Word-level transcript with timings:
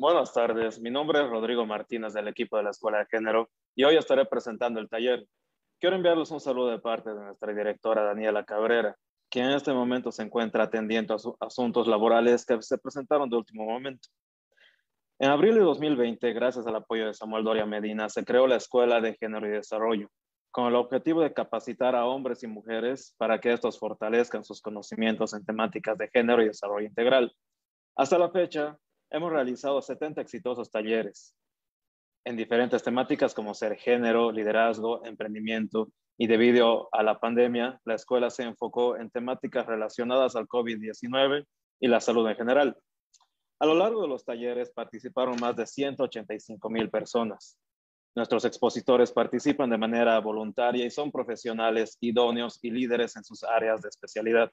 Buenas 0.00 0.32
tardes, 0.32 0.80
mi 0.80 0.90
nombre 0.90 1.20
es 1.20 1.28
Rodrigo 1.28 1.66
Martínez 1.66 2.14
del 2.14 2.26
equipo 2.26 2.56
de 2.56 2.62
la 2.62 2.70
Escuela 2.70 3.00
de 3.00 3.06
Género 3.10 3.50
y 3.76 3.84
hoy 3.84 3.98
estaré 3.98 4.24
presentando 4.24 4.80
el 4.80 4.88
taller. 4.88 5.26
Quiero 5.78 5.94
enviarles 5.94 6.30
un 6.30 6.40
saludo 6.40 6.68
de 6.68 6.78
parte 6.78 7.10
de 7.10 7.22
nuestra 7.22 7.52
directora 7.52 8.04
Daniela 8.04 8.46
Cabrera, 8.46 8.96
quien 9.28 9.50
en 9.50 9.52
este 9.52 9.74
momento 9.74 10.10
se 10.10 10.22
encuentra 10.22 10.64
atendiendo 10.64 11.14
a 11.14 11.44
asuntos 11.44 11.86
laborales 11.86 12.46
que 12.46 12.62
se 12.62 12.78
presentaron 12.78 13.28
de 13.28 13.36
último 13.36 13.66
momento. 13.66 14.08
En 15.18 15.28
abril 15.28 15.56
de 15.56 15.60
2020, 15.60 16.32
gracias 16.32 16.66
al 16.66 16.76
apoyo 16.76 17.04
de 17.04 17.12
Samuel 17.12 17.44
Doria 17.44 17.66
Medina, 17.66 18.08
se 18.08 18.24
creó 18.24 18.46
la 18.46 18.56
Escuela 18.56 19.02
de 19.02 19.18
Género 19.20 19.46
y 19.48 19.50
Desarrollo, 19.50 20.08
con 20.50 20.66
el 20.66 20.76
objetivo 20.76 21.20
de 21.20 21.34
capacitar 21.34 21.94
a 21.94 22.06
hombres 22.06 22.42
y 22.42 22.46
mujeres 22.46 23.14
para 23.18 23.38
que 23.38 23.52
estos 23.52 23.78
fortalezcan 23.78 24.44
sus 24.44 24.62
conocimientos 24.62 25.34
en 25.34 25.44
temáticas 25.44 25.98
de 25.98 26.08
género 26.08 26.42
y 26.42 26.46
desarrollo 26.46 26.86
integral. 26.86 27.34
Hasta 27.96 28.16
la 28.16 28.30
fecha, 28.30 28.78
hemos 29.10 29.30
realizado 29.30 29.82
70 29.82 30.20
exitosos 30.20 30.70
talleres 30.70 31.34
en 32.24 32.36
diferentes 32.36 32.82
temáticas 32.82 33.34
como 33.34 33.54
ser 33.54 33.76
género, 33.76 34.30
liderazgo, 34.30 35.04
emprendimiento 35.04 35.90
y 36.18 36.26
debido 36.26 36.88
a 36.92 37.02
la 37.02 37.18
pandemia, 37.18 37.80
la 37.84 37.94
escuela 37.94 38.28
se 38.28 38.42
enfocó 38.42 38.96
en 38.96 39.10
temáticas 39.10 39.66
relacionadas 39.66 40.36
al 40.36 40.46
COVID-19 40.46 41.46
y 41.80 41.88
la 41.88 42.00
salud 42.00 42.28
en 42.28 42.36
general. 42.36 42.76
A 43.58 43.66
lo 43.66 43.74
largo 43.74 44.02
de 44.02 44.08
los 44.08 44.24
talleres 44.24 44.70
participaron 44.70 45.40
más 45.40 45.56
de 45.56 45.66
185 45.66 46.70
mil 46.70 46.90
personas. 46.90 47.58
Nuestros 48.14 48.44
expositores 48.44 49.12
participan 49.12 49.70
de 49.70 49.78
manera 49.78 50.18
voluntaria 50.20 50.84
y 50.84 50.90
son 50.90 51.10
profesionales, 51.10 51.96
idóneos 52.00 52.58
y 52.62 52.70
líderes 52.70 53.16
en 53.16 53.24
sus 53.24 53.44
áreas 53.44 53.80
de 53.80 53.88
especialidad. 53.88 54.50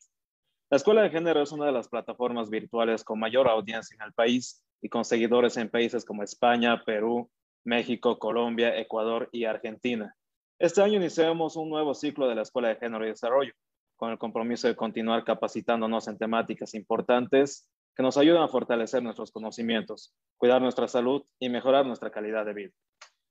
La 0.69 0.75
Escuela 0.75 1.01
de 1.01 1.09
Género 1.09 1.41
es 1.41 1.53
una 1.53 1.65
de 1.65 1.71
las 1.71 1.87
plataformas 1.87 2.49
virtuales 2.49 3.05
con 3.05 3.17
mayor 3.19 3.47
audiencia 3.47 3.95
en 3.95 4.01
el 4.01 4.11
país 4.11 4.61
y 4.81 4.89
con 4.89 5.05
seguidores 5.05 5.55
en 5.55 5.69
países 5.69 6.03
como 6.03 6.23
España, 6.23 6.83
Perú, 6.85 7.31
México, 7.63 8.19
Colombia, 8.19 8.77
Ecuador 8.77 9.29
y 9.31 9.45
Argentina. 9.45 10.13
Este 10.59 10.81
año 10.81 10.97
iniciamos 10.97 11.55
un 11.55 11.69
nuevo 11.69 11.93
ciclo 11.93 12.27
de 12.27 12.35
la 12.35 12.41
Escuela 12.41 12.67
de 12.67 12.75
Género 12.75 13.05
y 13.05 13.09
Desarrollo, 13.09 13.53
con 13.95 14.11
el 14.11 14.17
compromiso 14.17 14.67
de 14.67 14.75
continuar 14.75 15.23
capacitándonos 15.23 16.09
en 16.09 16.17
temáticas 16.17 16.73
importantes 16.73 17.69
que 17.95 18.03
nos 18.03 18.17
ayudan 18.17 18.43
a 18.43 18.49
fortalecer 18.49 19.01
nuestros 19.01 19.31
conocimientos, 19.31 20.13
cuidar 20.35 20.61
nuestra 20.61 20.89
salud 20.89 21.23
y 21.39 21.47
mejorar 21.47 21.85
nuestra 21.85 22.11
calidad 22.11 22.45
de 22.45 22.53
vida. 22.53 22.73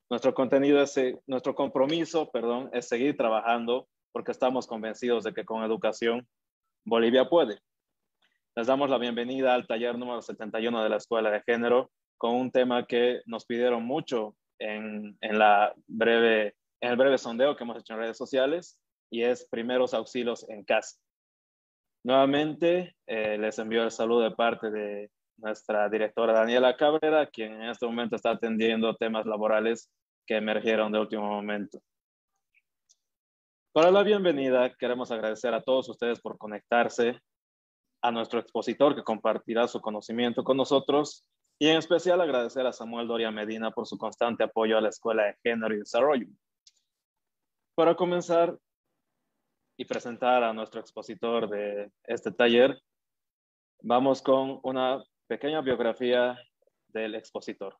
Nuestro 0.08 0.32
contenido 0.32 0.80
es, 0.80 0.98
nuestro 1.26 1.54
compromiso, 1.54 2.30
perdón, 2.30 2.70
es 2.72 2.88
seguir 2.88 3.14
trabajando 3.14 3.88
porque 4.10 4.32
estamos 4.32 4.66
convencidos 4.66 5.22
de 5.22 5.34
que 5.34 5.44
con 5.44 5.62
educación 5.62 6.26
Bolivia 6.86 7.28
puede. 7.28 7.58
Les 8.54 8.68
damos 8.68 8.88
la 8.88 8.98
bienvenida 8.98 9.54
al 9.54 9.66
taller 9.66 9.98
número 9.98 10.22
71 10.22 10.84
de 10.84 10.88
la 10.88 10.98
Escuela 10.98 11.32
de 11.32 11.42
Género 11.42 11.90
con 12.16 12.36
un 12.36 12.52
tema 12.52 12.86
que 12.86 13.22
nos 13.26 13.44
pidieron 13.44 13.84
mucho 13.84 14.36
en, 14.60 15.18
la 15.20 15.74
breve, 15.88 16.54
en 16.80 16.90
el 16.90 16.96
breve 16.96 17.18
sondeo 17.18 17.56
que 17.56 17.64
hemos 17.64 17.78
hecho 17.78 17.94
en 17.94 17.98
redes 17.98 18.16
sociales 18.16 18.78
y 19.10 19.24
es 19.24 19.48
primeros 19.50 19.94
auxilios 19.94 20.48
en 20.48 20.64
casa. 20.64 20.96
Nuevamente, 22.04 22.94
eh, 23.08 23.36
les 23.36 23.58
envío 23.58 23.82
el 23.82 23.90
saludo 23.90 24.20
de 24.20 24.30
parte 24.30 24.70
de 24.70 25.10
nuestra 25.38 25.88
directora 25.88 26.34
Daniela 26.34 26.76
Cabrera, 26.76 27.26
quien 27.26 27.54
en 27.54 27.70
este 27.70 27.84
momento 27.84 28.14
está 28.14 28.30
atendiendo 28.30 28.94
temas 28.94 29.26
laborales 29.26 29.90
que 30.24 30.36
emergieron 30.36 30.92
de 30.92 31.00
último 31.00 31.26
momento. 31.26 31.80
Para 33.76 33.90
la 33.90 34.02
bienvenida, 34.02 34.74
queremos 34.74 35.10
agradecer 35.10 35.52
a 35.52 35.60
todos 35.60 35.86
ustedes 35.90 36.18
por 36.18 36.38
conectarse, 36.38 37.20
a 38.00 38.10
nuestro 38.10 38.40
expositor 38.40 38.94
que 38.96 39.02
compartirá 39.02 39.68
su 39.68 39.82
conocimiento 39.82 40.42
con 40.44 40.56
nosotros 40.56 41.26
y 41.58 41.68
en 41.68 41.76
especial 41.76 42.22
agradecer 42.22 42.66
a 42.66 42.72
Samuel 42.72 43.06
Doria 43.06 43.30
Medina 43.30 43.70
por 43.72 43.86
su 43.86 43.98
constante 43.98 44.44
apoyo 44.44 44.78
a 44.78 44.80
la 44.80 44.88
Escuela 44.88 45.24
de 45.24 45.36
Género 45.42 45.74
y 45.74 45.80
Desarrollo. 45.80 46.26
Para 47.74 47.94
comenzar 47.94 48.56
y 49.76 49.84
presentar 49.84 50.42
a 50.42 50.54
nuestro 50.54 50.80
expositor 50.80 51.46
de 51.50 51.92
este 52.04 52.32
taller, 52.32 52.80
vamos 53.82 54.22
con 54.22 54.58
una 54.62 55.04
pequeña 55.26 55.60
biografía 55.60 56.38
del 56.88 57.14
expositor. 57.14 57.76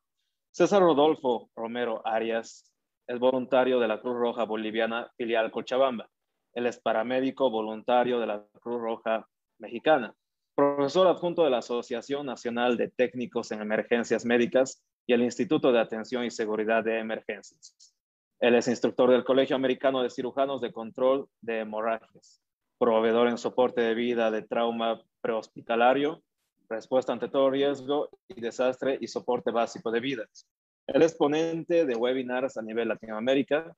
César 0.51 0.83
Rodolfo 0.83 1.49
Romero 1.55 2.05
Arias 2.05 2.71
es 3.07 3.19
voluntario 3.19 3.79
de 3.79 3.87
la 3.87 4.01
Cruz 4.01 4.17
Roja 4.17 4.43
Boliviana 4.43 5.11
filial 5.15 5.49
Cochabamba. 5.49 6.09
Él 6.53 6.65
es 6.65 6.79
paramédico 6.79 7.49
voluntario 7.49 8.19
de 8.19 8.27
la 8.27 8.45
Cruz 8.59 8.81
Roja 8.81 9.27
Mexicana, 9.59 10.13
profesor 10.55 11.07
adjunto 11.07 11.43
de 11.43 11.49
la 11.49 11.59
Asociación 11.59 12.25
Nacional 12.25 12.77
de 12.77 12.89
Técnicos 12.89 13.51
en 13.51 13.61
Emergencias 13.61 14.25
Médicas 14.25 14.83
y 15.05 15.13
el 15.13 15.21
Instituto 15.21 15.71
de 15.71 15.79
Atención 15.79 16.25
y 16.25 16.31
Seguridad 16.31 16.83
de 16.83 16.99
Emergencias. 16.99 17.95
Él 18.39 18.55
es 18.55 18.67
instructor 18.67 19.09
del 19.09 19.23
Colegio 19.23 19.55
Americano 19.55 20.03
de 20.03 20.09
Cirujanos 20.09 20.61
de 20.61 20.71
Control 20.71 21.27
de 21.41 21.59
Hemorragias, 21.59 22.41
proveedor 22.77 23.29
en 23.29 23.37
soporte 23.37 23.81
de 23.81 23.95
vida 23.95 24.29
de 24.31 24.41
trauma 24.41 25.01
prehospitalario, 25.21 26.21
respuesta 26.69 27.13
ante 27.13 27.29
todo 27.29 27.49
riesgo 27.49 28.09
y 28.27 28.41
desastre 28.41 28.97
y 28.99 29.07
soporte 29.07 29.51
básico 29.51 29.91
de 29.91 30.01
vidas. 30.01 30.47
El 30.87 31.01
exponente 31.01 31.85
de 31.85 31.95
webinars 31.95 32.55
a 32.55 32.61
nivel 32.61 32.87
Latinoamérica, 32.87 33.75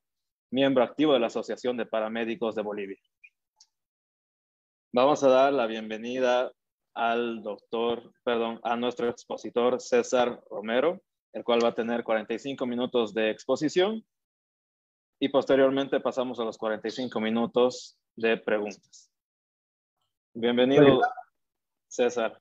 miembro 0.52 0.84
activo 0.84 1.12
de 1.12 1.18
la 1.18 1.26
Asociación 1.26 1.76
de 1.76 1.84
Paramédicos 1.84 2.54
de 2.54 2.62
Bolivia. 2.62 3.00
Vamos 4.92 5.24
a 5.24 5.28
dar 5.28 5.52
la 5.52 5.66
bienvenida 5.66 6.52
al 6.94 7.42
doctor, 7.42 8.12
perdón, 8.22 8.60
a 8.62 8.76
nuestro 8.76 9.08
expositor 9.08 9.80
César 9.80 10.40
Romero, 10.50 11.02
el 11.32 11.42
cual 11.42 11.64
va 11.64 11.70
a 11.70 11.74
tener 11.74 12.04
45 12.04 12.64
minutos 12.66 13.12
de 13.12 13.30
exposición 13.30 14.06
y 15.18 15.30
posteriormente 15.30 15.98
pasamos 15.98 16.38
a 16.38 16.44
los 16.44 16.56
45 16.58 17.20
minutos 17.20 17.98
de 18.14 18.36
preguntas. 18.36 19.10
Bienvenido, 20.32 21.00
César. 21.88 22.40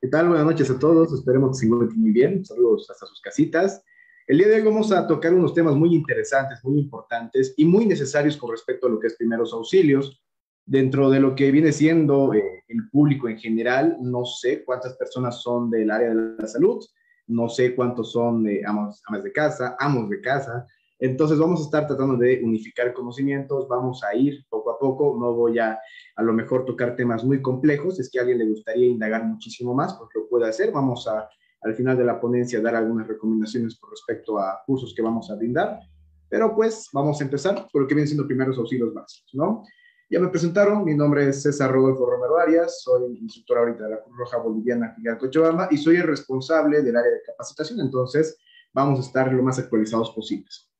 ¿Qué 0.00 0.08
tal? 0.08 0.28
Buenas 0.28 0.46
noches 0.46 0.70
a 0.70 0.78
todos. 0.78 1.12
Esperemos 1.12 1.50
que 1.50 1.60
se 1.60 1.66
encuentren 1.66 2.00
muy 2.00 2.12
bien. 2.12 2.42
Saludos 2.46 2.88
hasta 2.90 3.04
sus 3.04 3.20
casitas. 3.20 3.84
El 4.28 4.38
día 4.38 4.48
de 4.48 4.54
hoy 4.56 4.62
vamos 4.62 4.90
a 4.90 5.06
tocar 5.06 5.32
unos 5.32 5.54
temas 5.54 5.76
muy 5.76 5.94
interesantes, 5.94 6.58
muy 6.64 6.80
importantes 6.80 7.54
y 7.56 7.64
muy 7.64 7.86
necesarios 7.86 8.36
con 8.36 8.50
respecto 8.50 8.88
a 8.88 8.90
lo 8.90 8.98
que 8.98 9.06
es 9.06 9.14
primeros 9.14 9.52
auxilios. 9.52 10.20
Dentro 10.64 11.10
de 11.10 11.20
lo 11.20 11.36
que 11.36 11.52
viene 11.52 11.70
siendo 11.70 12.34
eh, 12.34 12.64
el 12.66 12.90
público 12.90 13.28
en 13.28 13.38
general, 13.38 13.96
no 14.00 14.24
sé 14.24 14.64
cuántas 14.64 14.96
personas 14.96 15.40
son 15.40 15.70
del 15.70 15.92
área 15.92 16.08
de 16.08 16.34
la 16.42 16.48
salud, 16.48 16.84
no 17.28 17.48
sé 17.48 17.76
cuántos 17.76 18.10
son 18.10 18.48
eh, 18.48 18.62
amas, 18.66 19.00
de 19.22 19.30
casa, 19.30 19.76
amos 19.78 20.10
de 20.10 20.20
casa. 20.20 20.66
Entonces 20.98 21.38
vamos 21.38 21.60
a 21.60 21.64
estar 21.66 21.86
tratando 21.86 22.16
de 22.16 22.40
unificar 22.42 22.92
conocimientos, 22.94 23.68
vamos 23.68 24.02
a 24.02 24.12
ir 24.16 24.44
poco 24.48 24.72
a 24.72 24.78
poco, 24.80 25.16
no 25.20 25.34
voy 25.34 25.60
a 25.60 25.78
a 26.16 26.22
lo 26.24 26.32
mejor 26.32 26.64
tocar 26.64 26.96
temas 26.96 27.22
muy 27.22 27.40
complejos, 27.40 28.00
es 28.00 28.10
que 28.10 28.18
a 28.18 28.22
alguien 28.22 28.38
le 28.40 28.48
gustaría 28.48 28.88
indagar 28.88 29.24
muchísimo 29.24 29.72
más, 29.72 29.94
pues 29.94 30.10
lo 30.16 30.28
puede 30.28 30.48
hacer, 30.48 30.72
vamos 30.72 31.06
a 31.06 31.28
al 31.62 31.74
final 31.74 31.96
de 31.96 32.04
la 32.04 32.20
ponencia 32.20 32.60
dar 32.60 32.76
algunas 32.76 33.06
recomendaciones 33.06 33.78
con 33.78 33.90
respecto 33.90 34.38
a 34.38 34.62
cursos 34.66 34.94
que 34.94 35.02
vamos 35.02 35.30
a 35.30 35.36
brindar. 35.36 35.80
Pero 36.28 36.54
pues 36.54 36.88
vamos 36.92 37.20
a 37.20 37.24
empezar 37.24 37.66
por 37.72 37.82
lo 37.82 37.88
que 37.88 37.94
vienen 37.94 38.08
siendo 38.08 38.26
primeros 38.26 38.58
auxilios 38.58 38.92
básicos, 38.92 39.30
¿no? 39.34 39.62
Ya 40.08 40.20
me 40.20 40.28
presentaron, 40.28 40.84
mi 40.84 40.94
nombre 40.94 41.28
es 41.28 41.42
César 41.42 41.72
Rodolfo 41.72 42.06
Romero 42.06 42.38
Arias, 42.38 42.80
soy 42.82 43.18
instructor 43.18 43.58
ahorita 43.58 43.84
de 43.84 43.90
la 43.90 44.02
Cruz 44.02 44.16
Roja 44.16 44.38
Boliviana 44.38 44.94
filial 44.94 45.18
Cochabamba 45.18 45.66
y 45.70 45.78
soy 45.78 45.96
el 45.96 46.04
responsable 46.04 46.82
del 46.82 46.96
área 46.96 47.10
de 47.10 47.22
capacitación, 47.26 47.80
entonces 47.80 48.38
vamos 48.72 49.00
a 49.00 49.02
estar 49.02 49.32
lo 49.32 49.42
más 49.42 49.58
actualizados 49.58 50.10
posibles. 50.10 50.70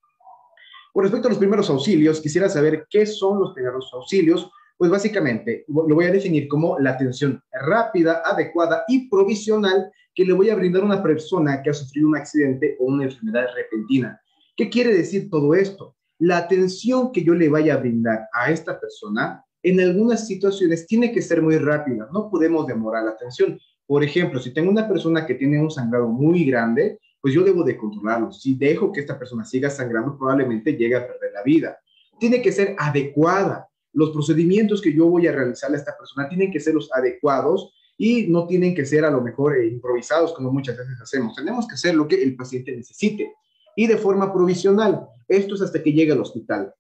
Con 0.93 1.03
respecto 1.03 1.27
a 1.27 1.31
los 1.31 1.39
primeros 1.39 1.69
auxilios, 1.71 2.21
quisiera 2.21 2.49
saber 2.49 2.87
qué 2.89 3.05
son 3.05 3.41
los 3.41 3.53
primeros 3.53 3.91
auxilios, 3.93 4.49
pues 4.79 4.91
básicamente 4.91 5.65
lo 5.69 5.95
voy 5.95 6.05
a 6.05 6.13
definir 6.13 6.47
como 6.47 6.79
la 6.79 6.91
atención 6.91 7.43
rápida, 7.51 8.23
adecuada 8.25 8.85
y 8.87 9.09
provisional 9.09 9.91
que 10.17 10.25
le 10.25 10.33
voy 10.33 10.49
a 10.49 10.57
brindar 10.57 10.83
a 10.83 10.87
una 10.87 11.03
persona 11.03 11.63
que 11.63 11.69
ha 11.69 11.75
sufrido 11.75 12.09
un 12.09 12.17
accidente 12.17 12.77
o 12.81 12.87
una 12.87 13.05
enfermedad 13.05 13.49
repentina. 13.55 14.19
¿Qué 14.57 14.71
quiere 14.71 14.95
decir 14.95 15.29
todo 15.31 15.55
esto? 15.55 15.95
La 16.19 16.39
atención 16.39 17.13
que 17.13 17.23
yo 17.23 17.35
le 17.35 17.51
vaya 17.51 17.75
a 17.75 17.77
brindar 17.77 18.27
a 18.33 18.51
esta 18.51 18.81
persona 18.81 19.45
en 19.63 19.79
algunas 19.79 20.27
situaciones 20.27 20.87
tiene 20.87 21.13
que 21.13 21.21
ser 21.21 21.43
muy 21.43 21.59
rápida, 21.59 22.09
no 22.13 22.31
podemos 22.31 22.67
demorar 22.67 23.05
la 23.05 23.11
atención. 23.11 23.61
Por 23.87 24.03
ejemplo, 24.03 24.41
si 24.41 24.55
tengo 24.55 24.71
una 24.71 24.89
persona 24.89 25.27
que 25.27 25.35
tiene 25.35 25.61
un 25.61 25.71
sangrado 25.71 26.09
muy 26.09 26.47
grande, 26.47 26.99
pues 27.21 27.35
yo 27.35 27.45
debo 27.45 27.63
de 27.63 27.77
controlarlo. 27.77 28.33
Si 28.33 28.55
dejo 28.55 28.93
que 28.93 29.01
esta 29.01 29.19
persona 29.19 29.45
siga 29.45 29.69
sangrando, 29.69 30.17
probablemente 30.17 30.73
llegue 30.73 30.97
a 30.97 31.07
perder 31.07 31.33
la 31.35 31.43
vida. 31.43 31.77
Tiene 32.19 32.41
que 32.41 32.53
ser 32.53 32.75
adecuada 32.79 33.69
los 33.93 34.11
procedimientos 34.11 34.81
que 34.81 34.93
yo 34.93 35.07
voy 35.09 35.27
a 35.27 35.33
realizar 35.33 35.73
a 35.73 35.77
esta 35.77 35.97
persona 35.97 36.29
tienen 36.29 36.51
que 36.51 36.61
ser 36.61 36.75
los 36.75 36.93
adecuados 36.93 37.73
y 37.99 38.27
no 38.29 38.47
tienen 38.47 38.75
que 38.75 38.85
ser 38.85 39.05
a 39.05 39.11
lo 39.11 39.21
mejor 39.21 39.57
eh, 39.57 39.67
improvisados 39.67 40.33
como 40.35 40.53
muchas 40.53 40.77
veces 40.77 41.01
hacemos. 41.01 41.35
Tenemos 41.35 41.67
que 41.67 41.75
hacer 41.75 41.95
lo 41.95 42.07
que 42.07 42.23
el 42.23 42.37
paciente 42.37 42.77
necesite 42.77 43.33
y 43.75 43.87
de 43.87 43.97
forma 43.97 44.33
provisional. 44.33 45.07
Esto 45.29 45.55
es 45.55 45.63
hasta 45.63 45.83
que 45.83 45.93
llegue 45.93 46.13
al 46.13 46.21
hospital. 46.21 46.75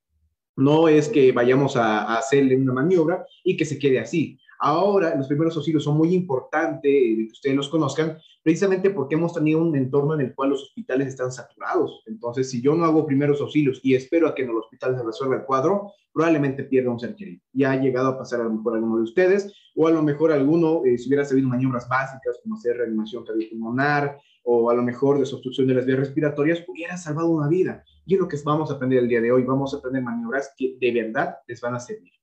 No 0.56 0.88
es 0.88 1.08
que 1.08 1.32
vayamos 1.32 1.76
a, 1.76 2.02
a 2.02 2.18
hacerle 2.18 2.56
una 2.56 2.72
maniobra 2.72 3.26
y 3.44 3.56
que 3.56 3.64
se 3.64 3.78
quede 3.78 3.98
así. 3.98 4.38
Ahora, 4.58 5.14
los 5.14 5.28
primeros 5.28 5.56
auxilios 5.56 5.84
son 5.84 5.96
muy 5.96 6.14
importantes 6.14 6.90
que 6.90 7.28
ustedes 7.30 7.56
los 7.56 7.68
conozcan, 7.68 8.18
precisamente 8.42 8.90
porque 8.90 9.14
hemos 9.14 9.34
tenido 9.34 9.60
un 9.60 9.74
entorno 9.76 10.14
en 10.14 10.20
el 10.20 10.34
cual 10.34 10.50
los 10.50 10.62
hospitales 10.62 11.08
están 11.08 11.32
saturados. 11.32 12.02
Entonces, 12.06 12.50
si 12.50 12.62
yo 12.62 12.74
no 12.74 12.84
hago 12.84 13.06
primeros 13.06 13.40
auxilios 13.40 13.80
y 13.82 13.94
espero 13.94 14.28
a 14.28 14.34
que 14.34 14.42
en 14.42 14.50
el 14.50 14.56
hospital 14.56 14.96
se 14.96 15.04
resuelva 15.04 15.36
el 15.36 15.44
cuadro, 15.44 15.92
probablemente 16.12 16.64
pierda 16.64 16.90
un 16.90 16.98
ser 16.98 17.14
querido. 17.14 17.42
Ya 17.52 17.72
ha 17.72 17.76
llegado 17.76 18.08
a 18.08 18.18
pasar 18.18 18.40
a 18.40 18.44
lo 18.44 18.50
mejor 18.50 18.74
alguno 18.74 18.96
de 18.96 19.02
ustedes, 19.02 19.52
o 19.74 19.86
a 19.86 19.90
lo 19.90 20.02
mejor 20.02 20.32
alguno, 20.32 20.82
eh, 20.84 20.96
si 20.96 21.08
hubiera 21.08 21.24
sabido 21.24 21.48
maniobras 21.48 21.88
básicas, 21.88 22.38
como 22.42 22.54
hacer 22.54 22.78
reanimación 22.78 23.24
cardiopulmonar, 23.24 24.18
o 24.44 24.70
a 24.70 24.74
lo 24.74 24.82
mejor 24.82 25.18
desobstrucción 25.18 25.66
de 25.66 25.74
las 25.74 25.84
vías 25.84 25.98
respiratorias, 25.98 26.64
hubiera 26.68 26.96
salvado 26.96 27.28
una 27.28 27.48
vida. 27.48 27.84
Y 28.06 28.14
es 28.14 28.20
lo 28.20 28.28
que 28.28 28.38
vamos 28.44 28.70
a 28.70 28.74
aprender 28.74 29.00
el 29.00 29.08
día 29.08 29.20
de 29.20 29.32
hoy. 29.32 29.42
Vamos 29.42 29.74
a 29.74 29.78
aprender 29.78 30.02
maniobras 30.02 30.54
que 30.56 30.76
de 30.80 30.92
verdad 30.92 31.36
les 31.48 31.60
van 31.60 31.74
a 31.74 31.80
servir. 31.80 32.15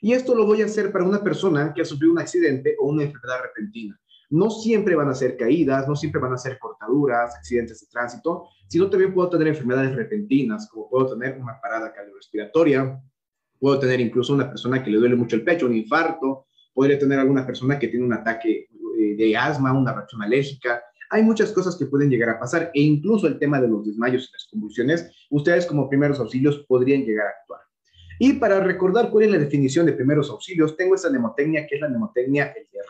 Y 0.00 0.12
esto 0.12 0.34
lo 0.34 0.46
voy 0.46 0.62
a 0.62 0.66
hacer 0.66 0.92
para 0.92 1.04
una 1.04 1.22
persona 1.22 1.72
que 1.74 1.82
ha 1.82 1.84
sufrido 1.84 2.12
un 2.12 2.20
accidente 2.20 2.76
o 2.78 2.88
una 2.88 3.04
enfermedad 3.04 3.42
repentina. 3.42 3.98
No 4.30 4.50
siempre 4.50 4.94
van 4.94 5.08
a 5.08 5.14
ser 5.14 5.36
caídas, 5.36 5.88
no 5.88 5.96
siempre 5.96 6.20
van 6.20 6.34
a 6.34 6.38
ser 6.38 6.58
cortaduras, 6.58 7.34
accidentes 7.34 7.80
de 7.80 7.86
tránsito, 7.86 8.48
sino 8.68 8.90
también 8.90 9.14
puedo 9.14 9.30
tener 9.30 9.48
enfermedades 9.48 9.96
repentinas, 9.96 10.68
como 10.68 10.88
puedo 10.88 11.18
tener 11.18 11.38
una 11.40 11.58
parada 11.60 11.92
cardiorrespiratoria, 11.92 13.00
puedo 13.58 13.78
tener 13.78 14.00
incluso 14.00 14.34
una 14.34 14.48
persona 14.48 14.82
que 14.82 14.90
le 14.90 14.98
duele 14.98 15.16
mucho 15.16 15.36
el 15.36 15.44
pecho, 15.44 15.66
un 15.66 15.74
infarto, 15.74 16.46
podría 16.74 16.98
tener 16.98 17.18
alguna 17.18 17.44
persona 17.44 17.78
que 17.78 17.88
tiene 17.88 18.04
un 18.04 18.12
ataque 18.12 18.68
eh, 18.98 19.16
de 19.16 19.36
asma, 19.36 19.72
una 19.72 19.94
reacción 19.94 20.22
alérgica. 20.22 20.82
Hay 21.10 21.22
muchas 21.22 21.50
cosas 21.50 21.74
que 21.76 21.86
pueden 21.86 22.10
llegar 22.10 22.28
a 22.28 22.38
pasar 22.38 22.70
e 22.74 22.82
incluso 22.82 23.26
el 23.26 23.38
tema 23.38 23.60
de 23.60 23.68
los 23.68 23.86
desmayos 23.86 24.28
y 24.28 24.32
las 24.32 24.46
convulsiones, 24.50 25.10
ustedes 25.30 25.66
como 25.66 25.88
primeros 25.88 26.20
auxilios 26.20 26.64
podrían 26.68 27.04
llegar 27.04 27.26
a 27.26 27.30
actuar. 27.30 27.60
Y 28.18 28.34
para 28.34 28.60
recordar 28.60 29.10
cuál 29.10 29.24
es 29.24 29.30
la 29.30 29.38
definición 29.38 29.86
de 29.86 29.92
primeros 29.92 30.30
auxilios, 30.30 30.76
tengo 30.76 30.94
esta 30.94 31.08
mnemotecnia 31.08 31.66
que 31.66 31.76
es 31.76 31.80
la 31.80 31.88
mnemotecnia 31.88 32.54
el 32.56 32.66
de. 32.70 32.80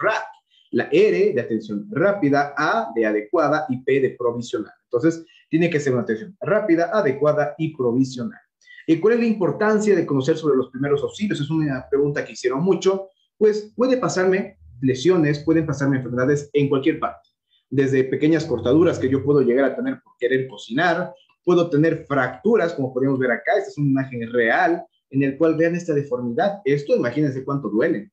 La 0.70 0.88
R 0.92 1.32
de 1.32 1.40
atención 1.40 1.86
rápida, 1.90 2.54
A 2.56 2.90
de 2.94 3.06
adecuada 3.06 3.66
y 3.68 3.82
P 3.82 4.00
de 4.00 4.10
provisional. 4.18 4.72
Entonces, 4.84 5.24
tiene 5.48 5.70
que 5.70 5.80
ser 5.80 5.94
una 5.94 6.02
atención 6.02 6.36
rápida, 6.40 6.90
adecuada 6.92 7.54
y 7.56 7.74
provisional. 7.74 8.40
¿Y 8.86 8.98
cuál 9.00 9.14
es 9.14 9.20
la 9.20 9.26
importancia 9.26 9.94
de 9.94 10.06
conocer 10.06 10.36
sobre 10.36 10.56
los 10.56 10.70
primeros 10.70 11.02
auxilios? 11.02 11.40
Es 11.40 11.50
una 11.50 11.86
pregunta 11.90 12.24
que 12.24 12.32
hicieron 12.32 12.62
mucho. 12.62 13.08
Pues 13.36 13.72
puede 13.76 13.96
pasarme 13.96 14.58
lesiones, 14.80 15.40
pueden 15.40 15.66
pasarme 15.66 15.96
enfermedades 15.96 16.50
en 16.52 16.68
cualquier 16.68 16.98
parte. 16.98 17.28
Desde 17.70 18.04
pequeñas 18.04 18.44
cortaduras 18.44 18.98
que 18.98 19.08
yo 19.08 19.22
puedo 19.22 19.42
llegar 19.42 19.64
a 19.66 19.76
tener 19.76 20.00
por 20.02 20.14
querer 20.18 20.48
cocinar, 20.48 21.12
puedo 21.44 21.68
tener 21.68 22.04
fracturas, 22.06 22.74
como 22.74 22.92
podemos 22.92 23.18
ver 23.18 23.30
acá, 23.30 23.52
esta 23.56 23.70
es 23.70 23.78
una 23.78 23.90
imagen 23.90 24.32
real, 24.32 24.84
en 25.10 25.22
el 25.22 25.36
cual 25.36 25.56
vean 25.56 25.74
esta 25.74 25.94
deformidad. 25.94 26.60
Esto, 26.64 26.96
imagínense 26.96 27.44
cuánto 27.44 27.68
duele. 27.68 28.10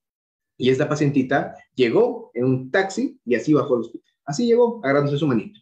Y 0.58 0.70
esta 0.70 0.88
pacientita 0.88 1.56
llegó 1.76 2.32
en 2.34 2.46
un 2.46 2.72
taxi 2.72 3.20
y 3.26 3.36
así 3.36 3.54
bajó 3.54 3.76
al 3.76 3.82
hospital. 3.82 4.14
Así 4.26 4.46
llegó, 4.46 4.80
agarrándose 4.84 5.18
su 5.18 5.28
manito. 5.28 5.60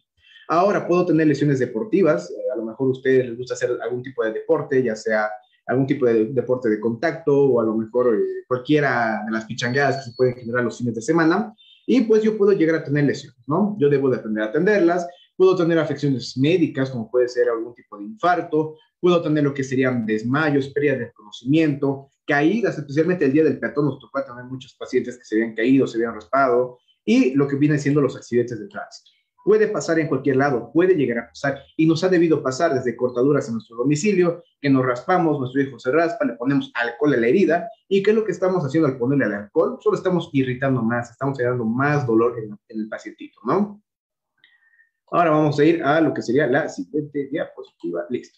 Ahora 0.48 0.86
puedo 0.86 1.06
tener 1.06 1.26
lesiones 1.26 1.58
deportivas, 1.58 2.30
eh, 2.30 2.34
a 2.52 2.56
lo 2.56 2.64
mejor 2.64 2.88
a 2.88 2.92
ustedes 2.92 3.28
les 3.28 3.38
gusta 3.38 3.54
hacer 3.54 3.70
algún 3.82 4.02
tipo 4.02 4.24
de 4.24 4.32
deporte, 4.32 4.82
ya 4.82 4.94
sea 4.94 5.30
algún 5.66 5.86
tipo 5.86 6.06
de 6.06 6.26
deporte 6.26 6.68
de 6.68 6.78
contacto 6.78 7.34
o 7.34 7.60
a 7.60 7.64
lo 7.64 7.74
mejor 7.74 8.14
eh, 8.14 8.44
cualquiera 8.46 9.22
de 9.24 9.32
las 9.32 9.46
pichangueadas 9.46 9.96
que 9.96 10.10
se 10.10 10.16
pueden 10.16 10.34
generar 10.34 10.64
los 10.64 10.78
fines 10.78 10.94
de 10.94 11.02
semana. 11.02 11.54
Y 11.86 12.02
pues 12.02 12.22
yo 12.22 12.36
puedo 12.36 12.52
llegar 12.52 12.76
a 12.76 12.84
tener 12.84 13.04
lesiones, 13.04 13.42
¿no? 13.46 13.76
Yo 13.78 13.88
debo 13.88 14.08
de 14.10 14.16
aprender 14.16 14.44
a 14.44 14.46
atenderlas, 14.46 15.06
puedo 15.36 15.56
tener 15.56 15.78
afecciones 15.78 16.36
médicas, 16.36 16.90
como 16.90 17.10
puede 17.10 17.28
ser 17.28 17.48
algún 17.48 17.74
tipo 17.74 17.98
de 17.98 18.04
infarto, 18.04 18.76
puedo 19.00 19.20
tener 19.20 19.44
lo 19.44 19.52
que 19.52 19.64
serían 19.64 20.06
desmayos, 20.06 20.68
pérdida 20.68 20.96
de 20.96 21.12
conocimiento, 21.12 22.08
caídas, 22.26 22.78
especialmente 22.78 23.26
el 23.26 23.32
día 23.32 23.44
del 23.44 23.58
peatón 23.58 23.86
nos 23.86 23.98
tocó 23.98 24.24
tener 24.24 24.44
muchos 24.44 24.74
pacientes 24.74 25.18
que 25.18 25.24
se 25.24 25.34
habían 25.36 25.54
caído, 25.54 25.86
se 25.86 25.98
habían 25.98 26.14
raspado, 26.14 26.78
y 27.04 27.34
lo 27.34 27.46
que 27.46 27.56
vienen 27.56 27.78
siendo 27.78 28.00
los 28.00 28.16
accidentes 28.16 28.58
de 28.58 28.66
tránsito. 28.68 29.10
Puede 29.44 29.68
pasar 29.68 29.98
en 29.98 30.08
cualquier 30.08 30.36
lado, 30.36 30.70
puede 30.72 30.94
llegar 30.94 31.18
a 31.18 31.28
pasar, 31.28 31.62
y 31.76 31.86
nos 31.86 32.02
ha 32.02 32.08
debido 32.08 32.42
pasar 32.42 32.72
desde 32.72 32.96
cortaduras 32.96 33.46
en 33.46 33.54
nuestro 33.54 33.76
domicilio, 33.76 34.42
que 34.58 34.70
nos 34.70 34.86
raspamos, 34.86 35.38
nuestro 35.38 35.60
hijo 35.60 35.78
se 35.78 35.92
raspa, 35.92 36.24
le 36.24 36.32
ponemos 36.32 36.72
alcohol 36.74 37.12
a 37.12 37.18
la 37.18 37.26
herida, 37.26 37.68
y 37.86 38.02
¿qué 38.02 38.12
es 38.12 38.16
lo 38.16 38.24
que 38.24 38.32
estamos 38.32 38.64
haciendo 38.64 38.88
al 38.88 38.96
ponerle 38.96 39.26
al 39.26 39.34
alcohol? 39.34 39.76
Solo 39.82 39.98
estamos 39.98 40.30
irritando 40.32 40.82
más, 40.82 41.10
estamos 41.10 41.36
generando 41.36 41.66
más 41.66 42.06
dolor 42.06 42.38
en, 42.38 42.58
en 42.68 42.80
el 42.80 42.88
pacientito, 42.88 43.38
¿no? 43.44 43.83
Ahora 45.14 45.30
vamos 45.30 45.56
a 45.60 45.64
ir 45.64 45.80
a 45.80 46.00
lo 46.00 46.12
que 46.12 46.22
sería 46.22 46.48
la 46.48 46.68
siguiente 46.68 47.28
diapositiva. 47.30 48.04
Listo. 48.10 48.36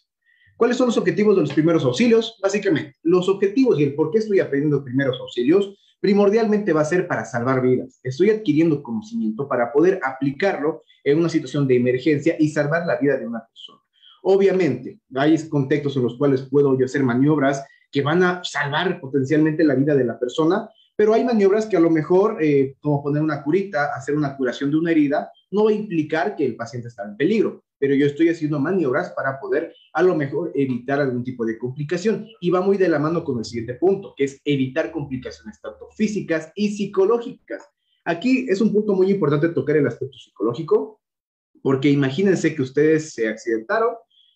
¿Cuáles 0.59 0.77
son 0.77 0.89
los 0.89 0.99
objetivos 0.99 1.35
de 1.35 1.41
los 1.41 1.55
primeros 1.55 1.83
auxilios? 1.87 2.39
Básicamente, 2.43 2.97
los 3.03 3.31
objetivos 3.31 3.81
y 3.81 3.85
el 3.85 3.95
por 3.95 4.11
qué 4.11 4.19
estoy 4.19 4.41
aprendiendo 4.41 4.85
primeros 4.85 5.19
auxilios 5.19 5.75
primordialmente 6.01 6.75
va 6.75 6.83
a 6.83 6.85
ser 6.85 7.09
para 7.09 7.25
salvar 7.25 7.63
vidas. 7.63 7.99
Estoy 8.03 8.29
adquiriendo 8.29 8.83
conocimiento 8.83 9.49
para 9.49 9.73
poder 9.73 9.99
aplicarlo 10.05 10.83
en 11.03 11.19
una 11.19 11.31
situación 11.31 11.67
de 11.67 11.77
emergencia 11.77 12.37
y 12.39 12.51
salvar 12.51 12.85
la 12.87 12.99
vida 12.99 13.17
de 13.17 13.27
una 13.27 13.43
persona. 13.47 13.81
Obviamente, 14.25 15.01
hay 15.15 15.49
contextos 15.49 15.97
en 15.97 16.03
los 16.03 16.19
cuales 16.19 16.43
puedo 16.43 16.79
yo 16.79 16.85
hacer 16.85 17.03
maniobras 17.03 17.65
que 17.91 18.03
van 18.03 18.23
a 18.23 18.45
salvar 18.45 19.01
potencialmente 19.01 19.65
la 19.65 19.77
vida 19.77 19.95
de 19.95 20.05
la 20.05 20.19
persona, 20.19 20.69
pero 20.95 21.15
hay 21.15 21.25
maniobras 21.25 21.65
que 21.65 21.79
a 21.79 21.81
lo 21.81 21.89
mejor, 21.89 22.37
eh, 22.43 22.75
como 22.81 23.03
poner 23.03 23.23
una 23.23 23.43
curita, 23.43 23.95
hacer 23.95 24.15
una 24.15 24.37
curación 24.37 24.71
de 24.71 24.77
una 24.77 24.91
herida, 24.91 25.31
no 25.51 25.65
va 25.65 25.71
a 25.71 25.75
implicar 25.75 26.37
que 26.37 26.45
el 26.45 26.57
paciente 26.57 26.89
está 26.89 27.05
en 27.05 27.17
peligro 27.17 27.65
pero 27.79 27.95
yo 27.95 28.07
estoy 28.07 28.29
haciendo 28.29 28.59
maniobras 28.59 29.11
para 29.11 29.39
poder 29.39 29.75
a 29.93 30.03
lo 30.03 30.15
mejor 30.15 30.53
evitar 30.55 31.01
algún 31.01 31.25
tipo 31.25 31.45
de 31.45 31.59
complicación. 31.59 32.27
Y 32.41 32.51
va 32.51 32.61
muy 32.61 32.77
de 32.77 32.89
la 32.89 32.99
mano 32.99 33.25
con 33.25 33.39
el 33.39 33.45
siguiente 33.45 33.75
punto, 33.75 34.15
que 34.17 34.25
es 34.25 34.41
evitar 34.45 34.91
complicaciones 34.93 35.61
tanto 35.61 35.89
físicas 35.91 36.53
y 36.55 36.71
psicológicas. 36.71 37.63
Aquí 38.05 38.47
es 38.49 38.61
un 38.61 38.73
punto 38.73 38.95
muy 38.95 39.11
importante 39.11 39.49
tocar 39.49 39.77
el 39.77 39.87
aspecto 39.87 40.17
psicológico, 40.19 41.01
porque 41.63 41.91
imagínense 41.91 42.55
que 42.55 42.63
ustedes 42.63 43.13
se 43.13 43.29
accidentaron, 43.29 43.95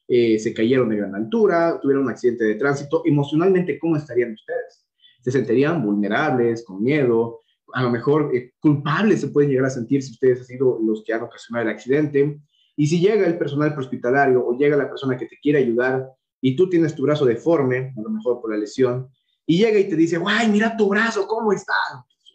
eh, 0.09 0.39
se 0.39 0.53
cayeron 0.53 0.89
de 0.89 0.97
gran 0.97 1.15
altura, 1.15 1.79
tuvieron 1.81 2.05
un 2.05 2.11
accidente 2.11 2.45
de 2.45 2.57
tránsito, 2.57 3.03
emocionalmente, 3.07 3.79
¿cómo 3.79 3.97
estarían 3.97 4.33
ustedes? 4.33 4.87
¿Se 5.23 5.31
sentirían 5.31 5.85
vulnerables, 5.85 6.65
con 6.65 6.83
miedo? 6.83 7.40
A 7.73 7.83
lo 7.83 7.91
mejor 7.91 8.31
eh, 8.35 8.53
culpables 8.61 9.21
se 9.21 9.29
pueden 9.29 9.51
llegar 9.51 9.67
a 9.67 9.71
sentir 9.71 10.03
si 10.03 10.13
ustedes 10.13 10.41
han 10.41 10.47
sido 10.47 10.79
los 10.85 11.03
que 11.05 11.13
han 11.13 11.23
ocasionado 11.23 11.69
el 11.69 11.75
accidente 11.75 12.41
y 12.77 12.87
si 12.87 13.01
llega 13.01 13.27
el 13.27 13.39
personal 13.39 13.77
hospitalario 13.77 14.47
o 14.47 14.57
llega 14.57 14.77
la 14.77 14.89
persona 14.89 15.17
que 15.17 15.27
te 15.27 15.39
quiere 15.41 15.59
ayudar 15.59 16.09
y 16.41 16.57
tú 16.57 16.69
tienes 16.69 16.95
tu 16.95 17.03
brazo 17.03 17.25
deforme, 17.25 17.93
a 17.97 18.01
lo 18.01 18.11
mejor 18.11 18.41
por 18.41 18.51
la 18.51 18.57
lesión, 18.57 19.09
y 19.47 19.59
llega 19.59 19.79
y 19.79 19.89
te 19.89 19.97
dice, 19.97 20.17
guay, 20.17 20.49
mira 20.49 20.77
tu 20.77 20.89
brazo, 20.89 21.27
¿cómo 21.27 21.53
está? 21.53 21.75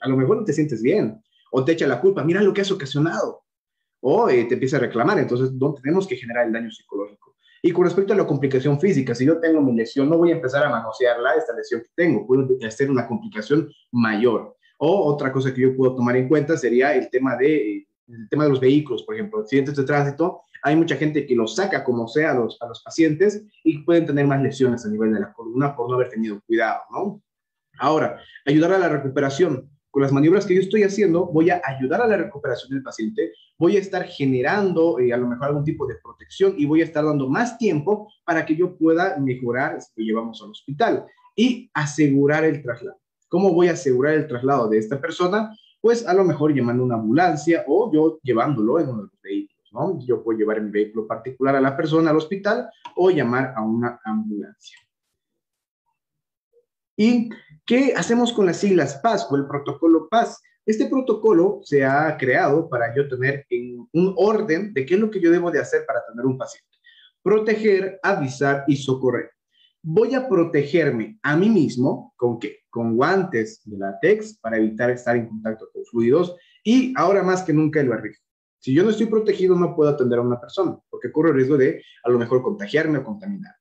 A 0.01 0.09
lo 0.09 0.17
mejor 0.17 0.37
no 0.37 0.43
te 0.43 0.53
sientes 0.53 0.81
bien. 0.81 1.23
O 1.51 1.63
te 1.63 1.71
echa 1.71 1.87
la 1.87 2.01
culpa, 2.01 2.23
mira 2.23 2.41
lo 2.41 2.53
que 2.53 2.61
has 2.61 2.71
ocasionado. 2.71 3.43
O 4.01 4.29
eh, 4.29 4.45
te 4.45 4.55
empieza 4.55 4.77
a 4.77 4.81
reclamar. 4.81 5.17
Entonces, 5.17 5.53
no 5.53 5.73
tenemos 5.73 6.05
que 6.07 6.17
generar 6.17 6.45
el 6.45 6.53
daño 6.53 6.69
psicológico. 6.69 7.35
Y 7.61 7.71
con 7.71 7.85
respecto 7.85 8.13
a 8.13 8.17
la 8.17 8.27
complicación 8.27 8.79
física, 8.79 9.15
si 9.15 9.25
yo 9.25 9.39
tengo 9.39 9.61
mi 9.61 9.73
lesión, 9.75 10.09
no 10.09 10.17
voy 10.17 10.31
a 10.31 10.35
empezar 10.35 10.63
a 10.65 10.69
manosearla, 10.69 11.35
esta 11.35 11.55
lesión 11.55 11.81
que 11.81 11.89
tengo, 11.95 12.27
puedo 12.27 12.47
hacer 12.67 12.91
una 12.91 13.07
complicación 13.07 13.71
mayor. 13.91 14.55
O 14.77 15.05
otra 15.05 15.31
cosa 15.31 15.53
que 15.53 15.61
yo 15.61 15.75
puedo 15.75 15.95
tomar 15.95 16.17
en 16.17 16.27
cuenta 16.27 16.57
sería 16.57 16.93
el 16.95 17.09
tema 17.09 17.35
de 17.37 17.77
eh, 17.77 17.87
el 18.07 18.29
tema 18.29 18.43
de 18.43 18.51
los 18.51 18.59
vehículos, 18.59 19.03
por 19.03 19.15
ejemplo, 19.15 19.39
accidentes 19.39 19.75
de 19.75 19.83
tránsito, 19.83 20.41
hay 20.61 20.75
mucha 20.75 20.95
gente 20.95 21.25
que 21.25 21.35
los 21.35 21.55
saca 21.55 21.83
como 21.83 22.07
sea 22.07 22.31
a 22.31 22.33
los, 22.33 22.57
a 22.61 22.67
los 22.67 22.81
pacientes 22.81 23.43
y 23.63 23.79
pueden 23.79 24.05
tener 24.05 24.25
más 24.27 24.41
lesiones 24.41 24.85
a 24.85 24.89
nivel 24.89 25.13
de 25.13 25.19
la 25.19 25.33
columna 25.33 25.75
por 25.75 25.89
no 25.89 25.95
haber 25.95 26.09
tenido 26.09 26.41
cuidado, 26.45 26.81
¿no? 26.91 27.21
Ahora, 27.77 28.19
ayudar 28.45 28.73
a 28.73 28.79
la 28.79 28.89
recuperación. 28.89 29.69
Con 29.91 30.01
las 30.01 30.11
maniobras 30.11 30.45
que 30.45 30.55
yo 30.55 30.59
estoy 30.59 30.83
haciendo, 30.83 31.27
voy 31.27 31.49
a 31.51 31.61
ayudar 31.63 32.01
a 32.01 32.07
la 32.07 32.17
recuperación 32.17 32.71
del 32.71 32.83
paciente, 32.83 33.31
voy 33.57 33.77
a 33.77 33.79
estar 33.79 34.03
generando 34.03 34.99
eh, 34.99 35.13
a 35.13 35.17
lo 35.17 35.27
mejor 35.27 35.47
algún 35.47 35.63
tipo 35.63 35.87
de 35.87 35.95
protección 36.03 36.55
y 36.57 36.65
voy 36.65 36.81
a 36.81 36.83
estar 36.83 37.05
dando 37.05 37.29
más 37.29 37.57
tiempo 37.57 38.11
para 38.25 38.45
que 38.45 38.57
yo 38.57 38.75
pueda 38.75 39.17
mejorar 39.19 39.79
si 39.81 39.91
lo 39.95 40.05
llevamos 40.05 40.41
al 40.41 40.49
hospital 40.49 41.05
y 41.33 41.69
asegurar 41.73 42.43
el 42.43 42.61
traslado. 42.61 42.99
¿Cómo 43.35 43.51
voy 43.51 43.67
a 43.67 43.73
asegurar 43.73 44.13
el 44.13 44.27
traslado 44.27 44.69
de 44.69 44.77
esta 44.77 45.01
persona? 45.01 45.53
pues 45.81 46.07
a 46.07 46.13
lo 46.13 46.23
mejor 46.23 46.55
llamando 46.55 46.85
una 46.85 46.95
ambulancia 46.95 47.65
o 47.67 47.91
yo 47.93 48.17
llevándolo 48.23 48.79
en 48.79 48.87
uno 48.87 49.01
de 49.03 49.09
los 49.09 49.21
vehículos, 49.21 49.73
¿no? 49.73 49.99
Yo 50.07 50.23
puedo 50.23 50.39
llevar 50.39 50.57
en 50.57 50.71
vehículo 50.71 51.05
particular 51.05 51.53
a 51.57 51.59
la 51.59 51.75
persona 51.75 52.11
al 52.11 52.15
hospital 52.15 52.69
o 52.95 53.11
llamar 53.11 53.53
a 53.57 53.61
una 53.61 53.99
ambulancia. 54.05 54.79
¿Y 56.95 57.29
qué 57.65 57.93
hacemos 57.93 58.31
con 58.31 58.45
las 58.45 58.55
siglas 58.55 58.95
PAS 59.03 59.27
o 59.29 59.35
el 59.35 59.47
protocolo 59.47 60.07
PAS? 60.09 60.41
Este 60.65 60.87
protocolo 60.87 61.59
se 61.61 61.83
ha 61.83 62.15
creado 62.17 62.69
para 62.69 62.95
yo 62.95 63.09
tener 63.09 63.45
en 63.49 63.85
un 63.91 64.15
orden 64.17 64.73
de 64.73 64.85
qué 64.85 64.93
es 64.93 64.99
lo 65.01 65.11
que 65.11 65.19
yo 65.19 65.29
debo 65.29 65.51
de 65.51 65.59
hacer 65.59 65.85
para 65.85 66.05
tener 66.07 66.25
un 66.25 66.37
paciente. 66.37 66.79
Proteger, 67.21 67.99
avisar 68.01 68.63
y 68.65 68.77
socorrer 68.77 69.34
voy 69.87 70.15
a 70.15 70.27
protegerme 70.27 71.19
a 71.21 71.37
mí 71.37 71.47
mismo 71.47 72.13
con 72.17 72.39
qué? 72.39 72.57
Con 72.71 72.95
guantes 72.95 73.61
de 73.65 73.77
látex 73.77 74.39
para 74.39 74.57
evitar 74.57 74.89
estar 74.89 75.15
en 75.15 75.27
contacto 75.27 75.69
con 75.71 75.85
fluidos 75.85 76.35
y 76.63 76.91
ahora 76.97 77.21
más 77.21 77.43
que 77.43 77.53
nunca 77.53 77.81
el 77.81 77.89
barrijo. 77.89 78.19
Si 78.59 78.73
yo 78.73 78.83
no 78.83 78.89
estoy 78.89 79.05
protegido, 79.05 79.55
no 79.55 79.75
puedo 79.75 79.91
atender 79.91 80.17
a 80.17 80.23
una 80.23 80.41
persona 80.41 80.75
porque 80.89 81.11
corro 81.11 81.29
el 81.29 81.35
riesgo 81.35 81.55
de 81.55 81.83
a 82.03 82.09
lo 82.09 82.17
mejor 82.17 82.41
contagiarme 82.41 82.97
o 82.97 83.03
contaminar. 83.03 83.53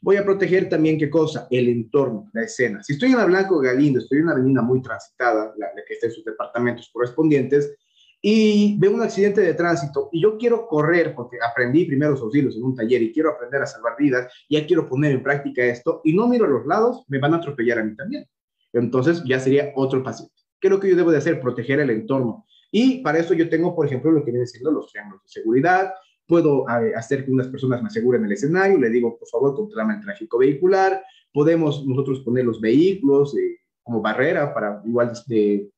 Voy 0.00 0.16
a 0.16 0.24
proteger 0.24 0.68
también, 0.68 0.98
¿qué 0.98 1.10
cosa? 1.10 1.48
El 1.50 1.68
entorno, 1.68 2.30
la 2.32 2.44
escena. 2.44 2.80
Si 2.82 2.92
estoy 2.92 3.10
en 3.10 3.18
la 3.18 3.24
Blanco 3.24 3.58
Galindo, 3.58 3.98
estoy 3.98 4.18
en 4.18 4.24
una 4.24 4.34
avenida 4.34 4.62
muy 4.62 4.80
transitada, 4.82 5.52
la, 5.56 5.66
que 5.86 5.94
está 5.94 6.06
en 6.06 6.12
sus 6.12 6.24
departamentos 6.24 6.90
correspondientes, 6.92 7.76
y 8.24 8.78
veo 8.78 8.92
un 8.92 9.02
accidente 9.02 9.40
de 9.40 9.52
tránsito 9.54 10.08
y 10.12 10.22
yo 10.22 10.38
quiero 10.38 10.68
correr 10.68 11.12
porque 11.12 11.38
aprendí 11.44 11.84
primeros 11.84 12.20
auxilios 12.20 12.56
en 12.56 12.62
un 12.62 12.76
taller 12.76 13.02
y 13.02 13.12
quiero 13.12 13.30
aprender 13.30 13.60
a 13.60 13.66
salvar 13.66 13.96
vidas, 13.98 14.32
ya 14.48 14.64
quiero 14.64 14.88
poner 14.88 15.10
en 15.10 15.24
práctica 15.24 15.64
esto 15.64 16.00
y 16.04 16.14
no 16.14 16.28
miro 16.28 16.44
a 16.44 16.48
los 16.48 16.64
lados, 16.64 17.04
me 17.08 17.18
van 17.18 17.34
a 17.34 17.38
atropellar 17.38 17.80
a 17.80 17.84
mí 17.84 17.96
también. 17.96 18.24
Entonces 18.72 19.24
ya 19.26 19.40
sería 19.40 19.72
otro 19.74 20.04
paciente. 20.04 20.32
¿Qué 20.60 20.68
es 20.68 20.70
lo 20.70 20.78
que 20.78 20.88
yo 20.88 20.96
debo 20.96 21.10
de 21.10 21.18
hacer? 21.18 21.40
Proteger 21.40 21.80
el 21.80 21.90
entorno. 21.90 22.46
Y 22.70 23.02
para 23.02 23.18
eso 23.18 23.34
yo 23.34 23.48
tengo, 23.48 23.74
por 23.74 23.86
ejemplo, 23.86 24.12
lo 24.12 24.24
que 24.24 24.30
viene 24.30 24.46
siendo 24.46 24.70
los 24.70 24.90
triángulos 24.92 25.24
de 25.24 25.28
seguridad. 25.28 25.92
Puedo 26.26 26.64
hacer 26.96 27.24
que 27.24 27.32
unas 27.32 27.48
personas 27.48 27.82
me 27.82 27.88
aseguren 27.88 28.24
el 28.24 28.32
escenario. 28.32 28.78
Le 28.78 28.88
digo, 28.88 29.18
por 29.18 29.28
favor, 29.28 29.54
controlame 29.54 29.94
el 29.94 30.00
tráfico 30.00 30.38
vehicular. 30.38 31.02
Podemos 31.32 31.84
nosotros 31.84 32.20
poner 32.20 32.44
los 32.44 32.60
vehículos 32.60 33.36
eh, 33.36 33.58
como 33.82 34.00
barrera 34.00 34.54
para 34.54 34.80
igual 34.86 35.12
de, 35.26 35.68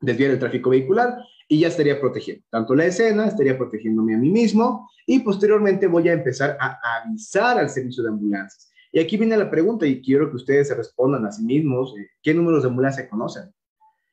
desviar 0.00 0.30
el 0.30 0.38
tráfico 0.38 0.70
vehicular 0.70 1.18
y 1.48 1.60
ya 1.60 1.68
estaría 1.68 1.98
protegiendo 1.98 2.44
tanto 2.50 2.74
la 2.74 2.84
escena, 2.84 3.26
estaría 3.26 3.56
protegiéndome 3.56 4.14
a 4.14 4.18
mí 4.18 4.30
mismo 4.30 4.88
y 5.06 5.20
posteriormente 5.20 5.86
voy 5.86 6.08
a 6.08 6.12
empezar 6.12 6.56
a 6.60 6.78
avisar 7.02 7.58
al 7.58 7.70
servicio 7.70 8.02
de 8.02 8.10
ambulancias. 8.10 8.70
Y 8.92 9.00
aquí 9.00 9.16
viene 9.16 9.36
la 9.36 9.50
pregunta 9.50 9.86
y 9.86 10.00
quiero 10.00 10.30
que 10.30 10.36
ustedes 10.36 10.68
se 10.68 10.74
respondan 10.74 11.24
a 11.26 11.32
sí 11.32 11.42
mismos, 11.42 11.94
eh, 11.98 12.08
¿qué 12.22 12.34
números 12.34 12.62
de 12.62 12.68
ambulancia 12.68 13.08
conocen? 13.08 13.52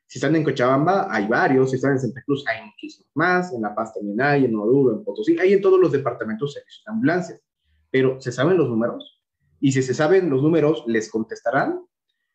Si 0.08 0.20
están 0.20 0.36
en 0.36 0.44
Cochabamba, 0.44 1.08
hay 1.10 1.28
varios, 1.28 1.72
si 1.72 1.78
están 1.78 1.94
en 1.94 2.00
Santa 2.00 2.22
Cruz, 2.24 2.44
hay 2.48 2.66
muchísimos 2.66 3.10
más, 3.16 3.52
en 3.54 3.62
La 3.62 3.74
Paz 3.74 3.94
también 3.94 4.22
hay, 4.22 4.46
en 4.46 4.56
Oruro, 4.56 4.94
en 4.94 5.04
Potosí, 5.04 5.38
hay 5.40 5.54
en 5.54 5.62
todos 5.62 5.80
los 5.80 5.92
departamentos 5.92 6.54
servicios 6.54 6.84
de 6.86 6.92
ambulancias. 6.92 7.42
Pero, 7.90 8.22
¿se 8.22 8.32
saben 8.32 8.58
los 8.58 8.70
números? 8.70 9.22
Y 9.60 9.72
si 9.72 9.82
se 9.82 9.94
saben 9.94 10.30
los 10.30 10.44
números, 10.44 10.84
¿les 10.88 11.10
contestarán? 11.10 11.82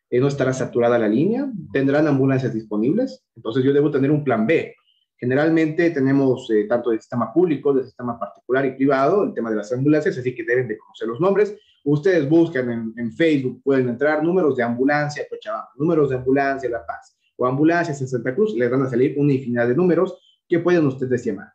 Eh, 0.09 0.19
¿No 0.19 0.27
estará 0.27 0.51
saturada 0.51 0.99
la 0.99 1.07
línea? 1.07 1.49
¿Tendrán 1.71 2.07
ambulancias 2.07 2.53
disponibles? 2.53 3.23
Entonces 3.35 3.63
yo 3.63 3.71
debo 3.71 3.89
tener 3.89 4.11
un 4.11 4.23
plan 4.23 4.45
B. 4.45 4.75
Generalmente 5.21 5.91
tenemos 5.91 6.49
eh, 6.49 6.65
tanto 6.67 6.89
del 6.89 6.99
sistema 6.99 7.31
público, 7.31 7.71
del 7.71 7.85
sistema 7.85 8.19
particular 8.19 8.65
y 8.65 8.71
privado, 8.71 9.23
el 9.23 9.35
tema 9.35 9.51
de 9.51 9.57
las 9.57 9.71
ambulancias, 9.71 10.17
así 10.17 10.33
que 10.33 10.43
deben 10.43 10.67
de 10.67 10.79
conocer 10.79 11.07
los 11.07 11.19
nombres. 11.19 11.55
Ustedes 11.83 12.27
buscan 12.27 12.93
en, 12.97 13.11
Facebook, 13.13 13.61
pueden 13.63 13.87
entrar 13.87 14.23
números 14.23 14.57
de 14.57 14.63
ambulancia 14.63 15.23
Cochabamba, 15.29 15.69
números 15.75 16.09
de 16.09 16.15
ambulancia 16.15 16.67
La 16.71 16.83
Paz 16.83 17.15
o 17.37 17.45
ambulancias 17.45 18.01
en 18.01 18.07
Santa 18.07 18.33
Cruz, 18.33 18.55
les 18.55 18.69
van 18.69 18.81
a 18.81 18.89
salir 18.89 19.13
una 19.15 19.33
infinidad 19.33 19.67
de 19.67 19.75
números 19.75 20.17
que 20.47 20.57
pueden 20.57 20.87
ustedes 20.87 21.23
llamar. 21.23 21.53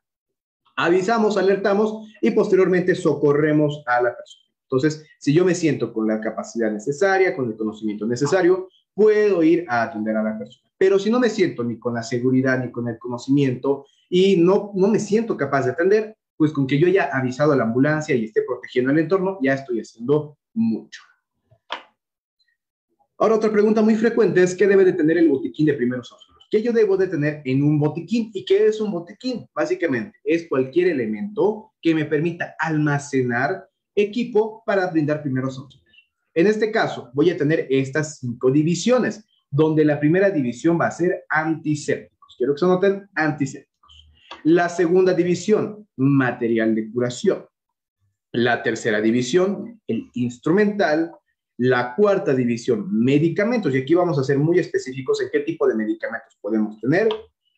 Avisamos, 0.77 1.37
alertamos 1.37 2.09
y 2.23 2.31
posteriormente 2.31 2.95
socorremos 2.95 3.83
a 3.85 4.01
la 4.01 4.17
persona. 4.17 4.47
Entonces, 4.63 5.05
si 5.19 5.33
yo 5.33 5.45
me 5.45 5.57
siento 5.57 5.93
con 5.93 6.07
la 6.07 6.21
capacidad 6.21 6.71
necesaria, 6.71 7.35
con 7.35 7.49
el 7.49 7.57
conocimiento 7.57 8.07
necesario, 8.07 8.69
puedo 8.95 9.43
ir 9.43 9.65
a 9.69 9.83
atender 9.83 10.17
a 10.17 10.23
la 10.23 10.39
persona. 10.39 10.66
Pero 10.79 10.99
si 10.99 11.11
no 11.11 11.19
me 11.19 11.31
siento 11.31 11.65
ni 11.65 11.79
con 11.79 11.95
la 11.95 12.03
seguridad 12.03 12.63
ni 12.63 12.71
con 12.71 12.89
el 12.89 12.99
conocimiento 12.99 13.87
y 14.11 14.37
no, 14.37 14.73
no 14.75 14.89
me 14.89 14.99
siento 14.99 15.37
capaz 15.37 15.65
de 15.65 15.73
atender, 15.73 16.17
pues 16.37 16.53
con 16.53 16.67
que 16.67 16.79
yo 16.79 16.87
haya 16.87 17.09
avisado 17.13 17.53
a 17.53 17.57
la 17.57 17.65
ambulancia 17.65 18.15
y 18.15 18.25
esté 18.25 18.43
protegiendo 18.43 18.91
el 18.91 18.99
entorno, 18.99 19.39
ya 19.43 19.55
estoy 19.55 19.81
haciendo 19.81 20.37
mucho. 20.55 21.01
Ahora, 23.19 23.37
otra 23.37 23.51
pregunta 23.51 23.81
muy 23.81 23.95
frecuente 23.97 24.43
es, 24.43 24.55
¿qué 24.55 24.67
debe 24.67 24.85
de 24.85 24.93
tener 24.93 25.17
el 25.17 25.29
botiquín 25.29 25.65
de 25.65 25.73
primeros 25.73 26.13
auxilios? 26.13 26.47
¿Qué 26.51 26.63
yo 26.63 26.73
debo 26.73 26.99
de 26.99 27.09
tener 27.09 27.41
en 27.47 27.63
un 27.63 27.79
botiquín? 27.79 28.31
¿Y 28.35 28.45
qué 28.45 28.67
es 28.67 28.81
un 28.81 28.93
botiquín? 28.93 29.49
Básicamente, 29.55 30.19
es 30.23 30.47
cualquier 30.49 30.89
elemento 30.89 31.73
que 31.81 31.95
me 31.95 32.05
permita 32.05 32.55
almacenar 32.59 33.69
equipo 33.95 34.63
para 34.67 34.91
brindar 34.91 35.23
primeros 35.23 35.59
auxilios. 35.59 35.87
En 36.35 36.47
este 36.47 36.71
caso, 36.71 37.11
voy 37.15 37.31
a 37.31 37.37
tener 37.39 37.67
estas 37.71 38.19
cinco 38.19 38.51
divisiones 38.51 39.25
donde 39.51 39.85
la 39.85 39.99
primera 39.99 40.31
división 40.31 40.79
va 40.81 40.89
a 40.89 40.91
ser 40.91 41.25
antisépticos. 41.29 42.35
Quiero 42.37 42.55
que 42.55 42.59
se 42.59 42.67
noten 42.67 43.09
antisépticos. 43.15 43.77
La 44.45 44.69
segunda 44.69 45.15
división, 45.15 45.89
material 45.97 46.75
de 46.75 46.91
curación. 46.93 47.47
La 48.33 48.63
tercera 48.63 49.01
división, 49.01 49.81
el 49.87 50.11
instrumental. 50.15 51.13
La 51.59 51.95
cuarta 51.95 52.35
división, 52.35 52.87
medicamentos. 52.93 53.75
Y 53.75 53.79
aquí 53.79 53.95
vamos 53.95 54.19
a 54.19 54.25
ser 54.25 54.39
muy 54.39 54.59
específicos 54.59 55.23
en 55.23 55.31
qué 55.33 55.41
tipo 55.41 55.67
de 55.67 55.75
medicamentos 55.75 56.37
podemos 56.41 56.79
tener. 56.81 57.09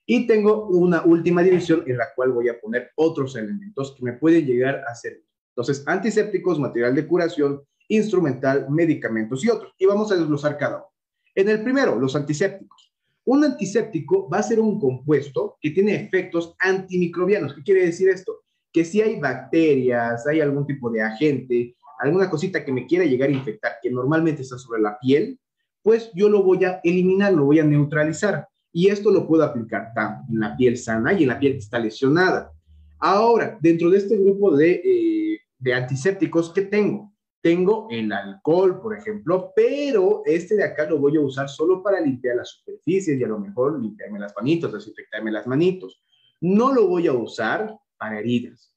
Y 0.06 0.26
tengo 0.26 0.68
una 0.68 1.02
última 1.02 1.42
división 1.42 1.82
en 1.86 1.98
la 1.98 2.06
cual 2.14 2.32
voy 2.32 2.48
a 2.48 2.60
poner 2.60 2.90
otros 2.94 3.34
elementos 3.34 3.94
que 3.96 4.04
me 4.04 4.12
pueden 4.12 4.46
llegar 4.46 4.84
a 4.88 4.94
servir. 4.94 5.26
Entonces, 5.50 5.82
antisépticos, 5.86 6.60
material 6.60 6.94
de 6.94 7.06
curación, 7.06 7.60
instrumental, 7.88 8.66
medicamentos 8.70 9.44
y 9.44 9.50
otros. 9.50 9.74
Y 9.76 9.86
vamos 9.86 10.12
a 10.12 10.16
desglosar 10.16 10.56
cada 10.56 10.76
uno. 10.76 10.86
En 11.34 11.48
el 11.48 11.62
primero, 11.62 11.98
los 11.98 12.16
antisépticos. 12.16 12.92
Un 13.24 13.44
antiséptico 13.44 14.28
va 14.28 14.38
a 14.38 14.42
ser 14.42 14.58
un 14.58 14.80
compuesto 14.80 15.58
que 15.60 15.70
tiene 15.70 15.94
efectos 15.94 16.54
antimicrobianos. 16.58 17.54
¿Qué 17.54 17.62
quiere 17.62 17.84
decir 17.84 18.08
esto? 18.08 18.40
Que 18.72 18.84
si 18.84 19.02
hay 19.02 19.20
bacterias, 19.20 20.26
hay 20.26 20.40
algún 20.40 20.66
tipo 20.66 20.90
de 20.90 21.02
agente, 21.02 21.76
alguna 22.00 22.30
cosita 22.30 22.64
que 22.64 22.72
me 22.72 22.86
quiera 22.86 23.04
llegar 23.04 23.28
a 23.28 23.32
infectar, 23.32 23.72
que 23.82 23.90
normalmente 23.90 24.42
está 24.42 24.56
sobre 24.56 24.80
la 24.80 24.98
piel, 24.98 25.38
pues 25.82 26.10
yo 26.14 26.28
lo 26.28 26.42
voy 26.42 26.64
a 26.64 26.80
eliminar, 26.82 27.32
lo 27.32 27.44
voy 27.44 27.60
a 27.60 27.64
neutralizar. 27.64 28.48
Y 28.72 28.88
esto 28.88 29.10
lo 29.10 29.26
puedo 29.26 29.44
aplicar 29.44 29.92
tanto 29.94 30.32
en 30.32 30.40
la 30.40 30.56
piel 30.56 30.76
sana 30.76 31.12
y 31.12 31.22
en 31.22 31.28
la 31.28 31.38
piel 31.38 31.52
que 31.52 31.58
está 31.58 31.78
lesionada. 31.78 32.52
Ahora, 32.98 33.58
dentro 33.60 33.90
de 33.90 33.98
este 33.98 34.16
grupo 34.16 34.56
de, 34.56 34.70
eh, 34.72 35.40
de 35.58 35.74
antisépticos, 35.74 36.52
¿qué 36.52 36.62
tengo? 36.62 37.12
Tengo 37.40 37.86
el 37.90 38.12
alcohol, 38.12 38.80
por 38.80 38.96
ejemplo, 38.96 39.52
pero 39.54 40.22
este 40.24 40.56
de 40.56 40.64
acá 40.64 40.88
lo 40.88 40.98
voy 40.98 41.16
a 41.16 41.20
usar 41.20 41.48
solo 41.48 41.82
para 41.82 42.00
limpiar 42.00 42.36
las 42.36 42.50
superficies 42.50 43.18
y 43.18 43.24
a 43.24 43.28
lo 43.28 43.38
mejor 43.38 43.80
limpiarme 43.80 44.18
las 44.18 44.34
manitos, 44.34 44.72
desinfectarme 44.72 45.30
las 45.30 45.46
manitos. 45.46 46.00
No 46.40 46.72
lo 46.72 46.88
voy 46.88 47.06
a 47.06 47.12
usar 47.12 47.76
para 47.96 48.18
heridas. 48.18 48.72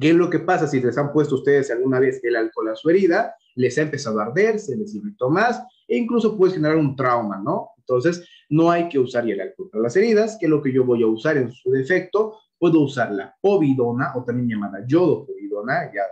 ¿Qué 0.00 0.10
es 0.10 0.16
lo 0.16 0.30
que 0.30 0.38
pasa 0.38 0.66
si 0.66 0.80
les 0.80 0.96
han 0.96 1.12
puesto 1.12 1.34
ustedes 1.34 1.70
alguna 1.70 2.00
vez 2.00 2.22
el 2.24 2.36
alcohol 2.36 2.70
a 2.70 2.76
su 2.76 2.88
herida? 2.88 3.34
Les 3.56 3.76
ha 3.76 3.82
empezado 3.82 4.20
a 4.20 4.24
arder, 4.24 4.58
se 4.58 4.76
les 4.76 4.94
irritó 4.94 5.28
más 5.28 5.62
e 5.86 5.98
incluso 5.98 6.36
puede 6.38 6.54
generar 6.54 6.78
un 6.78 6.96
trauma, 6.96 7.42
¿no? 7.44 7.70
Entonces, 7.76 8.26
no 8.48 8.70
hay 8.70 8.88
que 8.88 8.98
usar 8.98 9.28
el 9.28 9.40
alcohol 9.40 9.68
para 9.70 9.82
las 9.82 9.96
heridas, 9.96 10.38
que 10.38 10.46
es 10.46 10.50
lo 10.50 10.62
que 10.62 10.72
yo 10.72 10.84
voy 10.84 11.02
a 11.02 11.06
usar 11.06 11.36
en 11.36 11.52
su 11.52 11.70
defecto. 11.70 12.38
Puedo 12.58 12.80
usar 12.80 13.12
la 13.12 13.36
povidona 13.40 14.12
o 14.14 14.24
también 14.24 14.48
llamada 14.48 14.86
yodo 14.86 15.26
povidona, 15.26 15.92
ya 15.92 16.02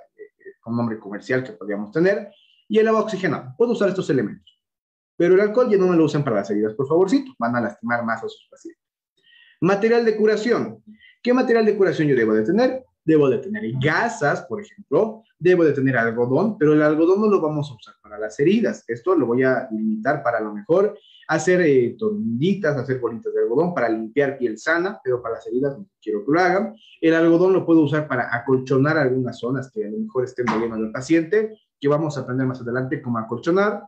con 0.61 0.77
nombre 0.77 0.99
comercial 0.99 1.43
que 1.43 1.53
podríamos 1.53 1.91
tener, 1.91 2.31
y 2.69 2.79
el 2.79 2.89
agua 2.89 3.03
oxigenada. 3.03 3.55
Puedo 3.57 3.73
usar 3.73 3.89
estos 3.89 4.09
elementos. 4.11 4.61
Pero 5.17 5.35
el 5.35 5.41
alcohol 5.41 5.69
ya 5.71 5.77
no 5.77 5.89
me 5.89 5.97
lo 5.97 6.05
usen 6.05 6.25
para 6.25 6.37
las 6.37 6.51
heridas, 6.51 6.75
por 6.75 6.87
favorcito, 6.87 7.33
van 7.39 7.57
a 7.57 7.61
lastimar 7.61 8.05
más 8.05 8.23
a 8.23 8.29
sus 8.29 8.47
pacientes. 8.51 8.83
Material 9.61 10.05
de 10.05 10.17
curación. 10.17 10.83
¿Qué 11.23 11.35
material 11.35 11.67
de 11.67 11.77
curación 11.77 12.09
yo 12.09 12.17
debo 12.17 12.33
de 12.33 12.45
tener? 12.45 12.85
Debo 13.05 13.29
de 13.29 13.39
tener 13.39 13.63
gasas, 13.83 14.43
por 14.43 14.63
ejemplo, 14.63 15.23
debo 15.39 15.65
de 15.65 15.73
tener 15.73 15.97
algodón, 15.97 16.57
pero 16.57 16.73
el 16.73 16.83
algodón 16.83 17.21
no 17.21 17.29
lo 17.29 17.41
vamos 17.41 17.71
a 17.71 17.75
usar 17.75 17.95
para 18.03 18.19
las 18.19 18.39
heridas. 18.41 18.85
Esto 18.89 19.15
lo 19.15 19.27
voy 19.27 19.43
a 19.43 19.69
limitar 19.71 20.23
para 20.23 20.41
lo 20.41 20.55
mejor 20.55 20.99
hacer 21.31 21.61
eh, 21.61 21.97
hacer 21.97 22.99
bolitas 22.99 23.33
de 23.33 23.41
algodón 23.41 23.73
para 23.73 23.89
limpiar 23.89 24.37
piel 24.37 24.59
sana, 24.59 25.01
pero 25.05 25.23
para 25.23 25.37
las 25.37 25.47
heridas 25.47 25.79
no 25.79 25.87
quiero 26.03 26.25
que 26.25 26.33
lo 26.33 26.41
hagan. 26.41 26.75
El 27.01 27.15
algodón 27.15 27.53
lo 27.53 27.65
puedo 27.65 27.83
usar 27.83 28.09
para 28.09 28.35
acolchonar 28.35 28.99
algunas 28.99 29.39
zonas 29.39 29.71
que 29.71 29.85
a 29.85 29.91
lo 29.91 29.99
mejor 29.99 30.25
estén 30.25 30.47
doliendo 30.47 30.75
al 30.75 30.91
paciente, 30.91 31.57
que 31.79 31.87
vamos 31.87 32.19
a 32.19 32.23
aprender 32.23 32.49
más 32.49 32.61
adelante 32.61 33.01
cómo 33.01 33.19
acolchonar. 33.19 33.85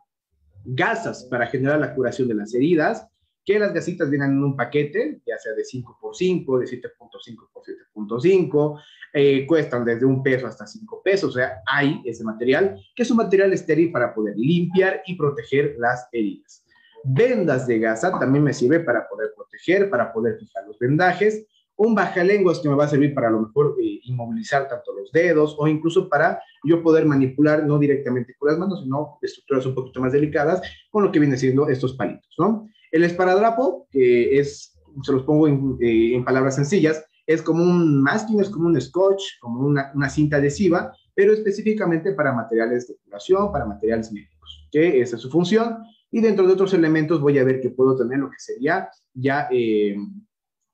Gasas 0.65 1.25
para 1.25 1.49
generar 1.49 1.81
la 1.81 1.93
curación 1.93 2.29
de 2.29 2.35
las 2.35 2.55
heridas, 2.55 3.09
que 3.45 3.59
las 3.59 3.75
gasitas 3.75 4.09
vienen 4.09 4.31
en 4.31 4.45
un 4.45 4.57
paquete, 4.57 5.21
ya 5.27 5.37
sea 5.37 5.53
de 5.53 5.65
5x5, 5.65 6.61
de 6.61 6.67
7.5 6.67 7.49
por 7.53 7.65
7.5, 8.21 8.81
eh, 9.15 9.47
cuestan 9.49 9.85
desde 9.85 10.07
un 10.07 10.23
peso 10.23 10.47
hasta 10.47 10.65
5 10.65 11.03
pesos, 11.03 11.31
o 11.31 11.33
sea, 11.33 11.61
hay 11.67 12.01
ese 12.05 12.23
material, 12.23 12.81
que 12.95 13.03
es 13.03 13.11
un 13.11 13.17
material 13.17 13.53
estéril 13.53 13.91
para 13.91 14.15
poder 14.15 14.37
limpiar 14.37 15.03
y 15.07 15.17
proteger 15.17 15.75
las 15.81 16.07
heridas. 16.13 16.62
Vendas 17.05 17.67
de 17.67 17.79
gasa 17.79 18.19
también 18.19 18.45
me 18.45 18.53
sirve 18.53 18.81
para 18.81 19.09
poder 19.09 19.33
proteger, 19.37 19.91
para 19.91 20.13
poder 20.13 20.39
fijar 20.39 20.65
los 20.67 20.79
vendajes. 20.79 21.47
Un 21.77 21.95
bajalenguas 21.95 22.61
que 22.61 22.69
me 22.69 22.75
va 22.75 22.85
a 22.85 22.89
servir 22.89 23.15
para 23.15 23.29
a 23.29 23.31
lo 23.31 23.41
mejor 23.41 23.77
eh, 23.81 24.01
inmovilizar 24.05 24.69
tanto 24.69 24.93
los 24.93 25.11
dedos 25.11 25.57
o 25.59 25.67
incluso 25.67 26.09
para 26.09 26.41
yo 26.65 26.83
poder 26.83 27.07
manipular 27.07 27.65
no 27.67 27.79
directamente 27.79 28.35
con 28.39 28.51
las 28.51 28.59
manos, 28.59 28.83
sino 28.83 29.19
estructuras 29.23 29.67
un 29.67 29.75
poquito 29.75 30.01
más 30.01 30.13
delicadas 30.13 30.63
con 30.91 31.03
lo 31.03 31.11
que 31.11 31.19
viene 31.19 31.37
siendo 31.37 31.69
estos 31.69 31.95
palitos, 31.95 32.35
¿no? 32.39 32.69
El 32.93 33.05
esparadrapo, 33.05 33.89
que 33.91 34.39
es, 34.39 34.79
se 35.03 35.13
los 35.13 35.23
pongo 35.23 35.49
en, 35.49 35.79
eh, 35.81 36.23
palabras 36.25 36.57
sencillas, 36.57 37.05
es 37.27 37.41
como 37.41 37.65
un 37.65 38.03
masking, 38.03 38.41
es 38.41 38.51
como 38.51 38.67
un 38.67 38.81
scotch, 38.81 39.23
como 39.41 39.67
una, 39.67 39.91
una, 39.95 40.11
cinta 40.11 40.37
adhesiva, 40.37 40.93
pero 41.15 41.33
específicamente 41.33 42.13
para 42.13 42.33
materiales 42.33 42.89
de 42.89 42.97
curación, 43.05 43.51
para 43.51 43.65
materiales 43.65 44.13
médicos, 44.13 44.69
que 44.71 45.01
esa 45.01 45.17
es 45.17 45.23
su 45.23 45.31
función. 45.31 45.79
Y 46.13 46.21
dentro 46.21 46.47
de 46.47 46.53
otros 46.53 46.73
elementos 46.75 47.21
voy 47.21 47.39
a 47.39 47.45
ver 47.45 47.61
que 47.61 47.71
puedo 47.71 47.97
tener 47.97 48.19
lo 48.19 48.31
que 48.31 48.39
sería 48.39 48.89
ya 49.13 49.49
eh, 49.51 49.97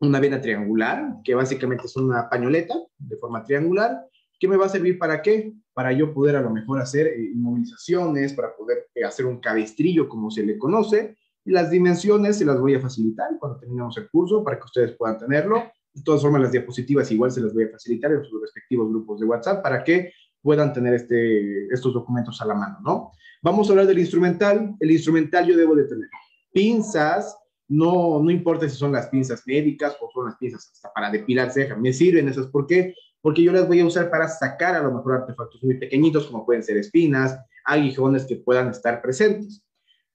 una 0.01 0.21
vena 0.21 0.41
triangular, 0.41 1.15
que 1.25 1.35
básicamente 1.35 1.87
es 1.87 1.97
una 1.97 2.29
pañoleta 2.29 2.75
de 2.99 3.17
forma 3.17 3.43
triangular, 3.45 4.09
¿Qué 4.39 4.47
me 4.47 4.57
va 4.57 4.67
a 4.67 4.69
servir 4.69 4.99
para 4.99 5.21
qué? 5.21 5.53
Para 5.75 5.93
yo 5.93 6.15
poder 6.15 6.37
a 6.37 6.41
lo 6.41 6.51
mejor 6.51 6.81
hacer 6.81 7.09
eh, 7.09 7.31
inmovilizaciones, 7.35 8.33
para 8.33 8.55
poder 8.55 8.87
eh, 8.95 9.05
hacer 9.05 9.27
un 9.27 9.41
cabestrillo 9.41 10.09
como 10.09 10.31
se 10.31 10.45
le 10.45 10.57
conoce. 10.57 11.17
Y 11.45 11.51
las 11.51 11.71
dimensiones 11.71 12.37
se 12.37 12.45
las 12.45 12.61
voy 12.61 12.75
a 12.75 12.81
facilitar 12.81 13.31
cuando 13.41 13.59
terminemos 13.59 13.97
el 13.99 14.09
curso 14.11 14.45
para 14.45 14.59
que 14.59 14.65
ustedes 14.65 14.97
puedan 14.97 15.19
tenerlo. 15.19 15.65
De 15.93 16.03
todas 16.03 16.23
formas, 16.23 16.43
las 16.43 16.53
diapositivas 16.53 17.11
igual 17.11 17.33
se 17.33 17.41
las 17.41 17.53
voy 17.53 17.65
a 17.65 17.71
facilitar 17.71 18.13
en 18.13 18.23
sus 18.25 18.41
respectivos 18.41 18.89
grupos 18.91 19.19
de 19.19 19.27
WhatsApp 19.27 19.63
para 19.63 19.83
que 19.83 20.13
puedan 20.43 20.73
tener 20.73 20.95
este, 20.95 21.67
estos 21.73 21.93
documentos 21.93 22.41
a 22.41 22.47
la 22.47 22.55
mano, 22.55 22.79
¿no? 22.85 23.13
Vamos 23.43 23.69
a 23.69 23.73
hablar 23.73 23.87
del 23.87 23.99
instrumental. 23.99 24.75
El 24.81 24.91
instrumental 24.91 25.47
yo 25.47 25.57
debo 25.57 25.75
de 25.77 25.85
tener 25.85 26.09
pinzas, 26.53 27.37
no, 27.69 28.21
no 28.23 28.31
importa 28.31 28.69
si 28.69 28.77
son 28.77 28.93
las 28.93 29.09
pinzas 29.09 29.43
médicas 29.47 29.97
o 30.01 30.11
son 30.11 30.27
las 30.27 30.37
pinzas 30.37 30.71
hasta 30.73 30.93
para 30.93 31.11
depilar 31.11 31.51
cejas, 31.51 31.79
me 31.79 31.93
sirven 31.93 32.29
esas. 32.29 32.47
¿Por 32.47 32.67
qué? 32.67 32.95
Porque 33.21 33.43
yo 33.43 33.53
las 33.53 33.67
voy 33.67 33.81
a 33.81 33.87
usar 33.87 34.11
para 34.11 34.29
sacar 34.29 34.75
a 34.75 34.83
lo 34.83 34.93
mejor 34.93 35.15
artefactos 35.15 35.63
muy 35.63 35.77
pequeñitos, 35.77 36.27
como 36.27 36.47
pueden 36.47 36.63
ser 36.63 36.77
espinas, 36.79 37.39
aguijones 37.65 38.25
que 38.25 38.37
puedan 38.37 38.69
estar 38.71 39.03
presentes. 39.03 39.63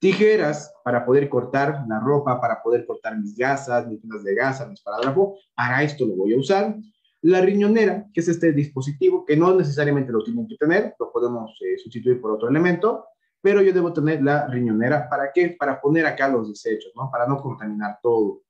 Tijeras 0.00 0.72
para 0.84 1.06
poder 1.06 1.28
cortar 1.28 1.84
la 1.88 2.00
ropa, 2.00 2.40
para 2.40 2.62
poder 2.62 2.84
cortar 2.84 3.16
mis 3.18 3.36
gasas, 3.36 3.86
mis 3.86 4.00
pintas 4.00 4.24
de 4.24 4.34
gasa, 4.34 4.66
mis 4.66 4.80
paradrapo. 4.82 5.38
Para 5.54 5.82
esto 5.82 6.04
lo 6.04 6.16
voy 6.16 6.34
a 6.34 6.38
usar. 6.38 6.76
La 7.24 7.40
riñonera, 7.40 8.06
que 8.12 8.20
es 8.20 8.28
este 8.28 8.52
dispositivo 8.52 9.24
que 9.24 9.36
no 9.36 9.54
necesariamente 9.54 10.12
lo 10.12 10.22
tienen 10.22 10.46
que 10.46 10.56
tener, 10.56 10.94
lo 10.98 11.12
podemos 11.12 11.58
eh, 11.62 11.78
sustituir 11.78 12.20
por 12.20 12.32
otro 12.32 12.48
elemento 12.48 13.06
pero 13.44 13.60
yo 13.60 13.74
debo 13.74 13.92
tener 13.92 14.22
la 14.22 14.46
riñonera. 14.46 15.06
¿Para 15.06 15.30
qué? 15.30 15.54
Para 15.58 15.78
poner 15.78 16.06
acá 16.06 16.28
los 16.28 16.48
desechos, 16.48 16.90
¿no? 16.96 17.10
Para 17.10 17.26
no 17.26 17.36
contaminar 17.36 17.98
todo, 18.02 18.40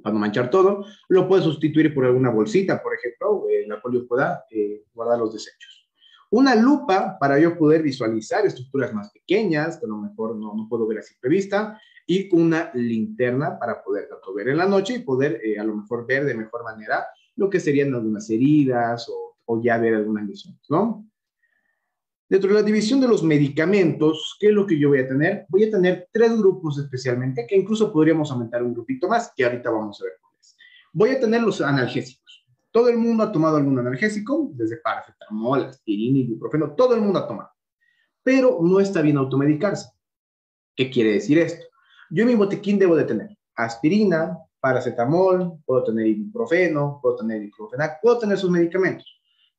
para 0.00 0.12
no 0.12 0.20
manchar 0.20 0.48
todo. 0.48 0.84
Lo 1.08 1.26
puedo 1.26 1.42
sustituir 1.42 1.92
por 1.92 2.04
alguna 2.04 2.30
bolsita, 2.30 2.80
por 2.80 2.94
ejemplo, 2.94 3.46
en 3.50 3.68
la 3.68 3.80
cual 3.80 3.94
yo 3.94 4.06
pueda 4.06 4.44
eh, 4.48 4.84
guardar 4.94 5.18
los 5.18 5.32
desechos. 5.32 5.90
Una 6.30 6.54
lupa 6.54 7.16
para 7.18 7.36
yo 7.40 7.58
poder 7.58 7.82
visualizar 7.82 8.46
estructuras 8.46 8.94
más 8.94 9.10
pequeñas, 9.10 9.76
que 9.76 9.86
a 9.86 9.88
lo 9.88 9.96
mejor 9.96 10.36
no, 10.36 10.54
no 10.54 10.68
puedo 10.68 10.86
ver 10.86 10.98
a 10.98 11.02
simple 11.02 11.30
vista, 11.30 11.80
y 12.06 12.32
una 12.32 12.70
linterna 12.74 13.58
para 13.58 13.82
poder 13.82 14.08
tanto 14.08 14.32
ver 14.34 14.50
en 14.50 14.58
la 14.58 14.66
noche 14.66 14.94
y 14.94 14.98
poder 15.00 15.40
eh, 15.44 15.58
a 15.58 15.64
lo 15.64 15.74
mejor 15.74 16.06
ver 16.06 16.24
de 16.24 16.36
mejor 16.36 16.62
manera 16.62 17.08
lo 17.38 17.48
que 17.48 17.60
serían 17.60 17.94
algunas 17.94 18.28
heridas 18.28 19.08
o, 19.46 19.62
ya 19.62 19.78
ver 19.78 19.94
algunas 19.94 20.26
lesiones, 20.26 20.60
¿no? 20.68 21.06
Dentro 22.28 22.50
de 22.50 22.56
la 22.56 22.62
división 22.62 23.00
de 23.00 23.08
los 23.08 23.22
medicamentos, 23.22 24.36
¿qué 24.38 24.48
es 24.48 24.52
lo 24.52 24.66
que 24.66 24.78
yo 24.78 24.90
voy 24.90 24.98
a 24.98 25.08
tener? 25.08 25.46
Voy 25.48 25.64
a 25.64 25.70
tener 25.70 26.08
tres 26.12 26.36
grupos 26.36 26.78
especialmente, 26.78 27.46
que 27.48 27.56
incluso 27.56 27.90
podríamos 27.90 28.30
aumentar 28.30 28.62
un 28.62 28.74
grupito 28.74 29.08
más, 29.08 29.32
que 29.34 29.44
ahorita 29.44 29.70
vamos 29.70 29.98
a 30.00 30.04
ver 30.04 30.12
cuáles. 30.20 30.56
Voy 30.92 31.10
a 31.10 31.20
tener 31.20 31.40
los 31.40 31.62
analgésicos. 31.62 32.46
Todo 32.70 32.90
el 32.90 32.98
mundo 32.98 33.22
ha 33.22 33.32
tomado 33.32 33.56
algún 33.56 33.78
analgésico, 33.78 34.50
desde 34.52 34.76
paracetamol, 34.76 35.64
aspirina, 35.64 36.18
ibuprofeno, 36.18 36.74
todo 36.74 36.94
el 36.94 37.00
mundo 37.00 37.20
ha 37.20 37.26
tomado. 37.26 37.50
Pero 38.22 38.58
no 38.60 38.78
está 38.78 39.00
bien 39.00 39.16
automedicarse. 39.16 39.88
¿Qué 40.76 40.90
quiere 40.90 41.12
decir 41.12 41.38
esto? 41.38 41.64
Yo 42.10 42.22
en 42.24 42.28
mi 42.28 42.34
botequín 42.34 42.78
debo 42.78 42.94
de 42.94 43.04
tener 43.04 43.38
aspirina, 43.54 44.38
paracetamol, 44.60 45.58
puedo 45.64 45.84
tener 45.84 46.06
ibuprofeno, 46.06 46.98
puedo 47.02 47.16
tener 47.16 47.40
diclofenac, 47.40 48.00
puedo 48.00 48.18
tener 48.18 48.38
sus 48.38 48.50
medicamentos 48.50 49.18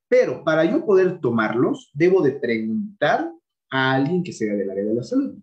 pero 0.10 0.44
para 0.44 0.65
yo 0.65 0.84
poder 0.84 1.22
tomarlos, 1.22 1.91
debo 1.94 2.22
de 2.22 2.32
preguntar 2.32 3.32
a 3.70 3.94
alguien 3.94 4.24
que 4.24 4.34
sea 4.34 4.56
del 4.56 4.70
área 4.70 4.84
de 4.84 4.96
la 4.96 5.03
salud. 5.03 5.36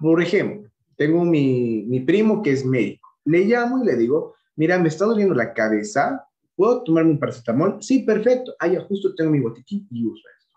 Por 0.00 0.22
ejemplo, 0.22 0.70
tengo 0.96 1.24
mi, 1.24 1.84
mi 1.88 2.00
primo 2.00 2.40
que 2.40 2.52
es 2.52 2.64
médico. 2.64 3.08
Le 3.24 3.44
llamo 3.44 3.82
y 3.82 3.86
le 3.86 3.96
digo, 3.96 4.34
mira, 4.54 4.78
me 4.78 4.88
está 4.88 5.04
doliendo 5.04 5.34
la 5.34 5.52
cabeza, 5.52 6.24
¿puedo 6.54 6.84
tomarme 6.84 7.10
un 7.10 7.18
paracetamol? 7.18 7.82
Sí, 7.82 8.04
perfecto. 8.04 8.54
Ah, 8.60 8.68
ya 8.68 8.80
justo 8.82 9.14
tengo 9.16 9.32
mi 9.32 9.40
botiquín 9.40 9.88
y 9.90 10.06
uso 10.06 10.22
esto. 10.38 10.54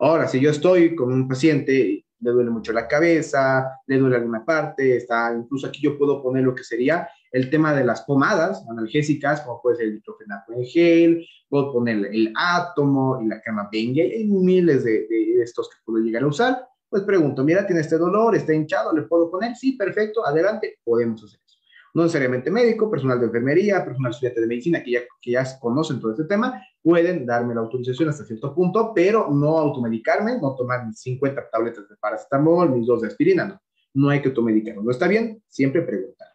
Ahora, 0.00 0.26
si 0.26 0.40
yo 0.40 0.50
estoy 0.50 0.96
con 0.96 1.12
un 1.12 1.28
paciente, 1.28 2.04
le 2.18 2.30
duele 2.30 2.50
mucho 2.50 2.72
la 2.72 2.88
cabeza, 2.88 3.70
le 3.86 3.98
duele 3.98 4.16
alguna 4.16 4.44
parte, 4.44 4.96
está, 4.96 5.32
incluso 5.32 5.68
aquí 5.68 5.80
yo 5.80 5.96
puedo 5.96 6.20
poner 6.20 6.42
lo 6.42 6.54
que 6.56 6.64
sería 6.64 7.08
el 7.32 7.50
tema 7.50 7.74
de 7.74 7.84
las 7.84 8.02
pomadas 8.02 8.64
analgésicas, 8.68 9.42
como 9.42 9.60
puede 9.62 9.76
ser 9.76 9.86
el 9.86 9.94
diclofenaco 9.94 10.52
en 10.52 10.64
gel, 10.64 11.26
puedo 11.48 11.72
poner 11.72 12.06
el 12.06 12.32
átomo 12.36 13.20
y 13.22 13.28
la 13.28 13.40
crema 13.40 13.68
Bengay, 13.70 14.12
hay 14.12 14.24
miles 14.26 14.84
de, 14.84 15.06
de, 15.08 15.42
estos 15.42 15.68
que 15.68 15.76
puedo 15.84 16.02
llegar 16.02 16.22
a 16.22 16.26
usar. 16.26 16.66
Pues 16.88 17.02
pregunto, 17.04 17.44
mira, 17.44 17.66
tiene 17.66 17.82
este 17.82 17.98
dolor, 17.98 18.34
está 18.34 18.52
hinchado, 18.52 18.92
¿le 18.92 19.02
puedo 19.02 19.30
poner? 19.30 19.54
Sí, 19.54 19.72
perfecto, 19.72 20.26
adelante, 20.26 20.78
podemos 20.84 21.22
hacer 21.22 21.40
eso. 21.44 21.58
No 21.94 22.02
necesariamente 22.02 22.50
médico, 22.50 22.90
personal 22.90 23.18
de 23.18 23.26
enfermería, 23.26 23.84
personal 23.84 24.12
estudiante 24.12 24.40
de 24.40 24.46
medicina 24.46 24.82
que 24.82 24.92
ya, 24.92 25.00
que 25.20 25.32
ya 25.32 25.44
conocen 25.58 26.00
todo 26.00 26.12
este 26.12 26.24
tema, 26.24 26.62
pueden 26.82 27.26
darme 27.26 27.54
la 27.54 27.60
autorización 27.60 28.08
hasta 28.08 28.24
cierto 28.24 28.54
punto, 28.54 28.92
pero 28.94 29.28
no 29.30 29.58
automedicarme, 29.58 30.38
no 30.40 30.54
tomar 30.54 30.86
mis 30.86 31.00
50 31.00 31.50
tabletas 31.50 31.88
de 31.88 31.96
paracetamol, 31.96 32.70
mis 32.70 32.86
dos 32.86 33.02
de 33.02 33.08
aspirina, 33.08 33.44
no. 33.44 33.60
No 33.92 34.08
hay 34.08 34.22
que 34.22 34.28
automedicarme. 34.28 34.84
¿No 34.84 34.90
está 34.92 35.08
bien? 35.08 35.42
Siempre 35.48 35.82
preguntar. 35.82 36.29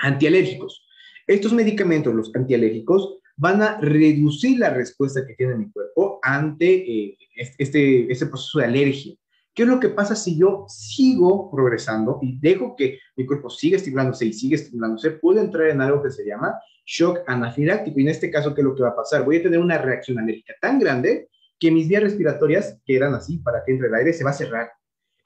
Antialérgicos. 0.00 0.86
Estos 1.26 1.52
medicamentos, 1.52 2.14
los 2.14 2.34
antialérgicos, 2.34 3.18
van 3.36 3.62
a 3.62 3.80
reducir 3.80 4.58
la 4.58 4.70
respuesta 4.70 5.26
que 5.26 5.34
tiene 5.34 5.54
mi 5.54 5.70
cuerpo 5.70 6.18
ante 6.22 6.66
eh, 6.66 7.18
este, 7.58 8.10
este 8.10 8.26
proceso 8.26 8.58
de 8.58 8.66
alergia. 8.66 9.14
¿Qué 9.54 9.62
es 9.62 9.68
lo 9.68 9.80
que 9.80 9.88
pasa 9.88 10.14
si 10.14 10.38
yo 10.38 10.64
sigo 10.68 11.50
progresando 11.50 12.18
y 12.22 12.38
dejo 12.38 12.76
que 12.76 12.98
mi 13.16 13.26
cuerpo 13.26 13.50
siga 13.50 13.76
estimulándose 13.76 14.26
y 14.26 14.32
sigue 14.32 14.56
estimulándose? 14.56 15.12
Puedo 15.12 15.40
entrar 15.40 15.68
en 15.68 15.80
algo 15.80 16.02
que 16.02 16.10
se 16.10 16.24
llama 16.24 16.54
shock 16.86 17.20
anafiláctico. 17.26 17.98
Y 17.98 18.02
en 18.02 18.08
este 18.08 18.30
caso, 18.30 18.54
¿qué 18.54 18.60
es 18.60 18.64
lo 18.64 18.74
que 18.74 18.82
va 18.82 18.90
a 18.90 18.96
pasar? 18.96 19.24
Voy 19.24 19.36
a 19.36 19.42
tener 19.42 19.58
una 19.58 19.78
reacción 19.78 20.18
alérgica 20.18 20.54
tan 20.60 20.78
grande 20.78 21.28
que 21.58 21.70
mis 21.70 21.88
vías 21.88 22.02
respiratorias 22.02 22.78
quedan 22.84 23.14
así 23.14 23.38
para 23.38 23.62
que 23.64 23.72
entre 23.72 23.88
el 23.88 23.94
aire, 23.94 24.12
se 24.12 24.24
va 24.24 24.30
a 24.30 24.34
cerrar. 24.34 24.70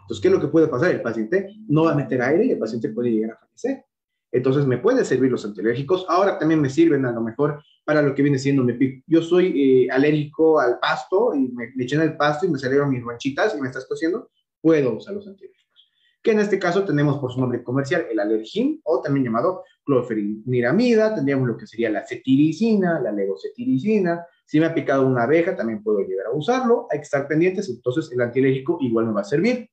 Entonces, 0.01 0.21
¿qué 0.21 0.29
es 0.29 0.35
lo 0.35 0.41
que 0.41 0.49
puede 0.49 0.69
pasar? 0.69 0.91
El 0.91 1.03
paciente 1.03 1.55
no 1.69 1.85
va 1.85 1.93
a 1.93 1.97
meter 1.97 2.21
aire 2.23 2.45
y 2.47 2.51
el 2.53 2.59
paciente 2.59 2.89
puede 2.91 3.11
llegar 3.11 3.33
a 3.33 3.39
fallecer. 3.39 3.85
Entonces 4.35 4.67
me 4.67 4.79
pueden 4.79 5.05
servir 5.05 5.31
los 5.31 5.45
antialérgicos. 5.45 6.05
Ahora 6.09 6.41
también 6.41 6.61
me 6.61 6.69
sirven 6.69 7.07
a 7.07 7.13
lo 7.13 7.21
mejor 7.21 7.63
para 7.85 8.03
lo 8.03 8.17
que 8.17 8.23
viene 8.23 8.37
siendo 8.37 8.65
mi 8.65 8.73
pico. 8.73 9.05
Yo 9.07 9.23
soy 9.23 9.85
eh, 9.87 9.91
alérgico 9.93 10.59
al 10.59 10.81
pasto 10.81 11.33
y 11.37 11.53
me, 11.53 11.73
en 11.77 12.01
el 12.01 12.17
pasto 12.17 12.45
y 12.45 12.49
me 12.49 12.59
salieron 12.59 12.91
mis 12.91 13.05
manchitas 13.05 13.57
y 13.57 13.61
me 13.61 13.69
estás 13.69 13.87
cosiendo. 13.87 14.33
Puedo 14.61 14.97
usar 14.97 15.15
los 15.15 15.29
antialérgicos. 15.29 15.89
Que 16.21 16.33
en 16.33 16.41
este 16.41 16.59
caso 16.59 16.85
tenemos 16.85 17.19
por 17.19 17.33
su 17.33 17.39
nombre 17.39 17.63
comercial 17.63 18.07
el 18.11 18.19
alergín 18.19 18.81
o 18.83 19.01
también 19.01 19.27
llamado 19.27 19.63
clorfeniramida. 19.85 21.15
Tendríamos 21.15 21.47
lo 21.47 21.57
que 21.57 21.69
sería 21.69 21.91
la 21.91 22.05
cetiricina, 22.05 22.99
la 22.99 23.13
levocetiricina. 23.13 24.27
Si 24.45 24.59
me 24.59 24.67
ha 24.67 24.75
picado 24.75 25.07
una 25.07 25.23
abeja, 25.23 25.55
también 25.55 25.81
puedo 25.81 26.01
llegar 26.01 26.27
a 26.27 26.33
usarlo. 26.33 26.89
Hay 26.91 26.99
que 26.99 27.05
estar 27.05 27.29
pendientes. 27.29 27.69
Entonces 27.69 28.11
el 28.11 28.21
antialérgico 28.21 28.79
igual 28.81 29.07
me 29.07 29.13
va 29.13 29.21
a 29.21 29.25
servir. 29.25 29.71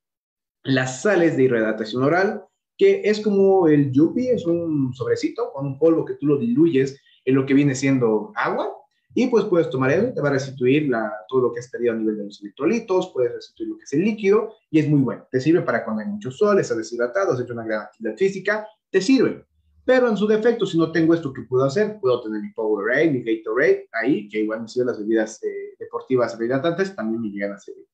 Las 0.61 1.01
sales 1.01 1.35
de 1.35 1.45
hidratación 1.45 2.03
oral 2.03 2.45
que 2.81 2.99
es 3.03 3.19
como 3.19 3.67
el 3.67 3.91
yupi, 3.91 4.29
es 4.29 4.43
un 4.47 4.91
sobrecito 4.91 5.51
con 5.53 5.67
un 5.67 5.77
polvo 5.77 6.03
que 6.03 6.15
tú 6.15 6.25
lo 6.25 6.39
diluyes 6.39 6.99
en 7.25 7.35
lo 7.35 7.45
que 7.45 7.53
viene 7.53 7.75
siendo 7.75 8.31
agua 8.33 8.75
y 9.13 9.27
pues 9.27 9.45
puedes 9.45 9.69
tomar 9.69 9.91
él, 9.91 10.15
te 10.15 10.19
va 10.19 10.29
a 10.29 10.31
restituir 10.31 10.89
la, 10.89 11.13
todo 11.27 11.41
lo 11.41 11.53
que 11.53 11.59
has 11.59 11.69
perdido 11.69 11.93
a 11.93 11.95
nivel 11.95 12.17
de 12.17 12.25
los 12.25 12.41
electrolitos, 12.41 13.11
puedes 13.13 13.33
restituir 13.33 13.69
lo 13.69 13.77
que 13.77 13.83
es 13.83 13.93
el 13.93 14.01
líquido 14.01 14.55
y 14.71 14.79
es 14.79 14.89
muy 14.89 14.99
bueno. 14.99 15.27
Te 15.29 15.39
sirve 15.39 15.61
para 15.61 15.85
cuando 15.85 16.01
hay 16.01 16.07
mucho 16.07 16.31
sol, 16.31 16.59
estás 16.59 16.75
deshidratado, 16.75 17.33
has 17.33 17.39
hecho 17.39 17.53
una 17.53 17.65
gran 17.65 17.81
actividad 17.81 18.17
física, 18.17 18.67
te 18.89 18.99
sirve. 18.99 19.45
Pero 19.85 20.09
en 20.09 20.17
su 20.17 20.25
defecto, 20.25 20.65
si 20.65 20.79
no 20.79 20.91
tengo 20.91 21.13
esto, 21.13 21.31
¿qué 21.31 21.43
puedo 21.43 21.65
hacer? 21.65 21.99
Puedo 22.01 22.23
tener 22.23 22.41
mi 22.41 22.49
Powerade, 22.49 23.11
mi 23.11 23.21
Gatorade, 23.21 23.89
ahí, 23.91 24.27
que 24.27 24.39
igual 24.39 24.61
me 24.61 24.67
sirven 24.67 24.87
las 24.87 24.97
bebidas 24.97 25.43
eh, 25.43 25.75
deportivas 25.77 26.35
rehidratantes, 26.35 26.95
también 26.95 27.21
me 27.21 27.29
llegan 27.29 27.53
a 27.53 27.59
servir. 27.59 27.85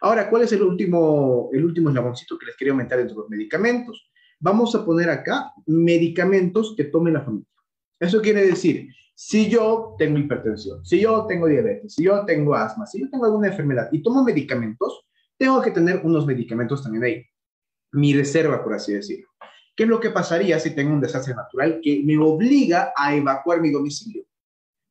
Ahora, 0.00 0.30
¿cuál 0.30 0.44
es 0.44 0.52
el 0.52 0.62
último, 0.62 1.50
el 1.52 1.62
último 1.62 1.90
eslaboncito 1.90 2.38
que 2.38 2.46
les 2.46 2.56
quería 2.56 2.72
aumentar 2.72 2.98
entre 2.98 3.14
los 3.16 3.28
medicamentos? 3.28 4.09
Vamos 4.40 4.74
a 4.74 4.84
poner 4.84 5.10
acá 5.10 5.52
medicamentos 5.66 6.74
que 6.76 6.84
tome 6.84 7.12
la 7.12 7.20
familia. 7.20 7.46
Eso 8.00 8.20
quiere 8.22 8.46
decir, 8.46 8.88
si 9.14 9.50
yo 9.50 9.94
tengo 9.98 10.18
hipertensión, 10.18 10.84
si 10.84 11.00
yo 11.00 11.26
tengo 11.26 11.46
diabetes, 11.46 11.94
si 11.94 12.04
yo 12.04 12.24
tengo 12.24 12.54
asma, 12.54 12.86
si 12.86 13.00
yo 13.00 13.10
tengo 13.10 13.26
alguna 13.26 13.48
enfermedad 13.48 13.90
y 13.92 14.02
tomo 14.02 14.24
medicamentos, 14.24 15.06
tengo 15.36 15.60
que 15.60 15.70
tener 15.70 16.00
unos 16.04 16.26
medicamentos 16.26 16.82
también 16.82 17.04
ahí. 17.04 17.26
Mi 17.92 18.14
reserva, 18.14 18.64
por 18.64 18.72
así 18.72 18.94
decirlo. 18.94 19.28
¿Qué 19.76 19.84
es 19.84 19.88
lo 19.88 20.00
que 20.00 20.10
pasaría 20.10 20.58
si 20.58 20.74
tengo 20.74 20.92
un 20.92 21.00
desastre 21.00 21.34
natural 21.34 21.80
que 21.82 22.02
me 22.04 22.16
obliga 22.18 22.92
a 22.96 23.14
evacuar 23.14 23.60
mi 23.60 23.70
domicilio? 23.70 24.24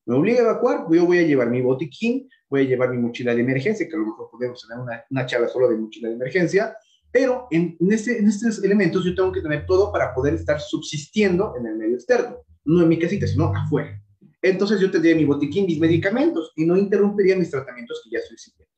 Me 0.06 0.16
obliga 0.16 0.40
a 0.40 0.44
evacuar, 0.44 0.86
yo 0.92 1.06
voy 1.06 1.20
a 1.20 1.24
llevar 1.24 1.50
mi 1.50 1.62
botiquín, 1.62 2.30
voy 2.50 2.62
a 2.62 2.64
llevar 2.66 2.90
mi 2.90 2.98
mochila 2.98 3.34
de 3.34 3.42
emergencia, 3.42 3.88
que 3.88 3.96
a 3.96 4.00
lo 4.00 4.08
mejor 4.08 4.30
podemos 4.32 4.66
tener 4.68 4.84
una, 4.84 5.04
una 5.10 5.26
charla 5.26 5.48
solo 5.48 5.70
de 5.70 5.78
mochila 5.78 6.10
de 6.10 6.16
emergencia, 6.16 6.76
pero 7.12 7.48
en, 7.52 7.78
en, 7.80 7.92
estos 7.92 8.64
elementos 8.64 9.04
yo 9.04 9.16
tengo 9.16 9.32
que 9.32 9.42
tener 9.42 9.66
todo 9.66 9.92
para 9.92 10.14
poder 10.14 10.36
estar 10.36 10.60
subsistiendo 10.60 11.54
en 11.58 11.66
el 11.66 11.76
medio 11.76 11.96
externo, 11.96 12.38
no 12.66 12.82
en 12.82 12.90
mi 12.90 13.00
casita, 13.00 13.26
sino 13.28 13.54
afuera. 13.56 14.00
Entonces 14.42 14.80
yo 14.80 14.90
tendría 14.90 15.16
mi 15.16 15.26
botiquín, 15.26 15.66
mis 15.66 15.80
medicamentos 15.80 16.54
y 16.56 16.66
no 16.66 16.78
interrumpiría 16.78 17.36
mis 17.36 17.52
tratamientos 17.52 18.02
que 18.04 18.12
ya 18.12 18.20
estoy 18.20 18.38
siguiendo. 18.38 18.74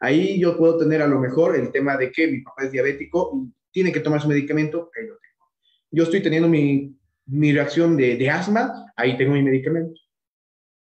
Ahí 0.00 0.40
yo 0.40 0.56
puedo 0.56 0.78
tener 0.78 1.02
a 1.02 1.06
lo 1.06 1.18
mejor 1.20 1.54
el 1.56 1.70
tema 1.70 1.96
de 1.96 2.10
que 2.10 2.26
mi 2.28 2.40
papá 2.40 2.64
es 2.64 2.72
diabético 2.72 3.32
y 3.34 3.52
tiene 3.72 3.92
que 3.92 4.00
tomar 4.00 4.20
su 4.20 4.28
medicamento, 4.28 4.90
ahí 4.96 5.06
lo 5.06 5.14
tengo. 5.14 5.50
Yo 5.90 6.04
estoy 6.04 6.22
teniendo 6.22 6.48
mi, 6.48 6.96
mi 7.26 7.52
reacción 7.52 7.96
de, 7.96 8.16
de 8.16 8.30
asma, 8.30 8.92
ahí 8.96 9.16
tengo 9.16 9.32
mi 9.34 9.42
medicamento. 9.42 10.00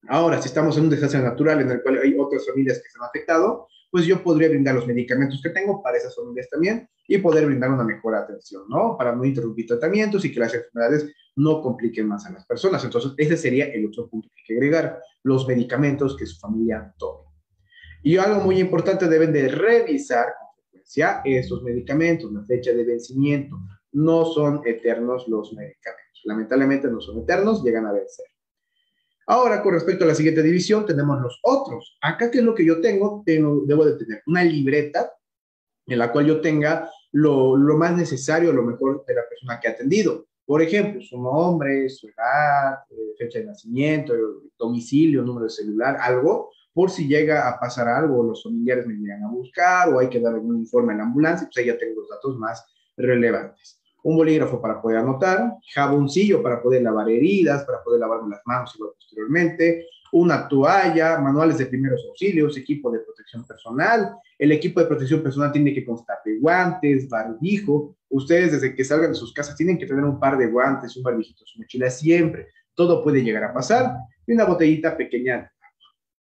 Ahora, 0.08 0.42
si 0.42 0.48
estamos 0.48 0.78
en 0.78 0.84
un 0.84 0.90
desastre 0.90 1.22
natural 1.22 1.62
en 1.62 1.72
el 1.72 1.82
cual 1.82 2.00
hay 2.02 2.16
otras 2.18 2.46
familias 2.48 2.78
que 2.78 2.90
se 2.90 2.98
han 2.98 3.06
afectado, 3.06 3.68
pues 3.92 4.06
yo 4.06 4.24
podría 4.24 4.50
brindar 4.50 4.76
los 4.76 4.88
medicamentos 4.88 5.42
que 5.42 5.50
tengo 5.50 5.82
para 5.82 5.98
esas 5.98 6.16
familias 6.16 6.48
también 6.50 6.88
y 7.08 7.18
poder 7.18 7.46
brindar 7.46 7.72
una 7.72 7.84
mejor 7.84 8.16
atención, 8.16 8.64
¿no? 8.70 8.96
Para 8.98 9.16
no 9.16 9.26
interrumpir 9.26 9.66
tratamientos 9.66 10.24
y 10.26 10.32
que 10.32 10.40
las 10.40 10.54
enfermedades 10.54 11.12
no 11.36 11.62
compliquen 11.62 12.08
más 12.08 12.26
a 12.26 12.32
las 12.32 12.46
personas. 12.46 12.84
Entonces, 12.84 13.14
ese 13.18 13.36
sería 13.36 13.66
el 13.66 13.88
otro 13.88 14.08
punto 14.08 14.30
que 14.30 14.42
hay 14.42 14.46
que 14.46 14.54
agregar, 14.54 15.02
los 15.24 15.48
medicamentos 15.48 16.16
que 16.16 16.26
su 16.26 16.40
familia 16.40 16.94
tome. 16.98 17.30
Y 18.04 18.18
algo 18.18 18.42
muy 18.42 18.60
importante, 18.60 19.08
deben 19.08 19.34
de 19.34 19.50
revisar 19.50 20.28
con 20.40 20.50
frecuencia 20.70 21.22
esos 21.26 21.64
medicamentos, 21.64 22.32
la 22.32 22.44
fecha 22.46 22.72
de 22.72 22.84
vencimiento. 22.84 23.58
No 23.92 24.26
son 24.26 24.62
eternos 24.66 25.28
los 25.28 25.52
medicamentos. 25.54 26.22
Lamentablemente 26.26 26.88
no 26.90 27.02
son 27.02 27.20
eternos, 27.20 27.64
llegan 27.64 27.88
a 27.88 27.92
vencer. 27.92 28.26
Ahora, 29.30 29.62
con 29.62 29.76
respecto 29.76 30.06
a 30.06 30.08
la 30.08 30.16
siguiente 30.16 30.42
división, 30.42 30.88
tenemos 30.88 31.22
los 31.22 31.40
otros. 31.44 32.00
Acá, 32.02 32.32
¿qué 32.32 32.40
es 32.40 32.44
lo 32.44 32.56
que 32.56 32.66
yo 32.66 32.82
tengo? 32.82 33.22
tengo 33.24 33.62
debo 33.64 33.86
de 33.86 33.94
tener 34.04 34.24
una 34.26 34.44
libreta 34.44 35.14
en 35.86 36.00
la 36.00 36.12
cual 36.12 36.26
yo 36.26 36.42
tenga 36.42 36.90
lo, 37.12 37.56
lo, 37.56 37.78
más 37.78 37.96
necesario, 37.96 38.52
lo 38.52 38.64
mejor 38.64 39.06
de 39.06 39.14
la 39.14 39.22
persona 39.30 39.60
que 39.60 39.68
ha 39.68 39.72
atendido. 39.72 40.26
Por 40.48 40.64
ejemplo, 40.64 41.00
su 41.02 41.22
nombre, 41.22 41.88
su 41.90 42.08
edad, 42.08 42.80
eh, 42.90 43.14
fecha 43.20 43.38
de 43.38 43.46
nacimiento, 43.46 44.16
domicilio, 44.58 45.22
número 45.22 45.44
de 45.44 45.52
celular, 45.52 45.98
algo, 46.02 46.50
por 46.74 46.90
si 46.90 47.08
llega 47.08 47.48
a 47.48 47.60
pasar 47.60 47.88
algo, 47.88 48.24
los 48.24 48.42
familiares 48.42 48.88
me 48.88 48.96
llegan 48.96 49.26
a 49.26 49.30
buscar 49.30 49.94
o 49.94 50.00
hay 50.00 50.10
que 50.10 50.20
dar 50.20 50.34
algún 50.34 50.58
informe 50.58 50.94
a 50.94 50.98
la 50.98 51.04
ambulancia, 51.04 51.48
pues 51.48 51.58
ahí 51.58 51.68
ya 51.68 51.78
tengo 51.78 52.02
los 52.02 52.10
datos 52.10 52.36
más 52.36 52.66
relevantes 52.98 53.79
un 54.04 54.18
bolígrafo 54.18 54.62
para 54.62 54.82
poder 54.82 54.98
anotar, 54.98 55.54
jaboncillo 55.74 56.42
para 56.42 56.62
poder 56.62 56.82
lavar 56.82 57.10
heridas, 57.10 57.64
para 57.66 57.84
poder 57.84 58.00
lavarme 58.00 58.30
las 58.30 58.42
manos 58.46 58.74
igual 58.76 58.92
posteriormente, 58.96 59.86
una 60.12 60.48
toalla, 60.48 61.20
manuales 61.20 61.58
de 61.58 61.68
primeros 61.68 62.04
auxilios, 62.08 62.58
equipo 62.58 62.92
de 62.92 63.00
protección 63.00 63.46
personal. 63.46 64.16
El 64.38 64.52
equipo 64.52 64.80
de 64.80 64.88
protección 64.88 65.22
personal 65.22 65.52
tiene 65.52 65.74
que 65.74 65.86
constar 65.86 66.18
de 66.26 66.40
guantes, 66.40 67.08
barbijo. 67.08 67.96
Ustedes 68.10 68.54
desde 68.54 68.76
que 68.76 68.84
salgan 68.84 69.12
de 69.12 69.16
sus 69.16 69.34
casas 69.34 69.56
tienen 69.56 69.78
que 69.78 69.86
tener 69.86 70.04
un 70.04 70.20
par 70.20 70.38
de 70.38 70.48
guantes, 70.48 70.98
un 70.98 71.04
barbijito, 71.04 71.46
su 71.46 71.60
mochila 71.60 71.90
siempre. 71.90 72.48
Todo 72.74 73.04
puede 73.04 73.24
llegar 73.24 73.44
a 73.44 73.54
pasar. 73.54 73.94
Y 74.26 74.34
una 74.34 74.46
botellita 74.46 74.98
pequeña. 74.98 75.52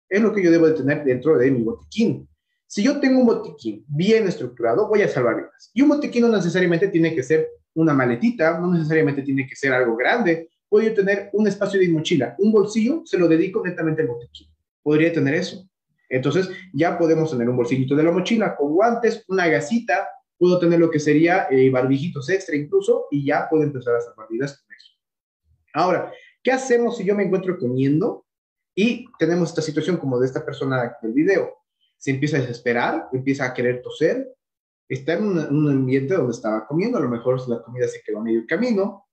Es 0.08 0.20
lo 0.20 0.32
que 0.32 0.42
yo 0.42 0.50
debo 0.50 0.66
de 0.66 0.74
tener 0.74 1.04
dentro 1.04 1.36
de 1.38 1.50
mi 1.50 1.62
botiquín. 1.62 2.28
Si 2.66 2.82
yo 2.82 3.00
tengo 3.00 3.20
un 3.20 3.26
botiquín 3.26 3.84
bien 3.88 4.26
estructurado, 4.28 4.88
voy 4.88 5.02
a 5.02 5.08
salvar 5.08 5.36
vidas. 5.36 5.70
Y 5.74 5.82
un 5.82 5.88
botiquín 5.88 6.22
no 6.22 6.28
necesariamente 6.28 6.88
tiene 6.88 7.14
que 7.14 7.22
ser 7.22 7.48
una 7.74 7.94
maletita, 7.94 8.58
no 8.58 8.72
necesariamente 8.72 9.22
tiene 9.22 9.46
que 9.46 9.56
ser 9.56 9.72
algo 9.72 9.96
grande. 9.96 10.50
Puedo 10.68 10.92
tener 10.94 11.30
un 11.32 11.46
espacio 11.46 11.80
de 11.80 11.88
mochila, 11.88 12.34
un 12.38 12.52
bolsillo, 12.52 13.02
se 13.04 13.18
lo 13.18 13.28
dedico 13.28 13.62
netamente 13.64 14.02
al 14.02 14.08
botiquín. 14.08 14.48
Podría 14.82 15.12
tener 15.12 15.34
eso. 15.34 15.68
Entonces, 16.08 16.50
ya 16.74 16.98
podemos 16.98 17.30
tener 17.30 17.48
un 17.48 17.56
bolsillito 17.56 17.96
de 17.96 18.02
la 18.02 18.12
mochila 18.12 18.54
con 18.54 18.72
guantes, 18.72 19.24
una 19.28 19.48
gasita, 19.48 20.08
puedo 20.36 20.58
tener 20.58 20.78
lo 20.78 20.90
que 20.90 20.98
sería 20.98 21.46
eh, 21.50 21.70
barbijitos 21.70 22.28
extra 22.28 22.56
incluso, 22.56 23.06
y 23.10 23.24
ya 23.24 23.48
puedo 23.48 23.62
empezar 23.62 23.94
a 23.94 23.98
hacer 23.98 24.12
partidas 24.14 24.58
con 24.58 24.76
eso. 24.76 24.92
Ahora, 25.72 26.12
¿qué 26.42 26.52
hacemos 26.52 26.98
si 26.98 27.04
yo 27.04 27.14
me 27.14 27.24
encuentro 27.24 27.58
comiendo 27.58 28.26
y 28.74 29.06
tenemos 29.18 29.50
esta 29.50 29.62
situación 29.62 29.96
como 29.96 30.18
de 30.18 30.26
esta 30.26 30.44
persona 30.44 30.98
del 31.00 31.12
video? 31.12 31.54
Se 31.96 32.10
empieza 32.10 32.36
a 32.36 32.40
desesperar, 32.40 33.08
empieza 33.12 33.46
a 33.46 33.54
querer 33.54 33.80
toser, 33.80 34.34
está 34.94 35.14
en 35.14 35.24
un, 35.24 35.70
ambiente 35.70 36.14
donde 36.14 36.32
estaba 36.32 36.66
comiendo, 36.66 36.98
a 36.98 37.00
lo 37.00 37.08
mejor 37.08 37.48
la 37.48 37.62
comida 37.62 37.88
se 37.88 38.02
quedó 38.04 38.18
a 38.18 38.22
medio 38.22 38.44
camino, 38.46 39.06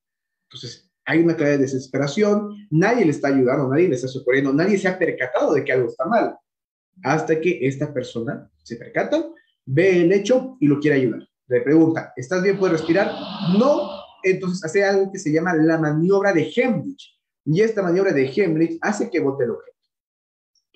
entonces 0.47 0.91
hay 1.05 1.19
una 1.19 1.35
clase 1.35 1.53
de 1.53 1.57
desesperación, 1.59 2.67
nadie 2.69 3.05
le 3.05 3.11
está 3.11 3.29
ayudando, 3.29 3.69
nadie 3.69 3.87
le 3.87 3.95
está 3.95 4.07
socorriendo, 4.07 4.53
nadie 4.53 4.77
se 4.77 4.87
ha 4.87 4.99
percatado 4.99 5.53
de 5.53 5.63
que 5.63 5.71
algo 5.71 5.87
está 5.87 6.05
mal, 6.05 6.37
hasta 7.03 7.39
que 7.39 7.59
esta 7.65 7.93
persona 7.93 8.49
se 8.63 8.75
percata, 8.75 9.23
ve 9.65 10.01
el 10.01 10.11
hecho 10.11 10.57
y 10.59 10.67
lo 10.67 10.79
quiere 10.79 10.97
ayudar. 10.97 11.21
Le 11.47 11.61
pregunta, 11.61 12.13
¿estás 12.15 12.43
bien? 12.43 12.59
¿Puedes 12.59 12.79
respirar? 12.79 13.11
No, 13.57 13.89
entonces 14.23 14.63
hace 14.63 14.83
algo 14.83 15.11
que 15.11 15.17
se 15.17 15.31
llama 15.31 15.55
la 15.55 15.79
maniobra 15.79 16.33
de 16.33 16.51
Hemlich. 16.55 17.17
Y 17.45 17.61
esta 17.61 17.81
maniobra 17.81 18.11
de 18.11 18.31
Hemlich 18.31 18.77
hace 18.81 19.09
que 19.09 19.19
bote 19.19 19.45
el 19.45 19.51
objeto. 19.51 19.78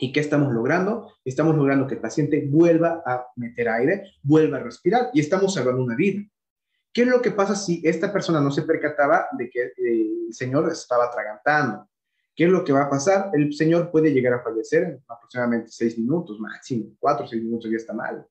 ¿Y 0.04 0.12
qué 0.12 0.20
estamos 0.20 0.54
logrando? 0.54 1.14
Estamos 1.24 1.56
logrando 1.56 1.88
que 1.88 1.94
el 1.94 2.02
paciente 2.02 2.46
vuelva 2.46 3.02
a 3.06 3.26
meter 3.38 3.70
aire, 3.70 4.04
vuelva 4.22 4.58
a 4.58 4.60
respirar 4.60 5.10
y 5.14 5.22
estamos 5.22 5.54
salvando 5.54 5.82
una 5.82 5.96
vida. 5.96 6.22
¿Qué 6.92 7.04
es 7.04 7.08
lo 7.08 7.22
que 7.22 7.32
pasa 7.32 7.56
si 7.56 7.82
esta 7.86 8.12
persona 8.12 8.42
no 8.42 8.52
se 8.52 8.64
percataba 8.64 9.28
de 9.38 9.50
que 9.50 9.62
eh, 9.62 9.72
el 10.28 10.34
señor 10.34 10.70
estaba 10.70 11.06
atragantando? 11.06 11.88
¿Qué 12.36 12.44
es 12.44 12.50
lo 12.50 12.66
que 12.66 12.74
va 12.74 12.82
a 12.82 12.90
pasar? 12.90 13.30
El 13.32 13.54
señor 13.54 13.92
puede 13.92 14.12
llegar 14.12 14.34
a 14.34 14.44
fallecer 14.44 14.84
en 14.84 15.04
aproximadamente 15.08 15.70
seis 15.72 15.98
minutos, 15.98 16.38
máximo, 16.38 16.88
cuatro 17.00 17.26
o 17.26 17.30
seis 17.30 17.42
minutos 17.42 17.72
ya 17.72 17.78
está 17.78 17.94
mal. 17.94 18.28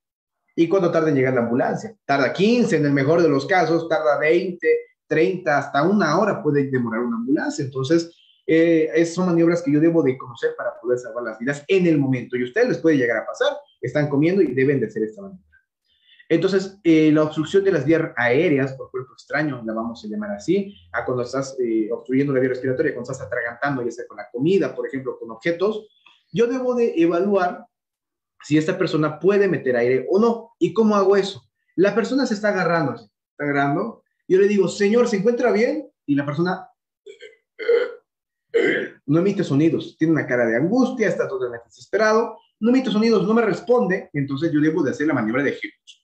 ¿Y 0.55 0.69
cuánto 0.69 0.91
tarda 0.91 1.09
en 1.09 1.15
llegar 1.15 1.33
la 1.33 1.41
ambulancia? 1.41 1.97
Tarda 2.05 2.35
15 2.35 2.77
en 2.77 2.85
el 2.85 2.93
mejor 2.93 3.23
de 3.23 3.31
los 3.31 3.47
casos, 3.47 3.89
tarda 3.89 4.19
20, 4.19 4.69
30, 5.07 5.57
hasta 5.57 5.83
una 5.85 6.19
hora 6.19 6.43
puede 6.43 6.71
demorar 6.71 7.01
una 7.01 7.17
ambulancia. 7.17 7.65
Entonces, 7.65 8.15
eh, 8.47 9.05
son 9.07 9.27
maniobras 9.27 9.63
que 9.63 9.73
yo 9.73 9.81
debo 9.81 10.03
de 10.03 10.19
conocer 10.19 10.55
para 10.57 10.79
poder 10.81 10.99
salvar 10.99 11.25
las 11.25 11.39
vidas 11.39 11.65
en 11.69 11.87
el 11.87 11.99
momento. 11.99 12.37
Y 12.37 12.43
a 12.43 12.45
ustedes 12.45 12.69
les 12.69 12.79
puede 12.79 12.97
llegar 12.97 13.19
a 13.19 13.27
pasar, 13.27 13.57
están 13.81 14.09
comiendo 14.09 14.43
y 14.43 14.53
deben 14.53 14.81
de 14.81 14.87
hacer 14.87 15.03
esta 15.05 15.23
maniobra. 15.23 15.53
Entonces, 16.29 16.79
eh, 16.83 17.13
la 17.13 17.25
obstrucción 17.25 17.63
de 17.63 17.73
las 17.73 17.85
vías 17.85 18.11
aéreas 18.17 18.73
por 18.73 18.91
cuerpo 18.91 19.13
extraño, 19.13 19.63
la 19.67 19.75
vamos 19.75 20.03
a 20.03 20.09
llamar 20.09 20.31
así, 20.31 20.75
a 20.93 21.05
cuando 21.05 21.25
estás 21.25 21.57
eh, 21.61 21.91
obstruyendo 21.93 22.33
la 22.33 22.41
vía 22.41 22.49
respiratoria, 22.49 22.95
cuando 22.95 23.13
estás 23.13 23.27
atragantando, 23.27 23.83
ya 23.83 23.91
sea 23.91 24.07
con 24.07 24.17
la 24.17 24.31
comida, 24.33 24.75
por 24.75 24.87
ejemplo, 24.87 25.19
con 25.19 25.31
objetos, 25.31 25.87
yo 26.33 26.47
debo 26.47 26.75
de 26.75 26.95
evaluar 26.97 27.67
si 28.45 28.57
esta 28.57 28.79
persona 28.79 29.21
puede 29.21 29.47
meter 29.47 29.77
aire 29.77 30.07
o 30.11 30.19
no. 30.19 30.53
¿Y 30.59 30.73
cómo 30.73 30.97
hago 30.97 31.17
eso? 31.17 31.43
La 31.77 31.95
persona 31.95 32.25
se 32.25 32.33
está 32.33 32.49
agarrando, 32.49 32.97
se 32.97 33.05
está 33.05 33.45
agarrando, 33.45 34.03
yo 34.27 34.39
le 34.39 34.49
digo, 34.49 34.69
señor, 34.69 35.09
¿se 35.09 35.19
encuentra 35.19 35.53
bien? 35.53 35.91
Y 36.07 36.15
la 36.15 36.25
persona 36.25 36.67
no 39.12 39.18
emite 39.18 39.44
sonidos, 39.44 39.94
tiene 39.98 40.14
una 40.14 40.27
cara 40.27 40.46
de 40.46 40.57
angustia, 40.57 41.07
está 41.07 41.29
totalmente 41.29 41.66
desesperado, 41.66 42.38
no 42.61 42.70
emite 42.70 42.90
sonidos, 42.90 43.27
no 43.27 43.35
me 43.35 43.42
responde, 43.42 44.09
entonces 44.14 44.51
yo 44.51 44.59
debo 44.59 44.83
de 44.83 44.90
hacer 44.90 45.07
la 45.07 45.12
maniobra 45.12 45.42
de 45.42 45.51
ejecución. 45.51 46.03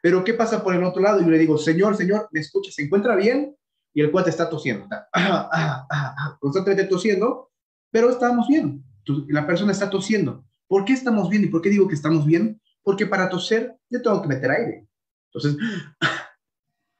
Pero 0.00 0.24
¿qué 0.24 0.32
pasa 0.32 0.64
por 0.64 0.74
el 0.74 0.82
otro 0.82 1.02
lado? 1.02 1.20
Yo 1.20 1.28
le 1.28 1.38
digo, 1.38 1.58
señor, 1.58 1.96
señor, 1.96 2.28
¿me 2.32 2.40
escucha? 2.40 2.72
¿Se 2.72 2.82
encuentra 2.82 3.14
bien? 3.14 3.54
Y 3.92 4.00
el 4.00 4.10
cuate 4.10 4.30
está 4.30 4.48
tosiendo, 4.48 4.84
está 4.84 5.06
ah, 5.12 5.50
ah, 5.52 5.86
ah, 5.90 6.36
constantemente 6.40 6.84
tosiendo, 6.84 7.50
pero 7.90 8.08
estamos 8.08 8.48
bien. 8.48 8.82
La 9.28 9.46
persona 9.46 9.72
está 9.72 9.90
tosiendo. 9.90 10.44
¿Por 10.66 10.84
qué 10.86 10.94
estamos 10.94 11.28
bien? 11.28 11.44
¿Y 11.44 11.48
por 11.48 11.60
qué 11.60 11.68
digo 11.68 11.86
que 11.86 11.94
estamos 11.94 12.24
bien? 12.24 12.60
Porque 12.82 13.06
para 13.06 13.28
toser 13.28 13.76
yo 13.90 14.00
tengo 14.00 14.22
que 14.22 14.28
meter 14.28 14.50
aire. 14.50 14.86
Entonces, 15.30 15.60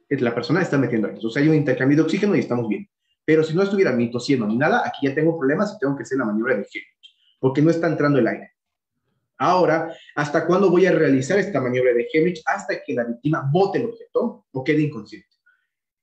la 0.21 0.35
persona 0.35 0.61
está 0.61 0.77
metiendo 0.77 1.07
aire. 1.07 1.17
Entonces 1.19 1.43
hay 1.43 1.49
un 1.49 1.55
intercambio 1.55 1.97
de 1.97 2.03
oxígeno 2.03 2.37
y 2.37 2.41
estamos 2.41 2.69
bien. 2.69 2.89
Pero 3.27 3.43
si 3.43 3.55
no 3.55 3.63
estuviera 3.63 3.93
ni 3.93 4.11
tosiendo 4.11 4.47
ni 4.47 4.57
nada, 4.57 4.83
aquí 4.87 5.07
ya 5.07 5.15
tengo 5.15 5.37
problemas 5.37 5.75
y 5.75 5.79
tengo 5.79 5.97
que 5.97 6.05
hacer 6.05 6.17
la 6.17 6.25
maniobra 6.25 6.57
de 6.57 6.65
giro, 6.65 6.87
porque 7.41 7.61
no 7.61 7.71
está 7.71 7.89
entrando 7.89 8.21
el 8.21 8.27
aire. 8.29 8.53
Ahora, 9.37 9.93
¿hasta 10.15 10.47
cuándo 10.47 10.71
voy 10.71 10.87
a 10.87 10.93
realizar 10.93 11.39
esta 11.39 11.61
maniobra 11.61 11.93
de 11.93 12.07
Hemlich? 12.11 12.43
Hasta 12.47 12.83
que 12.83 12.95
la 12.95 13.05
víctima 13.05 13.51
bote 13.53 13.79
el 13.79 13.87
objeto 13.87 14.47
o 14.51 14.65
quede 14.65 14.83
inconsciente. 14.83 15.29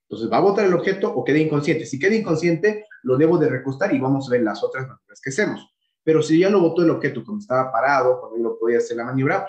Entonces, 0.03 0.31
¿va 0.31 0.37
a 0.37 0.41
botar 0.41 0.65
el 0.65 0.73
objeto 0.73 1.11
o 1.11 1.23
quede 1.23 1.39
inconsciente? 1.39 1.85
Si 1.85 1.97
queda 1.97 2.13
inconsciente, 2.13 2.85
lo 3.03 3.17
debo 3.17 3.37
de 3.37 3.49
recostar 3.49 3.95
y 3.95 3.99
vamos 3.99 4.27
a 4.27 4.31
ver 4.31 4.43
las 4.43 4.61
otras 4.61 4.85
maniobras 4.85 5.21
que 5.21 5.29
hacemos. 5.29 5.73
Pero 6.03 6.21
si 6.21 6.37
ya 6.37 6.49
lo 6.49 6.59
botó 6.59 6.83
el 6.83 6.89
objeto 6.89 7.23
cuando 7.23 7.41
estaba 7.41 7.71
parado, 7.71 8.19
cuando 8.19 8.37
yo 8.37 8.43
lo 8.43 8.59
podía 8.59 8.77
hacer 8.79 8.97
la 8.97 9.05
maniobra. 9.05 9.47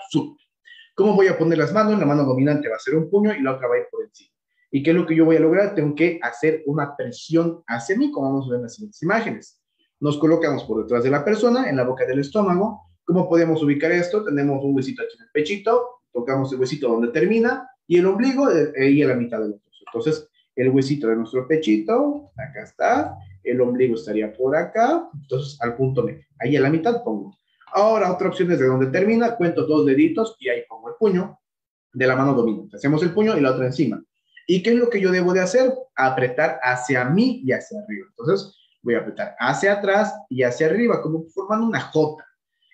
¿Cómo 0.95 1.13
voy 1.13 1.27
a 1.27 1.37
poner 1.37 1.57
las 1.57 1.73
manos? 1.73 1.99
La 1.99 2.05
mano 2.05 2.23
dominante 2.23 2.69
va 2.69 2.77
a 2.77 2.79
ser 2.79 2.95
un 2.95 3.09
puño 3.09 3.33
y 3.35 3.41
la 3.41 3.55
otra 3.55 3.67
va 3.67 3.75
a 3.75 3.79
ir 3.79 3.85
por 3.91 4.03
encima. 4.03 4.34
¿Y 4.75 4.83
qué 4.83 4.89
es 4.89 4.95
lo 4.97 5.05
que 5.05 5.15
yo 5.15 5.23
voy 5.23 5.37
a 5.37 5.39
lograr? 5.39 5.73
Tengo 5.73 5.95
que 5.95 6.19
hacer 6.21 6.61
una 6.65 6.97
presión 6.97 7.63
hacia 7.65 7.97
mí, 7.97 8.11
como 8.11 8.29
vamos 8.29 8.47
a 8.47 8.49
ver 8.49 8.57
en 8.57 8.63
las 8.63 8.73
siguientes 8.73 9.01
imágenes. 9.03 9.61
Nos 10.01 10.17
colocamos 10.17 10.65
por 10.65 10.83
detrás 10.83 11.01
de 11.01 11.09
la 11.09 11.23
persona, 11.23 11.69
en 11.69 11.77
la 11.77 11.85
boca 11.85 12.05
del 12.05 12.19
estómago. 12.19 12.81
¿Cómo 13.05 13.29
podemos 13.29 13.63
ubicar 13.63 13.93
esto? 13.93 14.25
Tenemos 14.25 14.61
un 14.65 14.75
huesito 14.75 15.01
aquí 15.01 15.15
en 15.15 15.23
el 15.23 15.31
pechito, 15.31 16.01
tocamos 16.11 16.51
el 16.51 16.59
huesito 16.59 16.89
donde 16.89 17.07
termina 17.07 17.69
y 17.87 17.99
el 17.99 18.05
ombligo 18.05 18.49
ahí 18.77 19.01
a 19.01 19.07
la 19.07 19.15
mitad 19.15 19.39
del 19.39 19.53
otro. 19.53 19.71
Entonces, 19.85 20.27
el 20.57 20.69
huesito 20.71 21.07
de 21.07 21.15
nuestro 21.15 21.47
pechito, 21.47 22.31
acá 22.35 22.63
está, 22.63 23.17
el 23.45 23.61
ombligo 23.61 23.95
estaría 23.95 24.33
por 24.33 24.57
acá, 24.57 25.07
entonces 25.13 25.57
al 25.61 25.77
punto 25.77 26.03
medio. 26.03 26.25
Ahí 26.37 26.57
a 26.57 26.59
la 26.59 26.69
mitad 26.69 27.01
pongo. 27.01 27.37
Ahora, 27.71 28.11
otra 28.11 28.27
opción 28.27 28.51
es 28.51 28.59
de 28.59 28.67
donde 28.67 28.87
termina, 28.87 29.37
cuento 29.37 29.65
dos 29.65 29.85
deditos 29.85 30.35
y 30.37 30.49
ahí 30.49 30.63
pongo 30.67 30.89
el 30.89 30.95
puño 30.95 31.39
de 31.93 32.07
la 32.07 32.17
mano 32.17 32.33
dominante. 32.33 32.75
Hacemos 32.75 33.01
el 33.03 33.13
puño 33.13 33.37
y 33.37 33.39
la 33.39 33.51
otra 33.51 33.67
encima. 33.67 34.03
¿Y 34.47 34.61
qué 34.63 34.71
es 34.71 34.75
lo 34.75 34.89
que 34.89 35.01
yo 35.01 35.11
debo 35.11 35.33
de 35.33 35.41
hacer? 35.41 35.73
Apretar 35.95 36.59
hacia 36.61 37.05
mí 37.05 37.41
y 37.43 37.51
hacia 37.51 37.79
arriba. 37.79 38.07
Entonces, 38.09 38.55
voy 38.81 38.95
a 38.95 38.99
apretar 38.99 39.35
hacia 39.39 39.73
atrás 39.73 40.13
y 40.29 40.43
hacia 40.43 40.67
arriba, 40.67 41.01
como 41.01 41.25
formando 41.29 41.67
una 41.67 41.81
J. 41.81 42.23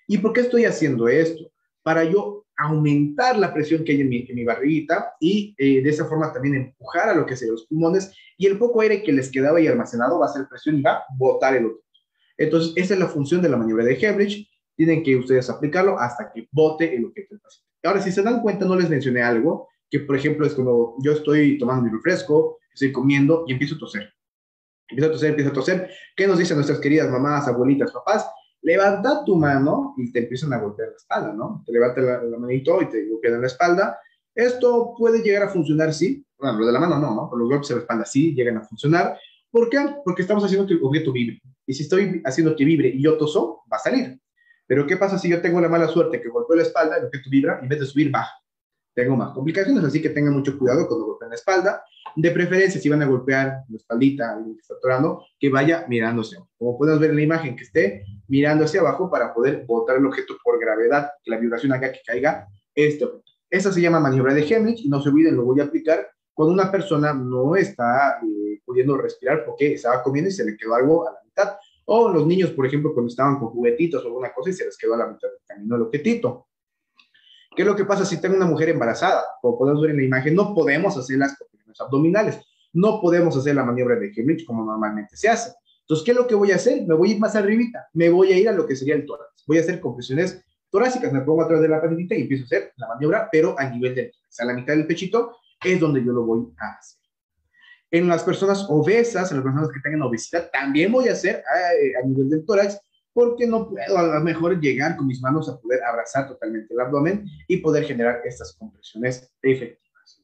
¿Y 0.06 0.18
por 0.18 0.32
qué 0.32 0.42
estoy 0.42 0.64
haciendo 0.66 1.08
esto? 1.08 1.50
Para 1.82 2.04
yo 2.04 2.44
aumentar 2.56 3.38
la 3.38 3.52
presión 3.52 3.82
que 3.82 3.92
hay 3.92 4.02
en 4.02 4.08
mi, 4.08 4.44
barriguita 4.44 5.14
y 5.18 5.54
eh, 5.58 5.82
de 5.82 5.90
esa 5.90 6.04
forma 6.04 6.32
también 6.32 6.54
empujar 6.54 7.08
a 7.08 7.14
lo 7.14 7.26
que 7.26 7.36
sean 7.36 7.52
los 7.52 7.66
pulmones 7.66 8.12
y 8.36 8.46
el 8.46 8.58
poco 8.58 8.82
aire 8.82 9.02
que 9.02 9.12
les 9.12 9.30
quedaba 9.30 9.58
ahí 9.58 9.66
almacenado 9.66 10.18
va 10.18 10.26
a 10.26 10.32
ser 10.32 10.46
presión 10.48 10.78
y 10.78 10.82
va 10.82 10.96
a 10.96 11.04
botar 11.16 11.56
el 11.56 11.66
otro. 11.66 11.82
Entonces, 12.36 12.72
esa 12.76 12.94
es 12.94 13.00
la 13.00 13.08
función 13.08 13.40
de 13.40 13.48
la 13.48 13.56
maniobra 13.56 13.84
de 13.84 13.98
Hebridge. 13.98 14.48
Tienen 14.76 15.02
que 15.02 15.16
ustedes 15.16 15.48
aplicarlo 15.48 15.98
hasta 15.98 16.30
que 16.32 16.48
bote 16.50 16.94
el 16.94 17.04
objeto 17.04 17.34
del 17.34 17.40
paciente. 17.40 17.68
Ahora, 17.84 18.00
si 18.00 18.12
se 18.12 18.22
dan 18.22 18.42
cuenta, 18.42 18.64
no 18.64 18.76
les 18.76 18.88
mencioné 18.88 19.22
algo, 19.22 19.68
que 19.92 20.00
por 20.00 20.16
ejemplo 20.16 20.46
es 20.46 20.54
como 20.54 20.96
yo 21.04 21.12
estoy 21.12 21.58
tomando 21.58 21.82
mi 21.84 21.90
refresco, 21.90 22.58
estoy 22.72 22.90
comiendo 22.92 23.44
y 23.46 23.52
empiezo 23.52 23.74
a 23.74 23.78
toser. 23.78 24.10
Empiezo 24.88 25.10
a 25.10 25.12
toser, 25.12 25.28
empiezo 25.30 25.50
a 25.50 25.52
toser. 25.52 25.90
¿Qué 26.16 26.26
nos 26.26 26.38
dicen 26.38 26.56
nuestras 26.56 26.80
queridas 26.80 27.10
mamás, 27.10 27.46
abuelitas, 27.46 27.92
papás? 27.92 28.26
Levanta 28.62 29.22
tu 29.26 29.36
mano 29.36 29.94
y 29.98 30.10
te 30.10 30.20
empiezan 30.20 30.54
a 30.54 30.58
golpear 30.60 30.88
la 30.88 30.96
espalda, 30.96 31.34
¿no? 31.34 31.62
Te 31.66 31.72
levanta 31.72 32.00
la, 32.00 32.38
manito 32.38 32.80
y 32.80 32.88
te 32.88 33.06
golpean 33.06 33.42
la 33.42 33.46
espalda. 33.46 33.98
Esto 34.34 34.94
puede 34.96 35.22
llegar 35.22 35.42
a 35.42 35.48
funcionar, 35.50 35.92
sí. 35.92 36.24
Bueno, 36.38 36.60
lo 36.60 36.66
de 36.66 36.72
la 36.72 36.80
mano 36.80 36.98
no, 36.98 37.14
¿no? 37.14 37.28
Pero 37.30 37.40
los 37.40 37.50
golpes 37.50 37.70
en 37.70 37.76
la 37.76 37.82
espalda 37.82 38.04
sí 38.06 38.34
llegan 38.34 38.56
a 38.56 38.62
funcionar. 38.62 39.18
¿Por 39.50 39.68
qué? 39.68 39.78
Porque 40.06 40.22
estamos 40.22 40.42
haciendo 40.42 40.66
que 40.66 40.72
el 40.72 40.80
objeto 40.82 41.12
vibre. 41.12 41.42
Y 41.66 41.74
si 41.74 41.82
estoy 41.82 42.22
haciendo 42.24 42.56
que 42.56 42.64
vibre 42.64 42.88
y 42.88 43.02
yo 43.02 43.18
toso, 43.18 43.60
va 43.70 43.76
a 43.76 43.80
salir. 43.80 44.18
Pero 44.66 44.86
¿qué 44.86 44.96
pasa 44.96 45.18
si 45.18 45.28
yo 45.28 45.42
tengo 45.42 45.60
la 45.60 45.68
mala 45.68 45.86
suerte 45.88 46.18
que 46.18 46.30
golpeo 46.30 46.56
la 46.56 46.62
espalda, 46.62 46.96
el 46.96 47.04
objeto 47.04 47.28
vibra 47.28 47.58
y 47.60 47.64
en 47.64 47.68
vez 47.68 47.80
de 47.80 47.86
subir, 47.86 48.10
baja? 48.10 48.41
Tengo 48.94 49.16
más 49.16 49.32
complicaciones, 49.32 49.82
así 49.84 50.02
que 50.02 50.10
tengan 50.10 50.34
mucho 50.34 50.58
cuidado 50.58 50.86
cuando 50.86 51.06
golpeen 51.06 51.30
la 51.30 51.36
espalda. 51.36 51.84
De 52.14 52.30
preferencia, 52.30 52.80
si 52.80 52.88
van 52.88 53.02
a 53.02 53.06
golpear 53.06 53.64
la 53.68 53.76
espaldita, 53.76 54.32
alguien 54.32 54.54
que 54.54 54.60
está 54.60 54.74
atorando, 54.74 55.24
que 55.38 55.48
vaya 55.48 55.86
mirándose. 55.88 56.36
Como 56.58 56.76
puedes 56.76 56.98
ver 56.98 57.10
en 57.10 57.16
la 57.16 57.22
imagen, 57.22 57.56
que 57.56 57.64
esté 57.64 58.04
mirando 58.28 58.64
hacia 58.64 58.80
abajo 58.80 59.10
para 59.10 59.32
poder 59.32 59.64
botar 59.66 59.96
el 59.96 60.06
objeto 60.06 60.34
por 60.44 60.60
gravedad, 60.60 61.10
que 61.22 61.30
la 61.30 61.38
vibración 61.38 61.72
haga 61.72 61.90
que 61.90 62.00
caiga 62.06 62.46
este 62.74 63.04
objeto. 63.04 63.24
Esa 63.48 63.72
se 63.72 63.80
llama 63.80 64.00
maniobra 64.00 64.34
de 64.34 64.46
Hemlich 64.46 64.84
y 64.84 64.88
no 64.88 65.00
se 65.02 65.10
olviden, 65.10 65.36
lo 65.36 65.44
voy 65.44 65.60
a 65.60 65.64
aplicar 65.64 66.08
cuando 66.34 66.54
una 66.54 66.70
persona 66.70 67.12
no 67.12 67.56
está 67.56 68.18
eh, 68.22 68.60
pudiendo 68.64 68.96
respirar 68.96 69.44
porque 69.44 69.74
estaba 69.74 70.02
comiendo 70.02 70.30
y 70.30 70.32
se 70.32 70.44
le 70.44 70.56
quedó 70.56 70.74
algo 70.74 71.06
a 71.06 71.12
la 71.12 71.18
mitad 71.24 71.56
o 71.84 72.08
los 72.08 72.26
niños, 72.26 72.50
por 72.50 72.66
ejemplo, 72.66 72.94
cuando 72.94 73.10
estaban 73.10 73.38
con 73.38 73.48
juguetitos 73.48 74.04
o 74.04 74.06
alguna 74.06 74.32
cosa 74.32 74.50
y 74.50 74.52
se 74.54 74.64
les 74.64 74.78
quedó 74.78 74.94
a 74.94 74.98
la 74.98 75.06
mitad 75.08 75.28
del 75.28 75.38
camino 75.46 75.76
el 75.76 75.82
objetito. 75.82 76.46
¿Qué 77.54 77.62
es 77.62 77.68
lo 77.68 77.76
que 77.76 77.84
pasa 77.84 78.04
si 78.04 78.20
tengo 78.20 78.36
una 78.36 78.46
mujer 78.46 78.70
embarazada? 78.70 79.22
Como 79.40 79.58
podemos 79.58 79.82
ver 79.82 79.90
en 79.90 79.98
la 79.98 80.04
imagen, 80.04 80.34
no 80.34 80.54
podemos 80.54 80.96
hacer 80.96 81.18
las 81.18 81.36
compresiones 81.36 81.80
abdominales, 81.80 82.40
no 82.72 83.00
podemos 83.00 83.36
hacer 83.36 83.54
la 83.54 83.64
maniobra 83.64 83.96
de 83.96 84.10
Heimlich 84.10 84.46
como 84.46 84.64
normalmente 84.64 85.16
se 85.16 85.28
hace. 85.28 85.52
Entonces, 85.80 86.04
¿qué 86.04 86.12
es 86.12 86.16
lo 86.16 86.26
que 86.26 86.34
voy 86.34 86.52
a 86.52 86.56
hacer? 86.56 86.86
Me 86.86 86.94
voy 86.94 87.10
a 87.10 87.14
ir 87.14 87.20
más 87.20 87.36
arribita, 87.36 87.88
me 87.92 88.08
voy 88.08 88.32
a 88.32 88.38
ir 88.38 88.48
a 88.48 88.52
lo 88.52 88.66
que 88.66 88.74
sería 88.74 88.94
el 88.94 89.04
tórax. 89.04 89.44
Voy 89.46 89.58
a 89.58 89.60
hacer 89.60 89.80
compresiones 89.80 90.42
torácicas, 90.70 91.12
me 91.12 91.20
pongo 91.20 91.42
atrás 91.42 91.60
de 91.60 91.68
la 91.68 91.82
pancita 91.82 92.14
y 92.14 92.22
empiezo 92.22 92.44
a 92.44 92.46
hacer 92.46 92.72
la 92.76 92.88
maniobra, 92.88 93.28
pero 93.30 93.58
a 93.58 93.68
nivel 93.68 93.94
del 93.94 94.10
tórax. 94.10 94.40
A 94.40 94.44
la 94.46 94.54
mitad 94.54 94.74
del 94.74 94.86
pechito 94.86 95.36
es 95.62 95.78
donde 95.78 96.02
yo 96.02 96.12
lo 96.12 96.24
voy 96.24 96.46
a 96.58 96.78
hacer. 96.78 96.98
En 97.90 98.08
las 98.08 98.24
personas 98.24 98.64
obesas, 98.70 99.30
en 99.30 99.36
las 99.36 99.44
personas 99.44 99.68
que 99.68 99.80
tengan 99.80 100.00
obesidad, 100.00 100.48
también 100.50 100.90
voy 100.90 101.08
a 101.08 101.12
hacer 101.12 101.44
a, 101.46 102.02
a 102.02 102.06
nivel 102.06 102.30
del 102.30 102.46
tórax, 102.46 102.80
porque 103.12 103.46
no 103.46 103.68
puedo 103.68 103.98
a 103.98 104.18
lo 104.18 104.20
mejor 104.20 104.60
llegar 104.60 104.96
con 104.96 105.06
mis 105.06 105.20
manos 105.20 105.48
a 105.48 105.58
poder 105.58 105.82
abrazar 105.84 106.28
totalmente 106.28 106.72
el 106.72 106.80
abdomen 106.80 107.26
y 107.46 107.58
poder 107.58 107.84
generar 107.84 108.20
estas 108.24 108.54
compresiones 108.56 109.30
efectivas. 109.42 110.22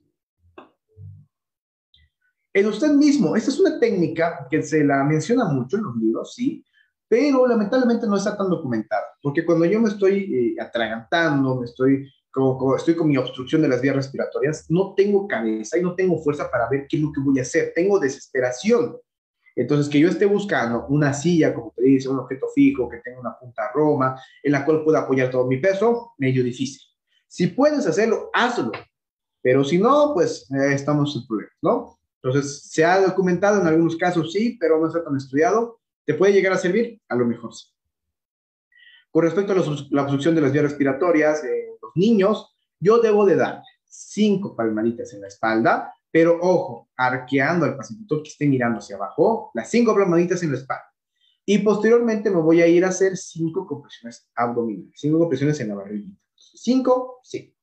En 2.53 2.67
usted 2.67 2.91
mismo, 2.93 3.37
esta 3.37 3.51
es 3.51 3.61
una 3.61 3.79
técnica 3.79 4.47
que 4.51 4.63
se 4.63 4.83
la 4.83 5.05
menciona 5.05 5.45
mucho 5.45 5.77
en 5.77 5.85
los 5.85 5.97
libros, 5.97 6.35
sí, 6.35 6.65
pero 7.07 7.47
lamentablemente 7.47 8.07
no 8.07 8.17
está 8.17 8.37
tan 8.37 8.51
documentada, 8.51 9.05
porque 9.23 9.45
cuando 9.45 9.65
yo 9.65 9.81
me 9.81 9.89
estoy 9.89 10.57
eh, 10.59 10.61
atragantando, 10.61 11.57
me 11.57 11.67
estoy 11.67 12.07
como, 12.31 12.77
estoy 12.77 12.95
con 12.95 13.09
mi 13.09 13.17
obstrucción 13.17 13.63
de 13.63 13.69
las 13.69 13.81
vías 13.81 13.97
respiratorias, 13.97 14.67
no 14.69 14.95
tengo 14.95 15.27
cabeza 15.27 15.79
y 15.79 15.83
no 15.83 15.95
tengo 15.95 16.19
fuerza 16.19 16.51
para 16.51 16.69
ver 16.69 16.87
qué 16.89 16.97
es 16.97 17.03
lo 17.03 17.13
que 17.13 17.21
voy 17.21 17.39
a 17.39 17.43
hacer. 17.43 17.73
Tengo 17.75 17.99
desesperación. 17.99 18.97
Entonces, 19.59 19.89
que 19.89 19.99
yo 19.99 20.09
esté 20.09 20.25
buscando 20.25 20.87
una 20.87 21.13
silla, 21.13 21.53
como 21.53 21.73
te 21.75 21.83
dice, 21.83 22.09
un 22.09 22.21
objeto 22.21 22.47
fijo, 22.55 22.89
que 22.89 22.99
tenga 22.99 23.19
una 23.19 23.37
punta 23.37 23.73
roma, 23.75 24.17
en 24.41 24.53
la 24.53 24.65
cual 24.65 24.85
pueda 24.85 25.01
apoyar 25.01 25.33
todo 25.33 25.49
mi 25.49 25.57
peso, 25.57 26.13
medio 26.17 26.45
difícil. 26.45 26.81
Si 27.27 27.49
puedes 27.49 27.85
hacerlo, 27.85 28.31
hazlo. 28.33 28.71
Pero 29.43 29.65
si 29.65 29.79
no, 29.79 30.13
pues 30.15 30.49
estamos 30.53 31.17
en 31.17 31.27
problemas, 31.27 31.57
¿no? 31.61 31.99
Entonces, 32.23 32.71
se 32.71 32.85
ha 32.85 33.01
documentado 33.01 33.61
en 33.61 33.67
algunos 33.67 33.97
casos, 33.97 34.33
sí, 34.33 34.57
pero 34.61 34.79
no 34.79 34.87
está 34.87 35.03
tan 35.03 35.17
estudiado. 35.17 35.81
¿Te 36.05 36.15
puede 36.15 36.33
llegar 36.33 36.53
a 36.53 36.59
servir? 36.59 37.01
A 37.09 37.17
lo 37.17 37.27
mejor 37.27 37.53
sí. 37.53 37.67
Con 39.11 39.25
respecto 39.25 39.53
a 39.53 39.57
la 39.91 40.03
obstrucción 40.03 40.37
de 40.37 40.41
las 40.41 40.53
vías 40.53 40.67
respiratorias, 40.67 41.43
eh, 41.43 41.67
los 41.83 41.91
niños, 41.97 42.55
yo 42.79 43.01
debo 43.01 43.27
de 43.27 43.35
dar 43.35 43.63
cinco 43.85 44.55
palmaditas 44.55 45.13
en 45.15 45.23
la 45.23 45.27
espalda, 45.27 45.93
pero 46.19 46.37
ojo, 46.41 46.89
arqueando 46.97 47.65
al 47.65 47.77
paciente 47.77 48.05
que 48.09 48.29
esté 48.29 48.49
mirando 48.49 48.81
hacia 48.81 48.97
abajo, 48.97 49.53
las 49.55 49.71
cinco 49.71 49.95
palmaditas 49.95 50.43
en 50.43 50.51
la 50.51 50.59
espalda. 50.59 50.93
Y 51.47 51.59
posteriormente 51.59 52.29
me 52.29 52.41
voy 52.41 52.61
a 52.61 52.67
ir 52.67 52.85
a 52.85 52.89
hacer 52.89 53.17
cinco 53.17 53.65
compresiones 53.65 54.29
abdominales, 54.35 54.91
cinco 54.97 55.21
compresiones 55.21 55.61
en 55.61 55.69
la 55.69 55.77
barriguita. 55.77 56.21
Cinco, 56.35 57.21
sí. 57.23 57.55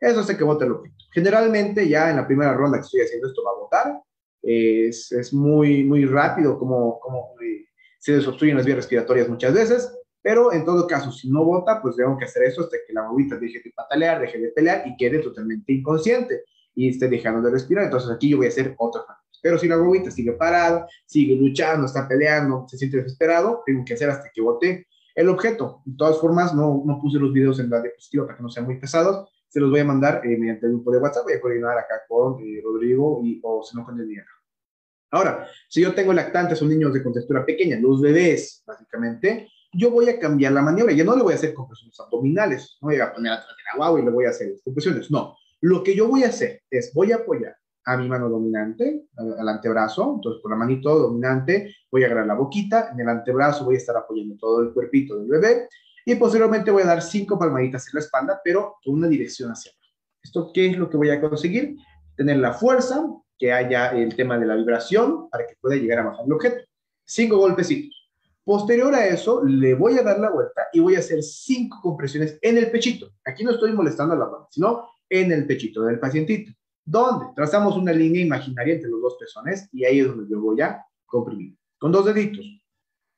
Eso 0.00 0.18
hace 0.18 0.36
que 0.36 0.42
bote 0.42 0.64
el 0.64 0.72
objeto. 0.72 0.96
Generalmente 1.12 1.88
ya 1.88 2.10
en 2.10 2.16
la 2.16 2.26
primera 2.26 2.52
ronda 2.54 2.78
que 2.78 2.86
estoy 2.86 3.02
haciendo 3.02 3.28
esto 3.28 3.40
va 3.44 3.52
a 3.52 3.60
botar. 3.60 4.02
Es, 4.42 5.12
es 5.12 5.32
muy, 5.32 5.84
muy 5.84 6.04
rápido 6.04 6.58
como, 6.58 6.98
como 6.98 7.36
eh, 7.40 7.66
se 8.00 8.14
desobstruyen 8.14 8.56
las 8.56 8.66
vías 8.66 8.78
respiratorias 8.78 9.28
muchas 9.28 9.54
veces. 9.54 9.96
Pero 10.20 10.52
en 10.52 10.64
todo 10.64 10.88
caso, 10.88 11.12
si 11.12 11.30
no 11.30 11.44
vota, 11.44 11.80
pues 11.80 11.94
tengo 11.94 12.18
que 12.18 12.24
hacer 12.24 12.42
eso 12.42 12.62
hasta 12.62 12.78
que 12.84 12.92
la 12.92 13.08
bobita 13.08 13.36
deje 13.36 13.60
de 13.64 13.70
patalear, 13.70 14.20
deje 14.20 14.40
de 14.40 14.48
pelear 14.48 14.82
y 14.88 14.96
quede 14.96 15.20
totalmente 15.20 15.72
inconsciente 15.72 16.42
y 16.74 16.88
esté 16.88 17.08
dejando 17.08 17.42
de 17.42 17.50
respirar. 17.50 17.84
Entonces 17.84 18.10
aquí 18.10 18.30
yo 18.30 18.38
voy 18.38 18.46
a 18.46 18.50
hacer 18.50 18.74
otra 18.78 19.02
cosa. 19.02 19.18
Pero 19.42 19.58
si 19.58 19.66
la 19.66 19.76
bobita 19.76 20.10
sigue 20.10 20.32
parada, 20.32 20.86
sigue 21.04 21.34
luchando, 21.34 21.86
está 21.86 22.06
peleando, 22.06 22.64
se 22.68 22.78
siente 22.78 22.98
desesperado, 22.98 23.62
tengo 23.66 23.84
que 23.84 23.94
hacer 23.94 24.08
hasta 24.08 24.30
que 24.32 24.40
vote 24.40 24.86
el 25.14 25.28
objeto. 25.28 25.82
De 25.84 25.96
todas 25.96 26.18
formas, 26.20 26.54
no, 26.54 26.82
no 26.86 27.00
puse 27.00 27.18
los 27.18 27.32
videos 27.32 27.58
en 27.58 27.68
la 27.68 27.82
diapositiva 27.82 28.26
para 28.26 28.36
que 28.36 28.42
no 28.42 28.48
sean 28.48 28.66
muy 28.66 28.78
pesados. 28.78 29.28
Se 29.48 29.60
los 29.60 29.70
voy 29.70 29.80
a 29.80 29.84
mandar 29.84 30.22
eh, 30.24 30.36
mediante 30.38 30.66
el 30.66 30.72
grupo 30.72 30.92
de 30.92 30.98
WhatsApp. 30.98 31.24
Voy 31.24 31.34
a 31.34 31.40
coordinar 31.40 31.76
acá 31.76 32.02
con 32.08 32.40
eh, 32.40 32.60
Rodrigo 32.62 33.20
y, 33.22 33.40
o 33.42 33.62
si 33.62 33.76
no 33.76 33.84
con. 33.84 33.98
Ahora, 35.10 35.46
si 35.68 35.82
yo 35.82 35.92
tengo 35.92 36.12
lactantes 36.12 36.58
son 36.58 36.70
niños 36.70 36.94
de 36.94 37.02
contextura 37.02 37.44
pequeña, 37.44 37.78
los 37.78 38.00
bebés, 38.00 38.62
básicamente, 38.66 39.48
yo 39.74 39.90
voy 39.90 40.08
a 40.08 40.18
cambiar 40.18 40.52
la 40.52 40.62
maniobra. 40.62 40.94
Ya 40.94 41.04
no 41.04 41.16
le 41.16 41.22
voy 41.22 41.32
a 41.32 41.36
hacer 41.36 41.52
compresiones 41.52 41.98
abdominales, 42.00 42.78
no 42.80 42.88
voy 42.88 42.98
a 42.98 43.12
poner 43.12 43.32
atrás 43.32 43.48
de 43.48 43.62
la 43.72 43.76
guagua 43.76 44.00
y 44.00 44.04
le 44.04 44.10
voy 44.10 44.24
a 44.24 44.30
hacer 44.30 44.54
compresiones. 44.64 45.10
No, 45.10 45.36
lo 45.62 45.82
que 45.82 45.94
yo 45.94 46.08
voy 46.08 46.24
a 46.24 46.28
hacer 46.28 46.62
es, 46.70 46.92
voy 46.92 47.12
a 47.12 47.16
apoyar 47.16 47.56
a 47.84 47.96
mi 47.96 48.08
mano 48.08 48.28
dominante, 48.28 49.06
al, 49.16 49.48
antebrazo, 49.48 50.14
entonces 50.16 50.42
con 50.42 50.50
la 50.50 50.56
manito 50.56 50.96
dominante 50.96 51.74
voy 51.90 52.02
a 52.02 52.06
agarrar 52.06 52.26
la 52.26 52.34
boquita, 52.34 52.90
en 52.92 53.00
el 53.00 53.08
antebrazo 53.08 53.64
voy 53.64 53.76
a 53.76 53.78
estar 53.78 53.96
apoyando 53.96 54.36
todo 54.38 54.60
el 54.60 54.72
cuerpito 54.72 55.18
del 55.18 55.28
bebé 55.28 55.68
y 56.04 56.16
posteriormente 56.16 56.70
voy 56.70 56.82
a 56.82 56.86
dar 56.86 57.02
cinco 57.02 57.38
palmaditas 57.38 57.86
en 57.86 57.94
la 57.94 58.00
espalda, 58.00 58.40
pero 58.42 58.76
con 58.84 58.94
una 58.94 59.08
dirección 59.08 59.50
hacia 59.50 59.70
abajo. 59.70 59.82
¿Esto 60.22 60.50
qué 60.52 60.66
es 60.66 60.76
lo 60.76 60.90
que 60.90 60.96
voy 60.96 61.10
a 61.10 61.20
conseguir? 61.20 61.76
Tener 62.16 62.38
la 62.38 62.52
fuerza, 62.52 63.04
que 63.38 63.52
haya 63.52 63.88
el 63.90 64.14
tema 64.14 64.38
de 64.38 64.46
la 64.46 64.54
vibración 64.56 65.28
para 65.30 65.46
que 65.46 65.56
pueda 65.60 65.76
llegar 65.76 66.00
a 66.00 66.04
bajar 66.04 66.24
el 66.26 66.32
objeto. 66.32 66.64
Cinco 67.04 67.38
golpecitos. 67.38 68.10
Posterior 68.44 68.94
a 68.94 69.06
eso, 69.06 69.44
le 69.44 69.74
voy 69.74 69.98
a 69.98 70.02
dar 70.02 70.18
la 70.18 70.30
vuelta 70.30 70.62
y 70.72 70.80
voy 70.80 70.96
a 70.96 71.00
hacer 71.00 71.22
cinco 71.22 71.78
compresiones 71.82 72.38
en 72.40 72.58
el 72.58 72.70
pechito. 72.70 73.08
Aquí 73.24 73.44
no 73.44 73.52
estoy 73.52 73.72
molestando 73.72 74.14
a 74.14 74.18
la 74.18 74.26
mano, 74.26 74.48
sino 74.50 74.88
en 75.12 75.30
el 75.30 75.46
pechito 75.46 75.82
del 75.82 76.00
pacientito. 76.00 76.52
¿Dónde? 76.84 77.26
Trazamos 77.36 77.76
una 77.76 77.92
línea 77.92 78.22
imaginaria 78.22 78.74
entre 78.74 78.88
los 78.88 79.02
dos 79.02 79.16
pezones 79.20 79.68
y 79.72 79.84
ahí 79.84 80.00
es 80.00 80.06
donde 80.08 80.28
yo 80.28 80.40
voy 80.40 80.60
a 80.62 80.84
comprimir. 81.04 81.54
Con 81.78 81.92
dos 81.92 82.06
deditos, 82.06 82.46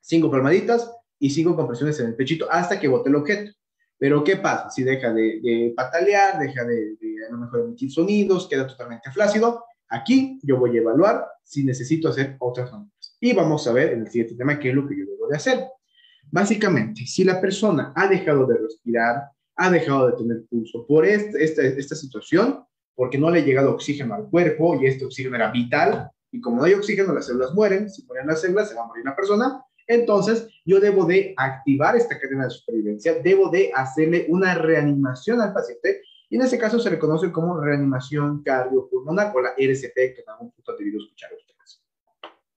cinco 0.00 0.28
palmaditas 0.28 0.90
y 1.20 1.30
cinco 1.30 1.54
compresiones 1.54 1.98
en 2.00 2.08
el 2.08 2.16
pechito 2.16 2.50
hasta 2.50 2.80
que 2.80 2.88
bote 2.88 3.08
el 3.08 3.14
objeto. 3.14 3.52
Pero 3.96 4.24
¿qué 4.24 4.36
pasa? 4.36 4.70
Si 4.70 4.82
deja 4.82 5.12
de, 5.14 5.72
patalear, 5.76 6.38
deja 6.40 6.64
de, 6.64 6.96
a 7.28 7.32
lo 7.32 7.38
mejor 7.38 7.60
emitir 7.60 7.90
sonidos, 7.92 8.48
queda 8.48 8.66
totalmente 8.66 9.10
flácido, 9.12 9.64
aquí 9.88 10.40
yo 10.42 10.58
voy 10.58 10.76
a 10.76 10.80
evaluar 10.80 11.24
si 11.44 11.64
necesito 11.64 12.08
hacer 12.08 12.36
otras 12.40 12.72
maniobras. 12.72 13.16
Y 13.20 13.32
vamos 13.32 13.66
a 13.68 13.72
ver 13.72 13.92
en 13.92 14.00
el 14.00 14.10
siguiente 14.10 14.34
tema 14.34 14.58
qué 14.58 14.70
es 14.70 14.74
lo 14.74 14.86
que 14.86 14.98
yo 14.98 15.06
debo 15.06 15.28
de 15.28 15.36
hacer. 15.36 15.64
Básicamente, 16.30 17.06
si 17.06 17.22
la 17.22 17.40
persona 17.40 17.92
ha 17.94 18.08
dejado 18.08 18.46
de 18.46 18.58
respirar, 18.58 19.22
ha 19.56 19.70
dejado 19.70 20.10
de 20.10 20.16
tener 20.16 20.44
pulso 20.50 20.86
por 20.86 21.06
este, 21.06 21.42
esta, 21.42 21.62
esta 21.62 21.94
situación, 21.94 22.64
porque 22.94 23.18
no 23.18 23.30
le 23.30 23.40
ha 23.40 23.44
llegado 23.44 23.72
oxígeno 23.72 24.14
al 24.14 24.28
cuerpo 24.28 24.80
y 24.80 24.86
este 24.86 25.04
oxígeno 25.04 25.36
era 25.36 25.50
vital, 25.50 26.10
y 26.30 26.40
como 26.40 26.56
no 26.56 26.64
hay 26.64 26.74
oxígeno, 26.74 27.12
las 27.12 27.26
células 27.26 27.54
mueren, 27.54 27.88
si 27.88 28.04
mueren 28.06 28.26
las 28.26 28.40
células, 28.40 28.68
se 28.68 28.74
va 28.74 28.82
a 28.82 28.86
morir 28.86 29.04
la 29.04 29.14
persona, 29.14 29.62
entonces 29.86 30.48
yo 30.64 30.80
debo 30.80 31.04
de 31.04 31.34
activar 31.36 31.96
esta 31.96 32.18
cadena 32.18 32.44
de 32.44 32.50
supervivencia, 32.50 33.14
debo 33.22 33.50
de 33.50 33.70
hacerle 33.74 34.26
una 34.28 34.54
reanimación 34.54 35.40
al 35.40 35.52
paciente, 35.52 36.02
y 36.28 36.36
en 36.36 36.42
ese 36.42 36.58
caso 36.58 36.78
se 36.80 36.90
le 36.90 36.98
conoce 36.98 37.30
como 37.30 37.60
reanimación 37.60 38.42
cardiopulmonar 38.42 39.32
o 39.36 39.42
la 39.42 39.50
RCP, 39.56 39.94
que 39.94 40.22
en 40.26 40.30
algún 40.30 40.50
punto 40.50 40.72
han 40.72 40.78
debido 40.78 40.98
escuchar 40.98 41.30
ustedes. 41.32 41.82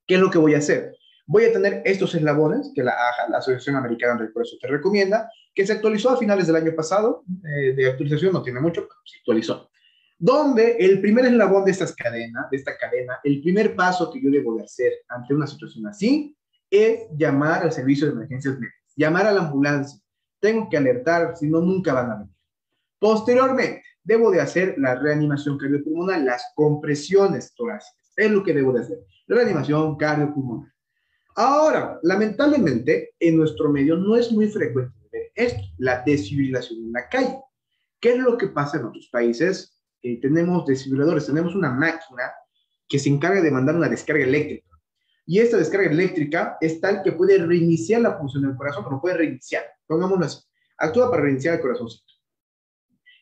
¿Qué 0.07 0.15
es 0.15 0.21
lo 0.21 0.31
que 0.31 0.37
voy 0.37 0.55
a 0.55 0.59
hacer? 0.59 0.95
Voy 1.27 1.43
a 1.43 1.51
tener 1.51 1.81
estos 1.85 2.15
eslabones 2.15 2.71
que 2.73 2.81
la 2.81 2.95
la 3.29 3.37
Asociación 3.37 3.75
Americana 3.75 4.19
del 4.19 4.31
Corazón, 4.31 4.57
te 4.59 4.67
recomienda, 4.67 5.29
que 5.57 5.65
se 5.65 5.73
actualizó 5.73 6.11
a 6.11 6.17
finales 6.17 6.45
del 6.45 6.55
año 6.55 6.75
pasado, 6.75 7.23
eh, 7.43 7.73
de 7.73 7.87
actualización 7.87 8.31
no 8.31 8.43
tiene 8.43 8.59
mucho, 8.59 8.81
pero 8.81 8.99
se 9.03 9.17
actualizó, 9.17 9.71
donde 10.19 10.77
el 10.77 11.01
primer 11.01 11.25
eslabón 11.25 11.65
de, 11.65 11.71
estas 11.71 11.95
cadenas, 11.95 12.47
de 12.51 12.57
esta 12.57 12.77
cadena, 12.77 13.19
el 13.23 13.41
primer 13.41 13.75
paso 13.75 14.11
que 14.11 14.21
yo 14.21 14.29
debo 14.29 14.55
de 14.55 14.65
hacer 14.65 14.93
ante 15.07 15.33
una 15.33 15.47
situación 15.47 15.87
así, 15.87 16.37
es 16.69 17.07
llamar 17.17 17.63
al 17.63 17.71
servicio 17.71 18.05
de 18.05 18.13
emergencias 18.13 18.53
médicas, 18.59 18.93
llamar 18.95 19.25
a 19.25 19.31
la 19.31 19.47
ambulancia. 19.47 19.99
Tengo 20.39 20.69
que 20.69 20.77
alertar, 20.77 21.35
si 21.35 21.49
no, 21.49 21.59
nunca 21.59 21.91
van 21.91 22.11
a 22.11 22.15
venir. 22.17 22.35
Posteriormente, 22.99 23.81
debo 24.03 24.29
de 24.29 24.41
hacer 24.41 24.75
la 24.77 24.93
reanimación 24.93 25.57
cardiopulmonar, 25.57 26.21
las 26.21 26.51
compresiones 26.53 27.55
torácicas. 27.55 28.13
Es 28.15 28.29
lo 28.29 28.43
que 28.43 28.53
debo 28.53 28.73
de 28.73 28.81
hacer. 28.81 28.99
Reanimación 29.27 29.97
cardiopulmonar. 29.97 30.71
Ahora, 31.35 31.99
lamentablemente, 32.03 33.15
en 33.19 33.37
nuestro 33.37 33.71
medio 33.71 33.95
no 33.97 34.15
es 34.15 34.31
muy 34.31 34.49
frecuente 34.49 34.96
esto, 35.37 35.61
la 35.77 36.03
desfibrilación 36.03 36.79
en 36.79 36.93
la 36.93 37.07
calle. 37.07 37.39
¿Qué 37.99 38.13
es 38.13 38.17
lo 38.17 38.37
que 38.37 38.47
pasa 38.47 38.77
en 38.77 38.85
otros 38.85 39.07
países? 39.11 39.81
Eh, 40.01 40.19
tenemos 40.19 40.65
desfibriladores, 40.65 41.25
tenemos 41.25 41.55
una 41.55 41.71
máquina 41.71 42.31
que 42.87 42.99
se 42.99 43.09
encarga 43.09 43.41
de 43.41 43.51
mandar 43.51 43.75
una 43.75 43.89
descarga 43.89 44.23
eléctrica. 44.23 44.67
Y 45.25 45.39
esta 45.39 45.57
descarga 45.57 45.91
eléctrica 45.91 46.57
es 46.61 46.79
tal 46.79 47.03
que 47.03 47.11
puede 47.11 47.37
reiniciar 47.37 48.01
la 48.01 48.17
función 48.17 48.43
del 48.43 48.55
corazón, 48.55 48.85
pero 48.85 49.01
puede 49.01 49.17
reiniciar. 49.17 49.63
Pongámoslo 49.85 50.25
así. 50.25 50.39
Actúa 50.77 51.09
para 51.09 51.23
reiniciar 51.23 51.55
el 51.55 51.61
corazoncito. 51.61 52.13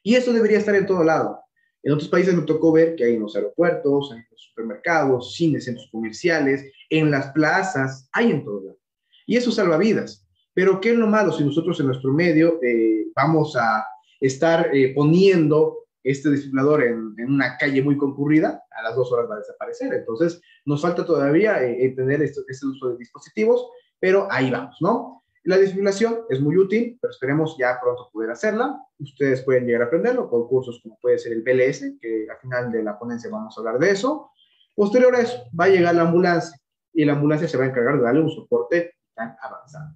Y 0.04 0.16
esto 0.16 0.32
debería 0.32 0.60
estar 0.60 0.76
en 0.76 0.86
todo 0.86 1.04
lado. 1.04 1.42
En 1.82 1.94
otros 1.94 2.10
países 2.10 2.34
me 2.34 2.44
tocó 2.44 2.72
ver 2.72 2.96
que 2.96 3.06
hay 3.06 3.16
en 3.16 3.22
los 3.22 3.36
aeropuertos, 3.36 4.12
en 4.12 4.26
los 4.30 4.42
supermercados, 4.42 5.36
cines, 5.36 5.66
centros 5.66 5.90
comerciales, 5.92 6.72
en 6.90 7.10
las 7.10 7.32
plazas, 7.32 8.08
hay 8.12 8.32
en 8.32 8.44
todo 8.44 8.62
lado. 8.62 8.80
Y 9.26 9.38
eso 9.38 9.52
salva 9.52 9.78
vidas. 9.78 10.25
Pero 10.56 10.80
¿qué 10.80 10.92
es 10.92 10.96
lo 10.96 11.06
malo 11.06 11.34
si 11.34 11.44
nosotros 11.44 11.78
en 11.82 11.88
nuestro 11.88 12.14
medio 12.14 12.60
eh, 12.64 13.08
vamos 13.14 13.58
a 13.58 13.86
estar 14.22 14.74
eh, 14.74 14.94
poniendo 14.96 15.80
este 16.02 16.30
desfibrilador 16.30 16.84
en, 16.84 17.14
una 17.28 17.58
calle 17.58 17.84
muy 17.84 17.98
concurrida? 17.98 18.64
A 18.72 18.82
las 18.82 18.96
dos 18.96 19.12
horas 19.12 19.30
va 19.30 19.36
a 19.36 19.40
desaparecer. 19.40 19.94
Entonces, 19.94 20.42
nos 20.64 20.82
falta 20.82 21.06
todavía 21.06 21.62
eh, 21.62 21.90
tener 21.90 22.22
este, 22.24 22.40
este 22.48 22.68
uso 22.68 22.90
de 22.90 22.98
dispositivos, 22.98 23.70
pero 24.00 24.28
ahí 24.32 24.50
vamos, 24.50 24.78
¿no? 24.80 25.24
La 25.44 25.58
desfibrilación 25.58 26.22
es 26.30 26.40
muy 26.40 26.58
útil, 26.58 26.98
pero 27.02 27.12
esperemos 27.12 27.58
ya 27.60 27.78
pronto 27.82 28.10
poder 28.14 28.32
hacerla. 28.32 28.80
Ustedes 28.98 29.44
pueden 29.44 29.66
llegar 29.66 29.84
a 29.84 29.86
aprenderlo 29.86 30.30
con 30.30 30.48
cursos 30.48 30.80
como 30.82 30.98
puede 31.00 31.20
ser 31.20 31.34
el 31.34 31.44
BLS, 31.44 31.98
que 32.02 32.28
al 32.32 32.38
final 32.40 32.72
de 32.72 32.82
la 32.82 32.98
ponencia 32.98 33.30
vamos 33.30 33.56
a 33.56 33.60
hablar 33.60 33.78
de 33.78 33.92
eso. 33.92 34.32
Posterior 34.74 35.14
a 35.16 35.20
eso, 35.20 35.44
va 35.60 35.66
a 35.66 35.70
llegar 35.70 35.94
la 35.96 36.04
ambulancia 36.04 36.58
y 36.94 37.04
la 37.04 37.14
ambulancia 37.14 37.48
se 37.48 37.58
va 37.58 37.66
a 37.66 37.68
encargar 37.68 37.98
de 37.98 38.04
darle 38.04 38.22
un 38.22 38.32
soporte 38.32 38.96
tan 39.14 39.36
avanzado. 39.42 39.96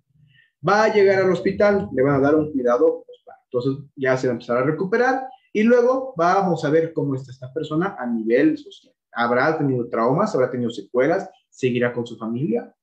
Va 0.68 0.84
a 0.84 0.94
llegar 0.94 1.22
al 1.22 1.32
hospital, 1.32 1.90
le 1.94 2.04
van 2.04 2.16
a 2.16 2.20
dar 2.20 2.36
un 2.36 2.52
cuidado, 2.52 3.06
entonces 3.46 3.84
ya 3.96 4.18
se 4.18 4.28
va 4.28 4.32
a 4.32 4.36
empezar 4.36 4.58
a 4.58 4.64
recuperar 4.64 5.24
y 5.54 5.64
luego 5.64 6.14
vamos 6.16 6.64
a 6.66 6.70
ver 6.70 6.94
cómo 6.94 7.16
está 7.16 7.32
esta 7.32 7.52
persona 7.54 7.96
a 7.98 8.06
nivel 8.06 8.58
social. 8.58 8.94
Habrá 9.12 9.58
tenido 9.58 9.88
traumas, 9.90 10.34
habrá 10.36 10.52
tenido 10.52 10.70
secuelas, 10.70 11.30
seguirá 11.50 11.94
con 11.94 12.06
su 12.06 12.18
familia, 12.18 12.74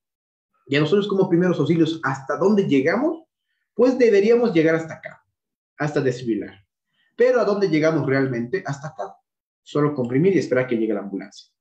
y 0.67 0.77
a 0.77 0.81
nosotros 0.81 1.07
como 1.07 1.29
primeros 1.29 1.59
auxilios, 1.61 2.01
¿hasta 2.03 2.37
dónde 2.37 2.67
llegamos? 2.67 3.23
Pues 3.75 3.97
deberíamos 3.97 4.53
llegar 4.53 4.75
hasta 4.75 4.95
acá, 4.95 5.23
hasta 5.79 6.01
desfibrilar. 6.01 6.67
Pero 7.15 7.41
¿a 7.41 7.45
dónde 7.45 7.69
llegamos 7.69 8.05
realmente? 8.07 8.63
Hasta 8.67 8.89
acá. 8.89 9.17
Solo 9.63 9.95
comprimir 9.95 10.35
y 10.35 10.39
esperar 10.39 10.67
que 10.67 10.77
llegue 10.77 10.93
la 10.93 11.01
ambulancia. 11.01 11.53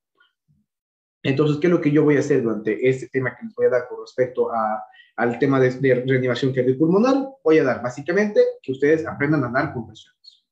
Entonces, 1.25 1.57
¿qué 1.57 1.65
es 1.65 1.73
lo 1.73 1.81
que 1.81 1.89
yo 1.89 2.03
voy 2.03 2.17
a 2.17 2.19
hacer 2.19 2.43
durante 2.43 2.87
este 2.87 3.07
tema 3.07 3.35
que 3.35 3.45
les 3.45 3.55
voy 3.55 3.65
a 3.65 3.69
dar 3.69 3.87
con 3.89 3.99
respecto 3.99 4.53
a, 4.53 4.83
al 5.15 5.39
tema 5.39 5.59
de, 5.59 5.71
de 5.71 5.95
reanimación 6.05 6.53
cardiopulmonar? 6.53 7.29
Voy 7.43 7.57
a 7.57 7.63
dar 7.63 7.81
básicamente 7.81 8.39
que 8.61 8.71
ustedes 8.71 9.07
aprendan 9.07 9.43
a 9.43 9.49
dar 9.49 9.73
compresiones. 9.73 10.45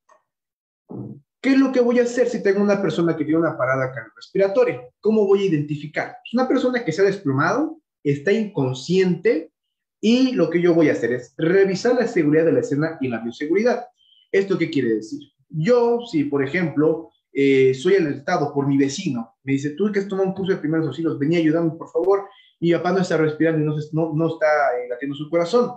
¿Qué 1.40 1.52
es 1.52 1.60
lo 1.60 1.72
que 1.72 1.80
voy 1.80 2.00
a 2.00 2.04
hacer 2.04 2.28
si 2.28 2.42
tengo 2.42 2.60
una 2.60 2.82
persona 2.82 3.16
que 3.16 3.24
tiene 3.24 3.40
una 3.40 3.56
parada 3.56 3.92
cardiorrespiratoria? 3.92 4.82
¿Cómo 5.00 5.28
voy 5.28 5.44
a 5.44 5.46
identificar? 5.52 6.18
Es 6.26 6.34
una 6.34 6.48
persona 6.48 6.84
que 6.84 6.92
se 6.92 7.04
ha 7.04 7.06
desplomado, 7.06 7.80
está 8.04 8.32
inconsciente 8.32 9.52
y 10.02 10.32
lo 10.32 10.50
que 10.50 10.60
yo 10.60 10.74
voy 10.74 10.90
a 10.90 10.94
hacer 10.94 11.14
es 11.14 11.36
revisar 11.38 11.94
la 11.94 12.08
seguridad 12.08 12.46
de 12.46 12.54
la 12.54 12.62
escena 12.62 12.98
y 13.00 13.10
la 13.10 13.20
bioseguridad. 13.20 13.86
¿Esto 14.32 14.58
qué 14.58 14.72
quiere 14.72 14.96
decir? 14.96 15.20
Yo, 15.50 16.00
si 16.12 16.24
por 16.24 16.44
ejemplo 16.44 17.12
eh, 17.34 17.74
soy 17.74 17.96
alertado 17.96 18.54
por 18.54 18.68
mi 18.68 18.78
vecino, 18.78 19.36
me 19.44 19.54
dice, 19.54 19.72
tú 19.72 19.92
que 19.92 20.00
has 20.00 20.08
tomado 20.08 20.30
un 20.30 20.36
curso 20.36 20.54
de 20.54 20.60
primeros 20.60 20.88
auxilios, 20.88 21.18
venía 21.18 21.40
ayudando, 21.40 21.78
por 21.78 21.90
favor, 21.90 22.28
y 22.60 22.68
mi 22.68 22.78
papá 22.78 22.92
no 22.92 23.00
está 23.00 23.18
respirando 23.18 23.62
y 23.62 23.66
no, 23.66 23.76
no, 23.92 24.14
no 24.14 24.34
está 24.34 24.48
eh, 24.78 24.88
latiendo 24.90 25.16
su 25.16 25.30
corazón. 25.30 25.72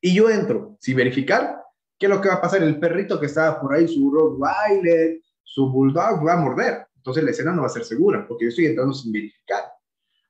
Y 0.00 0.14
yo 0.14 0.30
entro, 0.30 0.76
sin 0.80 0.96
verificar, 0.96 1.62
¿qué 1.98 2.06
es 2.06 2.10
lo 2.10 2.20
que 2.20 2.28
va 2.28 2.34
a 2.34 2.40
pasar? 2.40 2.62
El 2.62 2.78
perrito 2.78 3.20
que 3.20 3.26
estaba 3.26 3.60
por 3.60 3.74
ahí, 3.74 3.86
su 3.86 4.10
Rottweiler, 4.10 5.20
su 5.42 5.70
Bulldog, 5.70 6.26
va 6.26 6.34
a 6.34 6.36
morder. 6.36 6.86
Entonces 6.96 7.22
la 7.22 7.30
escena 7.30 7.52
no 7.52 7.62
va 7.62 7.66
a 7.66 7.70
ser 7.70 7.84
segura, 7.84 8.26
porque 8.26 8.44
yo 8.44 8.48
estoy 8.48 8.66
entrando 8.66 8.92
sin 8.92 9.12
verificar. 9.12 9.62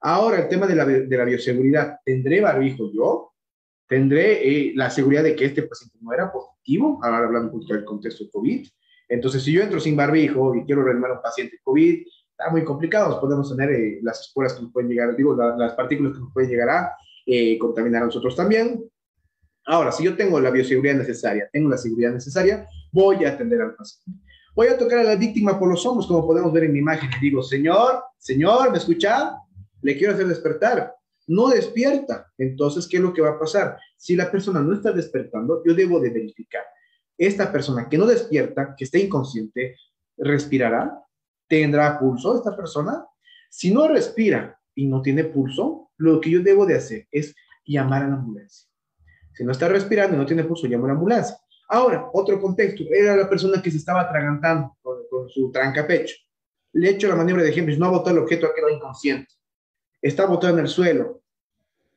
Ahora, 0.01 0.43
el 0.43 0.49
tema 0.49 0.67
de 0.67 0.75
la, 0.77 0.85
de 0.85 1.17
la 1.17 1.25
bioseguridad. 1.25 1.99
¿Tendré 2.05 2.41
barbijo 2.41 2.91
yo? 2.93 3.33
¿Tendré 3.89 4.49
eh, 4.49 4.73
la 4.75 4.91
seguridad 4.91 5.23
de 5.23 5.35
que 5.35 5.47
este 5.47 5.63
paciente 5.63 5.97
no 6.01 6.13
era 6.13 6.31
positivo? 6.31 7.01
Ahora 7.03 7.19
hablando 7.19 7.49
un 7.49 7.53
poquito 7.53 7.75
del 7.75 7.85
contexto 7.85 8.25
COVID. 8.31 8.69
Entonces, 9.09 9.43
si 9.43 9.53
yo 9.53 9.63
entro 9.63 9.81
sin 9.81 9.97
barbijo 9.97 10.55
y 10.55 10.65
quiero 10.65 10.83
reanimar 10.83 11.13
a 11.13 11.15
un 11.15 11.23
paciente 11.23 11.59
COVID, 11.63 12.07
está 12.31 12.51
muy 12.51 12.65
complicado. 12.65 13.21
Podemos 13.21 13.55
tener 13.55 13.71
eh, 13.71 13.99
las 14.03 14.21
esporas 14.21 14.55
que 14.55 14.63
nos 14.63 14.73
pueden 14.73 14.91
llegar, 14.91 15.15
digo, 15.17 15.37
las 15.37 15.75
partículas 15.75 16.13
que 16.13 16.21
nos 16.21 16.33
pueden 16.33 16.51
llegar 16.51 16.69
a 16.69 16.93
eh, 17.25 17.59
contaminar 17.59 18.03
a 18.03 18.07
nosotros 18.07 18.35
también. 18.35 18.85
Ahora, 19.67 19.91
si 19.93 20.05
yo 20.05 20.17
tengo 20.17 20.41
la 20.41 20.51
bioseguridad 20.51 20.95
necesaria, 20.95 21.49
tengo 21.53 21.69
la 21.69 21.77
seguridad 21.77 22.13
necesaria, 22.13 22.69
voy 22.93 23.25
a 23.25 23.31
atender 23.31 23.61
al 23.61 23.75
paciente. 23.75 24.23
Voy 24.55 24.69
a 24.69 24.79
tocar 24.79 25.01
a 25.01 25.05
la 25.05 25.17
víctima 25.17 25.59
por 25.59 25.69
los 25.69 25.85
hombros, 25.85 26.07
como 26.07 26.27
podemos 26.27 26.53
ver 26.53 26.65
en 26.65 26.73
mi 26.73 26.79
imagen, 26.79 27.11
y 27.19 27.21
digo, 27.21 27.43
señor, 27.43 28.03
señor, 28.19 28.71
¿me 28.71 28.79
escucha? 28.79 29.37
le 29.87 29.97
quiero 29.97 30.15
hacer 30.15 30.27
despertar. 30.27 30.95
No 31.29 31.49
despierta. 31.49 32.27
Entonces, 32.39 32.87
¿qué 32.89 32.97
es 32.97 33.03
lo 33.03 33.13
que 33.13 33.23
va 33.23 33.31
a 33.31 33.39
pasar? 33.39 33.79
Si 33.97 34.17
la 34.17 34.31
persona 34.31 34.61
no 34.61 34.75
está 34.75 34.93
despertando, 34.93 35.63
yo 35.65 35.75
debo 35.75 36.01
de 36.01 36.11
verificar. 36.11 36.63
Esta 37.19 37.51
persona 37.51 37.89
que 37.89 37.99
no 37.99 38.07
despierta, 38.07 38.75
que 38.77 38.85
está 38.85 38.99
inconsciente, 38.99 39.77
¿respirará? 40.17 41.03
¿Tendrá 41.49 41.99
pulso 41.99 42.37
esta 42.37 42.57
persona? 42.57 43.07
Si 43.51 43.73
no 43.73 43.89
respira 43.89 44.59
y 44.75 44.87
no 44.87 45.03
tiene 45.03 45.25
pulso, 45.25 45.91
lo 45.97 46.21
que 46.21 46.31
yo 46.31 46.43
debo 46.43 46.67
de 46.67 46.77
hacer 46.77 47.07
es 47.11 47.35
llamar 47.65 48.03
a 48.03 48.09
la 48.09 48.15
ambulancia. 48.15 48.69
Si 49.35 49.45
no 49.45 49.53
está 49.53 49.69
respirando 49.69 50.17
y 50.17 50.19
no 50.19 50.27
tiene 50.27 50.45
pulso, 50.45 50.67
llamo 50.67 50.85
a 50.85 50.89
la 50.89 50.95
ambulancia. 50.95 51.37
Ahora, 51.69 52.09
otro 52.13 52.41
contexto, 52.41 52.85
era 52.91 53.17
la 53.17 53.29
persona 53.29 53.61
que 53.61 53.71
se 53.71 53.79
estaba 53.79 54.03
atragantando 54.03 54.77
con, 54.83 54.97
su 55.29 55.51
tranca 55.51 55.87
pecho. 55.87 56.15
Le 56.73 56.89
he 56.89 56.93
hecho 56.93 57.09
la 57.09 57.17
maniobra 57.17 57.43
de 57.43 57.51
ejemplo, 57.51 57.75
no 57.77 57.87
ha 57.87 57.91
botado 57.91 58.17
el 58.17 58.23
objeto, 58.23 58.47
ha 58.47 58.55
quedado 58.55 58.73
inconsciente 58.73 59.37
está 60.03 60.27
botado 60.27 60.55
en 60.55 60.61
el 60.61 60.69
suelo, 60.69 61.23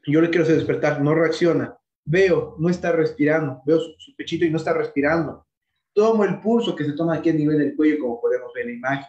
yo 0.08 0.21
le 0.21 0.29
quiero 0.29 0.43
hacer 0.43 0.55
despertar, 0.55 1.01
no 1.01 1.13
reacciona, 1.13 1.77
veo, 2.05 2.55
no 2.59 2.69
está 2.69 2.91
respirando, 2.91 3.62
veo 3.65 3.79
su, 3.79 4.15
pechito 4.15 4.45
y 4.45 4.49
no 4.49 4.57
está 4.57 4.73
respirando, 4.73 5.45
tomo 5.93 6.23
el 6.23 6.39
pulso 6.39 6.75
que 6.75 6.85
se 6.85 6.93
toma 6.93 7.15
aquí 7.15 7.29
a 7.29 7.33
nivel 7.33 7.57
del 7.57 7.75
cuello, 7.75 7.99
como 7.99 8.21
podemos 8.21 8.51
ver 8.53 8.65
en 8.65 8.71
la 8.71 8.77
imagen, 8.77 9.07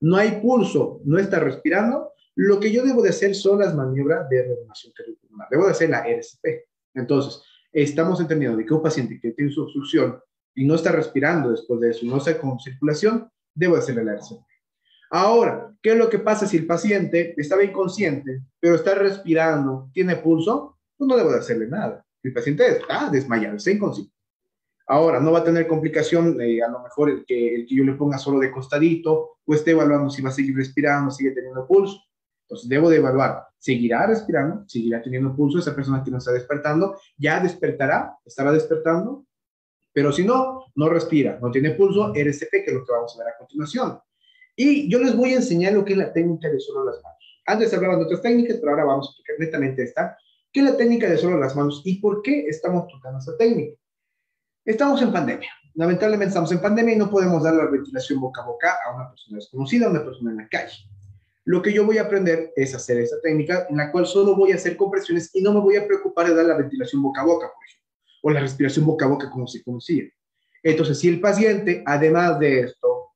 no 0.00 0.16
hay 0.16 0.40
pulso, 0.42 1.00
no 1.04 1.18
está 1.18 1.40
respirando, 1.40 2.12
lo 2.36 2.60
que 2.60 2.70
yo 2.70 2.84
debo 2.84 3.02
de 3.02 3.10
hacer 3.10 3.34
son 3.34 3.60
las 3.60 3.74
maniobras 3.74 4.28
de 4.28 4.42
reanimación 4.42 4.92
cardiopulmonar, 4.94 5.48
debo 5.50 5.64
de 5.64 5.70
hacer 5.70 5.88
la 5.88 6.06
RCP. 6.06 6.68
Entonces, 6.94 7.42
estamos 7.72 8.20
entendiendo 8.20 8.58
de 8.58 8.66
que 8.66 8.74
un 8.74 8.82
paciente 8.82 9.18
que 9.20 9.32
tiene 9.32 9.50
su 9.50 9.62
obstrucción 9.62 10.20
y 10.54 10.66
no 10.66 10.74
está 10.74 10.92
respirando 10.92 11.50
después 11.50 11.80
de 11.80 11.90
eso, 11.90 12.04
no 12.04 12.18
está 12.18 12.38
con 12.38 12.60
circulación, 12.60 13.30
debo 13.54 13.76
hacerle 13.76 14.04
la 14.04 14.14
RCP. 14.14 14.44
Ahora, 15.10 15.72
¿qué 15.82 15.92
es 15.92 15.98
lo 15.98 16.10
que 16.10 16.18
pasa 16.18 16.46
si 16.46 16.56
el 16.56 16.66
paciente 16.66 17.34
estaba 17.36 17.64
inconsciente, 17.64 18.42
pero 18.60 18.74
está 18.74 18.94
respirando, 18.94 19.90
tiene 19.92 20.16
pulso? 20.16 20.78
Pues 20.96 21.08
no 21.08 21.16
debo 21.16 21.30
de 21.30 21.38
hacerle 21.38 21.68
nada. 21.68 22.05
El 22.26 22.32
paciente 22.32 22.66
está 22.66 23.08
desmayado, 23.08 23.56
está 23.56 23.70
inconsciente. 23.70 24.12
Ahora, 24.88 25.20
no 25.20 25.30
va 25.30 25.40
a 25.40 25.44
tener 25.44 25.68
complicación, 25.68 26.40
eh, 26.40 26.60
a 26.60 26.68
lo 26.68 26.80
mejor 26.80 27.10
el 27.10 27.24
que, 27.24 27.54
el 27.54 27.66
que 27.66 27.74
yo 27.76 27.84
le 27.84 27.92
ponga 27.92 28.18
solo 28.18 28.40
de 28.40 28.50
costadito, 28.50 29.38
o 29.44 29.54
esté 29.54 29.70
evaluando 29.70 30.10
si 30.10 30.22
va 30.22 30.30
a 30.30 30.32
seguir 30.32 30.56
respirando, 30.56 31.12
sigue 31.12 31.30
teniendo 31.30 31.66
pulso. 31.68 32.02
Entonces, 32.42 32.68
debo 32.68 32.90
de 32.90 32.96
evaluar, 32.96 33.46
¿seguirá 33.58 34.08
respirando? 34.08 34.64
¿Seguirá 34.68 35.00
teniendo 35.02 35.36
pulso? 35.36 35.60
Esa 35.60 35.74
persona 35.74 36.02
que 36.02 36.10
no 36.10 36.18
está 36.18 36.32
despertando, 36.32 36.98
¿ya 37.16 37.38
despertará? 37.38 38.16
¿Estará 38.24 38.50
despertando? 38.50 39.24
Pero 39.92 40.10
si 40.12 40.24
no, 40.24 40.64
no 40.74 40.88
respira, 40.88 41.38
no 41.40 41.52
tiene 41.52 41.70
pulso, 41.70 42.12
RCP, 42.12 42.50
que 42.50 42.64
es 42.66 42.72
lo 42.72 42.84
que 42.84 42.92
vamos 42.92 43.14
a 43.14 43.24
ver 43.24 43.34
a 43.34 43.38
continuación. 43.38 44.00
Y 44.56 44.90
yo 44.90 44.98
les 44.98 45.16
voy 45.16 45.32
a 45.32 45.36
enseñar 45.36 45.74
lo 45.74 45.84
que 45.84 45.92
es 45.92 45.98
la 45.98 46.12
técnica 46.12 46.48
de 46.48 46.58
solo 46.58 46.84
las 46.84 47.00
manos. 47.02 47.40
Antes 47.46 47.72
hablaban 47.72 48.00
de 48.00 48.06
otras 48.06 48.22
técnicas, 48.22 48.56
pero 48.56 48.72
ahora 48.72 48.84
vamos 48.84 49.06
a 49.06 49.10
explicar 49.10 49.36
netamente 49.38 49.82
esta. 49.84 50.18
¿Qué 50.56 50.60
es 50.60 50.70
la 50.70 50.76
técnica 50.78 51.06
de 51.06 51.18
solo 51.18 51.38
las 51.38 51.54
manos 51.54 51.82
y 51.84 52.00
por 52.00 52.22
qué 52.22 52.46
estamos 52.46 52.88
tocando 52.88 53.18
esta 53.18 53.36
técnica? 53.36 53.76
Estamos 54.64 55.02
en 55.02 55.12
pandemia. 55.12 55.50
Lamentablemente 55.74 56.28
estamos 56.28 56.50
en 56.50 56.62
pandemia 56.62 56.94
y 56.94 56.96
no 56.96 57.10
podemos 57.10 57.42
dar 57.42 57.52
la 57.52 57.66
ventilación 57.66 58.18
boca 58.18 58.40
a 58.40 58.46
boca 58.46 58.78
a 58.86 58.94
una 58.94 59.10
persona 59.10 59.36
desconocida, 59.36 59.84
a 59.84 59.90
una 59.90 60.02
persona 60.02 60.30
en 60.30 60.38
la 60.38 60.48
calle. 60.48 60.78
Lo 61.44 61.60
que 61.60 61.74
yo 61.74 61.84
voy 61.84 61.98
a 61.98 62.04
aprender 62.04 62.54
es 62.56 62.74
hacer 62.74 62.96
esta 62.96 63.20
técnica 63.20 63.66
en 63.68 63.76
la 63.76 63.92
cual 63.92 64.06
solo 64.06 64.34
voy 64.34 64.52
a 64.52 64.54
hacer 64.54 64.78
compresiones 64.78 65.28
y 65.34 65.42
no 65.42 65.52
me 65.52 65.60
voy 65.60 65.76
a 65.76 65.86
preocupar 65.86 66.26
de 66.26 66.34
dar 66.34 66.46
la 66.46 66.56
ventilación 66.56 67.02
boca 67.02 67.20
a 67.20 67.26
boca, 67.26 67.52
por 67.54 67.62
ejemplo, 67.62 67.90
o 68.22 68.30
la 68.30 68.40
respiración 68.40 68.86
boca 68.86 69.04
a 69.04 69.08
boca 69.08 69.30
como 69.30 69.46
se 69.46 69.62
conocía. 69.62 70.04
Entonces, 70.62 70.98
si 70.98 71.08
el 71.08 71.20
paciente, 71.20 71.82
además 71.84 72.38
de 72.38 72.60
esto, 72.60 73.10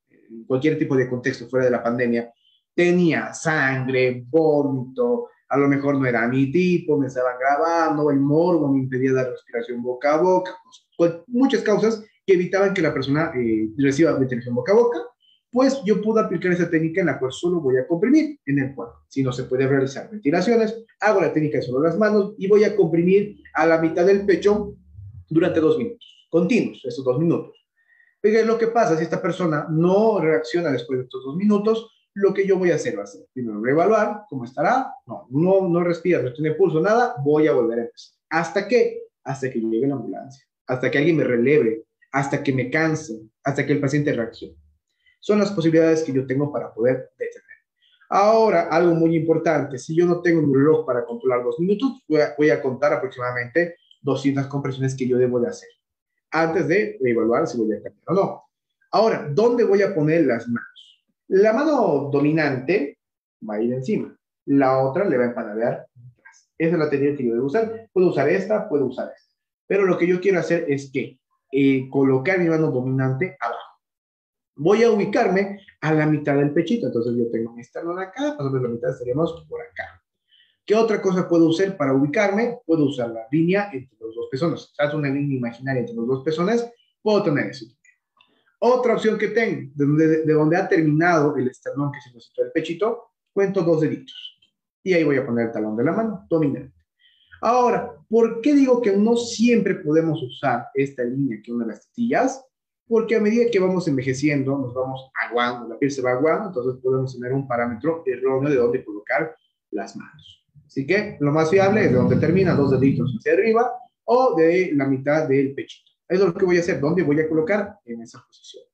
cualquier 0.46 0.78
tipo 0.78 0.94
de 0.94 1.08
contexto 1.08 1.48
fuera 1.48 1.64
de 1.64 1.72
la 1.72 1.82
pandemia, 1.82 2.30
tenía 2.74 3.32
sangre, 3.32 4.26
vómito, 4.28 5.30
a 5.50 5.58
lo 5.58 5.68
mejor 5.68 5.98
no 5.98 6.06
era 6.06 6.28
mi 6.28 6.50
tipo, 6.50 6.96
me 6.96 7.08
estaban 7.08 7.34
grabando, 7.38 8.10
el 8.10 8.20
morbo 8.20 8.72
me 8.72 8.78
impedía 8.78 9.12
dar 9.12 9.30
respiración 9.30 9.82
boca 9.82 10.14
a 10.14 10.22
boca, 10.22 10.56
pues, 10.96 11.12
muchas 11.26 11.62
causas 11.62 12.04
que 12.24 12.34
evitaban 12.34 12.72
que 12.72 12.82
la 12.82 12.94
persona 12.94 13.32
eh, 13.36 13.68
reciba 13.76 14.12
ventilación 14.12 14.54
boca 14.54 14.72
a 14.72 14.76
boca, 14.76 14.98
pues 15.52 15.82
yo 15.84 16.00
pude 16.00 16.20
aplicar 16.20 16.52
esa 16.52 16.70
técnica 16.70 17.00
en 17.00 17.08
la 17.08 17.18
cual 17.18 17.32
solo 17.32 17.60
voy 17.60 17.76
a 17.76 17.86
comprimir 17.86 18.38
en 18.46 18.60
el 18.60 18.74
cuerpo. 18.74 18.94
Si 19.08 19.24
no 19.24 19.32
se 19.32 19.44
puede 19.44 19.66
realizar 19.66 20.08
ventilaciones, 20.08 20.84
hago 21.00 21.20
la 21.20 21.32
técnica 21.32 21.58
de 21.58 21.62
solo 21.62 21.82
las 21.82 21.98
manos 21.98 22.34
y 22.38 22.46
voy 22.46 22.62
a 22.62 22.76
comprimir 22.76 23.42
a 23.54 23.66
la 23.66 23.80
mitad 23.80 24.06
del 24.06 24.24
pecho 24.24 24.76
durante 25.28 25.58
dos 25.58 25.76
minutos, 25.76 26.28
continuos, 26.30 26.80
esos 26.84 27.04
dos 27.04 27.18
minutos. 27.18 27.56
Pero 28.20 28.46
lo 28.46 28.58
que 28.58 28.68
pasa 28.68 28.96
si 28.96 29.02
esta 29.02 29.20
persona 29.20 29.66
no 29.68 30.20
reacciona 30.20 30.70
después 30.70 30.98
de 30.98 31.04
estos 31.04 31.24
dos 31.24 31.34
minutos, 31.34 31.90
lo 32.14 32.34
que 32.34 32.46
yo 32.46 32.58
voy 32.58 32.70
a 32.70 32.74
hacer 32.74 32.98
va 32.98 33.04
a 33.04 33.06
ser, 33.06 33.26
primero, 33.32 33.60
reevaluar 33.62 34.24
cómo 34.28 34.44
estará. 34.44 34.92
No, 35.06 35.26
no, 35.30 35.68
no 35.68 35.84
respira, 35.84 36.22
no 36.22 36.32
tiene 36.32 36.52
pulso, 36.52 36.80
nada, 36.80 37.14
voy 37.22 37.46
a 37.46 37.52
volver 37.52 37.78
a 37.78 37.82
empezar. 37.82 38.16
¿Hasta 38.28 38.68
qué? 38.68 39.02
Hasta 39.24 39.50
que 39.50 39.60
llegue 39.60 39.86
la 39.86 39.94
ambulancia, 39.94 40.44
hasta 40.66 40.90
que 40.90 40.98
alguien 40.98 41.16
me 41.16 41.24
releve, 41.24 41.84
hasta 42.12 42.42
que 42.42 42.52
me 42.52 42.70
canse, 42.70 43.20
hasta 43.44 43.64
que 43.64 43.72
el 43.72 43.80
paciente 43.80 44.12
reaccione. 44.12 44.56
Son 45.20 45.38
las 45.38 45.52
posibilidades 45.52 46.02
que 46.02 46.12
yo 46.12 46.26
tengo 46.26 46.52
para 46.52 46.72
poder 46.72 47.10
detener. 47.18 47.46
Ahora, 48.08 48.68
algo 48.70 48.94
muy 48.94 49.14
importante, 49.16 49.78
si 49.78 49.94
yo 49.94 50.06
no 50.06 50.20
tengo 50.20 50.40
un 50.40 50.52
reloj 50.52 50.84
para 50.84 51.04
controlar 51.04 51.44
dos 51.44 51.60
minutos, 51.60 52.02
voy 52.08 52.20
a, 52.20 52.34
voy 52.36 52.50
a 52.50 52.60
contar 52.60 52.92
aproximadamente 52.92 53.76
200 54.02 54.46
compresiones 54.46 54.96
que 54.96 55.06
yo 55.06 55.16
debo 55.18 55.38
de 55.38 55.48
hacer 55.48 55.68
antes 56.32 56.68
de 56.68 56.98
evaluar 57.04 57.46
si 57.46 57.58
voy 57.58 57.72
a 57.72 57.82
cambiar 57.82 58.04
o 58.06 58.14
no. 58.14 58.44
Ahora, 58.92 59.28
¿dónde 59.30 59.64
voy 59.64 59.82
a 59.82 59.94
poner 59.94 60.26
las 60.26 60.48
manos? 60.48 60.69
La 61.30 61.52
mano 61.52 62.10
dominante 62.10 62.98
va 63.48 63.54
a 63.54 63.62
ir 63.62 63.72
encima, 63.72 64.18
la 64.46 64.78
otra 64.78 65.04
le 65.04 65.16
va 65.16 65.24
a 65.24 65.28
empanadear 65.28 65.74
atrás. 65.74 66.50
Esa 66.58 66.72
es 66.72 66.78
la 66.78 66.90
técnica 66.90 67.16
que 67.18 67.24
yo 67.24 67.34
debo 67.34 67.46
usar. 67.46 67.88
Puedo 67.92 68.08
usar 68.08 68.28
esta, 68.28 68.68
puedo 68.68 68.86
usar 68.86 69.12
esta. 69.14 69.32
Pero 69.68 69.86
lo 69.86 69.96
que 69.96 70.08
yo 70.08 70.20
quiero 70.20 70.40
hacer 70.40 70.64
es 70.68 70.90
que 70.92 71.20
eh, 71.52 71.88
colocar 71.88 72.40
mi 72.40 72.48
mano 72.48 72.72
dominante 72.72 73.36
abajo. 73.38 73.78
Voy 74.56 74.82
a 74.82 74.90
ubicarme 74.90 75.60
a 75.80 75.94
la 75.94 76.06
mitad 76.06 76.34
del 76.34 76.52
pechito. 76.52 76.88
Entonces 76.88 77.14
yo 77.16 77.30
tengo 77.30 77.52
mi 77.52 77.60
esternón 77.60 78.00
acá, 78.00 78.34
más 78.36 78.40
o 78.40 78.50
la 78.50 78.68
mitad 78.68 78.90
estaríamos 78.90 79.46
por 79.48 79.60
acá. 79.60 80.02
¿Qué 80.66 80.74
otra 80.74 81.00
cosa 81.00 81.28
puedo 81.28 81.46
usar 81.46 81.76
para 81.76 81.94
ubicarme? 81.94 82.58
Puedo 82.66 82.86
usar 82.86 83.08
la 83.10 83.28
línea 83.30 83.70
entre 83.72 83.96
los 84.00 84.16
dos 84.16 84.26
pezones. 84.28 84.72
Si 84.76 84.96
una 84.96 85.08
línea 85.08 85.36
imaginaria 85.36 85.82
entre 85.82 85.94
los 85.94 86.08
dos 86.08 86.24
pezones, 86.24 86.68
puedo 87.00 87.22
tener 87.22 87.50
eso. 87.50 87.66
Otra 88.62 88.94
opción 88.94 89.16
que 89.16 89.28
tengo, 89.28 89.72
de 89.74 89.86
donde, 89.86 90.06
de 90.24 90.32
donde 90.32 90.56
ha 90.56 90.68
terminado 90.68 91.34
el 91.36 91.48
esternón, 91.48 91.90
que 91.92 91.98
es 91.98 92.32
el 92.36 92.52
pechito, 92.52 93.12
cuento 93.32 93.62
dos 93.62 93.80
deditos. 93.80 94.38
Y 94.82 94.92
ahí 94.92 95.02
voy 95.02 95.16
a 95.16 95.26
poner 95.26 95.46
el 95.46 95.52
talón 95.52 95.76
de 95.76 95.84
la 95.84 95.92
mano, 95.92 96.26
dominante. 96.28 96.74
Ahora, 97.40 97.94
¿por 98.08 98.42
qué 98.42 98.54
digo 98.54 98.82
que 98.82 98.94
no 98.94 99.16
siempre 99.16 99.76
podemos 99.76 100.22
usar 100.22 100.66
esta 100.74 101.02
línea 101.02 101.40
que 101.42 101.52
una 101.52 101.64
de 101.64 101.72
las 101.72 101.86
tetillas? 101.86 102.44
Porque 102.86 103.16
a 103.16 103.20
medida 103.20 103.50
que 103.50 103.60
vamos 103.60 103.88
envejeciendo, 103.88 104.58
nos 104.58 104.74
vamos 104.74 105.10
aguando, 105.26 105.68
la 105.68 105.78
piel 105.78 105.90
se 105.90 106.02
va 106.02 106.10
aguando, 106.10 106.48
entonces 106.48 106.82
podemos 106.82 107.14
tener 107.14 107.32
un 107.32 107.48
parámetro 107.48 108.02
erróneo 108.04 108.50
de 108.50 108.56
dónde 108.56 108.84
colocar 108.84 109.34
las 109.70 109.96
manos. 109.96 110.44
Así 110.66 110.86
que 110.86 111.16
lo 111.20 111.32
más 111.32 111.48
fiable 111.48 111.84
es 111.84 111.92
de 111.92 111.96
donde 111.96 112.16
termina 112.16 112.54
dos 112.54 112.72
deditos 112.72 113.10
hacia 113.18 113.32
arriba 113.32 113.72
o 114.04 114.34
de 114.36 114.72
la 114.74 114.86
mitad 114.86 115.26
del 115.26 115.54
pechito. 115.54 115.89
Es 116.10 116.18
lo 116.18 116.34
que 116.34 116.44
voy 116.44 116.56
a 116.56 116.60
hacer, 116.60 116.80
¿dónde 116.80 117.04
voy 117.04 117.20
a 117.20 117.28
colocar? 117.28 117.78
En 117.84 118.02
esa 118.02 118.20
posición. 118.26 118.64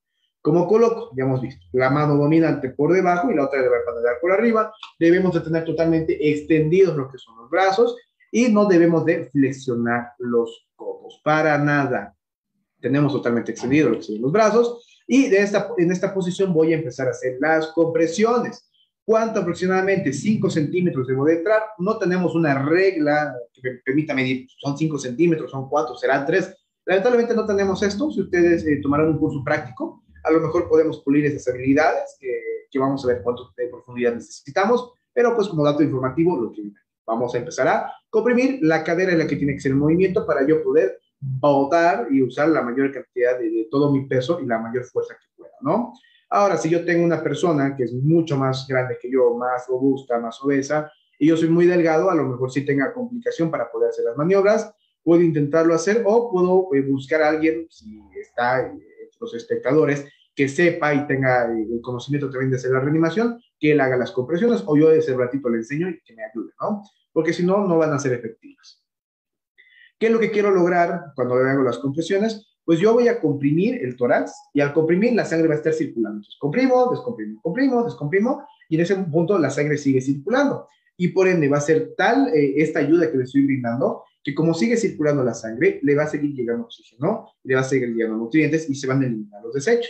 ¿Cómo 0.41 0.67
coloco? 0.67 1.11
Ya 1.15 1.25
hemos 1.25 1.43
visto, 1.43 1.67
la 1.73 1.91
mano 1.91 2.17
dominante 2.17 2.71
por 2.71 2.95
debajo 2.95 3.31
y 3.31 3.35
la 3.35 3.45
otra 3.45 3.61
debe 3.61 3.77
panelar 3.85 4.15
por 4.23 4.33
arriba. 4.33 4.73
Debemos 4.99 5.35
de 5.35 5.41
tener 5.41 5.65
totalmente 5.67 6.31
extendidos 6.31 6.97
lo 6.97 7.11
que 7.11 7.19
son 7.19 7.37
los 7.37 7.51
brazos 7.51 7.95
y 8.33 8.49
no 8.49 8.65
debemos 8.65 9.05
de 9.05 9.27
flexionar 9.27 10.13
los 10.19 10.67
codos, 10.77 11.21
para 11.23 11.59
nada. 11.59 12.17
Tenemos 12.81 13.13
totalmente 13.13 13.53
extendidos 13.53 13.91
lo 13.91 13.97
que 13.99 14.05
son 14.05 14.23
los 14.23 14.33
brazos 14.33 15.03
y 15.07 15.29
de 15.29 15.43
esta, 15.43 15.69
en 15.77 15.93
esta 15.93 16.15
posición 16.15 16.55
voy 16.55 16.73
a 16.73 16.77
empezar 16.77 17.09
a 17.09 17.11
hacer 17.11 17.37
las 17.39 17.67
compresiones. 17.69 18.71
¿Cuánto 19.05 19.41
aproximadamente? 19.41 20.11
5 20.11 20.49
centímetros 20.49 21.07
debo 21.07 21.27
de 21.27 21.35
entrar. 21.35 21.63
No 21.79 21.99
tenemos 21.99 22.35
una 22.35 22.65
regla 22.65 23.37
que 23.53 23.61
me 23.63 23.77
permita 23.85 24.15
medir, 24.15 24.49
son 24.59 24.79
5 24.79 24.99
centímetros, 24.99 25.51
son 25.51 25.69
4, 25.69 25.97
serán 25.97 26.25
3. 26.25 26.66
Lamentablemente 26.87 27.35
no 27.35 27.45
tenemos 27.45 27.83
esto. 27.83 28.11
Si 28.11 28.21
ustedes 28.21 28.65
eh, 28.65 28.81
tomaran 28.83 29.09
un 29.09 29.19
curso 29.19 29.43
práctico, 29.45 30.05
a 30.23 30.31
lo 30.31 30.41
mejor 30.41 30.69
podemos 30.69 31.03
pulir 31.03 31.27
esas 31.27 31.53
habilidades, 31.53 32.17
que, 32.21 32.31
que 32.71 32.79
vamos 32.79 33.05
a 33.05 33.09
ver 33.09 33.23
cuánto 33.23 33.53
de 33.57 33.69
profundidad 33.69 34.15
necesitamos, 34.15 34.93
pero 35.13 35.35
pues 35.35 35.49
como 35.49 35.65
dato 35.65 35.83
informativo, 35.83 36.41
lo 36.41 36.53
que 36.53 36.63
vamos 37.05 37.35
a 37.35 37.39
empezar 37.39 37.69
a 37.69 37.93
comprimir 38.09 38.59
la 38.63 38.83
cadera 38.83 39.13
en 39.13 39.19
la 39.19 39.27
que 39.27 39.37
tiene 39.37 39.55
que 39.55 39.61
ser 39.61 39.73
el 39.73 39.79
movimiento 39.79 40.27
para 40.27 40.47
yo 40.47 40.63
poder 40.63 40.99
botar 41.21 42.09
y 42.11 42.23
usar 42.23 42.49
la 42.49 42.63
mayor 42.63 42.93
cantidad 42.93 43.39
de, 43.39 43.51
de 43.51 43.69
todo 43.71 43.93
mi 43.93 44.07
peso 44.07 44.41
y 44.41 44.47
la 44.47 44.59
mayor 44.59 44.85
fuerza 44.85 45.15
que 45.15 45.27
pueda, 45.37 45.55
¿no? 45.61 45.93
Ahora, 46.29 46.57
si 46.57 46.69
yo 46.69 46.85
tengo 46.85 47.05
una 47.05 47.23
persona 47.23 47.77
que 47.77 47.85
es 47.85 47.93
mucho 47.93 48.37
más 48.37 48.67
grande 48.67 48.99
que 49.01 49.11
yo, 49.11 49.35
más 49.35 49.67
robusta, 49.69 50.19
más 50.19 50.43
obesa, 50.43 50.91
y 51.19 51.29
yo 51.29 51.37
soy 51.37 51.49
muy 51.49 51.67
delgado, 51.67 52.11
a 52.11 52.15
lo 52.15 52.25
mejor 52.25 52.51
sí 52.51 52.65
tenga 52.65 52.93
complicación 52.93 53.51
para 53.51 53.71
poder 53.71 53.91
hacer 53.91 54.05
las 54.05 54.17
maniobras, 54.17 54.75
puedo 55.07 55.23
intentarlo 55.23 55.73
hacer 55.73 56.03
o 56.05 56.33
puedo 56.33 56.75
eh, 56.75 56.83
buscar 56.83 57.23
a 57.23 57.29
alguien, 57.29 57.69
si 57.71 58.01
está 58.21 58.67
entre 58.67 58.89
los 59.21 59.33
espectadores, 59.35 60.05
que 60.35 60.49
sepa 60.49 60.93
y 60.93 61.07
tenga 61.07 61.45
eh, 61.45 61.65
el 61.71 61.81
conocimiento 61.81 62.29
también 62.29 62.51
de 62.51 62.57
hacer 62.57 62.73
la 62.73 62.81
reanimación, 62.81 63.41
que 63.57 63.71
él 63.71 63.81
haga 63.81 63.97
las 63.97 64.11
compresiones 64.11 64.65
o 64.67 64.77
yo 64.77 64.91
ese 64.91 65.17
ratito 65.17 65.49
le 65.49 65.59
enseño 65.59 65.89
y 65.89 66.01
que 66.03 66.13
me 66.13 66.25
ayude, 66.25 66.51
¿no? 66.61 66.83
Porque 67.13 67.33
si 67.33 67.47
no, 67.47 67.69
no 67.69 67.79
van 67.79 67.93
a 67.93 68.01
ser 68.01 68.15
efectivas. 68.15 68.85
¿Qué 69.97 70.07
es 70.07 70.13
lo 70.13 70.19
que 70.19 70.33
quiero 70.33 70.51
lograr 70.51 71.13
cuando 71.15 71.37
hago 71.37 71.63
las 71.63 71.79
compresiones? 71.79 72.57
pues 72.67 72.81
yo 72.81 72.93
voy 72.93 73.07
a 73.07 73.21
comprimir 73.21 73.81
el 73.83 73.97
tórax 73.97 74.33
y 74.53 74.61
al 74.61 74.75
comprimir 74.75 75.15
la 75.15 75.25
sangre 75.25 75.47
va 75.47 75.55
a 75.55 75.59
estar 75.59 75.73
circulando. 75.73 76.17
Entonces, 76.17 76.37
comprimo, 76.41 76.91
descomprimo, 76.91 77.41
comprimo, 77.41 77.85
descomprimo 77.85 78.45
y 78.69 78.75
en 78.75 78.81
ese 78.81 78.97
punto 78.97 79.39
la 79.39 79.51
sangre 79.51 79.79
sigue 79.79 80.01
circulando. 80.01 80.67
Y 80.97 81.09
por 81.09 81.29
ende 81.29 81.49
va 81.49 81.59
a 81.59 81.61
ser 81.61 81.95
tal 81.97 82.29
eh, 82.29 82.55
esta 82.57 82.81
ayuda 82.81 83.11
que 83.11 83.19
le 83.19 83.25
estoy 83.25 83.45
brindando 83.45 84.05
que 84.23 84.35
como 84.35 84.55
sigue 84.55 84.77
circulando 84.77 85.23
la 85.23 85.35
sangre, 85.35 85.79
le 85.85 85.95
va 85.95 86.03
a 86.03 86.09
seguir 86.09 86.35
llegando 86.35 86.65
oxígeno, 86.65 87.31
le 87.45 87.55
va 87.55 87.61
a 87.61 87.65
seguir 87.65 87.95
llegando 87.95 88.17
nutrientes 88.17 88.69
y 88.69 88.75
se 88.75 88.89
van 88.89 89.01
a 89.03 89.07
eliminar 89.07 89.41
los 89.41 89.55
desechos. 89.55 89.89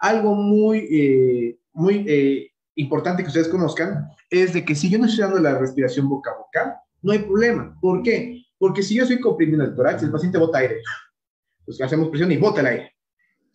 Algo 0.00 0.34
muy, 0.34 0.86
eh, 0.90 1.58
muy 1.72 2.04
eh, 2.06 2.50
importante 2.74 3.22
que 3.22 3.28
ustedes 3.28 3.48
conozcan 3.48 4.08
es 4.28 4.52
de 4.52 4.62
que 4.62 4.74
si 4.74 4.90
yo 4.90 4.98
no 4.98 5.06
estoy 5.06 5.24
dando 5.24 5.40
la 5.40 5.58
respiración 5.58 6.06
boca 6.06 6.32
a 6.32 6.36
boca, 6.36 6.82
no 7.00 7.12
hay 7.12 7.20
problema. 7.20 7.78
¿Por 7.80 8.02
qué? 8.02 8.42
Porque 8.58 8.82
si 8.82 8.94
yo 8.94 9.04
estoy 9.04 9.20
comprimiendo 9.20 9.64
el 9.64 9.74
tórax, 9.74 10.02
el 10.02 10.10
paciente 10.10 10.36
bota 10.36 10.58
aire 10.58 10.82
pues 11.68 11.82
hacemos 11.82 12.08
presión 12.08 12.32
y 12.32 12.38
bota 12.38 12.62
el 12.62 12.66
aire. 12.66 12.94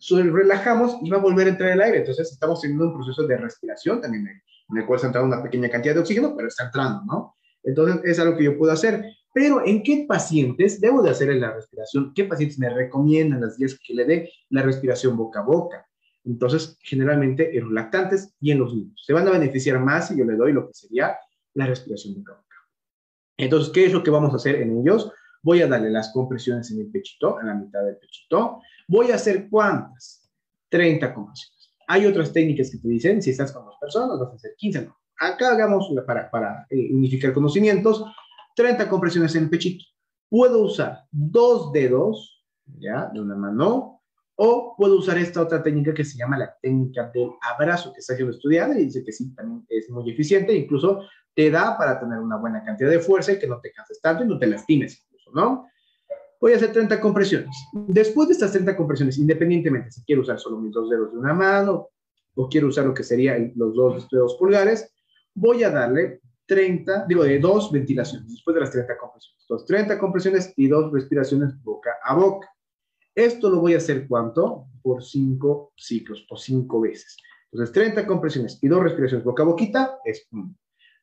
relajamos 0.08 0.98
y 1.02 1.10
va 1.10 1.16
a 1.16 1.20
volver 1.20 1.48
a 1.48 1.50
entrar 1.50 1.70
el 1.70 1.80
aire. 1.80 1.98
Entonces 1.98 2.30
estamos 2.30 2.60
teniendo 2.60 2.86
un 2.86 2.94
proceso 2.94 3.26
de 3.26 3.36
respiración 3.36 4.00
también, 4.00 4.40
en 4.70 4.78
el 4.78 4.86
cual 4.86 4.96
está 4.96 5.08
entrando 5.08 5.34
una 5.34 5.42
pequeña 5.42 5.68
cantidad 5.68 5.94
de 5.94 6.00
oxígeno, 6.00 6.34
pero 6.36 6.48
está 6.48 6.64
entrando, 6.64 7.02
¿no? 7.04 7.36
Entonces 7.62 8.00
es 8.04 8.18
algo 8.18 8.36
que 8.36 8.44
yo 8.44 8.58
puedo 8.58 8.72
hacer. 8.72 9.04
Pero 9.32 9.64
¿en 9.64 9.82
qué 9.82 10.04
pacientes 10.08 10.80
debo 10.80 11.02
de 11.02 11.10
hacer 11.10 11.34
la 11.34 11.52
respiración? 11.52 12.12
¿Qué 12.14 12.24
pacientes 12.24 12.58
me 12.58 12.70
recomiendan 12.70 13.40
las 13.40 13.56
días 13.56 13.78
que 13.84 13.94
le 13.94 14.04
dé 14.04 14.30
la 14.50 14.62
respiración 14.62 15.16
boca 15.16 15.40
a 15.40 15.44
boca? 15.44 15.86
Entonces, 16.24 16.78
generalmente 16.80 17.56
en 17.56 17.64
los 17.64 17.72
lactantes 17.72 18.34
y 18.40 18.52
en 18.52 18.60
los 18.60 18.74
niños. 18.74 19.02
Se 19.04 19.12
van 19.12 19.26
a 19.26 19.32
beneficiar 19.32 19.80
más 19.80 20.08
si 20.08 20.16
yo 20.16 20.24
le 20.24 20.36
doy 20.36 20.52
lo 20.52 20.66
que 20.66 20.74
sería 20.74 21.18
la 21.54 21.66
respiración 21.66 22.14
boca 22.14 22.32
a 22.32 22.36
boca. 22.36 22.56
Entonces, 23.36 23.72
¿qué 23.72 23.86
es 23.86 23.92
lo 23.92 24.02
que 24.02 24.10
vamos 24.10 24.32
a 24.32 24.36
hacer 24.36 24.56
en 24.56 24.78
ellos? 24.78 25.10
Voy 25.42 25.60
a 25.60 25.66
darle 25.66 25.90
las 25.90 26.12
compresiones 26.12 26.70
en 26.70 26.80
el 26.80 26.90
pechito, 26.90 27.40
en 27.40 27.48
la 27.48 27.54
mitad 27.54 27.84
del 27.84 27.96
pechito. 27.96 28.60
Voy 28.88 29.10
a 29.10 29.16
hacer 29.16 29.48
cuántas? 29.50 30.30
30 30.68 31.12
compresiones. 31.12 31.53
Hay 31.86 32.06
otras 32.06 32.32
técnicas 32.32 32.70
que 32.70 32.78
te 32.78 32.88
dicen, 32.88 33.22
si 33.22 33.30
estás 33.30 33.52
con 33.52 33.64
dos 33.64 33.76
personas, 33.80 34.18
vas 34.18 34.32
a 34.32 34.34
hacer 34.34 34.54
15, 34.56 34.86
no. 34.86 34.96
Acá 35.20 35.52
hagamos 35.52 35.92
para, 36.06 36.30
para 36.30 36.66
eh, 36.70 36.92
unificar 36.92 37.32
conocimientos, 37.32 38.04
30 38.56 38.88
compresiones 38.88 39.34
en 39.36 39.44
el 39.44 39.50
pechito. 39.50 39.84
Puedo 40.28 40.62
usar 40.62 41.04
dos 41.10 41.72
dedos, 41.72 42.44
ya, 42.78 43.10
de 43.12 43.20
una 43.20 43.36
mano, 43.36 44.02
o 44.36 44.74
puedo 44.76 44.98
usar 44.98 45.18
esta 45.18 45.42
otra 45.42 45.62
técnica 45.62 45.94
que 45.94 46.04
se 46.04 46.18
llama 46.18 46.36
la 46.36 46.56
técnica 46.60 47.10
del 47.14 47.30
abrazo, 47.40 47.92
que 47.92 48.00
está 48.00 48.16
siendo 48.16 48.34
estudiada 48.34 48.78
y 48.78 48.86
dice 48.86 49.04
que 49.04 49.12
sí, 49.12 49.32
también 49.34 49.64
es 49.68 49.88
muy 49.90 50.10
eficiente, 50.10 50.52
incluso 50.52 51.02
te 51.34 51.50
da 51.50 51.78
para 51.78 52.00
tener 52.00 52.18
una 52.18 52.36
buena 52.36 52.64
cantidad 52.64 52.90
de 52.90 52.98
fuerza 52.98 53.32
y 53.32 53.38
que 53.38 53.46
no 53.46 53.60
te 53.60 53.72
canses 53.72 54.00
tanto 54.00 54.24
y 54.24 54.26
no 54.26 54.38
te 54.38 54.46
lastimes. 54.46 55.06
¿no? 55.32 55.66
Voy 56.44 56.52
a 56.52 56.56
hacer 56.56 56.74
30 56.74 57.00
compresiones. 57.00 57.56
Después 57.72 58.28
de 58.28 58.34
estas 58.34 58.52
30 58.52 58.76
compresiones, 58.76 59.16
independientemente 59.16 59.92
si 59.92 60.04
quiero 60.04 60.20
usar 60.20 60.38
solo 60.38 60.58
mis 60.58 60.72
dos 60.72 60.90
dedos 60.90 61.10
de 61.10 61.18
una 61.18 61.32
mano 61.32 61.88
o 62.34 62.48
quiero 62.50 62.66
usar 62.66 62.84
lo 62.84 62.92
que 62.92 63.02
serían 63.02 63.54
los 63.56 63.74
dos 63.74 64.06
dedos 64.10 64.34
pulgares, 64.34 64.92
voy 65.32 65.62
a 65.62 65.70
darle 65.70 66.20
30, 66.44 67.06
digo, 67.08 67.24
de 67.24 67.38
dos 67.38 67.72
ventilaciones, 67.72 68.30
después 68.30 68.54
de 68.56 68.60
las 68.60 68.72
30 68.72 68.98
compresiones. 68.98 69.40
Entonces, 69.40 69.66
30 69.68 69.98
compresiones 69.98 70.52
y 70.54 70.68
dos 70.68 70.92
respiraciones 70.92 71.54
boca 71.62 71.92
a 72.04 72.14
boca. 72.14 72.46
Esto 73.14 73.48
lo 73.48 73.60
voy 73.60 73.72
a 73.72 73.78
hacer, 73.78 74.06
¿cuánto? 74.06 74.66
Por 74.82 75.02
5 75.02 75.72
ciclos 75.74 76.26
o 76.28 76.36
5 76.36 76.78
veces. 76.82 77.16
Entonces, 77.52 77.72
30 77.72 78.06
compresiones 78.06 78.58
y 78.60 78.68
dos 78.68 78.82
respiraciones 78.82 79.24
boca 79.24 79.44
a 79.44 79.46
boquita 79.46 79.96
es 80.04 80.28
1. 80.30 80.54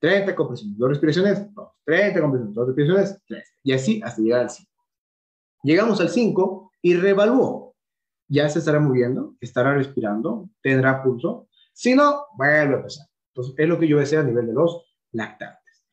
30 0.02 0.36
compresiones, 0.36 0.78
dos 0.78 0.90
respiraciones, 0.90 1.52
2, 1.52 1.70
30 1.84 2.22
compresiones, 2.22 2.54
dos 2.54 2.68
respiraciones, 2.68 3.22
3. 3.28 3.44
Y 3.64 3.72
así 3.72 4.02
hasta 4.04 4.22
llegar 4.22 4.42
al 4.42 4.50
5. 4.52 4.71
Llegamos 5.64 6.02
al 6.02 6.10
5 6.10 6.72
y 6.82 6.96
reevalúo. 6.96 7.76
Ya 8.28 8.50
se 8.50 8.60
estará 8.60 8.80
moviendo, 8.80 9.36
estará 9.40 9.74
respirando, 9.74 10.50
tendrá 10.62 11.04
pulso. 11.04 11.48
Si 11.74 11.94
no, 11.94 12.26
vuelve 12.38 12.58
a 12.58 12.64
empezar. 12.64 13.08
Entonces, 13.34 13.56
es 13.58 13.68
lo 13.68 13.80
que 13.80 13.88
yo 13.88 13.98
voy 13.98 14.02
a 14.02 14.06
hacer 14.06 14.20
a 14.20 14.24
nivel 14.24 14.48
de 14.48 14.54
los 14.54 14.86
lactantes. 15.12 15.86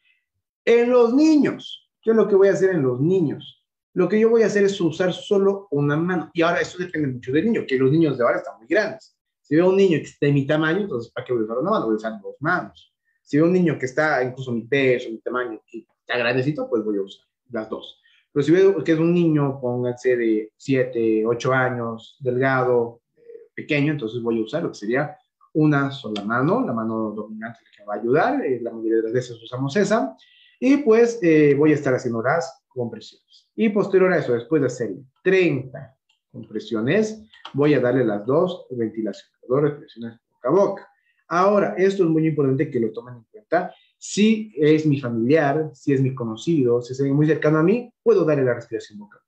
En 0.65 0.91
los 0.91 1.15
niños, 1.15 1.91
¿qué 2.03 2.11
es 2.11 2.17
lo 2.17 2.29
que 2.29 2.35
voy 2.35 2.49
a 2.49 2.53
hacer 2.53 2.71
en 2.71 2.83
los 2.83 3.01
niños? 3.01 3.65
Lo 3.95 4.09
que 4.09 4.21
yo 4.21 4.31
voy 4.31 4.43
a 4.43 4.47
hacer 4.47 4.65
es 4.65 4.81
usar 4.81 5.13
solo 5.13 5.67
una 5.71 5.97
mano. 5.97 6.31
Y 6.33 6.43
ahora 6.43 6.61
eso 6.61 6.79
depende 6.79 7.09
mucho 7.09 7.33
del 7.33 7.47
niño, 7.47 7.65
que 7.67 7.77
los 7.77 7.91
niños 7.91 8.17
de 8.17 8.25
ahora 8.25 8.39
están 8.39 8.59
muy 8.59 8.67
grandes. 8.67 9.17
Si 9.43 9.57
veo 9.57 9.71
un 9.71 9.77
niño 9.77 9.99
que 9.99 10.05
está 10.05 10.27
de 10.27 10.33
mi 10.33 10.47
tamaño, 10.47 10.81
entonces 10.83 11.11
¿para 11.13 11.27
qué 11.27 11.33
voy 11.33 11.43
a 11.43 11.45
usar 11.47 11.59
una 11.59 11.71
mano? 11.71 11.87
Voy 11.87 11.95
a 11.95 11.97
usar 11.97 12.21
dos 12.21 12.37
manos. 12.41 12.95
Si 13.23 13.37
veo 13.37 13.47
un 13.47 13.53
niño 13.53 13.79
que 13.79 13.87
está 13.87 14.23
incluso 14.23 14.53
mi 14.53 14.63
peso, 14.63 15.11
mi 15.11 15.19
tamaño, 15.19 15.61
que 15.67 15.87
está 16.01 16.19
grandecito, 16.19 16.69
pues 16.69 16.85
voy 16.85 16.99
a 16.99 17.03
usar 17.03 17.27
las 17.51 17.69
dos. 17.69 18.01
Pero 18.33 18.43
si 18.45 18.53
veo 18.53 18.85
que 18.85 18.93
es 18.93 18.99
un 18.99 19.13
niño, 19.13 19.59
pónganse 19.61 20.17
de 20.17 20.53
7, 20.57 21.25
8 21.27 21.53
años, 21.53 22.17
delgado, 22.21 23.01
eh, 23.17 23.23
pequeño, 23.55 23.93
entonces 23.93 24.23
voy 24.23 24.41
a 24.41 24.45
usar 24.45 24.63
lo 24.63 24.71
que 24.71 24.79
sería 24.79 25.17
una 25.55 25.91
sola 25.91 26.25
mano, 26.25 26.65
la 26.65 26.73
mano 26.73 27.11
dominante 27.11 27.61
que 27.77 27.85
va 27.85 27.95
a 27.95 27.99
ayudar, 27.99 28.45
eh, 28.45 28.61
la 28.63 28.71
mayoría 28.71 28.99
de 28.99 29.03
las 29.05 29.13
veces 29.13 29.43
usamos 29.43 29.75
esa, 29.77 30.17
y 30.61 30.79
pues 30.79 31.19
eh, 31.23 31.55
voy 31.57 31.73
a 31.73 31.75
estar 31.75 31.95
haciendo 31.95 32.23
las 32.23 32.63
compresiones. 32.69 33.49
Y 33.57 33.71
posterior 33.71 34.13
a 34.13 34.19
eso, 34.19 34.35
después 34.35 34.61
de 34.61 34.67
hacer 34.67 34.91
30 35.25 35.97
compresiones, 36.31 37.23
voy 37.55 37.75
a 37.75 37.81
darle 37.81 38.05
las 38.05 38.25
dos 38.27 38.67
ventilaciones, 38.71 39.35
dos 39.49 39.63
respiraciones 39.63 40.21
boca 40.31 40.49
a 40.49 40.53
boca. 40.53 40.89
Ahora, 41.29 41.75
esto 41.77 42.05
es 42.05 42.11
muy 42.11 42.27
importante 42.27 42.71
que 42.71 42.81
lo 42.81 42.93
tomen 42.93 43.17
en 43.17 43.25
cuenta. 43.31 43.75
Si 43.99 44.53
es 44.57 44.87
mi 44.87 45.01
familiar, 45.01 45.71
si 45.75 45.93
es 45.93 46.01
mi 46.01 46.15
conocido, 46.15 46.81
si 46.81 46.93
es 46.93 47.01
muy 47.13 47.27
cercano 47.27 47.59
a 47.59 47.63
mí, 47.63 47.93
puedo 48.03 48.25
darle 48.25 48.45
la 48.45 48.55
respiración 48.55 48.99
boca. 49.01 49.21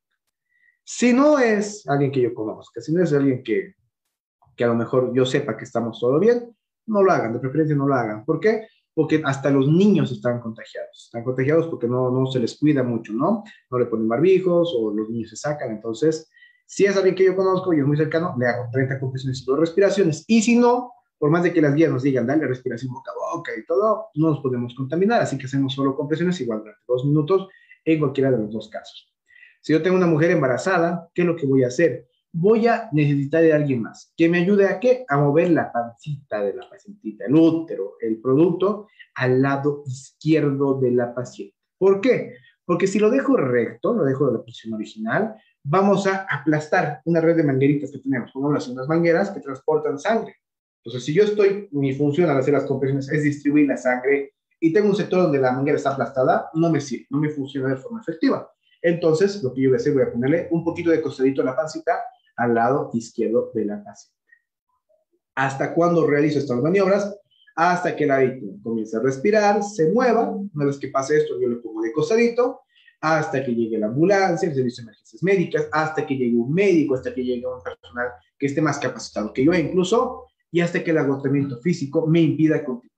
Si 0.85 1.13
no 1.13 1.39
es 1.39 1.87
alguien 1.89 2.13
que 2.13 2.21
yo 2.21 2.35
conozca, 2.35 2.81
si 2.81 2.93
no 2.93 3.03
es 3.03 3.13
alguien 3.13 3.43
que, 3.43 3.75
que 4.57 4.65
a 4.65 4.69
lo 4.69 4.75
mejor 4.75 5.13
yo 5.15 5.27
sepa 5.27 5.57
que 5.57 5.65
estamos 5.65 5.99
todo 6.01 6.19
bien, 6.19 6.57
no 6.87 7.03
lo 7.03 7.13
hagan, 7.13 7.33
de 7.33 7.39
preferencia 7.39 7.77
no 7.77 7.87
lo 7.87 7.95
hagan. 7.95 8.25
¿Por 8.25 8.41
qué? 8.41 8.67
Porque 8.95 9.23
hasta 9.25 9.51
los 9.51 9.69
niños 9.69 10.11
están 10.13 10.41
contagiados. 10.41 11.05
Están 11.07 11.25
contagiados 11.25 11.67
porque 11.69 11.87
no, 11.87 12.11
no 12.11 12.27
se 12.27 12.41
les 12.41 12.59
cuida 12.59 12.83
mucho, 12.83 13.13
¿no? 13.13 13.45
No 13.71 13.79
le 13.79 13.87
ponen 13.87 14.09
barbijos 14.09 14.75
o 14.77 14.93
los 14.93 15.09
niños 15.09 15.31
se 15.31 15.37
sacan. 15.37 15.71
Entonces, 15.71 16.29
si 16.67 16.85
es 16.85 16.97
alguien 16.97 17.15
que 17.15 17.25
yo 17.25 17.35
conozco 17.35 17.73
y 17.73 17.81
es 17.81 17.87
muy 17.87 17.97
cercano, 17.97 18.35
le 18.39 18.47
hago 18.47 18.69
30 18.71 19.01
compresiones 19.01 19.45
y 19.47 19.55
respiraciones. 19.55 20.25
Y 20.27 20.43
si 20.43 20.57
no, 20.57 20.93
por 21.21 21.31
más 21.31 21.43
de 21.43 21.53
que 21.53 21.61
las 21.61 21.75
guías 21.75 21.93
nos 21.93 22.03
digan, 22.03 22.27
dale 22.27 22.47
respiración 22.47 22.95
boca 22.95 23.11
a 23.11 23.37
boca 23.37 23.53
y 23.55 23.63
todo, 23.67 24.07
no 24.15 24.31
nos 24.31 24.41
podemos 24.41 24.75
contaminar. 24.75 25.21
Así 25.21 25.37
que 25.37 25.45
hacemos 25.45 25.75
solo 25.75 25.95
compresiones 25.95 26.41
igual 26.41 26.61
durante 26.61 26.81
dos 26.89 27.05
minutos 27.05 27.49
en 27.85 27.99
cualquiera 27.99 28.31
de 28.31 28.39
los 28.39 28.51
dos 28.51 28.71
casos. 28.71 29.13
Si 29.61 29.75
yo 29.75 29.83
tengo 29.83 29.99
una 29.99 30.07
mujer 30.07 30.31
embarazada, 30.31 31.11
¿qué 31.13 31.21
es 31.21 31.29
lo 31.29 31.37
que 31.37 31.45
voy 31.45 31.63
a 31.63 31.67
hacer? 31.67 32.09
Voy 32.33 32.67
a 32.69 32.89
necesitar 32.93 33.43
de 33.43 33.53
alguien 33.53 33.83
más 33.83 34.15
que 34.17 34.31
me 34.31 34.39
ayude 34.39 34.67
a 34.67 34.81
qué? 34.81 35.05
A 35.09 35.19
mover 35.19 35.51
la 35.51 35.71
pancita 35.71 36.43
de 36.43 36.55
la 36.55 36.67
pacientita, 36.71 37.27
el 37.27 37.35
útero, 37.35 37.97
el 38.01 38.19
producto, 38.19 38.89
al 39.15 39.43
lado 39.43 39.83
izquierdo 39.87 40.81
de 40.81 40.91
la 40.93 41.15
paciente. 41.15 41.55
¿Por 41.77 42.01
qué? 42.01 42.33
Porque 42.65 42.87
si 42.87 42.99
lo 42.99 43.11
dejo 43.11 43.37
recto, 43.37 43.93
lo 43.93 44.05
dejo 44.05 44.27
de 44.27 44.39
la 44.39 44.43
posición 44.43 44.73
original, 44.73 45.35
vamos 45.63 46.07
a 46.07 46.27
aplastar 46.31 47.03
una 47.05 47.21
red 47.21 47.37
de 47.37 47.45
mangueritas 47.45 47.91
que 47.91 47.99
tenemos, 47.99 48.33
como 48.33 48.49
unas 48.49 48.89
mangueras 48.89 49.31
que 49.31 49.41
transportan 49.41 49.99
sangre. 49.99 50.37
Entonces, 50.85 51.05
si 51.05 51.13
yo 51.13 51.25
estoy, 51.25 51.69
mi 51.73 51.95
función 51.95 52.31
al 52.31 52.39
hacer 52.39 52.55
las 52.55 52.65
compresiones 52.65 53.11
es 53.11 53.23
distribuir 53.23 53.67
la 53.69 53.77
sangre 53.77 54.35
y 54.59 54.73
tengo 54.73 54.89
un 54.89 54.97
sector 54.97 55.23
donde 55.23 55.39
la 55.39 55.53
manguera 55.53 55.77
está 55.77 55.91
aplastada, 55.91 56.51
no 56.55 56.71
me 56.71 56.81
sirve, 56.81 57.07
no 57.11 57.19
me 57.19 57.29
funciona 57.29 57.69
de 57.69 57.77
forma 57.77 58.01
efectiva. 58.01 58.51
Entonces, 58.83 59.43
lo 59.43 59.53
que 59.53 59.63
yo 59.63 59.71
voy 59.71 59.77
a 59.77 59.81
hacer, 59.81 59.93
voy 59.93 60.03
a 60.03 60.13
ponerle 60.13 60.49
un 60.51 60.65
poquito 60.65 60.91
de 60.91 61.03
costadito 61.03 61.43
a 61.43 61.45
la 61.45 61.57
pancita 61.57 62.01
al 62.37 62.55
lado 62.55 62.91
izquierdo 62.95 63.51
de 63.55 63.67
la 63.67 63.85
paciente. 63.85 64.19
¿Hasta 65.35 65.75
cuando 65.75 66.07
realizo 66.07 66.39
estas 66.39 66.59
maniobras? 66.59 67.15
Hasta 67.57 67.95
que 67.95 68.07
la 68.07 68.19
víctima 68.19 68.55
comience 68.63 68.97
a 68.97 69.01
respirar, 69.01 69.63
se 69.63 69.91
mueva. 69.93 70.31
Una 70.31 70.65
vez 70.65 70.79
que 70.79 70.89
pase 70.89 71.19
esto, 71.19 71.39
yo 71.41 71.49
le 71.49 71.57
pongo 71.57 71.83
de 71.83 71.93
costadito 71.93 72.63
hasta 73.01 73.43
que 73.43 73.55
llegue 73.55 73.79
la 73.79 73.87
ambulancia, 73.87 74.49
el 74.49 74.55
servicio 74.55 74.83
de 74.83 74.89
emergencias 74.89 75.23
médicas, 75.23 75.69
hasta 75.73 76.07
que 76.07 76.17
llegue 76.17 76.37
un 76.37 76.53
médico, 76.53 76.95
hasta 76.95 77.15
que 77.15 77.25
llegue 77.25 77.47
un 77.47 77.63
personal 77.63 78.09
que 78.39 78.47
esté 78.47 78.61
más 78.61 78.79
capacitado 78.79 79.33
que 79.33 79.45
yo 79.45 79.55
incluso, 79.55 80.27
y 80.53 80.61
hasta 80.61 80.83
que 80.83 80.91
el 80.91 80.99
agotamiento 80.99 81.59
físico 81.59 82.07
me 82.07 82.21
impida 82.21 82.65
continuar. 82.65 82.91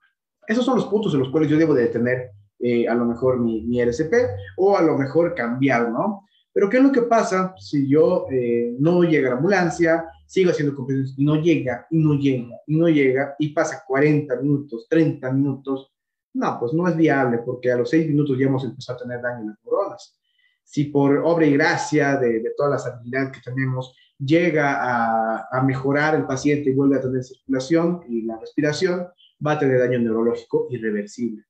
Esos 0.46 0.64
son 0.64 0.76
los 0.76 0.86
puntos 0.86 1.12
en 1.14 1.20
los 1.20 1.30
cuales 1.30 1.50
yo 1.50 1.57
debo 1.57 1.74
de 1.74 1.82
detener 1.82 2.32
eh, 2.59 2.88
a 2.88 2.94
lo 2.94 3.05
mejor 3.05 3.40
mi, 3.40 3.62
mi, 3.62 3.80
RCP 3.80 4.14
o 4.57 4.76
a 4.76 4.82
lo 4.82 4.96
mejor 4.96 5.34
cambiar, 5.34 5.90
¿no? 5.90 6.26
Pero 6.53 6.68
¿qué 6.68 6.76
es 6.76 6.82
lo 6.82 6.92
que 6.92 7.03
pasa 7.03 7.55
si 7.59 7.88
yo 7.88 8.26
eh, 8.30 8.74
no 8.78 9.03
llega 9.03 9.30
la 9.30 9.36
ambulancia, 9.36 10.07
sigo 10.26 10.50
haciendo 10.50 10.74
competencias 10.74 11.18
y 11.18 11.24
no 11.24 11.36
llega, 11.36 11.86
y 11.90 11.98
no 11.98 12.14
llega, 12.14 12.57
y 12.66 12.76
no 12.76 12.88
llega, 12.88 13.34
y 13.38 13.48
pasa 13.48 13.82
40 13.86 14.36
minutos, 14.36 14.86
30 14.88 15.32
minutos? 15.32 15.92
No, 16.34 16.57
pues 16.61 16.72
no 16.72 16.86
es 16.86 16.96
viable 16.96 17.38
porque 17.44 17.72
a 17.72 17.76
los 17.76 17.90
6 17.90 18.09
minutos 18.09 18.38
ya 18.38 18.46
hemos 18.46 18.64
empezado 18.64 18.98
a 18.98 19.03
tener 19.03 19.20
daño 19.20 19.40
en 19.40 19.48
las 19.48 19.59
neuronas. 19.64 20.20
Si 20.62 20.84
por 20.84 21.18
obra 21.18 21.46
y 21.46 21.55
gracia 21.55 22.16
de, 22.16 22.40
de 22.40 22.53
todas 22.57 22.72
las 22.72 22.86
habilidades 22.86 23.32
que 23.32 23.40
tenemos 23.50 23.94
llega 24.19 24.75
a, 24.75 25.49
a, 25.51 25.63
mejorar 25.63 26.15
el 26.15 26.27
paciente 26.27 26.71
y 26.71 26.75
vuelve 26.75 26.97
a 26.97 27.01
tener 27.01 27.23
circulación 27.23 28.03
y 28.09 28.23
la 28.23 28.39
respiración, 28.39 29.09
va 29.45 29.53
a 29.53 29.59
tener 29.59 29.79
daño 29.79 29.99
neurológico 29.99 30.69
irreversible. 30.71 31.45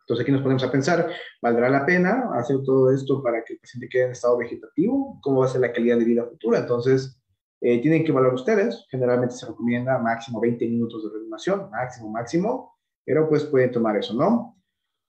Entonces 0.00 0.24
aquí 0.24 0.32
nos 0.32 0.42
ponemos 0.42 0.64
a 0.64 0.72
pensar, 0.72 1.08
¿valdrá 1.40 1.68
la 1.68 1.86
pena 1.86 2.30
hacer 2.34 2.56
todo 2.64 2.90
esto 2.92 3.22
para 3.22 3.44
que 3.44 3.52
el 3.54 3.60
paciente 3.60 3.88
quede 3.88 4.06
en 4.06 4.10
estado 4.10 4.38
vegetativo? 4.38 5.20
¿Cómo 5.22 5.40
va 5.40 5.46
a 5.46 5.48
ser 5.48 5.60
la 5.60 5.72
calidad 5.72 5.98
de 5.98 6.04
vida 6.04 6.26
futura? 6.26 6.58
Entonces, 6.58 7.16
eh, 7.60 7.80
tienen 7.80 8.04
que 8.04 8.10
valorar 8.10 8.34
ustedes. 8.34 8.86
Generalmente 8.90 9.36
se 9.36 9.46
recomienda 9.46 9.98
máximo 9.98 10.40
20 10.40 10.66
minutos 10.66 11.04
de 11.04 11.10
reanimación, 11.10 11.70
máximo, 11.70 12.10
máximo, 12.10 12.76
pero 13.04 13.28
pues 13.28 13.44
pueden 13.44 13.70
tomar 13.70 13.96
eso, 13.98 14.14
¿no? 14.14 14.59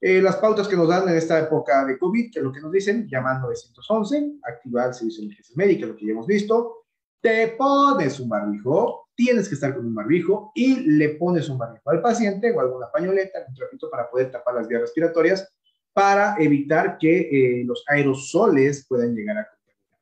Eh, 0.03 0.19
las 0.19 0.37
pautas 0.37 0.67
que 0.67 0.75
nos 0.75 0.87
dan 0.87 1.07
en 1.07 1.15
esta 1.15 1.39
época 1.39 1.85
de 1.85 1.99
COVID, 1.99 2.31
que 2.31 2.39
es 2.39 2.43
lo 2.43 2.51
que 2.51 2.59
nos 2.59 2.71
dicen, 2.71 3.07
llaman 3.07 3.39
911, 3.39 4.39
activar 4.41 4.87
el 4.87 4.93
servicio 4.95 5.21
de 5.21 5.25
emergencias 5.27 5.55
médicas, 5.55 5.89
lo 5.89 5.95
que 5.95 6.07
ya 6.07 6.11
hemos 6.13 6.25
visto, 6.25 6.85
te 7.21 7.49
pones 7.49 8.19
un 8.19 8.27
barbijo, 8.27 9.09
tienes 9.13 9.47
que 9.47 9.53
estar 9.53 9.75
con 9.75 9.85
un 9.85 9.93
barbijo 9.93 10.51
y 10.55 10.79
le 10.97 11.09
pones 11.09 11.47
un 11.49 11.59
barbijo 11.59 11.91
al 11.91 12.01
paciente 12.01 12.51
o 12.51 12.59
alguna 12.59 12.89
pañoleta, 12.91 13.45
un 13.47 13.53
trapito 13.53 13.91
para 13.91 14.09
poder 14.09 14.31
tapar 14.31 14.55
las 14.55 14.67
vías 14.67 14.81
respiratorias 14.81 15.47
para 15.93 16.35
evitar 16.39 16.97
que 16.97 17.19
eh, 17.19 17.63
los 17.63 17.83
aerosoles 17.87 18.87
puedan 18.87 19.13
llegar 19.13 19.37
a 19.37 19.47
contaminar. 19.47 19.99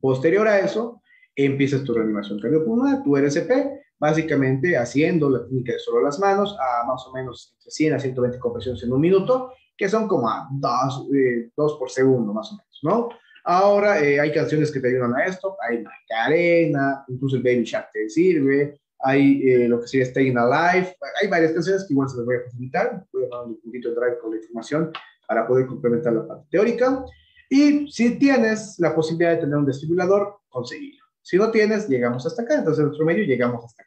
Posterior 0.00 0.48
a 0.48 0.58
eso, 0.58 1.00
empiezas 1.34 1.82
tu 1.82 1.94
reanimación 1.94 2.40
cardiopulmonar, 2.40 3.02
tu 3.02 3.16
RCP, 3.16 3.85
básicamente 3.98 4.76
haciendo 4.76 5.30
la 5.30 5.42
técnica 5.44 5.72
de 5.72 5.78
solo 5.78 6.02
las 6.02 6.18
manos 6.18 6.56
a 6.58 6.86
más 6.86 7.06
o 7.06 7.12
menos 7.12 7.54
entre 7.56 7.70
100 7.70 7.94
a 7.94 7.98
120 7.98 8.38
compresiones 8.38 8.82
en 8.82 8.92
un 8.92 9.00
minuto, 9.00 9.52
que 9.76 9.88
son 9.88 10.06
como 10.08 10.28
a 10.28 10.48
2 10.50 11.08
eh, 11.14 11.50
por 11.54 11.90
segundo 11.90 12.32
más 12.32 12.52
o 12.52 12.56
menos, 12.56 12.80
¿no? 12.82 13.08
Ahora 13.44 14.02
eh, 14.02 14.18
hay 14.18 14.32
canciones 14.32 14.72
que 14.72 14.80
te 14.80 14.88
ayudan 14.88 15.14
a 15.14 15.24
esto, 15.24 15.56
hay 15.68 15.82
Macarena, 15.82 17.04
incluso 17.06 17.36
el 17.36 17.42
Baby 17.42 17.62
Shark 17.62 17.90
te 17.92 18.08
sirve, 18.08 18.80
hay 18.98 19.40
eh, 19.48 19.68
lo 19.68 19.80
que 19.80 19.86
sería 19.86 20.06
Staying 20.06 20.36
Alive, 20.36 20.96
hay 21.22 21.28
varias 21.28 21.52
canciones 21.52 21.84
que 21.86 21.94
igual 21.94 22.08
se 22.08 22.16
las 22.16 22.26
voy 22.26 22.36
a 22.36 22.44
facilitar, 22.44 23.06
voy 23.12 23.24
a 23.24 23.28
dar 23.28 23.46
un 23.46 23.60
puntito 23.60 23.90
de 23.90 23.94
drive 23.94 24.18
con 24.18 24.30
la 24.32 24.38
información 24.38 24.92
para 25.28 25.46
poder 25.46 25.66
complementar 25.66 26.12
la 26.12 26.26
parte 26.26 26.46
teórica. 26.50 27.04
Y 27.48 27.88
si 27.90 28.18
tienes 28.18 28.76
la 28.78 28.94
posibilidad 28.94 29.30
de 29.32 29.38
tener 29.38 29.56
un 29.56 29.66
desfibrilador, 29.66 30.38
conseguirlo. 30.48 31.04
Si 31.22 31.36
no 31.36 31.50
tienes, 31.50 31.88
llegamos 31.88 32.26
hasta 32.26 32.42
acá, 32.42 32.54
entonces 32.56 32.80
en 32.80 32.86
nuestro 32.86 33.06
medio 33.06 33.24
llegamos 33.24 33.64
hasta 33.64 33.82
acá. 33.82 33.85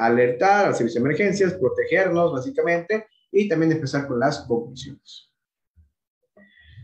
Alertar 0.00 0.66
al 0.66 0.74
servicio 0.74 1.00
de 1.00 1.06
emergencias, 1.06 1.54
protegernos 1.54 2.32
básicamente 2.32 3.06
y 3.30 3.48
también 3.48 3.72
empezar 3.72 4.06
con 4.06 4.18
las 4.18 4.40
conclusiones. 4.40 5.30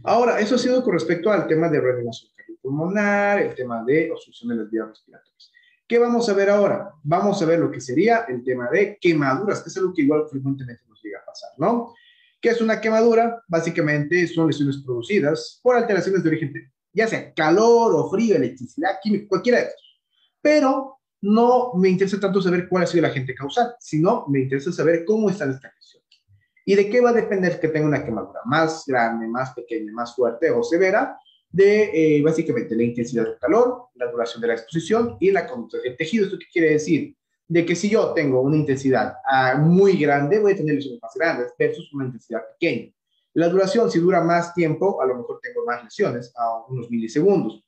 Ahora, 0.04 0.38
eso 0.38 0.54
ha 0.54 0.58
sido 0.58 0.84
con 0.84 0.92
respecto 0.92 1.32
al 1.32 1.48
tema 1.48 1.68
de 1.68 1.80
reanimación 1.80 2.30
pulmonar, 2.66 3.40
el 3.40 3.54
tema 3.54 3.84
de 3.84 4.10
obstrucción 4.10 4.50
de 4.50 4.56
las 4.56 4.70
vías 4.70 4.88
respiratorias. 4.88 5.52
¿Qué 5.86 6.00
vamos 6.00 6.28
a 6.28 6.34
ver 6.34 6.50
ahora? 6.50 6.90
Vamos 7.04 7.40
a 7.40 7.46
ver 7.46 7.60
lo 7.60 7.70
que 7.70 7.80
sería 7.80 8.24
el 8.28 8.42
tema 8.42 8.68
de 8.70 8.98
quemaduras, 9.00 9.62
que 9.62 9.68
es 9.68 9.76
algo 9.76 9.94
que 9.94 10.02
igual 10.02 10.26
frecuentemente 10.28 10.82
nos 10.88 11.00
llega 11.00 11.20
a 11.20 11.24
pasar, 11.24 11.50
¿no? 11.58 11.94
¿Qué 12.40 12.48
es 12.48 12.60
una 12.60 12.80
quemadura? 12.80 13.40
Básicamente 13.46 14.26
son 14.26 14.48
lesiones 14.48 14.78
producidas 14.78 15.60
por 15.62 15.76
alteraciones 15.76 16.24
de 16.24 16.28
origen, 16.28 16.72
ya 16.92 17.06
sea 17.06 17.32
calor 17.34 17.94
o 17.94 18.10
frío, 18.10 18.34
electricidad, 18.34 18.98
química, 19.00 19.28
cualquiera 19.28 19.58
de 19.58 19.64
estos. 19.66 20.00
Pero 20.42 20.95
no 21.22 21.72
me 21.74 21.88
interesa 21.88 22.20
tanto 22.20 22.40
saber 22.40 22.68
cuál 22.68 22.84
ha 22.84 22.86
sido 22.86 23.04
el 23.04 23.10
agente 23.10 23.34
causal, 23.34 23.74
sino 23.80 24.26
me 24.28 24.40
interesa 24.40 24.72
saber 24.72 25.04
cómo 25.04 25.30
están 25.30 25.50
estas 25.50 25.72
lesiones. 25.74 26.06
¿Y 26.64 26.74
de 26.74 26.90
qué 26.90 27.00
va 27.00 27.10
a 27.10 27.14
depender 27.14 27.60
que 27.60 27.68
tenga 27.68 27.86
una 27.86 28.04
quemadura? 28.04 28.40
Más 28.44 28.84
grande, 28.86 29.28
más 29.28 29.54
pequeña, 29.54 29.92
más 29.92 30.14
fuerte 30.14 30.50
o 30.50 30.62
severa, 30.62 31.18
de 31.48 32.16
eh, 32.18 32.22
básicamente 32.22 32.74
la 32.74 32.82
intensidad 32.82 33.24
del 33.24 33.38
calor, 33.38 33.86
la 33.94 34.10
duración 34.10 34.40
de 34.40 34.48
la 34.48 34.54
exposición 34.54 35.16
y 35.20 35.30
la 35.30 35.46
conducta 35.46 35.78
del 35.78 35.96
tejido. 35.96 36.24
¿Esto 36.24 36.38
qué 36.38 36.46
quiere 36.52 36.70
decir? 36.72 37.16
de 37.48 37.64
que 37.64 37.76
si 37.76 37.88
yo 37.88 38.12
tengo 38.12 38.40
una 38.40 38.56
intensidad 38.56 39.16
ah, 39.24 39.56
muy 39.56 39.96
grande, 39.96 40.38
voy 40.40 40.52
a 40.52 40.56
tener 40.56 40.74
lesiones 40.74 41.00
más 41.00 41.12
grandes 41.14 41.52
versus 41.58 41.92
una 41.92 42.06
intensidad 42.06 42.42
pequeña. 42.58 42.92
La 43.34 43.48
duración, 43.48 43.90
si 43.90 43.98
dura 43.98 44.22
más 44.22 44.54
tiempo, 44.54 45.00
a 45.00 45.06
lo 45.06 45.16
mejor 45.16 45.38
tengo 45.42 45.64
más 45.64 45.84
lesiones, 45.84 46.32
a 46.36 46.64
unos 46.68 46.90
milisegundos. 46.90 47.62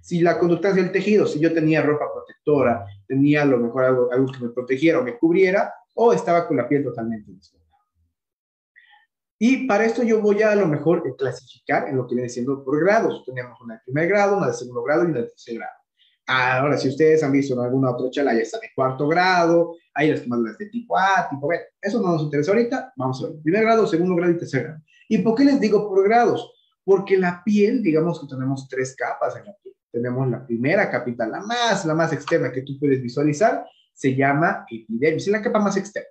Si 0.00 0.20
la 0.20 0.38
conductancia 0.38 0.82
del 0.82 0.92
tejido, 0.92 1.26
si 1.26 1.38
yo 1.38 1.52
tenía 1.52 1.82
ropa 1.82 2.12
protectora, 2.12 2.86
tenía 3.06 3.42
a 3.42 3.46
lo 3.46 3.58
mejor 3.58 3.84
algo, 3.84 4.12
algo 4.12 4.32
que 4.32 4.44
me 4.44 4.50
protegiera 4.50 4.98
o 4.98 5.02
me 5.02 5.18
cubriera, 5.18 5.72
o 5.94 6.12
estaba 6.12 6.46
con 6.46 6.56
la 6.56 6.68
piel 6.68 6.84
totalmente 6.84 7.30
desnuda. 7.32 7.60
Y 9.42 9.66
para 9.66 9.86
esto 9.86 10.02
yo 10.02 10.20
voy 10.20 10.42
a 10.42 10.52
a 10.52 10.54
lo 10.54 10.66
mejor 10.66 11.16
clasificar 11.16 11.88
en 11.88 11.96
lo 11.96 12.06
que 12.06 12.14
viene 12.14 12.28
siendo 12.28 12.62
por 12.62 12.78
grados. 12.78 13.24
Tenemos 13.24 13.58
una 13.62 13.74
de 13.74 13.80
primer 13.86 14.08
grado, 14.08 14.36
una 14.36 14.48
de 14.48 14.52
segundo 14.52 14.82
grado 14.82 15.04
y 15.04 15.06
una 15.06 15.20
de 15.20 15.28
tercer 15.28 15.54
grado. 15.54 15.72
Ahora, 16.26 16.76
si 16.76 16.88
ustedes 16.88 17.22
han 17.24 17.32
visto 17.32 17.54
en 17.54 17.60
alguna 17.60 17.90
otra 17.90 18.10
charla, 18.10 18.34
ya 18.34 18.40
está 18.40 18.58
de 18.60 18.68
cuarto 18.74 19.08
grado, 19.08 19.76
hay 19.94 20.10
las 20.10 20.20
quemaduras 20.20 20.58
de 20.58 20.66
tipo 20.66 20.96
A, 20.96 21.26
tipo 21.28 21.48
B. 21.48 21.58
Eso 21.80 22.00
no 22.02 22.12
nos 22.12 22.22
interesa 22.22 22.52
ahorita. 22.52 22.92
Vamos 22.96 23.24
a 23.24 23.28
ver. 23.28 23.40
Primer 23.42 23.62
grado, 23.62 23.86
segundo 23.86 24.14
grado 24.14 24.32
y 24.32 24.38
tercer 24.38 24.64
grado. 24.64 24.82
¿Y 25.08 25.18
por 25.18 25.34
qué 25.34 25.44
les 25.44 25.58
digo 25.58 25.88
por 25.88 26.04
grados? 26.04 26.52
Porque 26.84 27.16
la 27.16 27.42
piel, 27.42 27.82
digamos 27.82 28.20
que 28.20 28.26
tenemos 28.26 28.68
tres 28.68 28.94
capas 28.94 29.36
en 29.36 29.46
la 29.46 29.54
piel. 29.62 29.74
Tenemos 29.90 30.28
la 30.30 30.46
primera 30.46 30.90
capita, 30.90 31.26
la 31.26 31.40
más, 31.40 31.84
la 31.84 31.94
más 31.94 32.12
externa 32.12 32.52
que 32.52 32.62
tú 32.62 32.78
puedes 32.78 33.02
visualizar, 33.02 33.64
se 33.92 34.14
llama 34.14 34.64
epidermis, 34.70 35.26
es 35.26 35.32
la 35.32 35.42
capa 35.42 35.58
más 35.58 35.76
externa. 35.76 36.08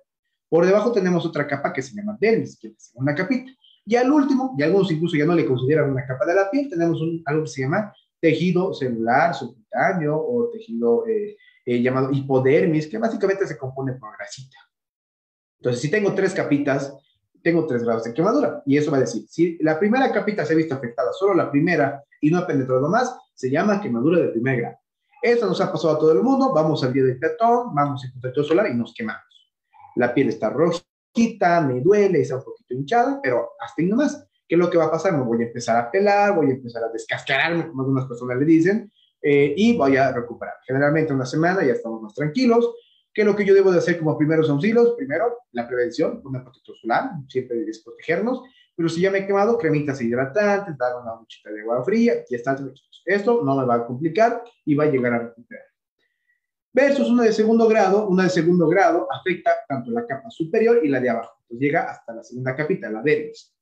Por 0.48 0.66
debajo 0.66 0.92
tenemos 0.92 1.24
otra 1.24 1.46
capa 1.46 1.72
que 1.72 1.80
se 1.80 1.94
llama 1.94 2.16
dermis, 2.20 2.58
que 2.58 2.68
es 2.68 2.72
la 2.74 2.80
segunda 2.80 3.14
capita. 3.14 3.50
Y 3.86 3.96
al 3.96 4.12
último, 4.12 4.54
y 4.58 4.62
algunos 4.62 4.90
incluso 4.90 5.16
ya 5.16 5.24
no 5.24 5.34
le 5.34 5.46
consideran 5.46 5.90
una 5.90 6.06
capa 6.06 6.26
de 6.26 6.34
la 6.34 6.50
piel, 6.50 6.68
tenemos 6.68 7.00
algo 7.24 7.44
que 7.44 7.50
se 7.50 7.62
llama 7.62 7.92
tejido 8.20 8.74
celular 8.74 9.34
subcutáneo 9.34 10.16
o 10.16 10.50
tejido 10.50 11.06
eh, 11.06 11.36
eh, 11.64 11.80
llamado 11.80 12.12
hipodermis, 12.12 12.86
que 12.86 12.98
básicamente 12.98 13.46
se 13.46 13.56
compone 13.56 13.94
por 13.94 14.16
grasita. 14.16 14.56
Entonces, 15.58 15.82
si 15.82 15.90
tengo 15.90 16.14
tres 16.14 16.34
capitas, 16.34 16.94
tengo 17.42 17.66
tres 17.66 17.82
grados 17.82 18.04
de 18.04 18.14
quemadura. 18.14 18.62
Y 18.66 18.76
eso 18.76 18.90
va 18.90 18.98
a 18.98 19.00
decir, 19.00 19.24
si 19.28 19.58
la 19.60 19.78
primera 19.78 20.12
capita 20.12 20.44
se 20.44 20.52
ha 20.52 20.56
visto 20.56 20.74
afectada, 20.74 21.12
solo 21.12 21.34
la 21.34 21.50
primera, 21.50 22.02
y 22.20 22.30
no 22.30 22.38
ha 22.38 22.46
penetrado 22.46 22.88
más, 22.88 23.16
se 23.34 23.50
llama 23.50 23.80
quemadura 23.80 24.18
de 24.18 24.28
primer 24.28 24.60
grado. 24.60 24.76
Esto 25.22 25.46
nos 25.46 25.60
ha 25.60 25.70
pasado 25.70 25.94
a 25.94 25.98
todo 25.98 26.12
el 26.12 26.22
mundo, 26.22 26.52
vamos 26.52 26.82
al 26.84 26.92
día 26.92 27.04
del 27.04 27.18
peatón, 27.18 27.74
vamos 27.74 28.04
al 28.04 28.12
protector 28.12 28.44
solar 28.44 28.70
y 28.70 28.74
nos 28.74 28.94
quemamos 28.94 29.30
la 29.96 30.14
piel 30.14 30.28
está 30.28 30.50
rojita, 30.50 31.60
me 31.60 31.80
duele, 31.80 32.20
está 32.20 32.36
un 32.36 32.44
poquito 32.44 32.74
hinchada, 32.74 33.20
pero 33.22 33.50
hasta 33.60 33.82
ahí 33.82 33.88
nomás. 33.88 34.26
¿Qué 34.48 34.56
es 34.56 34.58
lo 34.58 34.68
que 34.68 34.78
va 34.78 34.86
a 34.86 34.90
pasar? 34.90 35.12
Me 35.12 35.22
voy 35.22 35.42
a 35.42 35.46
empezar 35.46 35.76
a 35.76 35.90
pelar, 35.90 36.34
voy 36.34 36.46
a 36.46 36.54
empezar 36.54 36.82
a 36.82 36.88
descascararme, 36.88 37.68
como 37.68 37.82
algunas 37.82 38.06
personas 38.06 38.36
le 38.38 38.44
dicen, 38.44 38.92
eh, 39.22 39.54
y 39.56 39.76
voy 39.76 39.96
a 39.96 40.10
recuperar. 40.12 40.54
Generalmente 40.66 41.12
una 41.12 41.26
semana 41.26 41.64
ya 41.64 41.72
estamos 41.72 42.02
más 42.02 42.14
tranquilos. 42.14 42.68
¿Qué 43.20 43.24
es 43.24 43.30
lo 43.30 43.36
que 43.36 43.44
yo 43.44 43.52
debo 43.52 43.70
de 43.70 43.76
hacer 43.76 43.98
como 43.98 44.16
primeros 44.16 44.48
auxilios? 44.48 44.94
Primero, 44.96 45.40
la 45.52 45.68
prevención, 45.68 46.22
una 46.24 46.42
protector 46.42 46.74
solar, 46.74 47.10
siempre 47.28 47.62
es 47.68 47.80
protegernos, 47.80 48.40
pero 48.74 48.88
si 48.88 49.02
ya 49.02 49.10
me 49.10 49.18
he 49.18 49.26
quemado, 49.26 49.58
cremitas 49.58 50.00
hidratantes, 50.00 50.78
dar 50.78 50.98
una 51.02 51.12
duchita 51.16 51.50
de 51.50 51.60
agua 51.60 51.84
fría, 51.84 52.14
y 52.26 52.34
está 52.34 52.56
Esto 53.04 53.42
no 53.44 53.56
me 53.56 53.66
va 53.66 53.74
a 53.74 53.86
complicar 53.86 54.42
y 54.64 54.74
va 54.74 54.84
a 54.84 54.86
llegar 54.86 55.12
a 55.12 55.18
recuperar 55.18 55.64
versus 56.72 57.10
una 57.10 57.24
de 57.24 57.34
segundo 57.34 57.68
grado, 57.68 58.08
una 58.08 58.22
de 58.22 58.30
segundo 58.30 58.66
grado 58.68 59.06
afecta 59.12 59.50
tanto 59.68 59.90
la 59.90 60.06
capa 60.06 60.30
superior 60.30 60.80
y 60.82 60.88
la 60.88 60.98
de 60.98 61.10
abajo, 61.10 61.42
pues 61.46 61.60
llega 61.60 61.90
hasta 61.90 62.14
la 62.14 62.22
segunda 62.22 62.56
capita, 62.56 62.88
la 62.88 63.02
dermis. 63.02 63.54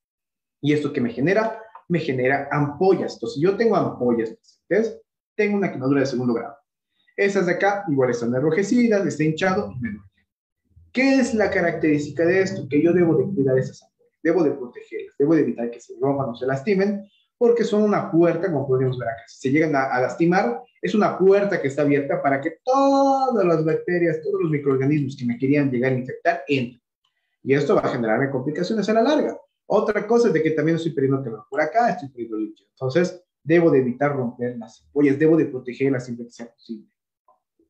¿Y 0.61 0.73
esto 0.73 0.93
que 0.93 1.01
me 1.01 1.11
genera? 1.11 1.61
Me 1.89 1.99
genera 1.99 2.49
ampollas. 2.53 3.15
Entonces, 3.15 3.43
yo 3.43 3.57
tengo 3.57 3.75
ampollas 3.75 4.37
presentes, 4.69 5.03
tengo 5.35 5.57
una 5.57 5.73
quemadura 5.73 6.03
de 6.03 6.07
segundo 6.07 6.33
grado. 6.33 6.59
Esas 7.19 7.47
de 7.47 7.53
acá 7.55 7.85
igual 7.89 8.11
están 8.11 8.33
enrojecidas, 8.33 9.05
está 9.05 9.25
hinchado 9.25 9.73
y 9.73 9.81
me 9.81 9.91
duele. 9.91 10.05
¿Qué 10.93 11.17
es 11.17 11.35
la 11.35 11.51
característica 11.51 12.25
de 12.25 12.43
esto? 12.43 12.69
Que 12.71 12.81
yo 12.81 12.93
debo 12.93 13.17
de 13.17 13.25
cuidar 13.35 13.59
esas 13.59 13.83
ampollas, 13.83 14.13
debo 14.23 14.45
de 14.45 14.53
protegerlas, 14.53 15.17
debo 15.19 15.35
de 15.35 15.41
evitar 15.41 15.69
que 15.69 15.81
se 15.81 15.95
rompan 16.01 16.29
o 16.29 16.37
se 16.37 16.47
lastimen, 16.47 17.11
porque 17.37 17.65
son 17.65 17.83
una 17.83 18.09
puerta, 18.09 18.53
como 18.53 18.69
podemos 18.69 18.97
ver 18.97 19.09
acá. 19.09 19.23
Si 19.27 19.49
se 19.49 19.51
llegan 19.51 19.75
a, 19.75 20.01
lastimar, 20.01 20.63
es 20.81 20.95
una 20.95 21.19
puerta 21.19 21.61
que 21.61 21.67
está 21.67 21.83
abierta 21.83 22.23
para 22.23 22.41
que 22.41 22.59
todas 22.63 23.45
las 23.45 23.65
bacterias, 23.65 24.21
todos 24.23 24.41
los 24.41 24.53
microorganismos 24.53 25.17
que 25.17 25.27
me 25.27 25.37
querían 25.37 25.73
llegar 25.73 25.91
a 25.91 25.97
infectar 25.97 26.43
entren. 26.47 26.81
Y 27.43 27.53
esto 27.53 27.75
va 27.75 27.81
a 27.81 27.89
generarme 27.89 28.31
complicaciones 28.31 28.89
a 28.89 28.93
la 28.93 29.03
larga. 29.03 29.37
Otra 29.67 30.07
cosa 30.07 30.29
es 30.29 30.35
de 30.35 30.43
que 30.45 30.53
también 30.53 30.77
estoy 30.77 30.93
perdiendo 30.93 31.21
que 31.25 31.31
por 31.51 31.61
acá, 31.61 31.91
estoy 31.91 32.11
perdiendo 32.11 32.37
líquido. 32.37 32.69
Entonces, 32.71 33.21
debo 33.43 33.73
de 33.73 33.81
evitar 33.81 34.15
romper 34.15 34.57
las 34.57 34.85
ampollas, 34.85 35.19
debo 35.19 35.37
de 35.37 35.47
protegerlas 35.47 36.05
siempre 36.05 36.27
que 36.27 36.33
sea 36.33 36.47
posible. 36.47 36.89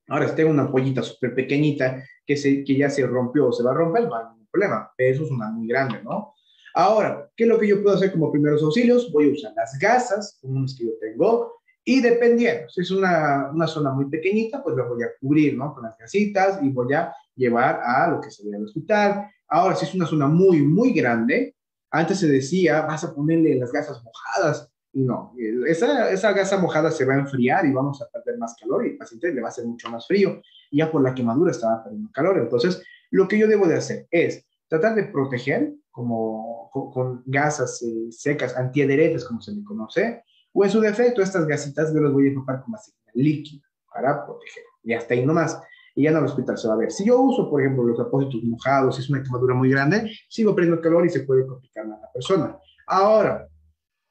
Ahora, 0.09 0.28
si 0.28 0.34
tengo 0.34 0.50
una 0.50 0.62
ampollita 0.62 1.02
súper 1.02 1.34
pequeñita 1.34 2.02
que, 2.26 2.36
se, 2.36 2.64
que 2.64 2.76
ya 2.76 2.90
se 2.90 3.06
rompió 3.06 3.48
o 3.48 3.52
se 3.52 3.62
va 3.62 3.70
a 3.70 3.74
romper, 3.74 4.09
no 4.09 4.16
hay 4.16 4.24
ningún 4.24 4.48
problema. 4.50 4.90
Pero 4.96 5.14
eso 5.14 5.24
es 5.24 5.30
una 5.30 5.50
muy 5.50 5.68
grande, 5.68 6.02
¿no? 6.02 6.34
Ahora, 6.74 7.28
¿qué 7.36 7.44
es 7.44 7.48
lo 7.48 7.59
que 7.59 7.68
yo 7.68 7.82
puedo 7.82 7.96
hacer 7.96 8.12
como 8.12 8.30
primeros 8.30 8.62
auxilios? 8.62 9.11
Voy 9.12 9.30
a 9.30 9.32
usar 9.32 9.52
las 9.56 9.78
gasas 9.78 10.38
comunes 10.40 10.76
que 10.78 10.84
yo 10.84 10.92
tengo 11.00 11.59
y 11.84 12.02
dependiendo, 12.02 12.68
si 12.68 12.82
es 12.82 12.90
una, 12.90 13.50
una 13.50 13.66
zona 13.66 13.90
muy 13.90 14.11
pequeñita, 14.11 14.62
pues 14.62 14.76
lo 14.76 14.86
voy 14.88 15.02
a 15.02 15.09
cubrir, 15.18 15.56
¿no? 15.56 15.72
Con 15.72 15.84
las 15.84 15.96
gasitas 15.96 16.62
y 16.62 16.68
voy 16.68 16.92
a 16.92 17.14
llevar 17.34 17.80
a 17.82 18.11
lo 18.11 18.20
que 18.20 18.30
sería 18.30 18.59
el 18.59 18.64
hospital. 18.64 19.30
Ahora, 19.48 19.74
si 19.74 19.86
es 19.86 19.94
una 19.94 20.04
zona 20.04 20.26
muy, 20.26 20.61
muy 20.61 20.92
grande, 20.92 21.56
antes 21.90 22.18
se 22.18 22.28
decía, 22.28 22.82
vas 22.82 23.04
a 23.04 23.14
ponerle 23.14 23.54
las 23.54 23.72
gasas 23.72 24.02
mojadas. 24.04 24.70
No, 24.99 25.32
esa, 25.68 26.11
esa 26.11 26.32
gasa 26.32 26.59
mojada 26.59 26.90
se 26.90 27.05
va 27.05 27.14
a 27.14 27.18
enfriar 27.18 27.64
y 27.64 27.72
vamos 27.72 28.03
a 28.03 28.09
perder 28.09 28.36
más 28.36 28.57
calor 28.61 28.84
y 28.84 28.90
el 28.90 28.96
paciente 28.96 29.32
le 29.32 29.40
va 29.40 29.46
a 29.46 29.51
hacer 29.51 29.64
mucho 29.64 29.88
más 29.90 30.09
frío. 30.09 30.42
Y 30.72 30.78
ya 30.78 30.90
por 30.90 31.03
la 31.03 31.14
quemadura 31.14 31.53
estaba 31.53 31.84
perdiendo 31.84 32.11
calor. 32.12 32.36
Entonces, 32.38 32.82
lo 33.12 33.28
que 33.28 33.38
yo 33.38 33.46
debo 33.46 33.68
de 33.68 33.76
hacer 33.76 34.09
es 34.11 34.44
tratar 34.66 34.96
de 34.96 35.05
proteger 35.05 35.72
como 35.92 36.68
con, 36.72 37.22
gasas 37.26 37.80
eh, 37.82 38.11
secas, 38.11 38.57
antiadherentes, 38.57 39.24
como 39.24 39.40
se 39.40 39.53
le 39.53 39.62
conoce, 39.62 40.24
o 40.53 40.64
en 40.64 40.70
su 40.70 40.80
defecto, 40.80 41.22
estas 41.22 41.46
gasitas 41.46 41.94
yo 41.94 42.01
las 42.01 42.12
voy 42.12 42.26
a 42.26 42.30
empapar 42.30 42.62
con 42.62 42.72
más 42.72 42.92
líquido 43.14 43.62
para 43.92 44.26
proteger. 44.26 44.64
Y 44.82 44.94
hasta 44.94 45.14
ahí 45.14 45.24
nomás. 45.24 45.61
Y 45.94 46.03
ya 46.03 46.11
en 46.11 46.16
el 46.16 46.24
hospital 46.24 46.59
se 46.59 46.66
va 46.66 46.74
a 46.74 46.78
ver. 46.78 46.90
Si 46.90 47.05
yo 47.05 47.20
uso, 47.20 47.49
por 47.49 47.61
ejemplo, 47.61 47.84
los 47.84 48.01
apósitos 48.01 48.42
mojados, 48.42 48.96
si 48.96 49.03
es 49.03 49.11
una 49.11 49.22
quemadura 49.22 49.55
muy 49.55 49.70
grande, 49.70 50.11
sigo 50.28 50.57
perdiendo 50.57 50.80
calor 50.80 51.07
y 51.07 51.09
se 51.09 51.20
puede 51.20 51.46
complicar 51.46 51.84
a 51.86 52.01
la 52.01 52.12
persona. 52.12 52.59
Ahora, 52.88 53.49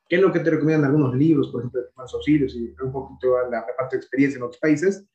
¿qué 0.08 0.18
es 0.18 0.22
lo 0.22 0.32
que 0.32 0.40
te 0.40 0.50
recomiendan 0.50 0.90
algunos 0.90 1.16
libros, 1.16 1.50
por 1.50 1.62
ejemplo, 1.62 1.82
de 1.82 1.88
primeros 1.88 2.14
auxilios 2.14 2.56
y 2.56 2.74
un 2.82 2.92
poquito 2.92 3.38
la, 3.50 3.60
la 3.60 3.76
parte 3.78 3.96
de 3.96 4.02
experiencia 4.02 4.38
en 4.38 4.44
otros 4.44 4.60
países? 4.60 5.06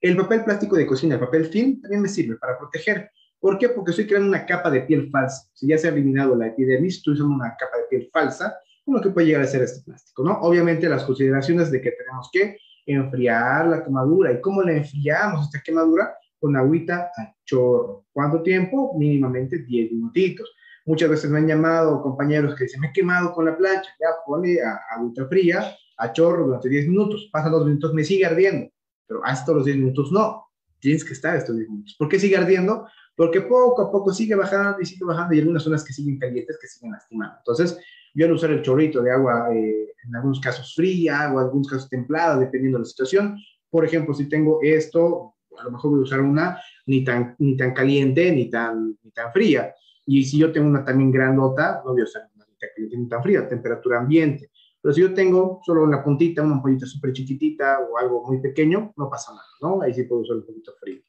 El 0.00 0.16
papel 0.16 0.44
plástico 0.44 0.76
de 0.76 0.86
cocina, 0.86 1.14
el 1.14 1.20
papel 1.20 1.46
film, 1.46 1.80
también 1.80 2.02
me 2.02 2.08
sirve 2.08 2.36
para 2.36 2.58
proteger 2.58 3.10
¿Por 3.42 3.58
qué? 3.58 3.68
Porque 3.70 3.90
estoy 3.90 4.06
creando 4.06 4.28
una 4.28 4.46
capa 4.46 4.70
de 4.70 4.82
piel 4.82 5.10
falsa. 5.10 5.50
Si 5.52 5.66
ya 5.66 5.76
se 5.76 5.88
ha 5.88 5.90
eliminado 5.90 6.36
la 6.36 6.46
epidermis, 6.46 6.98
estoy 6.98 7.14
usando 7.14 7.34
una 7.34 7.56
capa 7.58 7.76
de 7.76 7.84
piel 7.90 8.08
falsa, 8.12 8.56
con 8.84 8.94
lo 8.94 9.00
que 9.00 9.10
puede 9.10 9.26
llegar 9.26 9.42
a 9.42 9.46
ser 9.46 9.62
este 9.62 9.82
plástico, 9.82 10.22
¿no? 10.22 10.38
Obviamente 10.42 10.88
las 10.88 11.02
consideraciones 11.02 11.72
de 11.72 11.80
que 11.80 11.90
tenemos 11.90 12.30
que 12.32 12.56
enfriar 12.86 13.66
la 13.66 13.82
quemadura. 13.82 14.32
¿Y 14.32 14.40
cómo 14.40 14.62
la 14.62 14.74
enfriamos 14.74 15.46
esta 15.46 15.60
quemadura? 15.60 16.14
Con 16.38 16.56
agüita 16.56 17.10
a 17.16 17.34
chorro. 17.44 18.04
¿Cuánto 18.12 18.44
tiempo? 18.44 18.96
Mínimamente 18.96 19.58
10 19.58 19.90
minutitos. 19.90 20.48
Muchas 20.84 21.10
veces 21.10 21.30
me 21.30 21.38
han 21.38 21.46
llamado 21.46 22.02
compañeros 22.02 22.54
que 22.54 22.64
dicen, 22.64 22.80
me 22.80 22.88
he 22.88 22.92
quemado 22.92 23.32
con 23.32 23.44
la 23.44 23.56
plancha. 23.56 23.90
Ya 24.00 24.08
pone 24.26 24.60
a, 24.60 24.80
agüita 24.96 25.26
fría, 25.26 25.76
a 25.98 26.12
chorro 26.12 26.46
durante 26.46 26.68
10 26.68 26.88
minutos. 26.88 27.28
Pasan 27.32 27.52
dos 27.52 27.66
minutos, 27.66 27.94
me 27.94 28.04
sigue 28.04 28.26
ardiendo. 28.26 28.70
Pero 29.06 29.24
hasta 29.24 29.52
los 29.52 29.64
10 29.64 29.76
minutos 29.78 30.10
no. 30.12 30.46
Tienes 30.80 31.04
que 31.04 31.12
estar 31.12 31.36
estos 31.36 31.56
10 31.56 31.68
minutos. 31.68 31.96
¿Por 31.98 32.08
qué 32.08 32.18
sigue 32.18 32.36
ardiendo? 32.36 32.86
porque 33.16 33.42
poco 33.42 33.82
a 33.82 33.90
poco 33.90 34.12
sigue 34.12 34.34
bajando 34.34 34.80
y 34.80 34.86
sigue 34.86 35.04
bajando 35.04 35.34
y 35.34 35.36
hay 35.36 35.40
algunas 35.42 35.62
zonas 35.62 35.84
que 35.84 35.92
siguen 35.92 36.18
calientes 36.18 36.58
que 36.60 36.66
siguen 36.66 36.92
lastimando. 36.92 37.36
Entonces, 37.38 37.78
yo 38.14 38.26
al 38.26 38.32
usar 38.32 38.50
el 38.50 38.62
chorrito 38.62 39.02
de 39.02 39.10
agua, 39.10 39.48
eh, 39.54 39.92
en 40.04 40.16
algunos 40.16 40.40
casos 40.40 40.74
fría 40.74 41.30
o 41.32 41.40
en 41.40 41.46
algunos 41.46 41.68
casos 41.68 41.88
templada, 41.88 42.38
dependiendo 42.38 42.78
de 42.78 42.82
la 42.82 42.88
situación. 42.88 43.38
Por 43.70 43.84
ejemplo, 43.84 44.14
si 44.14 44.28
tengo 44.28 44.58
esto, 44.62 45.34
a 45.58 45.64
lo 45.64 45.70
mejor 45.70 45.90
voy 45.92 46.00
a 46.00 46.02
usar 46.02 46.20
una 46.20 46.60
ni 46.86 47.04
tan, 47.04 47.36
ni 47.38 47.56
tan 47.56 47.72
caliente 47.72 48.32
ni 48.32 48.50
tan, 48.50 48.98
ni 49.02 49.10
tan 49.12 49.32
fría. 49.32 49.74
Y 50.06 50.24
si 50.24 50.38
yo 50.38 50.52
tengo 50.52 50.68
una 50.68 50.84
también 50.84 51.10
grandota, 51.10 51.82
no 51.84 51.92
voy 51.92 52.02
a 52.02 52.04
usar 52.04 52.28
una 52.34 52.44
tan 52.44 52.56
caliente 52.58 52.96
ni 52.96 53.08
tan 53.08 53.22
fría, 53.22 53.48
temperatura 53.48 53.98
ambiente. 53.98 54.50
Pero 54.80 54.92
si 54.92 55.00
yo 55.00 55.14
tengo 55.14 55.60
solo 55.64 55.84
una 55.84 56.02
puntita, 56.02 56.42
una 56.42 56.54
ampollita 56.54 56.86
súper 56.86 57.12
chiquitita 57.12 57.78
o 57.80 57.96
algo 57.98 58.26
muy 58.26 58.40
pequeño, 58.40 58.92
no 58.96 59.08
pasa 59.08 59.32
nada, 59.32 59.46
¿no? 59.60 59.82
Ahí 59.82 59.94
sí 59.94 60.02
puedo 60.04 60.22
usar 60.22 60.36
un 60.36 60.46
poquito 60.46 60.72
frío. 60.80 61.00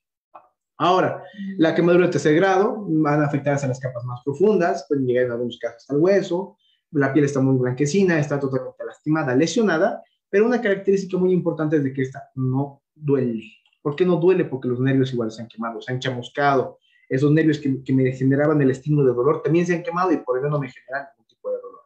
Ahora, 0.77 1.23
la 1.57 1.73
quemadura 1.73 2.07
de 2.07 2.11
tercer 2.11 2.35
grado 2.35 2.85
van 2.87 3.21
a 3.21 3.25
afectar 3.25 3.57
a 3.63 3.67
las 3.67 3.79
capas 3.79 4.03
más 4.05 4.21
profundas, 4.23 4.85
pueden 4.87 5.05
llegar 5.05 5.25
en 5.25 5.31
algunos 5.31 5.57
casos 5.57 5.77
hasta 5.77 5.93
el 5.93 6.01
hueso, 6.01 6.57
la 6.91 7.13
piel 7.13 7.25
está 7.25 7.39
muy 7.41 7.57
blanquecina, 7.57 8.19
está 8.19 8.39
totalmente 8.39 8.83
lastimada, 8.85 9.35
lesionada, 9.35 10.03
pero 10.29 10.45
una 10.45 10.61
característica 10.61 11.17
muy 11.17 11.31
importante 11.31 11.77
es 11.77 11.83
de 11.83 11.93
que 11.93 12.01
esta 12.01 12.23
no 12.35 12.81
duele. 12.93 13.43
¿Por 13.81 13.95
qué 13.95 14.05
no 14.05 14.17
duele? 14.17 14.45
Porque 14.45 14.67
los 14.67 14.79
nervios 14.79 15.13
igual 15.13 15.31
se 15.31 15.41
han 15.41 15.47
quemado, 15.47 15.81
se 15.81 15.91
han 15.91 15.99
chamuscado. 15.99 16.79
Esos 17.13 17.31
nervios 17.31 17.59
que, 17.59 17.83
que 17.83 17.93
me 17.93 18.11
generaban 18.11 18.61
el 18.61 18.71
estímulo 18.71 19.07
de 19.07 19.13
dolor 19.13 19.41
también 19.43 19.65
se 19.67 19.75
han 19.75 19.83
quemado 19.83 20.11
y 20.11 20.17
por 20.17 20.39
ello 20.39 20.49
no 20.49 20.59
me 20.59 20.69
generan 20.69 21.07
ningún 21.11 21.27
tipo 21.27 21.51
de 21.51 21.57
dolor. 21.57 21.81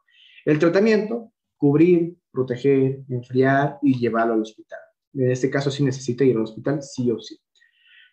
El 0.46 0.58
tratamiento, 0.58 1.34
cubrir, 1.58 2.16
proteger, 2.32 3.02
enfriar 3.10 3.78
y 3.82 4.00
llevarlo 4.00 4.36
al 4.36 4.42
hospital. 4.42 4.80
En 5.14 5.32
este 5.32 5.50
caso 5.50 5.70
sí 5.70 5.84
necesita 5.84 6.24
ir 6.24 6.38
al 6.38 6.44
hospital, 6.44 6.82
sí 6.82 7.12
o 7.12 7.20
sí. 7.20 7.38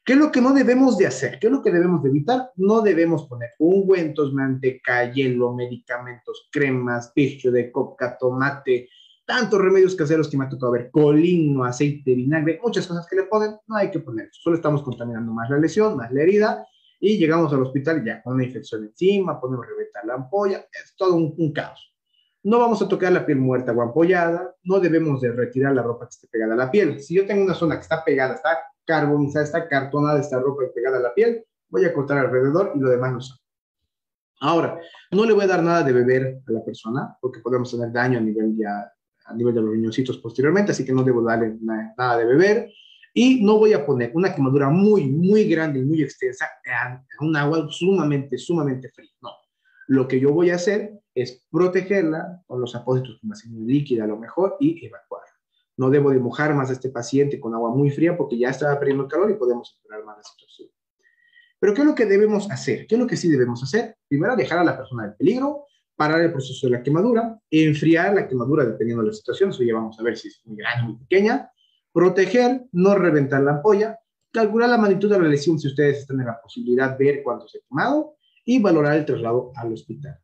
¿Qué 0.04 0.14
es 0.14 0.18
lo 0.18 0.32
que 0.32 0.40
no 0.40 0.52
debemos 0.52 0.98
de 0.98 1.06
hacer? 1.06 1.38
¿Qué 1.38 1.46
es 1.46 1.52
lo 1.52 1.62
que 1.62 1.70
debemos 1.70 2.02
de 2.02 2.10
evitar? 2.10 2.50
No 2.56 2.82
debemos 2.82 3.28
poner 3.28 3.50
ungüentos, 3.58 4.34
manteca, 4.34 5.12
hielo, 5.12 5.54
medicamentos, 5.54 6.48
cremas, 6.50 7.12
picho 7.14 7.50
de 7.52 7.70
coca, 7.70 8.18
tomate, 8.18 8.88
tantos 9.24 9.60
remedios 9.60 9.94
caseros 9.94 10.28
que 10.28 10.36
me 10.36 10.44
ha 10.44 10.48
tocado 10.48 10.72
ver, 10.72 10.90
colino, 10.90 11.64
aceite, 11.64 12.14
vinagre, 12.14 12.60
muchas 12.62 12.86
cosas 12.86 13.06
que 13.08 13.16
le 13.16 13.22
ponen, 13.22 13.56
no 13.66 13.76
hay 13.76 13.90
que 13.90 14.00
poner. 14.00 14.28
Solo 14.32 14.56
estamos 14.56 14.82
contaminando 14.82 15.32
más 15.32 15.48
la 15.48 15.58
lesión, 15.58 15.96
más 15.96 16.12
la 16.12 16.22
herida, 16.22 16.66
y 17.04 17.18
llegamos 17.18 17.52
al 17.52 17.60
hospital 17.60 18.02
ya 18.02 18.22
con 18.22 18.34
una 18.34 18.44
infección 18.44 18.82
encima, 18.84 19.38
podemos 19.38 19.66
reventar 19.66 20.06
la 20.06 20.14
ampolla, 20.14 20.66
es 20.72 20.94
todo 20.96 21.16
un, 21.16 21.34
un 21.36 21.52
caos. 21.52 21.94
No 22.42 22.58
vamos 22.58 22.80
a 22.80 22.88
tocar 22.88 23.12
la 23.12 23.26
piel 23.26 23.38
muerta 23.38 23.72
o 23.72 23.82
ampollada, 23.82 24.54
no 24.62 24.80
debemos 24.80 25.20
de 25.20 25.30
retirar 25.32 25.74
la 25.74 25.82
ropa 25.82 26.06
que 26.06 26.14
esté 26.14 26.28
pegada 26.28 26.54
a 26.54 26.56
la 26.56 26.70
piel. 26.70 27.02
Si 27.02 27.14
yo 27.14 27.26
tengo 27.26 27.44
una 27.44 27.52
zona 27.52 27.76
que 27.76 27.82
está 27.82 28.02
pegada, 28.02 28.34
está 28.34 28.58
carbonizada, 28.86 29.44
está 29.44 29.68
cartonada 29.68 30.18
esta 30.18 30.40
ropa 30.40 30.64
y 30.64 30.74
pegada 30.74 30.96
a 30.96 31.00
la 31.00 31.12
piel, 31.12 31.44
voy 31.68 31.84
a 31.84 31.92
cortar 31.92 32.16
alrededor 32.16 32.72
y 32.74 32.78
lo 32.78 32.88
demás 32.88 33.12
no 33.12 33.20
saco. 33.20 33.42
Ahora, 34.40 34.80
no 35.10 35.26
le 35.26 35.34
voy 35.34 35.44
a 35.44 35.48
dar 35.48 35.62
nada 35.62 35.82
de 35.82 35.92
beber 35.92 36.40
a 36.46 36.52
la 36.52 36.64
persona 36.64 37.18
porque 37.20 37.40
podemos 37.40 37.70
tener 37.70 37.92
daño 37.92 38.18
a 38.18 38.22
nivel, 38.22 38.56
ya, 38.56 38.90
a 39.26 39.34
nivel 39.34 39.54
de 39.54 39.60
los 39.60 39.72
riñoncitos 39.72 40.16
posteriormente, 40.18 40.72
así 40.72 40.86
que 40.86 40.92
no 40.92 41.02
debo 41.02 41.22
darle 41.22 41.58
nada 41.60 42.16
de 42.16 42.24
beber. 42.24 42.70
Y 43.16 43.44
no 43.44 43.58
voy 43.58 43.72
a 43.72 43.86
poner 43.86 44.10
una 44.14 44.34
quemadura 44.34 44.68
muy, 44.68 45.06
muy 45.06 45.44
grande 45.44 45.78
y 45.78 45.84
muy 45.84 46.02
extensa 46.02 46.48
en 46.64 47.28
un 47.28 47.36
agua 47.36 47.66
sumamente, 47.70 48.36
sumamente 48.36 48.90
fría. 48.90 49.10
No. 49.22 49.30
Lo 49.86 50.08
que 50.08 50.18
yo 50.18 50.32
voy 50.32 50.50
a 50.50 50.56
hacer 50.56 51.00
es 51.14 51.46
protegerla 51.48 52.42
con 52.46 52.60
los 52.60 52.74
apósitos 52.74 53.18
con 53.20 53.28
más 53.28 53.44
líquida 53.46 54.04
a 54.04 54.08
lo 54.08 54.18
mejor 54.18 54.56
y 54.58 54.84
evacuar. 54.84 55.22
No 55.76 55.90
debo 55.90 56.10
de 56.10 56.18
mojar 56.18 56.54
más 56.54 56.70
a 56.70 56.72
este 56.72 56.88
paciente 56.88 57.38
con 57.38 57.54
agua 57.54 57.74
muy 57.74 57.90
fría 57.90 58.16
porque 58.16 58.36
ya 58.36 58.50
estaba 58.50 58.78
perdiendo 58.78 59.06
calor 59.06 59.30
y 59.30 59.34
podemos 59.34 59.76
empeorar 59.76 60.04
más 60.04 60.16
la 60.16 60.22
situación. 60.24 60.68
Pero 61.60 61.72
¿qué 61.72 61.80
es 61.82 61.86
lo 61.86 61.94
que 61.94 62.06
debemos 62.06 62.50
hacer? 62.50 62.86
¿Qué 62.86 62.96
es 62.96 63.00
lo 63.00 63.06
que 63.06 63.16
sí 63.16 63.28
debemos 63.28 63.62
hacer? 63.62 63.96
Primero, 64.08 64.34
dejar 64.36 64.58
a 64.58 64.64
la 64.64 64.76
persona 64.76 65.04
del 65.04 65.14
peligro, 65.14 65.66
parar 65.96 66.20
el 66.20 66.32
proceso 66.32 66.66
de 66.66 66.72
la 66.72 66.82
quemadura, 66.82 67.38
enfriar 67.50 68.14
la 68.14 68.28
quemadura 68.28 68.64
dependiendo 68.64 69.02
de 69.02 69.08
la 69.08 69.14
situación, 69.14 69.50
eso 69.50 69.62
ya 69.62 69.74
vamos 69.74 69.98
a 69.98 70.02
ver 70.02 70.16
si 70.16 70.28
es 70.28 70.42
muy 70.44 70.56
grande 70.56 70.84
o 70.84 70.88
muy 70.90 70.98
pequeña, 71.06 71.50
proteger, 71.94 72.66
no 72.72 72.96
reventar 72.96 73.40
la 73.40 73.52
ampolla, 73.52 74.00
calcular 74.32 74.68
la 74.68 74.78
magnitud 74.78 75.08
de 75.08 75.18
la 75.18 75.28
lesión 75.28 75.60
si 75.60 75.68
ustedes 75.68 76.00
están 76.00 76.20
en 76.20 76.26
la 76.26 76.40
posibilidad 76.42 76.98
de 76.98 77.04
ver 77.04 77.22
cuánto 77.22 77.46
se 77.46 77.58
ha 77.58 77.60
quemado 77.68 78.16
y 78.44 78.60
valorar 78.60 78.96
el 78.96 79.06
traslado 79.06 79.52
al 79.54 79.72
hospital. 79.72 80.18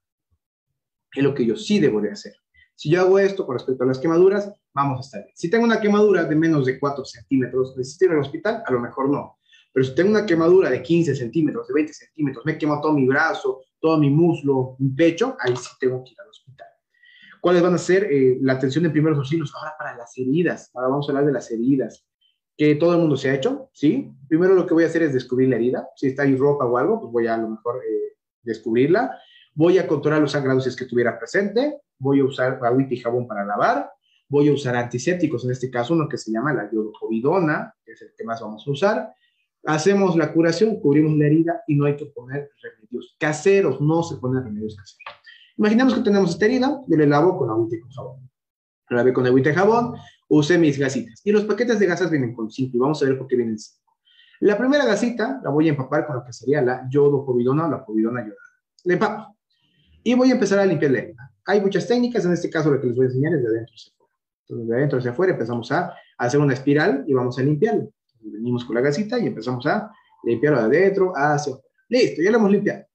Es 1.15 1.23
lo 1.23 1.33
que 1.33 1.47
yo 1.47 1.57
sí 1.57 1.79
debo 1.79 2.01
de 2.01 2.11
hacer. 2.11 2.35
Si 2.75 2.91
yo 2.91 3.01
hago 3.01 3.19
esto 3.21 3.47
con 3.47 3.55
respecto 3.55 3.85
a 3.85 3.87
las 3.87 3.99
quemaduras, 3.99 4.53
vamos 4.75 4.99
a 4.99 5.01
estar 5.03 5.23
bien. 5.23 5.37
Si 5.37 5.49
tengo 5.49 5.65
una 5.65 5.81
quemadura 5.81 6.25
de 6.25 6.35
menos 6.35 6.67
de 6.67 6.79
4 6.81 7.05
centímetros, 7.05 7.77
¿necesito 7.77 8.07
ir 8.07 8.11
al 8.13 8.19
hospital? 8.19 8.65
A 8.67 8.73
lo 8.73 8.81
mejor 8.81 9.09
no. 9.09 9.39
Pero 9.73 9.87
si 9.87 9.95
tengo 9.95 10.11
una 10.11 10.27
quemadura 10.27 10.71
de 10.71 10.83
15 10.83 11.15
centímetros, 11.15 11.69
de 11.69 11.75
20 11.75 11.93
centímetros, 11.93 12.45
me 12.45 12.59
quemado 12.59 12.81
todo 12.81 12.95
mi 12.95 13.07
brazo, 13.07 13.61
todo 13.79 13.97
mi 13.97 14.11
muslo, 14.11 14.75
mi 14.81 14.91
pecho, 14.91 15.37
ahí 15.39 15.55
sí 15.57 15.69
tengo 15.79 16.03
que 16.03 16.11
ir 16.11 16.21
al 16.21 16.31
hospital. 16.31 16.67
¿Cuáles 17.41 17.63
van 17.63 17.75
a 17.75 17.79
ser 17.79 18.05
eh, 18.05 18.39
la 18.41 18.55
atención 18.55 18.85
de 18.85 18.91
primeros 18.91 19.19
auxilios? 19.19 19.53
Ahora 19.55 19.75
para 19.79 19.97
las 19.97 20.17
heridas. 20.19 20.71
Ahora 20.75 20.89
vamos 20.89 21.09
a 21.09 21.13
hablar 21.13 21.27
de 21.27 21.33
las 21.33 21.51
heridas 21.51 22.07
que 22.57 22.75
todo 22.75 22.93
el 22.93 22.99
mundo 22.99 23.17
se 23.17 23.31
ha 23.31 23.35
hecho, 23.35 23.71
¿sí? 23.73 24.13
Primero 24.29 24.55
lo 24.55 24.67
que 24.67 24.75
voy 24.75 24.85
a 24.85 24.89
hacer 24.89 25.03
es 25.03 25.15
descubrir 25.15 25.49
la 25.49 25.57
herida. 25.57 25.89
Si 25.97 26.09
está 26.09 26.25
ahí 26.25 26.37
ropa 26.37 26.67
o 26.67 26.77
algo, 26.77 27.01
pues 27.01 27.13
voy 27.13 27.27
a 27.27 27.35
a 27.35 27.39
lo 27.39 27.49
mejor 27.49 27.77
eh, 27.77 28.17
descubrirla. 28.43 29.19
Voy 29.55 29.79
a 29.79 29.87
controlar 29.87 30.21
los 30.21 30.33
sangrados 30.33 30.65
si 30.65 30.71
es 30.71 30.77
que 30.77 30.85
estuviera 30.85 31.19
presente 31.19 31.81
voy 32.01 32.21
a 32.21 32.25
usar 32.25 32.59
agüita 32.63 32.95
y 32.95 32.97
jabón 32.97 33.29
para 33.29 33.45
lavar, 33.45 33.93
voy 34.29 34.49
a 34.49 34.53
usar 34.53 34.75
antisépticos, 34.75 35.45
en 35.45 35.53
este 35.53 35.71
caso 35.71 35.95
uno 35.95 36.09
que 36.09 36.19
se 36.19 36.33
llama 36.33 36.53
la 36.53 36.69
iodocovidona, 36.73 37.75
que 37.85 37.93
es 37.93 38.03
el 38.03 38.13
que 38.17 38.25
más 38.25 38.41
vamos 38.41 38.67
a 38.67 38.71
usar. 38.71 39.15
Hacemos 39.65 40.17
la 40.17 40.33
curación, 40.33 40.81
cubrimos 40.81 41.17
la 41.19 41.27
herida 41.27 41.63
y 41.69 41.77
no 41.77 41.85
hay 41.85 41.95
que 41.95 42.07
poner 42.07 42.51
remedios 42.63 43.17
caseros, 43.21 43.81
no 43.81 44.03
se 44.03 44.17
ponen 44.17 44.43
remedios 44.43 44.75
caseros. 44.75 45.20
Imaginemos 45.61 45.93
que 45.93 46.01
tenemos 46.01 46.31
esta 46.31 46.47
herida, 46.47 46.81
yo 46.87 46.97
le 46.97 47.07
lavo 47.07 47.37
con 47.37 47.51
agüita 47.51 47.77
y 47.77 47.81
con 47.81 47.91
jabón. 47.91 48.31
La 48.89 48.97
lavé 48.97 49.13
con 49.13 49.27
agüita 49.27 49.51
y 49.51 49.55
jabón, 49.55 49.95
usé 50.31 50.57
mis 50.57 50.79
gasitas. 50.79 51.21
Y 51.23 51.33
los 51.33 51.45
paquetes 51.45 51.79
de 51.79 51.85
gasas 51.85 52.11
vienen 52.11 52.35
con 52.35 52.51
cinco, 52.51 52.79
y 52.79 52.81
vamos 52.81 53.03
a 53.03 53.05
ver 53.05 53.19
por 53.19 53.27
qué 53.27 53.37
vienen 53.37 53.59
cinco. 53.59 53.93
La 54.41 54.57
primera 54.57 54.87
gasita 54.87 55.39
la 55.45 55.51
voy 55.51 55.67
a 55.67 55.73
empapar 55.73 56.07
con 56.07 56.17
lo 56.17 56.25
que 56.25 56.33
sería 56.33 56.63
la 56.63 56.89
yodocovidona 56.89 57.67
o 57.67 57.71
la 57.73 57.85
covidona 57.85 58.23
yodada. 58.23 58.41
La 58.85 58.95
empapo. 58.95 59.37
Y 60.03 60.15
voy 60.15 60.31
a 60.31 60.33
empezar 60.33 60.61
a 60.61 60.65
limpiar 60.65 60.93
la 60.93 60.99
herida. 61.01 61.31
Hay 61.45 61.61
muchas 61.61 61.87
técnicas, 61.87 62.25
en 62.25 62.33
este 62.33 62.49
caso 62.49 62.71
lo 62.71 62.81
que 62.81 62.87
les 62.87 62.97
voy 62.97 63.05
a 63.05 63.09
enseñar 63.09 63.35
es 63.35 63.43
de 63.43 63.49
adentro 63.49 63.75
hacia 63.75 63.93
afuera. 63.93 64.15
Entonces, 64.41 64.67
de 64.67 64.77
adentro 64.77 64.99
hacia 64.99 65.11
afuera 65.11 65.33
empezamos 65.35 65.71
a 65.73 65.95
hacer 66.17 66.41
una 66.41 66.55
espiral 66.55 67.05
y 67.07 67.13
vamos 67.13 67.39
a 67.39 67.43
limpiarlo. 67.43 67.93
Venimos 68.19 68.65
con 68.65 68.77
la 68.77 68.81
gasita 68.81 69.19
y 69.19 69.27
empezamos 69.27 69.67
a 69.67 69.93
limpiarlo 70.25 70.67
de 70.71 70.79
adentro 70.79 71.13
hacia 71.15 71.53
afuera. 71.53 71.69
Listo, 71.91 72.23
ya 72.23 72.31
lo 72.31 72.39
hemos 72.39 72.51
limpiado. 72.51 72.87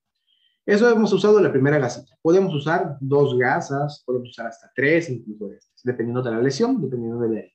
Eso 0.65 0.89
hemos 0.89 1.13
usado 1.13 1.39
la 1.39 1.51
primera 1.51 1.77
gasita. 1.77 2.17
Podemos 2.21 2.53
usar 2.53 2.97
dos 2.99 3.37
gasas, 3.37 4.03
podemos 4.05 4.29
usar 4.29 4.47
hasta 4.47 4.71
tres, 4.75 5.09
incluso 5.09 5.51
estas, 5.51 5.81
dependiendo 5.83 6.23
de 6.23 6.31
la 6.31 6.41
lesión, 6.41 6.81
dependiendo 6.81 7.19
de 7.19 7.29
la 7.29 7.39
herida. 7.39 7.53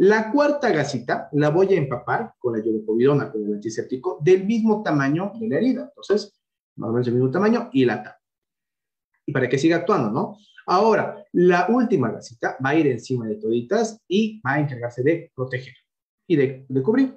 La 0.00 0.30
cuarta 0.30 0.70
gasita 0.70 1.28
la 1.32 1.48
voy 1.50 1.74
a 1.74 1.78
empapar 1.78 2.34
con 2.38 2.56
la 2.56 2.64
yodocovidona, 2.64 3.32
con 3.32 3.44
el 3.44 3.54
antiséptico, 3.54 4.18
del 4.20 4.44
mismo 4.44 4.82
tamaño 4.82 5.32
de 5.40 5.48
la 5.48 5.56
herida. 5.56 5.82
Entonces, 5.88 6.38
más 6.76 6.90
o 6.90 6.92
menos 6.92 7.08
el 7.08 7.14
mismo 7.14 7.30
tamaño 7.30 7.70
y 7.72 7.84
la 7.84 8.02
tapa 8.02 8.18
y 9.28 9.32
para 9.32 9.46
que 9.46 9.58
siga 9.58 9.76
actuando, 9.76 10.10
¿no? 10.10 10.38
Ahora, 10.64 11.22
la 11.32 11.66
última 11.68 12.10
gasita 12.10 12.56
va 12.64 12.70
a 12.70 12.74
ir 12.76 12.86
encima 12.86 13.26
de 13.26 13.34
toditas 13.34 14.00
y 14.08 14.40
va 14.40 14.54
a 14.54 14.60
encargarse 14.60 15.02
de 15.02 15.30
proteger 15.34 15.74
y 16.26 16.36
de, 16.36 16.66
cubrir. 16.82 17.14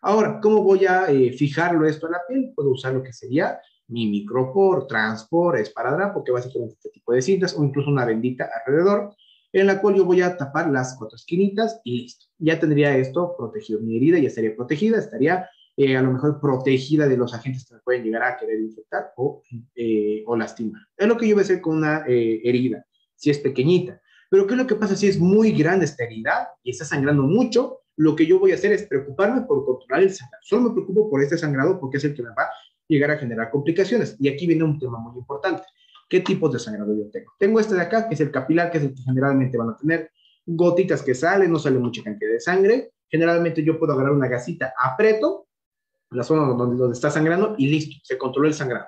Ahora, 0.00 0.38
¿cómo 0.40 0.62
voy 0.62 0.86
a 0.86 1.10
eh, 1.10 1.32
fijarlo 1.32 1.84
esto 1.88 2.06
en 2.06 2.12
la 2.12 2.20
piel? 2.28 2.52
Puedo 2.54 2.70
usar 2.70 2.94
lo 2.94 3.02
que 3.02 3.12
sería 3.12 3.60
mi 3.88 4.06
micropor, 4.06 4.86
transpor, 4.86 5.58
esparadrapo, 5.58 6.22
que 6.22 6.32
básicamente 6.32 6.74
este 6.74 6.90
tipo 6.90 7.12
de 7.12 7.22
cintas, 7.22 7.56
o 7.56 7.64
incluso 7.64 7.90
una 7.90 8.04
bendita 8.04 8.48
alrededor, 8.64 9.14
en 9.52 9.66
la 9.66 9.80
cual 9.80 9.96
yo 9.96 10.04
voy 10.04 10.20
a 10.20 10.36
tapar 10.36 10.70
las 10.70 10.96
cuatro 10.98 11.16
esquinitas 11.16 11.80
y 11.84 12.02
listo. 12.02 12.26
Ya 12.38 12.60
tendría 12.60 12.96
esto 12.96 13.34
protegido. 13.36 13.80
Mi 13.80 13.96
herida 13.96 14.18
ya 14.18 14.28
estaría 14.28 14.54
protegida, 14.54 14.98
estaría 14.98 15.48
eh, 15.76 15.96
a 15.96 16.02
lo 16.02 16.12
mejor 16.12 16.40
protegida 16.40 17.08
de 17.08 17.16
los 17.16 17.32
agentes 17.32 17.64
que 17.64 17.74
me 17.74 17.80
pueden 17.80 18.04
llegar 18.04 18.22
a 18.24 18.36
querer 18.36 18.60
infectar 18.60 19.12
o, 19.16 19.42
eh, 19.74 20.22
o 20.26 20.36
lastimar. 20.36 20.82
Es 20.96 21.06
lo 21.06 21.16
que 21.16 21.26
yo 21.26 21.34
voy 21.34 21.42
a 21.42 21.44
hacer 21.44 21.60
con 21.60 21.78
una 21.78 22.04
eh, 22.06 22.40
herida, 22.44 22.84
si 23.14 23.30
es 23.30 23.38
pequeñita. 23.38 24.00
Pero 24.28 24.46
¿qué 24.46 24.54
es 24.54 24.58
lo 24.58 24.66
que 24.66 24.74
pasa 24.74 24.96
si 24.96 25.08
es 25.08 25.18
muy 25.18 25.52
grande 25.52 25.86
esta 25.86 26.04
herida 26.04 26.50
y 26.62 26.70
está 26.70 26.84
sangrando 26.84 27.22
mucho? 27.22 27.80
Lo 27.96 28.14
que 28.14 28.26
yo 28.26 28.38
voy 28.38 28.52
a 28.52 28.56
hacer 28.56 28.72
es 28.72 28.82
preocuparme 28.82 29.42
por 29.42 29.64
controlar 29.64 30.02
el 30.02 30.10
sangrado. 30.10 30.42
Solo 30.42 30.62
me 30.68 30.70
preocupo 30.74 31.08
por 31.08 31.22
este 31.22 31.38
sangrado 31.38 31.80
porque 31.80 31.96
es 31.96 32.04
el 32.04 32.14
que 32.14 32.22
me 32.22 32.28
va 32.30 32.42
a 32.42 32.50
llegar 32.88 33.10
a 33.10 33.18
generar 33.18 33.50
complicaciones. 33.50 34.16
Y 34.18 34.28
aquí 34.28 34.46
viene 34.46 34.64
un 34.64 34.78
tema 34.78 34.98
muy 34.98 35.16
importante. 35.18 35.62
¿Qué 36.08 36.20
tipos 36.20 36.52
de 36.52 36.58
sangrado 36.58 36.96
yo 36.96 37.10
tengo? 37.10 37.32
Tengo 37.38 37.60
este 37.60 37.74
de 37.74 37.82
acá, 37.82 38.08
que 38.08 38.14
es 38.14 38.20
el 38.20 38.30
capilar, 38.30 38.70
que 38.70 38.78
es 38.78 38.84
el 38.84 38.94
que 38.94 39.02
generalmente 39.02 39.58
van 39.58 39.70
a 39.70 39.76
tener 39.76 40.10
gotitas 40.46 41.02
que 41.02 41.14
salen, 41.14 41.52
no 41.52 41.58
sale 41.58 41.78
mucha 41.78 42.02
cantidad 42.02 42.32
de 42.32 42.40
sangre. 42.40 42.92
Generalmente 43.10 43.62
yo 43.62 43.78
puedo 43.78 43.92
agarrar 43.92 44.12
una 44.12 44.28
gasita, 44.28 44.72
aprieto 44.82 45.48
la 46.10 46.22
zona 46.22 46.46
donde, 46.54 46.76
donde 46.76 46.94
está 46.94 47.10
sangrando 47.10 47.54
y 47.58 47.68
listo, 47.68 47.96
se 48.02 48.16
controló 48.16 48.48
el 48.48 48.54
sangrado. 48.54 48.86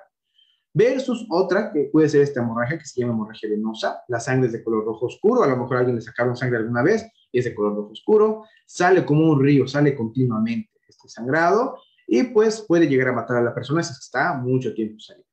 Versus 0.73 1.27
otra 1.29 1.71
que 1.71 1.89
puede 1.91 2.07
ser 2.07 2.21
esta 2.21 2.41
hemorragia 2.41 2.77
que 2.77 2.85
se 2.85 3.01
llama 3.01 3.13
hemorragia 3.13 3.49
venosa, 3.49 4.01
la 4.07 4.19
sangre 4.19 4.47
es 4.47 4.53
de 4.53 4.63
color 4.63 4.85
rojo 4.85 5.07
oscuro, 5.07 5.43
a 5.43 5.47
lo 5.47 5.57
mejor 5.57 5.77
alguien 5.77 5.97
le 5.97 6.01
sacaron 6.01 6.35
sangre 6.35 6.59
alguna 6.59 6.81
vez 6.81 7.05
y 7.31 7.39
es 7.39 7.45
de 7.45 7.53
color 7.53 7.75
rojo 7.75 7.91
oscuro, 7.91 8.45
sale 8.65 9.05
como 9.05 9.29
un 9.29 9.43
río, 9.43 9.67
sale 9.67 9.95
continuamente 9.95 10.71
este 10.87 11.09
sangrado 11.09 11.77
y 12.13 12.23
pues 12.23 12.65
puede 12.67 12.89
llegar 12.89 13.07
a 13.07 13.13
matar 13.13 13.37
a 13.37 13.41
la 13.41 13.55
persona 13.55 13.81
si 13.81 13.93
está 13.93 14.33
mucho 14.33 14.73
tiempo 14.73 14.99
saliendo. 14.99 15.29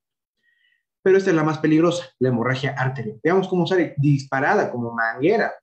Pero 1.01 1.17
esta 1.17 1.29
es 1.29 1.35
la 1.35 1.43
más 1.43 1.57
peligrosa, 1.57 2.05
la 2.19 2.29
hemorragia 2.29 2.71
arterial. 2.71 3.19
Veamos 3.21 3.49
cómo 3.49 3.67
sale 3.67 3.95
disparada 3.97 4.71
como 4.71 4.93
manguera, 4.93 5.53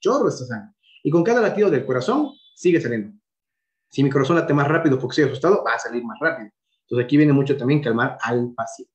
chorro 0.00 0.28
esta 0.28 0.46
sangre. 0.46 0.74
Y 1.04 1.12
con 1.12 1.22
cada 1.22 1.40
latido 1.40 1.70
del 1.70 1.86
corazón 1.86 2.32
sigue 2.56 2.80
saliendo. 2.80 3.16
Si 3.88 4.02
mi 4.02 4.10
corazón 4.10 4.34
late 4.34 4.52
más 4.52 4.66
rápido 4.66 4.98
porque 4.98 5.12
estoy 5.12 5.24
asustado, 5.26 5.62
va 5.62 5.74
a 5.74 5.78
salir 5.78 6.02
más 6.02 6.18
rápido. 6.18 6.50
Entonces 6.82 7.04
aquí 7.04 7.18
viene 7.18 7.32
mucho 7.32 7.56
también 7.56 7.80
calmar 7.80 8.18
al 8.20 8.52
paciente. 8.52 8.92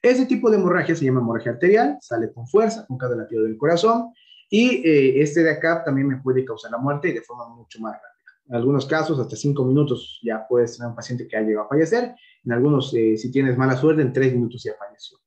Ese 0.00 0.26
tipo 0.26 0.48
de 0.48 0.58
hemorragia 0.58 0.94
se 0.94 1.04
llama 1.04 1.18
hemorragia 1.18 1.50
arterial, 1.50 1.98
sale 2.00 2.32
con 2.32 2.46
fuerza, 2.46 2.86
con 2.86 2.96
cada 2.96 3.16
latido 3.16 3.42
del 3.42 3.58
corazón, 3.58 4.12
y 4.48 4.86
eh, 4.88 5.20
este 5.20 5.42
de 5.42 5.50
acá 5.50 5.82
también 5.82 6.06
me 6.06 6.18
puede 6.18 6.44
causar 6.44 6.70
la 6.70 6.78
muerte 6.78 7.12
de 7.12 7.20
forma 7.20 7.48
mucho 7.48 7.80
más 7.80 7.94
rápida. 7.94 8.09
En 8.50 8.56
algunos 8.56 8.84
casos, 8.84 9.16
hasta 9.20 9.36
cinco 9.36 9.64
minutos 9.64 10.18
ya 10.24 10.44
puedes 10.48 10.76
tener 10.76 10.90
un 10.90 10.96
paciente 10.96 11.28
que 11.28 11.36
ha 11.36 11.40
llegado 11.40 11.66
a 11.66 11.68
fallecer. 11.68 12.16
En 12.44 12.52
algunos, 12.52 12.92
eh, 12.94 13.16
si 13.16 13.30
tienes 13.30 13.56
mala 13.56 13.76
suerte, 13.76 14.02
en 14.02 14.12
tres 14.12 14.34
minutos 14.34 14.64
ya 14.64 14.72
falleció. 14.76 15.18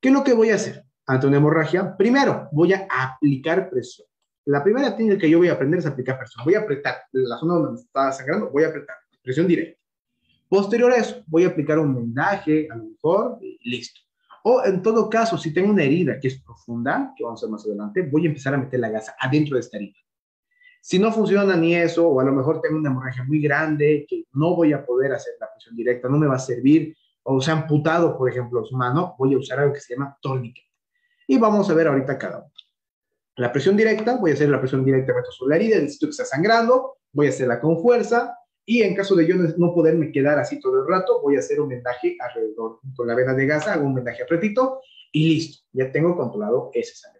¿Qué 0.00 0.08
es 0.08 0.14
lo 0.14 0.24
que 0.24 0.32
voy 0.32 0.48
a 0.48 0.54
hacer 0.54 0.82
ante 1.06 1.26
una 1.26 1.36
hemorragia? 1.36 1.94
Primero, 1.98 2.48
voy 2.52 2.72
a 2.72 2.88
aplicar 2.88 3.68
presión. 3.68 4.08
La 4.46 4.64
primera 4.64 4.96
técnica 4.96 5.18
que 5.18 5.28
yo 5.28 5.36
voy 5.36 5.48
a 5.48 5.52
aprender 5.52 5.80
es 5.80 5.86
aplicar 5.86 6.16
presión. 6.16 6.42
Voy 6.46 6.54
a 6.54 6.60
apretar 6.60 6.94
la 7.12 7.36
zona 7.36 7.54
donde 7.56 7.82
está 7.82 8.10
sangrando, 8.10 8.48
voy 8.48 8.64
a 8.64 8.68
apretar, 8.68 8.96
presión 9.22 9.46
directa. 9.46 9.78
Posterior 10.48 10.92
a 10.92 10.96
eso, 10.96 11.22
voy 11.26 11.44
a 11.44 11.48
aplicar 11.48 11.78
un 11.78 11.94
vendaje, 11.94 12.68
a 12.70 12.76
lo 12.76 12.84
mejor, 12.84 13.38
y 13.42 13.58
listo. 13.68 14.00
O 14.44 14.64
en 14.64 14.80
todo 14.80 15.10
caso, 15.10 15.36
si 15.36 15.52
tengo 15.52 15.70
una 15.70 15.82
herida 15.82 16.18
que 16.18 16.28
es 16.28 16.42
profunda, 16.42 17.12
que 17.14 17.22
vamos 17.22 17.42
a 17.42 17.46
ver 17.46 17.52
más 17.52 17.66
adelante, 17.66 18.08
voy 18.10 18.24
a 18.24 18.28
empezar 18.28 18.54
a 18.54 18.58
meter 18.58 18.80
la 18.80 18.88
gasa 18.88 19.14
adentro 19.20 19.56
de 19.56 19.60
esta 19.60 19.76
herida. 19.76 19.99
Si 20.80 20.98
no 20.98 21.12
funciona 21.12 21.56
ni 21.56 21.74
eso, 21.74 22.08
o 22.08 22.20
a 22.20 22.24
lo 22.24 22.32
mejor 22.32 22.60
tengo 22.60 22.76
una 22.78 22.90
hemorragia 22.90 23.24
muy 23.24 23.40
grande 23.40 24.06
que 24.08 24.24
no 24.32 24.56
voy 24.56 24.72
a 24.72 24.84
poder 24.84 25.12
hacer 25.12 25.34
la 25.38 25.50
presión 25.52 25.76
directa, 25.76 26.08
no 26.08 26.18
me 26.18 26.26
va 26.26 26.36
a 26.36 26.38
servir, 26.38 26.96
o 27.22 27.40
se 27.40 27.50
ha 27.50 27.54
amputado, 27.54 28.16
por 28.16 28.30
ejemplo, 28.30 28.64
su 28.64 28.76
mano, 28.76 29.14
voy 29.18 29.34
a 29.34 29.38
usar 29.38 29.60
algo 29.60 29.74
que 29.74 29.80
se 29.80 29.94
llama 29.94 30.16
torniquete. 30.20 30.68
Y 31.26 31.38
vamos 31.38 31.68
a 31.70 31.74
ver 31.74 31.88
ahorita 31.88 32.18
cada 32.18 32.38
uno. 32.38 32.52
La 33.36 33.52
presión 33.52 33.76
directa, 33.76 34.16
voy 34.16 34.32
a 34.32 34.34
hacer 34.34 34.48
la 34.48 34.58
presión 34.58 34.84
directa 34.84 35.12
sobre 35.30 35.50
la 35.50 35.56
herida, 35.56 35.76
necesito 35.76 36.06
que 36.06 36.10
está 36.10 36.24
sangrando, 36.24 36.98
voy 37.12 37.26
a 37.26 37.30
hacerla 37.30 37.60
con 37.60 37.80
fuerza, 37.80 38.36
y 38.64 38.82
en 38.82 38.94
caso 38.94 39.14
de 39.16 39.26
yo 39.26 39.34
no 39.34 39.74
poderme 39.74 40.12
quedar 40.12 40.38
así 40.38 40.60
todo 40.60 40.82
el 40.82 40.88
rato, 40.88 41.20
voy 41.22 41.36
a 41.36 41.40
hacer 41.40 41.60
un 41.60 41.68
vendaje 41.68 42.16
alrededor 42.20 42.80
con 42.94 43.06
la 43.06 43.14
vena 43.14 43.34
de 43.34 43.46
gasa, 43.46 43.74
hago 43.74 43.84
un 43.84 43.94
vendaje 43.94 44.22
apretito 44.22 44.80
y 45.12 45.28
listo, 45.28 45.64
ya 45.72 45.90
tengo 45.90 46.16
controlado 46.16 46.70
ese 46.72 46.94
sangrado. 46.94 47.19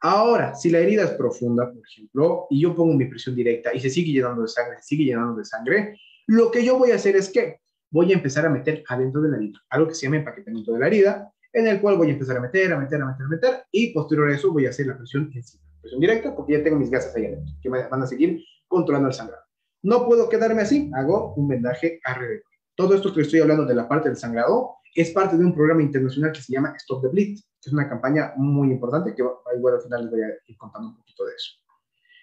Ahora, 0.00 0.54
si 0.54 0.70
la 0.70 0.78
herida 0.78 1.04
es 1.04 1.10
profunda, 1.10 1.72
por 1.72 1.82
ejemplo, 1.84 2.46
y 2.50 2.60
yo 2.60 2.74
pongo 2.74 2.94
mi 2.94 3.06
presión 3.06 3.34
directa 3.34 3.74
y 3.74 3.80
se 3.80 3.90
sigue 3.90 4.12
llenando 4.12 4.42
de 4.42 4.48
sangre, 4.48 4.76
se 4.78 4.84
sigue 4.84 5.04
llenando 5.04 5.34
de 5.34 5.44
sangre, 5.44 5.98
lo 6.26 6.50
que 6.50 6.64
yo 6.64 6.78
voy 6.78 6.92
a 6.92 6.96
hacer 6.96 7.16
es 7.16 7.30
que 7.30 7.60
voy 7.90 8.12
a 8.12 8.14
empezar 8.14 8.46
a 8.46 8.50
meter 8.50 8.84
adentro 8.88 9.20
de 9.22 9.30
la 9.30 9.36
herida, 9.38 9.58
algo 9.70 9.88
que 9.88 9.94
se 9.94 10.06
llama 10.06 10.18
empaquetamiento 10.18 10.72
de 10.72 10.78
la 10.78 10.86
herida, 10.86 11.32
en 11.52 11.66
el 11.66 11.80
cual 11.80 11.96
voy 11.96 12.08
a 12.08 12.12
empezar 12.12 12.36
a 12.36 12.40
meter, 12.40 12.72
a 12.72 12.78
meter, 12.78 13.02
a 13.02 13.06
meter, 13.06 13.24
a 13.24 13.28
meter, 13.28 13.64
y 13.72 13.92
posterior 13.92 14.30
a 14.30 14.34
eso 14.34 14.52
voy 14.52 14.66
a 14.66 14.70
hacer 14.70 14.86
la 14.86 14.96
presión 14.96 15.30
encima, 15.34 15.64
presión 15.80 16.00
directa, 16.00 16.36
porque 16.36 16.52
ya 16.52 16.62
tengo 16.62 16.78
mis 16.78 16.90
gases 16.90 17.14
ahí 17.16 17.26
adentro, 17.26 17.54
que 17.60 17.68
van 17.68 18.02
a 18.02 18.06
seguir 18.06 18.44
controlando 18.68 19.08
el 19.08 19.14
sangrado. 19.14 19.42
No 19.82 20.06
puedo 20.06 20.28
quedarme 20.28 20.62
así, 20.62 20.90
hago 20.94 21.34
un 21.34 21.48
vendaje 21.48 22.00
alrededor. 22.04 22.42
Todo 22.74 22.94
esto 22.94 23.12
que 23.12 23.22
estoy 23.22 23.40
hablando 23.40 23.64
de 23.64 23.74
la 23.74 23.88
parte 23.88 24.08
del 24.08 24.18
sangrado 24.18 24.76
es 24.94 25.10
parte 25.10 25.36
de 25.36 25.44
un 25.44 25.54
programa 25.54 25.82
internacional 25.82 26.32
que 26.32 26.40
se 26.40 26.52
llama 26.52 26.74
Stop 26.76 27.02
the 27.02 27.08
Bleed, 27.08 27.36
que 27.36 27.68
es 27.68 27.72
una 27.72 27.88
campaña 27.88 28.32
muy 28.36 28.70
importante 28.70 29.14
que 29.14 29.22
igual 29.56 29.74
al 29.74 29.82
final 29.82 30.02
les 30.02 30.10
voy 30.10 30.22
a 30.22 30.28
ir 30.46 30.56
contando 30.56 30.88
un 30.88 30.96
poquito 30.96 31.24
de 31.24 31.34
eso. 31.34 31.52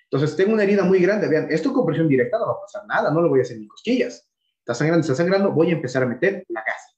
Entonces, 0.09 0.37
tengo 0.37 0.53
una 0.53 0.63
herida 0.63 0.83
muy 0.83 0.99
grande, 0.99 1.27
vean, 1.27 1.47
esto 1.49 1.73
con 1.73 1.85
presión 1.85 2.07
directa 2.07 2.37
no 2.37 2.47
va 2.47 2.53
a 2.53 2.61
pasar 2.61 2.85
nada, 2.87 3.11
no 3.11 3.21
lo 3.21 3.29
voy 3.29 3.39
a 3.39 3.41
hacer 3.41 3.57
ni 3.57 3.67
cosquillas. 3.67 4.29
Está 4.59 4.73
sangrando, 4.73 5.01
está 5.01 5.15
sangrando, 5.15 5.51
voy 5.51 5.69
a 5.69 5.73
empezar 5.73 6.03
a 6.03 6.05
meter 6.05 6.45
la 6.49 6.61
gasa. 6.61 6.93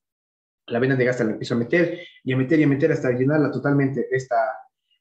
La 0.67 0.79
vena 0.79 0.95
de 0.95 1.05
gasa 1.05 1.23
la 1.23 1.31
empiezo 1.31 1.55
a 1.55 1.57
meter 1.57 1.99
y 2.23 2.33
a 2.33 2.37
meter 2.37 2.59
y 2.59 2.63
a 2.63 2.67
meter 2.67 2.91
hasta 2.91 3.11
llenarla 3.11 3.51
totalmente 3.51 4.07
esta, 4.11 4.37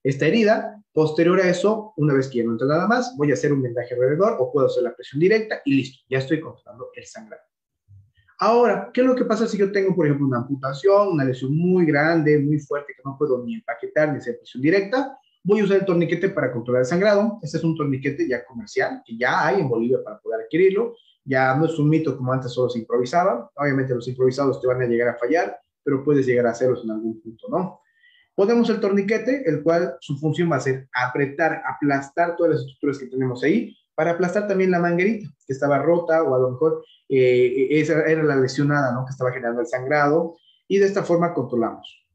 esta 0.02 0.26
herida. 0.26 0.82
Posterior 0.92 1.40
a 1.40 1.48
eso, 1.50 1.92
una 1.96 2.14
vez 2.14 2.28
que 2.28 2.38
ya 2.38 2.44
no 2.44 2.52
entra 2.52 2.68
nada 2.68 2.86
más, 2.86 3.14
voy 3.16 3.30
a 3.32 3.34
hacer 3.34 3.52
un 3.52 3.62
vendaje 3.62 3.94
alrededor 3.94 4.36
o 4.38 4.52
puedo 4.52 4.68
hacer 4.68 4.84
la 4.84 4.94
presión 4.94 5.20
directa 5.20 5.60
y 5.64 5.74
listo, 5.74 6.04
ya 6.08 6.18
estoy 6.18 6.40
controlando 6.40 6.90
el 6.94 7.04
sangrado. 7.04 7.42
Ahora, 8.38 8.90
¿qué 8.92 9.00
es 9.00 9.06
lo 9.06 9.14
que 9.14 9.24
pasa 9.24 9.46
si 9.46 9.56
yo 9.56 9.72
tengo, 9.72 9.94
por 9.94 10.04
ejemplo, 10.04 10.26
una 10.26 10.38
amputación, 10.38 11.08
una 11.08 11.24
lesión 11.24 11.56
muy 11.56 11.86
grande, 11.86 12.38
muy 12.38 12.58
fuerte, 12.58 12.92
que 12.94 13.02
no 13.04 13.16
puedo 13.18 13.42
ni 13.44 13.54
empaquetar 13.54 14.12
ni 14.12 14.18
hacer 14.18 14.36
presión 14.36 14.62
directa? 14.62 15.18
Voy 15.42 15.60
a 15.60 15.64
usar 15.64 15.78
el 15.78 15.86
torniquete 15.86 16.28
para 16.30 16.52
controlar 16.52 16.82
el 16.82 16.86
sangrado. 16.86 17.38
Este 17.42 17.56
es 17.56 17.64
un 17.64 17.76
torniquete 17.76 18.28
ya 18.28 18.44
comercial, 18.44 19.02
que 19.06 19.16
ya 19.16 19.46
hay 19.46 19.60
en 19.60 19.68
Bolivia 19.68 19.98
para 20.04 20.18
poder 20.18 20.42
adquirirlo. 20.42 20.96
Ya 21.24 21.54
no 21.54 21.64
es 21.64 21.78
un 21.78 21.88
mito 21.88 22.16
como 22.16 22.32
antes 22.32 22.52
solo 22.52 22.68
se 22.68 22.80
improvisaba. 22.80 23.50
Obviamente 23.56 23.94
los 23.94 24.06
improvisados 24.06 24.60
te 24.60 24.66
van 24.66 24.82
a 24.82 24.86
llegar 24.86 25.08
a 25.08 25.18
fallar, 25.18 25.56
pero 25.82 26.04
puedes 26.04 26.26
llegar 26.26 26.46
a 26.46 26.50
hacerlos 26.50 26.84
en 26.84 26.90
algún 26.90 27.20
punto, 27.22 27.48
¿no? 27.48 27.80
Ponemos 28.34 28.68
el 28.68 28.80
torniquete, 28.80 29.48
el 29.48 29.62
cual 29.62 29.96
su 30.00 30.18
función 30.18 30.52
va 30.52 30.56
a 30.56 30.60
ser 30.60 30.88
apretar, 30.92 31.62
aplastar 31.64 32.36
todas 32.36 32.52
las 32.52 32.60
estructuras 32.60 32.98
que 32.98 33.06
tenemos 33.06 33.42
ahí, 33.42 33.74
para 33.96 34.12
aplastar 34.12 34.46
también 34.46 34.70
la 34.70 34.78
manguerita, 34.78 35.28
que 35.46 35.52
estaba 35.52 35.78
rota 35.78 36.22
o 36.22 36.34
a 36.34 36.38
lo 36.38 36.50
mejor 36.50 36.84
eh, 37.08 37.66
esa 37.70 38.04
era 38.04 38.22
la 38.22 38.36
lesionada, 38.36 38.92
¿no? 38.92 39.04
Que 39.04 39.10
estaba 39.10 39.32
generando 39.32 39.62
el 39.62 39.66
sangrado 39.66 40.36
y 40.68 40.78
de 40.78 40.86
esta 40.86 41.02
forma 41.02 41.32
controlamos. 41.32 42.06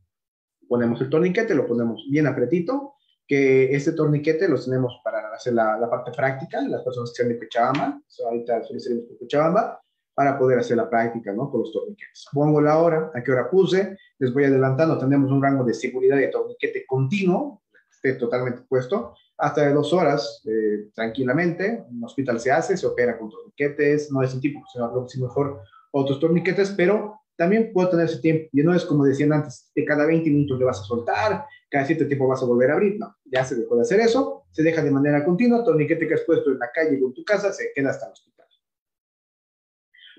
Ponemos 0.70 1.02
el 1.02 1.10
torniquete, 1.10 1.56
lo 1.56 1.68
ponemos 1.68 2.06
bien 2.10 2.28
apretito, 2.28 2.94
que 3.28 3.74
este 3.76 3.94
torniquete 3.94 4.48
lo 4.48 4.64
tenemos 4.64 5.02
para 5.04 5.34
hacer 5.34 5.54
la, 5.54 5.78
la 5.78 5.90
parte 5.90 6.12
práctica, 6.12 6.62
las 6.62 6.84
personas 6.84 7.10
que 7.12 7.24
sean 7.24 7.30
de 7.30 7.40
Cochabamba, 7.40 8.02
ahorita 8.26 8.64
salir 8.64 9.08
de 9.08 9.18
Cochabamba, 9.18 9.82
para 10.14 10.38
poder 10.38 10.60
hacer 10.60 10.78
la 10.78 10.90
práctica, 10.90 11.34
¿no? 11.34 11.50
Con 11.50 11.62
los 11.62 11.72
torniquetes. 11.72 12.28
Pongo 12.32 12.62
la 12.62 12.78
hora, 12.78 13.12
a 13.14 13.24
qué 13.24 13.32
hora 13.32 13.50
puse, 13.50 13.98
les 14.20 14.32
voy 14.32 14.44
adelantando, 14.44 15.00
tenemos 15.00 15.32
un 15.32 15.42
rango 15.42 15.64
de 15.64 15.74
seguridad 15.74 16.18
de 16.18 16.28
torniquete 16.28 16.86
continuo, 16.86 17.64
esté 17.90 18.14
totalmente 18.14 18.62
puesto, 18.68 19.16
hasta 19.42 19.66
de 19.66 19.74
dos 19.74 19.92
horas 19.92 20.44
eh, 20.46 20.90
tranquilamente. 20.94 21.84
En 21.90 21.98
un 21.98 22.04
hospital 22.04 22.40
se 22.40 22.52
hace, 22.52 22.78
se 22.78 22.86
opera 22.86 23.18
con 23.18 23.30
torniquetes, 23.30 24.12
no 24.12 24.22
es 24.22 24.34
el 24.34 24.40
tipo, 24.40 24.62
sino 24.72 25.28
mejor 25.28 25.62
otros 25.92 26.20
torniquetes, 26.20 26.72
pero 26.78 27.20
también 27.36 27.72
puedo 27.74 27.90
tener 27.90 28.06
ese 28.06 28.20
tiempo. 28.20 28.48
Y 28.54 28.62
no 28.62 28.74
es 28.76 28.86
como 28.86 29.04
decían 29.04 29.34
antes, 29.34 29.72
de 29.76 29.84
cada 29.84 30.06
20 30.06 30.30
minutos 30.30 30.60
le 30.60 30.66
vas 30.66 30.80
a 30.80 30.84
soltar, 30.84 31.46
cada 31.72 31.86
cierto 31.86 32.06
tiempo 32.06 32.28
vas 32.28 32.44
a 32.44 32.46
volver 32.46 32.70
a 32.70 32.74
abrir. 32.74 33.00
No, 33.00 33.16
ya 33.26 33.44
se 33.44 33.56
dejó 33.56 33.76
de 33.76 33.82
hacer 33.82 34.00
eso, 34.00 34.46
se 34.52 34.62
deja 34.62 34.84
de 34.84 34.92
manera 34.92 35.26
continua. 35.26 35.64
Torniquete 35.64 36.08
que 36.08 36.14
has 36.14 36.22
puesto 36.22 36.52
en 36.52 36.60
la 36.60 36.70
calle 36.72 37.00
o 37.02 37.08
en 37.08 37.14
tu 37.14 37.24
casa 37.24 37.52
se 37.52 37.72
queda 37.74 37.90
hasta 37.90 38.06
el 38.06 38.12
hospital. 38.12 38.46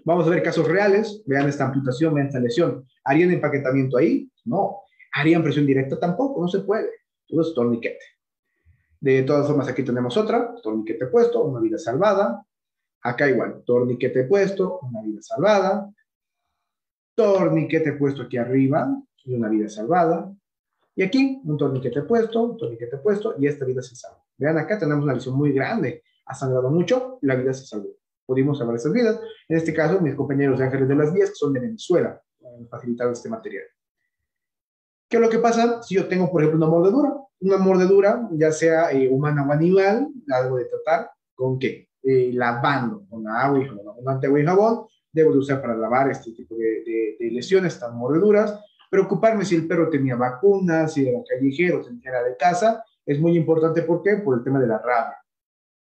Vamos 0.05 0.27
a 0.27 0.31
ver 0.31 0.43
casos 0.43 0.67
reales. 0.67 1.23
Vean 1.27 1.49
esta 1.49 1.67
amputación, 1.67 2.13
vean 2.13 2.27
esta 2.27 2.41
lesión. 2.41 2.85
¿Harían 3.05 3.31
empaquetamiento 3.31 3.99
ahí? 3.99 4.29
No. 4.45 4.81
¿Harían 5.13 5.45
presión 5.45 5.65
directa? 5.65 6.01
Tampoco, 6.01 6.41
no 6.41 6.49
se 6.49 6.61
puede. 6.61 6.91
Todo 7.29 7.43
es 7.43 7.55
torniquete. 7.55 8.05
De 9.03 9.25
todas 9.25 9.49
formas, 9.49 9.67
aquí 9.67 9.83
tenemos 9.83 10.17
otra, 10.17 10.55
torniquete 10.63 11.09
puesto, 11.09 11.43
una 11.43 11.59
vida 11.59 11.77
salvada. 11.77 12.47
Acá 13.01 13.29
igual, 13.29 13.65
torniquete 13.67 14.23
puesto, 14.23 14.79
una 14.81 15.03
vida 15.03 15.21
salvada. 15.21 15.93
Torniquete 17.17 17.95
puesto 17.95 18.23
aquí 18.23 18.37
arriba 18.37 18.97
y 19.25 19.35
una 19.35 19.49
vida 19.49 19.69
salvada. 19.69 20.33
Y 20.95 21.03
aquí, 21.03 21.41
un 21.43 21.59
torniquete 21.59 22.03
puesto, 22.03 22.45
un 22.45 22.57
torniquete 22.57 22.99
puesto 22.99 23.35
y 23.41 23.49
esta 23.49 23.65
vida 23.65 23.83
se 23.83 23.97
salva. 23.97 24.23
Vean, 24.39 24.57
acá 24.57 24.79
tenemos 24.79 25.03
una 25.03 25.15
lesión 25.15 25.35
muy 25.35 25.53
grande. 25.53 26.05
Ha 26.27 26.35
sangrado 26.37 26.71
mucho 26.71 27.19
la 27.23 27.35
vida 27.35 27.53
se 27.53 27.67
salvó. 27.67 27.89
Pudimos 28.25 28.59
salvar 28.59 28.77
esas 28.77 28.93
vidas. 28.93 29.19
En 29.49 29.57
este 29.57 29.75
caso, 29.75 30.01
mis 30.01 30.15
compañeros 30.15 30.61
de 30.61 30.67
Ángeles 30.67 30.87
de 30.87 30.95
las 30.95 31.13
Vías, 31.13 31.31
que 31.31 31.35
son 31.35 31.53
de 31.53 31.59
Venezuela, 31.59 32.23
facilitaron 32.71 33.15
este 33.15 33.29
material. 33.29 33.65
¿Qué 35.09 35.17
es 35.17 35.21
lo 35.21 35.29
que 35.29 35.41
pasa 35.41 35.83
si 35.83 35.97
yo 35.97 36.07
tengo, 36.07 36.31
por 36.31 36.41
ejemplo, 36.41 36.65
una 36.65 36.73
mordedura? 36.73 37.13
Una 37.43 37.59
mordedura, 37.59 38.29
ya 38.33 38.53
sea 38.53 38.93
eh, 38.93 39.09
humana 39.09 39.47
o 39.47 39.53
animal, 39.53 40.09
algo 40.33 40.57
de 40.57 40.65
tratar, 40.67 41.11
¿con 41.35 41.59
qué? 41.59 41.89
Eh, 42.03 42.31
lavando 42.33 43.05
con 43.09 43.27
agua 43.29 43.61
y 43.61 43.67
jabón, 43.67 44.09
agua 44.09 44.41
y 44.41 44.45
jabón, 44.45 44.87
debo 45.13 45.33
de 45.33 45.39
usar 45.39 45.61
para 45.61 45.77
lavar 45.77 46.11
este 46.11 46.33
tipo 46.33 46.55
de, 46.57 47.17
lesiones, 47.31 47.75
estas 47.75 47.93
mordeduras, 47.93 48.61
preocuparme 48.91 49.45
si 49.45 49.55
el 49.55 49.67
perro 49.67 49.89
tenía 49.89 50.17
vacunas, 50.17 50.93
si 50.93 51.09
era 51.09 51.21
callejero, 51.29 51.83
si 51.83 51.99
era 52.05 52.23
de 52.23 52.37
casa, 52.37 52.85
es 53.07 53.21
muy 53.21 53.37
importante, 53.37 53.83
¿por 53.83 54.03
qué? 54.03 54.17
Por 54.17 54.39
el 54.39 54.45
tema 54.45 54.61
de 54.61 54.67
la 54.67 54.79
rabia. 54.79 55.17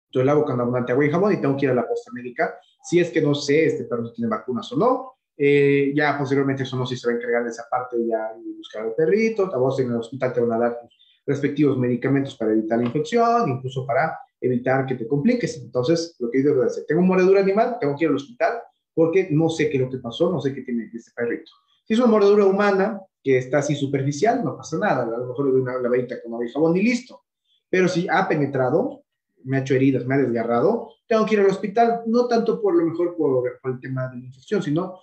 Entonces 0.07 0.25
lavo 0.25 0.45
con 0.45 0.59
abundante 0.59 0.91
agua 0.91 1.05
y 1.05 1.11
jabón 1.11 1.33
y 1.33 1.41
tengo 1.41 1.57
que 1.57 1.65
ir 1.65 1.71
a 1.71 1.75
la 1.75 1.87
posta 1.87 2.11
médica, 2.13 2.57
si 2.83 2.99
es 2.99 3.09
que 3.11 3.21
no 3.21 3.33
sé 3.33 3.65
este 3.65 3.85
perro 3.85 4.11
tiene 4.11 4.29
vacunas 4.29 4.71
o 4.73 4.77
no, 4.77 5.13
eh, 5.37 5.91
ya 5.95 6.17
posteriormente 6.17 6.63
eso 6.63 6.77
no 6.77 6.85
si 6.85 6.95
se 6.95 7.07
va 7.07 7.13
a 7.13 7.17
encargar 7.17 7.43
de 7.43 7.49
esa 7.49 7.63
parte 7.69 7.97
ya 8.05 8.31
buscar 8.57 8.83
al 8.83 8.93
perrito. 8.93 9.49
A 9.51 9.57
vos 9.57 9.79
en 9.79 9.89
el 9.89 9.95
hospital 9.95 10.33
te 10.33 10.39
van 10.41 10.51
a 10.53 10.59
dar 10.59 10.79
respectivos 11.25 11.77
medicamentos 11.77 12.35
para 12.35 12.51
evitar 12.51 12.79
la 12.79 12.85
infección, 12.85 13.49
incluso 13.49 13.85
para 13.85 14.17
evitar 14.39 14.85
que 14.85 14.95
te 14.95 15.07
compliques. 15.07 15.57
Entonces, 15.57 16.15
lo 16.19 16.29
que 16.29 16.41
debo 16.41 16.63
hacer, 16.63 16.85
tengo 16.87 17.01
mordedura 17.01 17.41
animal, 17.41 17.77
tengo 17.79 17.95
que 17.95 18.05
ir 18.05 18.09
al 18.09 18.15
hospital 18.15 18.59
porque 18.93 19.29
no 19.31 19.49
sé 19.49 19.69
qué 19.69 19.77
es 19.77 19.83
lo 19.83 19.89
que 19.89 19.99
pasó, 19.99 20.31
no 20.31 20.41
sé 20.41 20.53
qué 20.53 20.61
tiene 20.61 20.89
este 20.93 21.11
perrito. 21.15 21.51
Si 21.85 21.93
es 21.93 21.99
una 21.99 22.09
mordedura 22.09 22.45
humana 22.45 23.01
que 23.23 23.37
está 23.37 23.59
así 23.59 23.75
superficial, 23.75 24.43
no 24.43 24.57
pasa 24.57 24.77
nada. 24.77 25.03
A 25.03 25.17
lo 25.19 25.27
mejor 25.27 25.45
le 25.45 25.51
doy 25.51 25.61
una 25.61 25.77
lavadita 25.77 26.21
con 26.21 26.33
agua 26.33 26.45
y 26.45 26.51
jabón 26.51 26.77
y 26.77 26.81
listo. 26.81 27.23
Pero 27.69 27.87
si 27.87 28.07
ha 28.09 28.27
penetrado, 28.27 29.03
me 29.43 29.57
ha 29.57 29.59
hecho 29.61 29.75
heridas, 29.75 30.05
me 30.05 30.15
ha 30.15 30.17
desgarrado, 30.17 30.89
tengo 31.07 31.25
que 31.25 31.35
ir 31.35 31.41
al 31.41 31.47
hospital, 31.47 32.01
no 32.07 32.27
tanto 32.27 32.61
por 32.61 32.75
lo 32.75 32.85
mejor 32.85 33.15
por, 33.15 33.59
por 33.61 33.71
el 33.71 33.79
tema 33.79 34.07
de 34.09 34.17
la 34.17 34.25
infección, 34.25 34.61
sino 34.61 34.99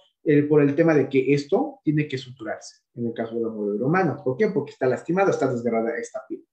por 0.49 0.63
el 0.63 0.75
tema 0.75 0.95
de 0.95 1.09
que 1.09 1.33
esto 1.33 1.81
tiene 1.83 2.07
que 2.07 2.19
suturarse, 2.19 2.83
en 2.95 3.07
el 3.07 3.15
caso 3.15 3.35
de 3.35 3.43
la 3.43 3.49
mordedura 3.49 3.87
humana. 3.87 4.17
¿Por 4.23 4.37
qué? 4.37 4.49
Porque 4.49 4.73
está 4.73 4.87
lastimada, 4.87 5.31
está 5.31 5.51
desgarrada 5.51 5.97
esta 5.97 6.21
piel. 6.29 6.45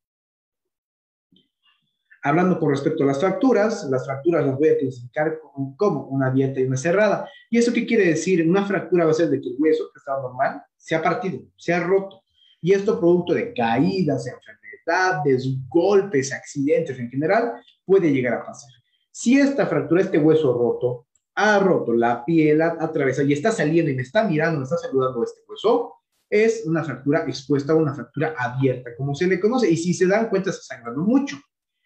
Hablando 2.23 2.57
con 2.59 2.71
respecto 2.71 3.03
a 3.03 3.05
las 3.05 3.19
fracturas, 3.19 3.87
las 3.91 4.03
fracturas 4.03 4.43
las 4.43 4.57
voy 4.57 4.69
a 4.69 4.77
clasificar 4.79 5.39
como, 5.77 6.07
una 6.07 6.27
abierta 6.27 6.59
y 6.59 6.63
una 6.63 6.77
cerrada. 6.77 7.29
¿Y 7.51 7.59
eso 7.59 7.71
qué 7.71 7.85
quiere 7.85 8.05
decir? 8.05 8.49
Una 8.49 8.65
fractura 8.65 9.05
va 9.05 9.11
a 9.11 9.13
ser 9.13 9.29
de 9.29 9.39
que 9.39 9.49
el 9.49 9.55
hueso, 9.59 9.83
que 9.93 9.99
estaba 9.99 10.23
normal, 10.23 10.63
se 10.75 10.95
ha 10.95 11.03
partido, 11.03 11.41
se 11.55 11.71
ha 11.71 11.81
roto. 11.81 12.23
Y 12.61 12.73
esto 12.73 12.99
producto 12.99 13.33
de 13.35 13.53
caídas, 13.53 14.25
enfermedades, 14.25 15.47
golpes, 15.69 16.33
accidentes 16.33 16.97
en 16.97 17.11
general, 17.11 17.53
puede 17.85 18.11
llegar 18.11 18.33
a 18.33 18.43
pasar. 18.43 18.71
Si 19.11 19.39
esta 19.39 19.67
fractura, 19.67 20.01
este 20.01 20.17
hueso 20.17 20.51
roto, 20.51 21.05
ha 21.35 21.59
roto 21.59 21.93
la 21.93 22.23
piel, 22.23 22.61
atraviesa 22.61 23.23
y 23.23 23.33
está 23.33 23.51
saliendo 23.51 23.91
y 23.91 23.95
me 23.95 24.01
está 24.01 24.23
mirando, 24.27 24.59
me 24.59 24.63
está 24.63 24.77
saludando 24.77 25.23
este 25.23 25.41
hueso, 25.47 25.95
es 26.29 26.63
una 26.65 26.83
fractura 26.83 27.23
expuesta, 27.27 27.75
una 27.75 27.93
fractura 27.93 28.33
abierta, 28.37 28.95
como 28.97 29.13
se 29.13 29.27
le 29.27 29.39
conoce. 29.39 29.69
Y 29.69 29.77
si 29.77 29.93
se 29.93 30.07
dan 30.07 30.29
cuenta, 30.29 30.49
está 30.49 30.63
sangrando 30.75 31.01
mucho. 31.01 31.37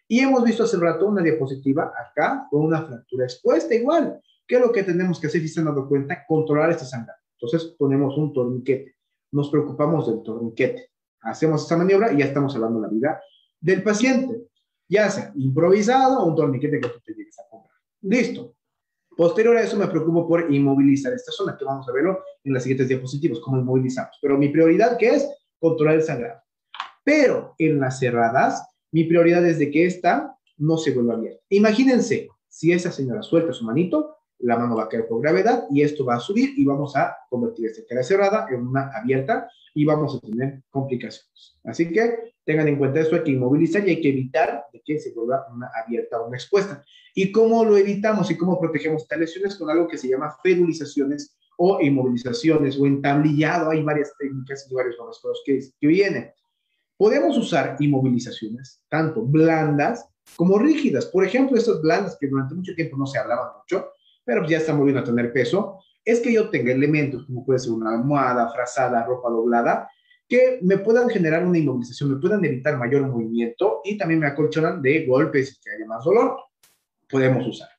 Y 0.07 0.19
hemos 0.19 0.43
visto 0.43 0.63
hace 0.63 0.77
rato 0.77 1.07
una 1.07 1.21
diapositiva 1.21 1.91
acá 1.95 2.47
con 2.49 2.61
una 2.61 2.85
fractura 2.85 3.25
expuesta 3.25 3.75
igual. 3.75 4.19
¿Qué 4.47 4.55
es 4.55 4.61
lo 4.61 4.71
que 4.71 4.83
tenemos 4.83 5.19
que 5.19 5.27
hacer 5.27 5.41
si 5.41 5.47
se 5.47 5.59
han 5.59 5.67
dado 5.67 5.87
cuenta? 5.87 6.25
Controlar 6.27 6.71
este 6.71 6.85
sangrado. 6.85 7.19
Entonces 7.39 7.75
ponemos 7.77 8.17
un 8.17 8.33
torniquete. 8.33 8.95
Nos 9.31 9.49
preocupamos 9.49 10.07
del 10.07 10.23
torniquete. 10.23 10.89
Hacemos 11.21 11.63
esta 11.63 11.77
maniobra 11.77 12.11
y 12.11 12.17
ya 12.17 12.25
estamos 12.25 12.55
hablando 12.55 12.79
de 12.79 12.87
la 12.87 12.93
vida 12.93 13.21
del 13.59 13.83
paciente. 13.83 14.47
ya 14.87 15.07
sea 15.11 15.31
improvisado 15.35 16.23
o 16.23 16.25
un 16.25 16.35
torniquete 16.35 16.79
que 16.79 16.89
tú 16.89 16.99
te 17.05 17.13
llegues 17.13 17.37
a 17.37 17.47
comprar. 17.47 17.77
Listo. 18.01 18.55
Posterior 19.19 19.57
a 19.57 19.63
eso 19.63 19.75
me 19.75 19.85
preocupo 19.85 20.25
por 20.25 20.49
inmovilizar 20.49 21.11
esta 21.11 21.33
zona, 21.33 21.57
que 21.57 21.65
vamos 21.65 21.85
a 21.89 21.91
verlo 21.91 22.23
en 22.41 22.53
las 22.53 22.63
siguientes 22.63 22.87
diapositivas, 22.87 23.39
cómo 23.39 23.57
inmovilizamos. 23.57 24.17
Pero 24.21 24.37
mi 24.37 24.47
prioridad, 24.47 24.97
¿qué 24.97 25.09
es? 25.09 25.29
Controlar 25.59 25.95
el 25.95 26.03
sangrado. 26.03 26.41
Pero 27.03 27.53
en 27.57 27.81
las 27.81 27.99
cerradas, 27.99 28.65
mi 28.93 29.03
prioridad 29.03 29.45
es 29.45 29.59
de 29.59 29.71
que 29.71 29.85
esta 29.85 30.37
no 30.55 30.77
se 30.77 30.91
vuelva 30.91 31.15
abierta. 31.15 31.41
Imagínense, 31.49 32.29
si 32.47 32.71
esa 32.71 32.93
señora 32.93 33.21
suelta 33.21 33.51
su 33.51 33.65
manito, 33.65 34.18
la 34.39 34.57
mano 34.57 34.75
va 34.75 34.83
a 34.83 34.89
caer 34.89 35.07
por 35.07 35.21
gravedad 35.21 35.65
y 35.69 35.81
esto 35.81 36.05
va 36.05 36.15
a 36.15 36.19
subir 36.19 36.53
y 36.57 36.65
vamos 36.65 36.95
a 36.95 37.17
convertir 37.29 37.67
esta 37.67 37.83
cara 37.87 38.03
cerrada 38.03 38.47
en 38.49 38.67
una 38.67 38.89
abierta 38.93 39.49
y 39.73 39.85
vamos 39.85 40.15
a 40.15 40.19
tener 40.19 40.63
complicaciones. 40.69 41.57
Así 41.63 41.91
que 41.91 42.33
tengan 42.45 42.67
en 42.67 42.77
cuenta 42.77 43.01
eso, 43.01 43.15
hay 43.15 43.23
que 43.23 43.31
inmovilizar 43.31 43.85
y 43.87 43.91
hay 43.91 44.01
que 44.01 44.09
evitar 44.09 44.65
de 44.71 44.81
que 44.81 44.99
se 44.99 45.13
vuelva 45.13 45.45
una 45.53 45.69
abierta 45.83 46.19
o 46.19 46.27
una 46.27 46.37
expuesta. 46.37 46.83
¿Y 47.13 47.31
cómo 47.31 47.63
lo 47.63 47.77
evitamos 47.77 48.31
y 48.31 48.37
cómo 48.37 48.59
protegemos 48.59 49.03
estas 49.03 49.19
lesiones? 49.19 49.55
Con 49.55 49.69
algo 49.69 49.87
que 49.87 49.97
se 49.97 50.07
llama 50.07 50.35
ferulizaciones 50.41 51.37
o 51.57 51.79
inmovilizaciones 51.81 52.79
o 52.79 52.85
entablillado. 52.85 53.71
Hay 53.71 53.83
varias 53.83 54.13
técnicas 54.17 54.67
y 54.69 54.73
varios 54.73 54.97
nombres 54.97 55.19
que, 55.45 55.59
que 55.79 55.87
vienen. 55.87 56.31
Podemos 56.97 57.37
usar 57.37 57.75
inmovilizaciones 57.79 58.81
tanto 58.89 59.21
blandas 59.21 60.09
como 60.35 60.57
rígidas. 60.57 61.05
Por 61.05 61.25
ejemplo, 61.25 61.57
estas 61.57 61.81
blandas 61.81 62.17
que 62.19 62.27
durante 62.27 62.55
mucho 62.55 62.73
tiempo 62.75 62.97
no 62.97 63.05
se 63.05 63.17
hablaban 63.17 63.57
mucho, 63.57 63.91
pero 64.29 64.45
ya 64.45 64.59
están 64.59 64.77
volviendo 64.77 65.01
a 65.01 65.03
tener 65.03 65.33
peso, 65.33 65.79
es 66.05 66.19
que 66.19 66.31
yo 66.31 66.51
tenga 66.51 66.71
elementos 66.71 67.25
como 67.25 67.43
puede 67.43 67.57
ser 67.57 67.71
una 67.71 67.95
almohada, 67.95 68.47
frazada, 68.53 69.03
ropa 69.03 69.27
doblada, 69.27 69.89
que 70.27 70.59
me 70.61 70.77
puedan 70.77 71.09
generar 71.09 71.43
una 71.43 71.57
inmovilización, 71.57 72.11
me 72.11 72.19
puedan 72.19 72.45
evitar 72.45 72.77
mayor 72.77 73.07
movimiento 73.07 73.81
y 73.83 73.97
también 73.97 74.19
me 74.19 74.27
acolchonan 74.27 74.83
de 74.83 75.07
golpes 75.07 75.53
y 75.53 75.63
que 75.63 75.71
haya 75.71 75.87
más 75.87 76.05
dolor. 76.05 76.37
Podemos 77.09 77.47
usar. 77.47 77.69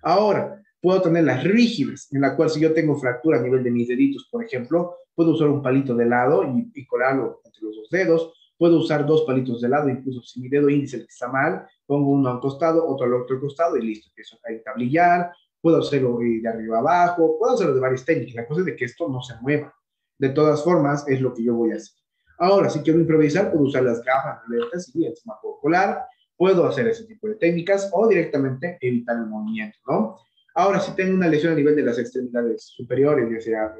Ahora, 0.00 0.62
puedo 0.80 1.02
tener 1.02 1.24
las 1.24 1.42
rígidas, 1.42 2.06
en 2.12 2.20
la 2.20 2.36
cual 2.36 2.48
si 2.48 2.60
yo 2.60 2.72
tengo 2.72 2.94
fractura 2.94 3.40
a 3.40 3.42
nivel 3.42 3.64
de 3.64 3.72
mis 3.72 3.88
deditos, 3.88 4.28
por 4.30 4.44
ejemplo, 4.44 4.98
puedo 5.16 5.32
usar 5.32 5.48
un 5.48 5.60
palito 5.60 5.96
de 5.96 6.06
lado 6.06 6.44
y, 6.44 6.70
y 6.76 6.86
colarlo 6.86 7.40
entre 7.44 7.60
los 7.62 7.74
dos 7.74 7.90
dedos. 7.90 8.32
Puedo 8.56 8.78
usar 8.78 9.04
dos 9.04 9.22
palitos 9.22 9.60
de 9.60 9.68
lado, 9.68 9.88
incluso 9.88 10.22
si 10.22 10.40
mi 10.40 10.48
dedo 10.48 10.68
índice 10.68 11.04
está 11.08 11.26
mal, 11.26 11.66
pongo 11.86 12.12
uno 12.12 12.28
al 12.28 12.38
costado, 12.38 12.86
otro 12.88 13.06
al 13.06 13.14
otro 13.14 13.40
costado 13.40 13.76
y 13.76 13.82
listo. 13.82 14.10
Empiezo 14.10 14.36
a 14.36 14.62
tablillar, 14.62 15.32
puedo 15.60 15.78
hacerlo 15.78 16.18
de 16.18 16.48
arriba 16.48 16.78
abajo, 16.78 17.36
puedo 17.38 17.54
hacerlo 17.54 17.74
de 17.74 17.80
varias 17.80 18.04
técnicas. 18.04 18.34
La 18.34 18.46
cosa 18.46 18.60
es 18.60 18.66
de 18.66 18.76
que 18.76 18.84
esto 18.84 19.08
no 19.08 19.22
se 19.22 19.34
mueva. 19.40 19.74
De 20.18 20.30
todas 20.30 20.62
formas, 20.62 21.06
es 21.08 21.20
lo 21.20 21.34
que 21.34 21.44
yo 21.44 21.54
voy 21.54 21.72
a 21.72 21.76
hacer. 21.76 21.96
Ahora, 22.38 22.70
si 22.70 22.80
quiero 22.80 23.00
improvisar, 23.00 23.50
puedo 23.50 23.64
usar 23.64 23.82
las 23.82 24.02
gafas 24.02 24.40
alertas 24.46 24.90
y 24.94 25.06
encima 25.06 25.38
puedo 25.40 25.58
colar, 25.58 26.04
puedo 26.36 26.66
hacer 26.66 26.86
ese 26.86 27.04
tipo 27.04 27.28
de 27.28 27.34
técnicas 27.34 27.90
o 27.92 28.06
directamente 28.06 28.78
evitar 28.80 29.16
el 29.16 29.26
movimiento, 29.26 29.78
¿no? 29.88 30.16
Ahora, 30.54 30.80
si 30.80 30.92
tengo 30.94 31.14
una 31.14 31.28
lesión 31.28 31.52
a 31.52 31.56
nivel 31.56 31.74
de 31.76 31.82
las 31.82 31.98
extremidades 31.98 32.72
superiores, 32.76 33.28
ya 33.30 33.40
sea 33.40 33.74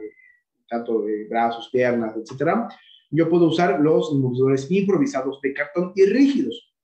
tanto 0.68 1.02
de 1.02 1.26
brazos, 1.28 1.68
piernas, 1.72 2.16
etcétera, 2.16 2.68
yo 3.10 3.28
puedo 3.28 3.46
usar 3.46 3.80
los 3.80 4.12
inmovilizadores 4.12 4.70
improvisados 4.70 5.40
de 5.40 5.54
cartón 5.54 5.92
y 5.94 6.04
rígidos. 6.04 6.74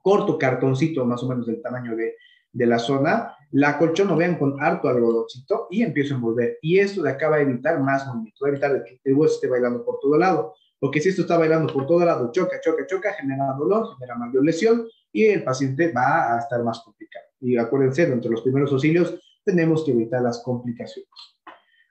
Corto 0.00 0.38
cartoncito, 0.38 1.04
más 1.04 1.22
o 1.22 1.28
menos 1.28 1.46
del 1.46 1.60
tamaño 1.60 1.94
de 1.94 2.14
de 2.52 2.66
la 2.66 2.78
zona, 2.78 3.36
la 3.52 3.78
colchón 3.78 4.08
lo 4.08 4.16
vean 4.16 4.38
con 4.38 4.62
harto 4.62 4.88
algodoncito 4.88 5.68
y 5.70 5.82
empiezo 5.82 6.14
a 6.14 6.16
envolver. 6.16 6.58
Y 6.62 6.78
esto 6.78 7.02
de 7.02 7.10
acá 7.10 7.28
va 7.28 7.36
a 7.36 7.40
evitar 7.40 7.80
más 7.80 8.06
movimiento, 8.06 8.44
va 8.44 8.48
a 8.48 8.50
evitar 8.50 8.84
que 8.84 9.00
el 9.04 9.14
hueso 9.14 9.34
esté 9.34 9.48
bailando 9.48 9.84
por 9.84 9.98
todo 10.00 10.18
lado. 10.18 10.54
Porque 10.78 11.00
si 11.00 11.08
esto 11.08 11.22
está 11.22 11.36
bailando 11.36 11.72
por 11.72 11.86
todo 11.86 12.04
lado, 12.04 12.30
choca, 12.30 12.60
choca, 12.60 12.86
choca, 12.86 13.12
genera 13.14 13.52
dolor, 13.58 13.94
genera 13.96 14.14
mayor 14.16 14.44
lesión 14.44 14.86
y 15.12 15.24
el 15.24 15.42
paciente 15.42 15.92
va 15.92 16.34
a 16.34 16.38
estar 16.38 16.62
más 16.62 16.80
complicado. 16.80 17.26
Y 17.40 17.56
acuérdense, 17.56 18.04
entre 18.04 18.30
los 18.30 18.42
primeros 18.42 18.70
auxilios 18.72 19.18
tenemos 19.44 19.84
que 19.84 19.92
evitar 19.92 20.22
las 20.22 20.42
complicaciones. 20.42 21.10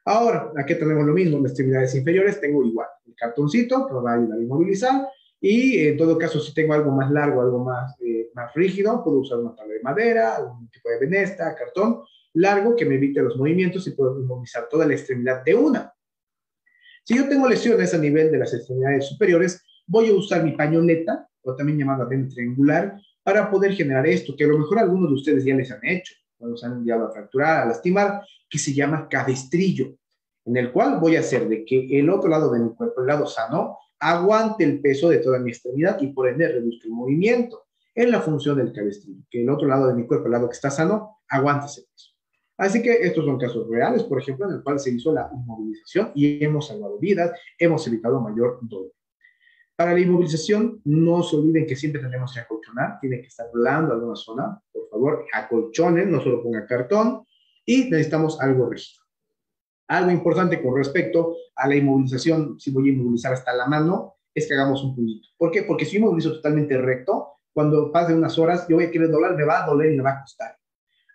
Ahora, 0.05 0.51
aquí 0.58 0.76
tenemos 0.76 1.05
lo 1.05 1.14
mismo, 1.14 1.38
en 1.38 1.45
extremidades 1.45 1.93
inferiores 1.95 2.39
tengo 2.39 2.64
igual 2.64 2.88
el 3.05 3.16
cartoncito 3.16 3.88
que 3.88 3.93
va 3.95 4.12
a 4.12 4.16
ayudar 4.16 4.38
a 4.38 4.41
inmovilizar 4.41 5.08
y 5.39 5.88
en 5.88 5.97
todo 5.97 6.17
caso, 6.17 6.39
si 6.39 6.53
tengo 6.53 6.73
algo 6.73 6.91
más 6.91 7.11
largo, 7.11 7.41
algo 7.41 7.63
más, 7.63 7.95
eh, 8.01 8.29
más 8.33 8.53
rígido, 8.53 9.03
puedo 9.03 9.19
usar 9.19 9.39
una 9.39 9.55
tabla 9.55 9.73
de 9.73 9.81
madera, 9.81 10.35
algún 10.35 10.69
tipo 10.69 10.89
de 10.89 10.99
venesta, 10.99 11.55
cartón 11.55 12.01
largo 12.38 12.75
que 12.75 12.85
me 12.85 12.95
evite 12.95 13.21
los 13.21 13.35
movimientos 13.35 13.88
y 13.88 13.91
puedo 13.91 14.19
inmovilizar 14.19 14.67
toda 14.69 14.85
la 14.85 14.93
extremidad 14.93 15.43
de 15.43 15.55
una. 15.55 15.93
Si 17.03 17.15
yo 17.15 17.27
tengo 17.27 17.47
lesiones 17.47 17.93
a 17.93 17.97
nivel 17.97 18.31
de 18.31 18.38
las 18.38 18.53
extremidades 18.53 19.07
superiores, 19.07 19.63
voy 19.85 20.09
a 20.09 20.13
usar 20.13 20.43
mi 20.43 20.51
pañoleta, 20.51 21.27
o 21.41 21.55
también 21.55 21.79
llamada 21.79 22.05
vena 22.05 22.27
triangular, 22.27 22.99
para 23.23 23.49
poder 23.49 23.73
generar 23.73 24.05
esto, 24.05 24.35
que 24.35 24.43
a 24.43 24.47
lo 24.47 24.59
mejor 24.59 24.79
algunos 24.79 25.09
de 25.09 25.15
ustedes 25.15 25.45
ya 25.45 25.55
les 25.55 25.71
han 25.71 25.85
hecho, 25.85 26.13
cuando 26.38 26.57
se 26.57 26.65
han 26.65 26.73
enviado 26.73 27.07
a 27.07 27.11
fracturar, 27.11 27.63
a 27.63 27.65
lastimar, 27.65 28.21
que 28.49 28.59
se 28.59 28.73
llama 28.73 29.07
cabestrillo, 29.09 29.95
en 30.45 30.57
el 30.57 30.71
cual 30.71 30.99
voy 30.99 31.15
a 31.15 31.21
hacer 31.21 31.47
de 31.47 31.65
que 31.65 31.99
el 31.99 32.09
otro 32.09 32.29
lado 32.29 32.51
de 32.51 32.59
mi 32.59 32.73
cuerpo, 32.75 33.01
el 33.01 33.07
lado 33.07 33.25
sano, 33.25 33.77
aguante 33.99 34.63
el 34.63 34.81
peso 34.81 35.09
de 35.09 35.19
toda 35.19 35.39
mi 35.39 35.51
extremidad 35.51 35.99
y 36.01 36.07
por 36.07 36.27
ende 36.27 36.47
reduzca 36.47 36.87
el 36.87 36.93
movimiento. 36.93 37.65
Es 37.93 38.09
la 38.09 38.21
función 38.21 38.57
del 38.57 38.71
cabestrillo, 38.71 39.23
que 39.29 39.41
el 39.41 39.49
otro 39.49 39.67
lado 39.67 39.87
de 39.87 39.95
mi 39.95 40.05
cuerpo, 40.05 40.25
el 40.25 40.33
lado 40.33 40.49
que 40.49 40.55
está 40.55 40.69
sano, 40.69 41.19
aguante 41.27 41.65
ese 41.65 41.81
peso. 41.81 42.11
Así 42.57 42.81
que 42.81 42.91
estos 42.91 43.25
son 43.25 43.37
casos 43.37 43.67
reales, 43.69 44.03
por 44.03 44.19
ejemplo, 44.19 44.47
en 44.47 44.55
el 44.55 44.63
cual 44.63 44.79
se 44.79 44.89
hizo 44.89 45.13
la 45.13 45.29
inmovilización 45.31 46.11
y 46.15 46.43
hemos 46.43 46.67
salvado 46.67 46.97
vidas, 46.97 47.31
hemos 47.57 47.85
evitado 47.87 48.19
mayor 48.19 48.59
dolor. 48.63 48.91
Para 49.75 49.93
la 49.93 49.99
inmovilización, 49.99 50.81
no 50.85 51.21
se 51.21 51.35
olviden 51.35 51.67
que 51.67 51.75
siempre 51.75 52.01
tenemos 52.01 52.33
que 52.33 52.39
acolchonar, 52.39 52.99
tiene 52.99 53.21
que 53.21 53.27
estar 53.27 53.47
blando 53.53 53.93
alguna 53.93 54.15
zona, 54.15 54.59
por 54.71 54.89
favor, 54.89 55.25
acolchonen, 55.31 56.11
no 56.11 56.19
solo 56.19 56.41
pongan 56.41 56.65
cartón, 56.65 57.23
y 57.63 57.89
necesitamos 57.89 58.41
algo 58.41 58.67
rígido. 58.67 59.03
Algo 59.87 60.09
importante 60.09 60.61
con 60.61 60.75
respecto 60.75 61.35
a 61.58 61.68
la 61.68 61.76
inmovilización, 61.76 62.60
si 62.60 62.72
voy 62.72 62.89
a 62.89 62.93
inmovilizar 62.93 63.34
hasta 63.34 63.53
la 63.53 63.66
mano, 63.66 64.16
es 64.34 64.47
que 64.47 64.53
hagamos 64.53 64.84
un 64.84 64.95
puñito. 64.95 65.30
¿Por 65.38 65.51
qué? 65.51 65.64
Porque 65.64 65.86
si 65.86 65.97
inmovilizo 65.97 66.34
totalmente 66.34 66.78
recto, 66.78 67.38
cuando 67.53 67.91
pase 67.91 68.14
unas 68.14 68.38
horas, 68.38 68.68
yo 68.68 68.76
voy 68.76 68.86
a 68.86 68.91
querer 68.91 69.10
doblar, 69.10 69.36
me 69.36 69.43
va 69.43 69.64
a 69.64 69.68
doler 69.68 69.91
y 69.91 69.97
me 69.97 70.03
va 70.03 70.12
a 70.12 70.22
costar. 70.22 70.55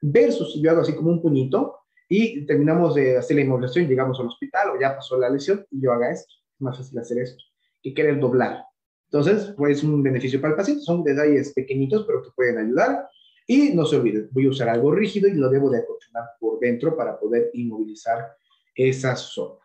Versus 0.01 0.53
si 0.53 0.63
yo 0.63 0.73
hago 0.73 0.81
así 0.81 0.95
como 0.95 1.11
un 1.11 1.23
puñito 1.23 1.77
y 2.09 2.45
terminamos 2.47 2.97
de 2.97 3.17
hacer 3.17 3.37
la 3.37 3.43
inmovilización, 3.43 3.87
llegamos 3.87 4.19
al 4.19 4.27
hospital 4.27 4.71
o 4.71 4.81
ya 4.81 4.97
pasó 4.97 5.17
la 5.17 5.31
lesión 5.31 5.65
y 5.71 5.81
yo 5.81 5.93
haga 5.93 6.11
esto. 6.11 6.35
Es 6.55 6.61
más 6.61 6.77
fácil 6.77 6.99
hacer 6.99 7.19
esto 7.19 7.45
que 7.83 7.95
querer 7.95 8.21
doblar. 8.21 8.65
Entonces, 9.11 9.53
pues 9.57 9.79
es 9.79 9.85
un 9.85 10.03
beneficio 10.03 10.41
para 10.41 10.53
el 10.53 10.57
paciente. 10.57 10.83
Son 10.83 11.05
detalles 11.05 11.53
pequeñitos, 11.53 12.05
pero 12.07 12.23
que 12.23 12.31
pueden 12.35 12.59
ayudar. 12.59 13.09
Y 13.47 13.75
no 13.75 13.85
se 13.85 13.97
olviden, 13.97 14.29
voy 14.31 14.47
a 14.47 14.51
usar 14.51 14.69
algo 14.69 14.93
rígido 14.93 15.29
y 15.29 15.35
lo 15.35 15.51
debo 15.51 15.69
de 15.69 15.81
acolchonar 15.81 16.25
por 16.39 16.61
dentro 16.61 16.97
para 16.97 17.19
poder 17.19 17.51
inmovilizar 17.53 18.37
esa 18.75 19.17
zona. 19.17 19.62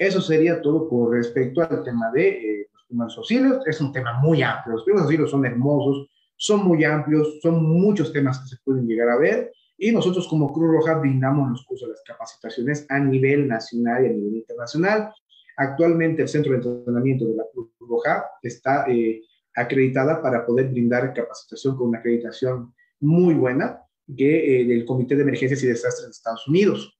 Eso 0.00 0.22
sería 0.22 0.62
todo 0.62 0.88
con 0.88 1.12
respecto 1.12 1.60
al 1.60 1.84
tema 1.84 2.10
de 2.10 2.28
eh, 2.28 2.68
los 2.72 2.84
primeros 2.86 3.18
auxilios. 3.18 3.66
Es 3.66 3.82
un 3.82 3.92
tema 3.92 4.14
muy 4.14 4.42
amplio. 4.42 4.76
Los 4.76 4.84
primeros 4.84 5.04
auxilios 5.04 5.30
son 5.30 5.44
hermosos, 5.44 6.08
son 6.36 6.64
muy 6.64 6.84
amplios, 6.84 7.38
son 7.42 7.62
muchos 7.62 8.10
temas 8.10 8.38
que 8.38 8.48
se 8.48 8.56
pueden 8.64 8.86
llegar 8.86 9.10
a 9.10 9.18
ver. 9.18 9.52
Y 9.76 9.92
nosotros 9.92 10.26
como 10.26 10.54
Cruz 10.54 10.70
Roja 10.72 10.94
brindamos 10.94 11.50
los 11.50 11.66
cursos 11.66 11.90
las 11.90 12.02
capacitaciones 12.02 12.86
a 12.88 12.98
nivel 12.98 13.46
nacional 13.46 14.02
y 14.02 14.06
a 14.06 14.12
nivel 14.12 14.36
internacional. 14.36 15.12
Actualmente 15.58 16.22
el 16.22 16.28
Centro 16.28 16.52
de 16.52 16.66
Entrenamiento 16.66 17.26
de 17.26 17.36
la 17.36 17.44
Cruz 17.52 17.68
Roja 17.78 18.24
está 18.42 18.86
eh, 18.90 19.20
acreditada 19.54 20.22
para 20.22 20.46
poder 20.46 20.68
brindar 20.68 21.12
capacitación 21.12 21.76
con 21.76 21.88
una 21.88 21.98
acreditación 21.98 22.72
muy 23.00 23.34
buena 23.34 23.82
que, 24.16 24.62
eh, 24.62 24.64
del 24.64 24.86
Comité 24.86 25.14
de 25.14 25.24
Emergencias 25.24 25.62
y 25.62 25.66
Desastres 25.66 26.06
de 26.06 26.12
Estados 26.12 26.48
Unidos. 26.48 26.98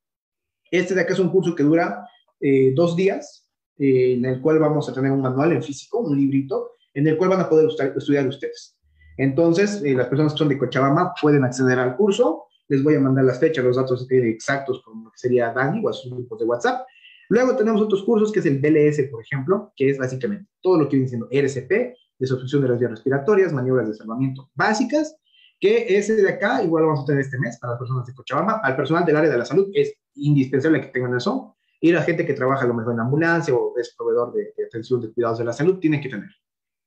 Este 0.70 0.94
de 0.94 1.00
acá 1.00 1.14
es 1.14 1.18
un 1.18 1.30
curso 1.30 1.54
que 1.54 1.62
dura 1.62 2.06
eh, 2.40 2.72
dos 2.74 2.96
días, 2.96 3.48
eh, 3.78 4.14
en 4.14 4.24
el 4.24 4.40
cual 4.40 4.58
vamos 4.58 4.88
a 4.88 4.92
tener 4.92 5.10
un 5.10 5.22
manual 5.22 5.52
en 5.52 5.62
físico, 5.62 5.98
un 5.98 6.16
librito, 6.16 6.72
en 6.94 7.06
el 7.06 7.16
cual 7.16 7.30
van 7.30 7.40
a 7.40 7.48
poder 7.48 7.68
estudiar 7.96 8.26
ustedes. 8.26 8.76
Entonces, 9.16 9.82
eh, 9.84 9.94
las 9.94 10.08
personas 10.08 10.32
que 10.32 10.38
son 10.38 10.48
de 10.48 10.58
Cochabamba 10.58 11.14
pueden 11.20 11.44
acceder 11.44 11.78
al 11.78 11.96
curso. 11.96 12.44
Les 12.68 12.82
voy 12.82 12.94
a 12.94 13.00
mandar 13.00 13.24
las 13.24 13.38
fechas, 13.38 13.64
los 13.64 13.76
datos 13.76 14.06
exactos, 14.10 14.82
como 14.84 15.10
sería 15.14 15.52
Dani 15.52 15.84
o 15.84 15.88
a 15.88 15.92
sus 15.92 16.10
grupos 16.10 16.38
de 16.38 16.44
WhatsApp. 16.46 16.86
Luego 17.28 17.54
tenemos 17.56 17.80
otros 17.80 18.02
cursos, 18.02 18.32
que 18.32 18.40
es 18.40 18.46
el 18.46 18.58
BLS, 18.58 19.08
por 19.10 19.22
ejemplo, 19.22 19.72
que 19.76 19.90
es 19.90 19.98
básicamente 19.98 20.48
todo 20.60 20.78
lo 20.78 20.88
que 20.88 20.96
viene 20.96 21.08
siendo 21.08 21.28
RCP, 21.30 21.94
desobstrucción 22.18 22.62
de 22.62 22.68
las 22.68 22.78
vías 22.78 22.90
respiratorias, 22.90 23.52
maniobras 23.52 23.88
de 23.88 23.94
salvamiento 23.94 24.50
básicas, 24.54 25.16
que 25.60 25.96
ese 25.96 26.16
de 26.16 26.28
acá 26.28 26.62
igual 26.62 26.86
vamos 26.86 27.00
a 27.00 27.04
tener 27.04 27.20
este 27.20 27.38
mes 27.38 27.58
para 27.58 27.74
las 27.74 27.78
personas 27.78 28.06
de 28.06 28.14
Cochabamba. 28.14 28.60
Al 28.62 28.74
personal 28.74 29.04
del 29.04 29.16
área 29.16 29.30
de 29.30 29.38
la 29.38 29.44
salud 29.44 29.70
es 29.74 29.94
indispensable 30.14 30.80
que 30.80 30.88
tengan 30.88 31.14
eso. 31.14 31.56
Y 31.80 31.92
la 31.92 32.02
gente 32.02 32.26
que 32.26 32.34
trabaja 32.34 32.64
a 32.64 32.68
lo 32.68 32.74
mejor 32.74 32.92
en 32.92 33.00
ambulancia 33.00 33.54
o 33.54 33.72
es 33.78 33.94
proveedor 33.96 34.32
de, 34.34 34.52
atención 34.66 35.00
de 35.00 35.12
cuidados 35.12 35.38
de 35.38 35.44
la 35.44 35.52
salud 35.52 35.78
tiene 35.78 36.00
que 36.00 36.08
tener. 36.08 36.28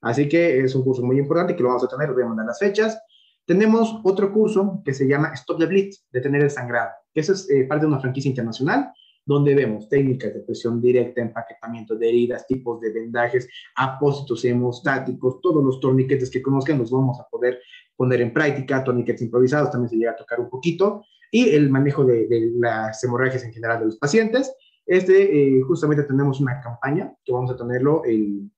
Así 0.02 0.30
que 0.30 0.60
es 0.60 0.76
un 0.76 0.84
curso 0.84 1.02
muy 1.02 1.18
importante 1.18 1.56
que 1.56 1.64
lo 1.64 1.70
vamos 1.70 1.84
a 1.84 1.88
tener, 1.88 2.14
voy 2.14 2.24
a 2.24 2.28
mandar 2.28 2.46
las 2.46 2.60
fechas. 2.60 3.02
Tenemos 3.46 4.00
otro 4.04 4.32
curso 4.32 4.82
que 4.86 4.94
se 4.94 5.08
llama 5.08 5.34
Stop 5.34 5.60
the 5.60 5.66
Bleed, 5.66 5.94
detener 6.12 6.44
el 6.44 6.52
sangrado, 6.52 6.92
que 7.14 7.22
eso 7.22 7.34
es 7.34 7.50
eh, 7.50 7.66
parte 7.66 7.86
de 7.86 7.88
una 7.88 8.00
franquicia 8.00 8.30
internacional 8.30 8.94
donde 9.26 9.56
vemos 9.56 9.88
técnicas 9.88 10.34
de 10.34 10.42
presión 10.42 10.82
directa, 10.82 11.22
empaquetamiento 11.22 11.96
de 11.96 12.10
heridas, 12.10 12.46
tipos 12.46 12.82
de 12.82 12.92
vendajes, 12.92 13.48
apósitos 13.76 14.44
hemostáticos, 14.46 15.40
todos 15.42 15.64
los 15.64 15.80
torniquetes 15.80 16.30
que 16.30 16.42
conozcan 16.42 16.78
los 16.78 16.92
vamos 16.92 17.20
a 17.20 17.28
poder 17.30 17.60
poner 17.96 18.22
en 18.22 18.34
práctica, 18.34 18.84
toniquets 18.84 19.22
improvisados 19.22 19.72
también 19.72 19.90
se 19.90 19.96
llega 19.96 20.12
a 20.12 20.16
tocar 20.16 20.40
un 20.40 20.50
poquito, 20.50 21.06
y 21.32 21.50
el 21.50 21.70
manejo 21.70 22.06
de, 22.06 22.52
las 22.60 23.04
hemorragias 23.04 23.44
en 23.44 23.54
general 23.54 23.80
de 23.80 23.86
los 23.86 23.98
pacientes. 23.98 24.54
Este, 24.86 25.58
eh, 25.58 25.62
justamente 25.62 26.04
tenemos 26.04 26.40
una 26.42 26.60
campaña 26.62 27.14
que 27.24 27.32
vamos 27.32 27.52
a 27.52 27.58
tenerlo 27.58 28.04
el 28.04 28.52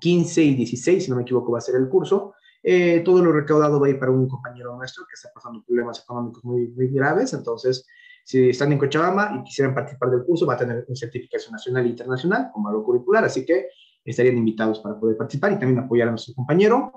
15 0.00 0.42
y 0.42 0.54
16, 0.54 1.04
si 1.04 1.10
no 1.10 1.16
me 1.16 1.22
equivoco, 1.22 1.52
va 1.52 1.58
a 1.58 1.62
ser 1.62 1.76
el 1.76 1.88
curso. 1.88 2.34
Eh, 2.62 3.00
todo 3.04 3.24
lo 3.24 3.32
recaudado 3.32 3.80
va 3.80 3.86
a 3.86 3.90
ir 3.90 3.98
para 3.98 4.12
un 4.12 4.28
compañero 4.28 4.76
nuestro 4.76 5.04
que 5.04 5.14
está 5.14 5.30
pasando 5.34 5.64
problemas 5.64 6.00
económicos 6.02 6.44
muy, 6.44 6.68
muy 6.68 6.88
graves, 6.88 7.32
entonces 7.32 7.86
si 8.24 8.50
están 8.50 8.70
en 8.72 8.78
Cochabamba 8.78 9.36
y 9.38 9.44
quisieran 9.44 9.74
participar 9.74 10.10
del 10.10 10.22
curso, 10.22 10.44
va 10.44 10.52
a 10.52 10.58
tener 10.58 10.84
una 10.86 10.96
certificación 10.96 11.52
nacional 11.52 11.86
e 11.86 11.88
internacional 11.88 12.50
como 12.52 12.68
algo 12.68 12.84
curricular, 12.84 13.24
así 13.24 13.46
que 13.46 13.68
estarían 14.04 14.36
invitados 14.36 14.80
para 14.80 15.00
poder 15.00 15.16
participar 15.16 15.52
y 15.52 15.58
también 15.58 15.78
apoyar 15.78 16.08
a 16.08 16.10
nuestro 16.10 16.34
compañero. 16.34 16.92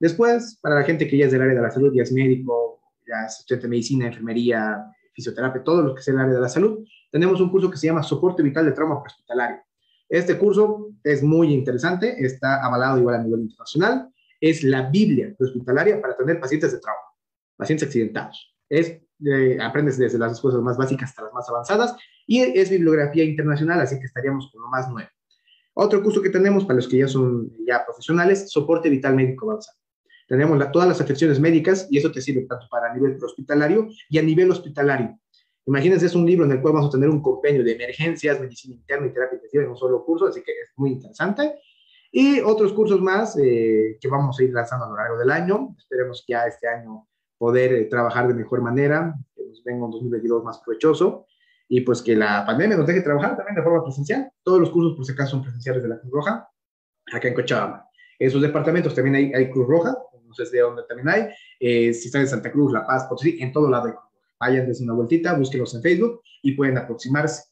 Después, 0.00 0.58
para 0.60 0.74
la 0.74 0.82
gente 0.82 1.06
que 1.06 1.16
ya 1.16 1.26
es 1.26 1.32
del 1.32 1.42
área 1.42 1.54
de 1.54 1.62
la 1.62 1.70
salud, 1.70 1.92
ya 1.94 2.02
es 2.02 2.10
médico, 2.10 2.80
ya 3.06 3.26
es 3.26 3.38
estudiante 3.38 3.68
de 3.68 3.70
medicina, 3.70 4.06
enfermería, 4.08 4.84
fisioterapia, 5.14 5.62
todo 5.62 5.82
lo 5.82 5.94
que 5.94 6.00
es 6.00 6.08
el 6.08 6.18
área 6.18 6.34
de 6.34 6.40
la 6.40 6.48
salud, 6.48 6.84
tenemos 7.12 7.40
un 7.42 7.50
curso 7.50 7.70
que 7.70 7.76
se 7.76 7.86
llama 7.86 8.02
Soporte 8.02 8.42
Vital 8.42 8.64
de 8.64 8.72
Trauma 8.72 9.02
Hospitalario. 9.02 9.58
Este 10.08 10.38
curso 10.38 10.88
es 11.04 11.22
muy 11.22 11.52
interesante, 11.52 12.16
está 12.24 12.64
avalado 12.64 12.98
igual 12.98 13.16
a 13.16 13.22
nivel 13.22 13.40
internacional, 13.42 14.08
es 14.40 14.64
la 14.64 14.88
Biblia 14.88 15.34
hospitalaria 15.38 16.00
para 16.00 16.16
tener 16.16 16.40
pacientes 16.40 16.72
de 16.72 16.78
trauma, 16.78 17.00
pacientes 17.56 17.86
accidentados. 17.86 18.54
Es, 18.68 18.98
eh, 19.24 19.58
aprendes 19.60 19.98
desde 19.98 20.18
las 20.18 20.40
cosas 20.40 20.60
más 20.62 20.76
básicas 20.76 21.10
hasta 21.10 21.22
las 21.22 21.32
más 21.32 21.48
avanzadas 21.48 21.96
y 22.26 22.40
es 22.40 22.70
bibliografía 22.70 23.24
internacional, 23.24 23.80
así 23.80 23.98
que 23.98 24.06
estaríamos 24.06 24.50
con 24.50 24.62
lo 24.62 24.68
más 24.68 24.90
nuevo. 24.90 25.08
Otro 25.74 26.02
curso 26.02 26.20
que 26.22 26.30
tenemos 26.30 26.64
para 26.64 26.76
los 26.76 26.88
que 26.88 26.98
ya 26.98 27.08
son 27.08 27.50
ya 27.66 27.84
profesionales, 27.84 28.50
soporte 28.50 28.88
vital 28.88 29.14
médico 29.14 29.50
avanzado. 29.50 29.78
Tenemos 30.28 30.72
todas 30.72 30.88
las 30.88 31.00
afecciones 31.00 31.38
médicas 31.38 31.86
y 31.90 31.98
eso 31.98 32.10
te 32.10 32.22
sirve 32.22 32.46
tanto 32.46 32.66
para 32.70 32.92
nivel 32.94 33.18
hospitalario 33.22 33.88
y 34.08 34.18
a 34.18 34.22
nivel 34.22 34.50
hospitalario. 34.50 35.18
Imagínense, 35.66 36.06
es 36.06 36.14
un 36.14 36.26
libro 36.26 36.44
en 36.44 36.52
el 36.52 36.60
cual 36.60 36.74
vamos 36.74 36.88
a 36.88 36.92
tener 36.92 37.08
un 37.08 37.22
compendio 37.22 37.62
de 37.62 37.72
emergencias, 37.72 38.40
medicina 38.40 38.74
interna 38.74 39.06
y 39.06 39.12
terapia 39.12 39.36
intensiva 39.36 39.62
en 39.64 39.70
un 39.70 39.76
solo 39.76 40.04
curso, 40.04 40.26
así 40.26 40.42
que 40.42 40.52
es 40.52 40.70
muy 40.76 40.90
interesante. 40.90 41.54
Y 42.10 42.40
otros 42.40 42.72
cursos 42.72 43.00
más 43.00 43.38
eh, 43.38 43.96
que 44.00 44.08
vamos 44.08 44.38
a 44.38 44.42
ir 44.42 44.52
lanzando 44.52 44.86
a 44.86 44.88
lo 44.88 44.96
largo 44.96 45.18
del 45.18 45.30
año. 45.30 45.74
Esperemos 45.78 46.24
ya 46.26 46.44
este 46.46 46.68
año 46.68 47.08
poder 47.38 47.72
eh, 47.72 47.84
trabajar 47.84 48.28
de 48.28 48.34
mejor 48.34 48.60
manera, 48.60 49.14
que 49.34 49.44
nos 49.46 49.62
venga 49.64 49.84
un 49.84 49.92
2022 49.92 50.44
más 50.44 50.58
provechoso 50.60 51.26
y 51.68 51.80
pues 51.80 52.02
que 52.02 52.14
la 52.14 52.44
pandemia 52.44 52.76
nos 52.76 52.86
deje 52.86 53.00
trabajar 53.00 53.34
también 53.34 53.56
de 53.56 53.62
forma 53.62 53.82
presencial. 53.82 54.30
Todos 54.42 54.60
los 54.60 54.70
cursos, 54.70 54.94
por 54.94 55.06
si 55.06 55.12
acaso, 55.12 55.30
son 55.30 55.42
presenciales 55.42 55.82
de 55.82 55.88
la 55.88 55.98
Cruz 55.98 56.12
Roja, 56.12 56.48
acá 57.10 57.28
en 57.28 57.34
Cochabamba. 57.34 57.88
En 58.18 58.30
sus 58.30 58.42
departamentos 58.42 58.94
también 58.94 59.16
hay, 59.16 59.32
hay 59.32 59.50
Cruz 59.50 59.66
Roja, 59.66 59.96
no 60.22 60.34
sé 60.34 60.44
de 60.54 60.60
dónde 60.60 60.82
también 60.86 61.08
hay. 61.08 61.28
Eh, 61.58 61.94
si 61.94 62.08
están 62.08 62.20
en 62.20 62.28
Santa 62.28 62.52
Cruz, 62.52 62.72
La 62.72 62.86
Paz, 62.86 63.04
Potosí, 63.04 63.38
en 63.40 63.52
todo 63.52 63.70
lado 63.70 63.86
hay 63.86 63.92
Cruz. 63.92 64.11
Vayan 64.42 64.66
desde 64.66 64.82
una 64.82 64.94
vueltita, 64.94 65.34
búsquenlos 65.34 65.72
en 65.76 65.82
Facebook 65.82 66.20
y 66.42 66.50
pueden 66.56 66.76
aproximarse. 66.76 67.44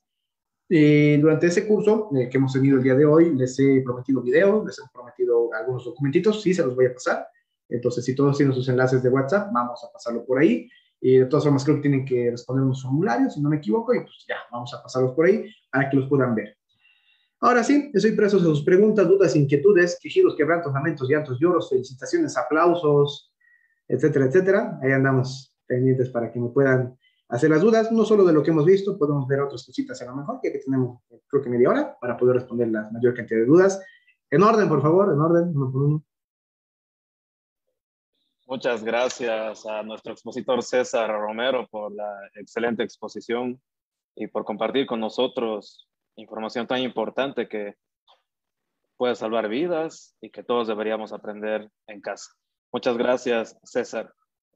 Eh, 0.69 1.19
durante 1.21 1.47
ese 1.47 1.65
curso 1.65 2.11
eh, 2.17 2.29
que 2.29 2.37
hemos 2.37 2.53
tenido 2.53 2.79
el 2.79 2.83
día 2.83 2.97
de 2.97 3.07
hoy, 3.07 3.33
les 3.37 3.57
he 3.61 3.81
prometido 3.85 4.21
videos, 4.21 4.67
les 4.67 4.77
he 4.81 4.83
prometido 4.93 5.55
algunos 5.55 5.85
documentitos, 5.85 6.43
sí, 6.43 6.53
se 6.53 6.65
los 6.65 6.75
voy 6.75 6.87
a 6.87 6.93
pasar. 6.93 7.29
Entonces, 7.69 8.05
si 8.05 8.17
todos 8.17 8.37
tienen 8.37 8.53
sus 8.53 8.69
enlaces 8.69 9.05
de 9.05 9.09
WhatsApp, 9.09 9.53
vamos 9.53 9.85
a 9.85 9.93
pasarlo 9.93 10.27
por 10.27 10.41
ahí. 10.41 10.69
Y 11.01 11.19
de 11.19 11.27
todas 11.27 11.45
formas, 11.45 11.63
creo 11.63 11.77
que 11.77 11.83
tienen 11.83 12.05
que 12.05 12.33
responder 12.33 12.65
unos 12.65 12.83
formularios, 12.83 13.35
si 13.35 13.41
no 13.41 13.51
me 13.51 13.59
equivoco, 13.59 13.95
y 13.95 14.01
pues 14.01 14.25
ya, 14.29 14.39
vamos 14.51 14.75
a 14.75 14.83
pasarlos 14.83 15.13
por 15.15 15.27
ahí 15.27 15.49
para 15.71 15.89
que 15.89 15.97
los 15.97 16.09
puedan 16.09 16.35
ver. 16.35 16.57
Ahora 17.39 17.63
sí, 17.63 17.89
estoy 17.95 18.17
preso 18.17 18.39
de 18.39 18.47
sus 18.47 18.65
preguntas, 18.65 19.07
dudas, 19.07 19.37
inquietudes, 19.37 19.97
quejidos, 20.03 20.35
quebrantos, 20.35 20.73
lamentos, 20.73 21.09
llantos, 21.09 21.39
lloros, 21.39 21.71
felicitaciones, 21.71 22.37
aplausos, 22.37 23.33
etcétera, 23.87 24.27
etcétera. 24.27 24.79
Ahí 24.83 24.91
andamos 24.91 25.50
pendientes 25.71 26.11
para 26.11 26.33
que 26.33 26.41
me 26.41 26.49
puedan 26.49 26.99
hacer 27.29 27.49
las 27.49 27.63
dudas, 27.63 27.93
no 27.93 28.05
solo 28.05 28.25
de 28.25 28.33
lo 28.33 28.43
que 28.43 28.51
hemos 28.51 28.67
visto, 28.67 28.99
podemos 28.99 29.27
ver 29.29 29.41
otras 29.41 29.65
cositas 29.65 30.03
a 30.03 30.07
lo 30.07 30.17
mejor, 30.17 30.41
que 30.43 30.51
tenemos 30.51 31.01
creo 31.29 31.43
que 31.43 31.49
media 31.49 31.71
hora 31.71 31.97
para 32.01 32.17
poder 32.17 32.35
responder 32.35 32.69
la 32.69 32.91
mayor 32.91 33.15
cantidad 33.15 33.39
de 33.39 33.47
dudas. 33.47 33.81
En 34.31 34.43
orden, 34.43 34.69
por 34.69 34.83
favor, 34.83 35.13
en 35.13 35.21
orden, 35.21 35.57
uno 35.57 35.73
por 35.73 35.83
uno. 35.83 36.05
Muchas 38.47 38.83
gracias 38.83 39.65
a 39.65 39.85
nuestro 39.85 40.13
expositor 40.13 40.61
César 40.65 41.09
Romero 41.09 41.69
por 41.71 41.95
la 41.95 42.13
excelente 42.35 42.83
exposición 42.83 43.61
y 44.17 44.27
por 44.27 44.45
compartir 44.45 44.87
con 44.87 44.99
nosotros 44.99 45.89
información 46.17 46.67
tan 46.67 46.81
importante 46.81 47.49
que 47.49 47.77
puede 48.97 49.15
salvar 49.15 49.49
vidas 49.49 50.17
y 50.21 50.31
que 50.31 50.43
todos 50.43 50.67
deberíamos 50.67 51.13
aprender 51.13 51.71
en 51.87 52.01
casa. 52.01 52.33
Muchas 52.73 52.97
gracias, 52.97 53.57
César. 53.63 54.13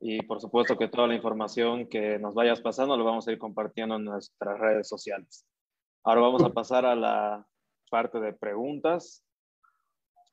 Y 0.06 0.20
por 0.20 0.38
supuesto 0.38 0.76
que 0.76 0.88
toda 0.88 1.06
la 1.08 1.14
información 1.14 1.88
que 1.88 2.18
nos 2.18 2.34
vayas 2.34 2.60
pasando 2.60 2.94
lo 2.94 3.04
vamos 3.04 3.26
a 3.26 3.32
ir 3.32 3.38
compartiendo 3.38 3.96
en 3.96 4.04
nuestras 4.04 4.60
redes 4.60 4.86
sociales. 4.86 5.46
Ahora 6.04 6.20
vamos 6.20 6.42
a 6.42 6.50
pasar 6.50 6.84
a 6.84 6.94
la 6.94 7.46
parte 7.90 8.20
de 8.20 8.34
preguntas. 8.34 9.24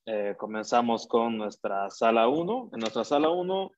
Eh, 0.06 0.36
comenzamos 0.38 1.08
con 1.08 1.38
nuestra 1.38 1.90
sala 1.90 2.28
1. 2.28 2.72
En 2.74 2.80
nuestra 2.82 3.06
sala 3.06 3.30
1 3.30 3.72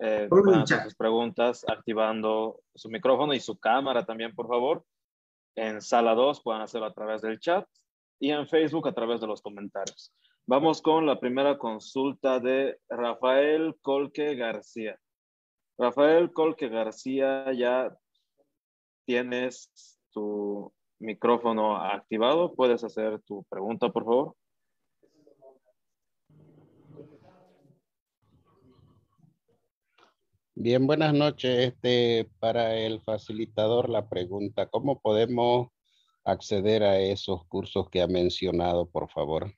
eh, 0.00 0.28
hacer 0.54 0.82
sus 0.82 0.94
preguntas 0.94 1.64
activando 1.66 2.60
su 2.74 2.90
micrófono 2.90 3.32
y 3.32 3.40
su 3.40 3.58
cámara 3.58 4.04
también, 4.04 4.34
por 4.34 4.48
favor. 4.48 4.84
En 5.56 5.80
sala 5.80 6.14
2 6.14 6.42
pueden 6.42 6.60
hacerlo 6.60 6.88
a 6.88 6.92
través 6.92 7.22
del 7.22 7.40
chat 7.40 7.66
y 8.20 8.32
en 8.32 8.46
Facebook 8.46 8.86
a 8.86 8.92
través 8.92 9.22
de 9.22 9.26
los 9.26 9.40
comentarios. 9.40 10.12
Vamos 10.46 10.82
con 10.82 11.06
la 11.06 11.18
primera 11.18 11.56
consulta 11.56 12.38
de 12.38 12.78
Rafael 12.90 13.76
Colque 13.80 14.34
García. 14.34 14.98
Rafael 15.78 16.32
Colque 16.32 16.68
García, 16.68 17.52
ya 17.52 17.96
tienes 19.06 19.70
tu 20.10 20.72
micrófono 20.98 21.76
activado. 21.76 22.52
¿Puedes 22.54 22.82
hacer 22.82 23.20
tu 23.22 23.44
pregunta, 23.44 23.88
por 23.90 24.04
favor? 24.04 24.34
Bien, 30.56 30.84
buenas 30.88 31.14
noches. 31.14 31.68
Este, 31.68 32.28
para 32.40 32.76
el 32.76 33.00
facilitador, 33.00 33.88
la 33.88 34.08
pregunta, 34.08 34.66
¿cómo 34.66 35.00
podemos 35.00 35.68
acceder 36.24 36.82
a 36.82 36.98
esos 36.98 37.46
cursos 37.46 37.88
que 37.88 38.02
ha 38.02 38.08
mencionado, 38.08 38.90
por 38.90 39.08
favor? 39.08 39.54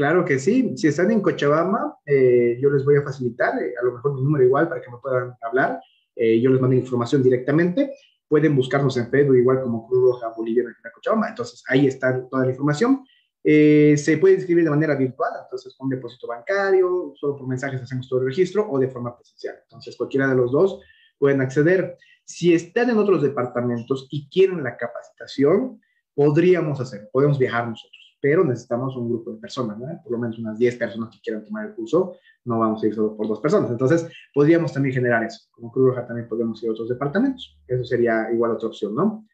Claro 0.00 0.24
que 0.24 0.38
sí. 0.38 0.72
Si 0.78 0.86
están 0.86 1.10
en 1.10 1.20
Cochabamba, 1.20 1.98
eh, 2.06 2.58
yo 2.58 2.70
les 2.70 2.86
voy 2.86 2.96
a 2.96 3.02
facilitar, 3.02 3.62
eh, 3.62 3.74
a 3.78 3.84
lo 3.84 3.92
mejor 3.92 4.14
mi 4.14 4.22
número 4.22 4.42
igual 4.42 4.66
para 4.66 4.80
que 4.80 4.90
me 4.90 4.96
puedan 4.96 5.34
hablar. 5.42 5.78
Eh, 6.16 6.40
yo 6.40 6.48
les 6.48 6.58
mando 6.58 6.74
información 6.74 7.22
directamente. 7.22 7.92
Pueden 8.26 8.56
buscarnos 8.56 8.96
en 8.96 9.10
Facebook 9.10 9.36
igual 9.36 9.60
como 9.60 9.86
Cruz 9.86 10.02
Roja 10.04 10.32
Boliviana 10.34 10.74
Cochabamba. 10.94 11.28
Entonces, 11.28 11.62
ahí 11.68 11.86
está 11.86 12.26
toda 12.30 12.46
la 12.46 12.50
información. 12.52 13.04
Se 13.44 14.16
puede 14.18 14.36
inscribir 14.36 14.64
de 14.64 14.70
manera 14.70 14.94
virtual, 14.94 15.32
entonces 15.44 15.76
con 15.76 15.90
depósito 15.90 16.26
bancario, 16.26 17.12
solo 17.16 17.36
por 17.36 17.46
mensajes 17.46 17.82
hacemos 17.82 18.08
todo 18.08 18.20
el 18.20 18.26
registro 18.28 18.70
o 18.70 18.78
de 18.78 18.88
forma 18.88 19.14
presencial. 19.14 19.56
Entonces 19.64 19.98
cualquiera 19.98 20.28
de 20.28 20.34
los 20.34 20.50
dos 20.50 20.80
pueden 21.18 21.42
acceder. 21.42 21.98
Si 22.24 22.54
están 22.54 22.88
en 22.88 22.96
otros 22.96 23.20
departamentos 23.20 24.08
y 24.10 24.30
quieren 24.30 24.62
la 24.62 24.78
capacitación, 24.78 25.78
podríamos 26.14 26.80
hacer, 26.80 27.10
podemos 27.12 27.38
viajar 27.38 27.68
nosotros, 27.68 27.99
pero 28.20 28.44
necesitamos 28.44 28.96
un 28.96 29.08
grupo 29.08 29.32
de 29.32 29.38
personas, 29.38 29.78
¿no? 29.78 29.86
por 30.02 30.12
lo 30.12 30.18
menos 30.18 30.38
unas 30.38 30.58
10 30.58 30.76
personas 30.76 31.10
que 31.10 31.20
quieran 31.20 31.44
tomar 31.44 31.66
el 31.66 31.74
curso, 31.74 32.16
no 32.44 32.58
vamos 32.58 32.82
a 32.82 32.86
ir 32.86 32.94
solo 32.94 33.16
por 33.16 33.26
dos 33.28 33.40
personas. 33.40 33.70
Entonces 33.70 34.10
podríamos 34.34 34.72
también 34.72 34.94
generar 34.94 35.24
eso. 35.24 35.48
Como 35.50 35.72
Cruz 35.72 35.88
Roja 35.88 36.06
también 36.06 36.28
podemos 36.28 36.62
ir 36.62 36.68
a 36.68 36.72
otros 36.72 36.88
departamentos. 36.88 37.58
Eso 37.66 37.84
sería 37.84 38.30
igual 38.32 38.52
otra 38.52 38.68
opción, 38.68 38.94
¿no? 38.94 39.26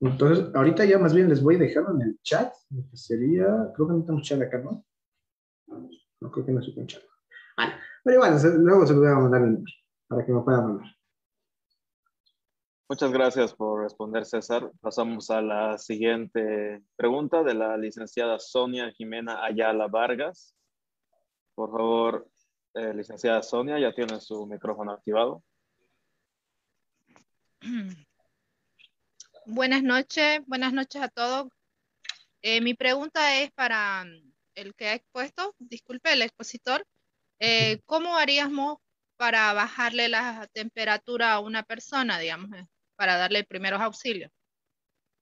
Entonces, 0.00 0.52
ahorita 0.52 0.84
ya 0.84 0.98
más 0.98 1.14
bien 1.14 1.28
les 1.28 1.40
voy 1.40 1.56
dejando 1.56 1.92
en 1.92 2.02
el 2.02 2.18
chat, 2.22 2.52
lo 2.70 2.82
que 2.90 2.96
sería, 2.96 3.46
creo 3.74 3.86
que 3.86 3.94
no 3.94 4.04
tengo 4.04 4.20
chat 4.20 4.42
acá, 4.42 4.58
¿no? 4.58 4.84
No 6.20 6.30
creo 6.30 6.44
que 6.44 6.52
no 6.52 6.58
estoy 6.58 6.74
con 6.74 6.86
chat. 6.88 7.02
Vale, 7.56 7.74
pero 8.02 8.16
igual, 8.16 8.36
luego 8.64 8.84
se 8.84 8.94
lo 8.94 9.00
voy 9.00 9.08
a 9.08 9.14
mandar 9.14 9.42
número 9.42 9.64
para 10.08 10.26
que 10.26 10.32
me 10.32 10.40
puedan 10.40 10.66
mandar. 10.66 10.88
Muchas 12.92 13.10
gracias 13.10 13.54
por 13.54 13.82
responder, 13.82 14.26
César. 14.26 14.70
Pasamos 14.82 15.30
a 15.30 15.40
la 15.40 15.78
siguiente 15.78 16.82
pregunta 16.94 17.42
de 17.42 17.54
la 17.54 17.78
licenciada 17.78 18.38
Sonia 18.38 18.92
Jimena 18.92 19.42
Ayala 19.42 19.86
Vargas. 19.86 20.54
Por 21.54 21.70
favor, 21.70 22.28
eh, 22.74 22.92
licenciada 22.92 23.42
Sonia, 23.42 23.78
ya 23.78 23.94
tiene 23.94 24.20
su 24.20 24.46
micrófono 24.46 24.92
activado. 24.92 25.42
Buenas 29.46 29.82
noches, 29.82 30.42
buenas 30.46 30.74
noches 30.74 31.00
a 31.00 31.08
todos. 31.08 31.48
Eh, 32.42 32.60
mi 32.60 32.74
pregunta 32.74 33.40
es 33.40 33.50
para 33.52 34.04
mm, 34.04 34.32
el 34.54 34.74
que 34.74 34.88
ha 34.88 34.94
expuesto, 34.96 35.54
disculpe, 35.58 36.12
el 36.12 36.20
expositor. 36.20 36.86
Eh, 37.38 37.80
¿Cómo 37.86 38.18
haríamos 38.18 38.76
para 39.16 39.54
bajarle 39.54 40.10
la 40.10 40.46
temperatura 40.52 41.32
a 41.32 41.40
una 41.40 41.62
persona, 41.62 42.18
digamos, 42.18 42.50
para 42.96 43.16
darle 43.16 43.44
primeros 43.44 43.80
auxilios? 43.80 44.30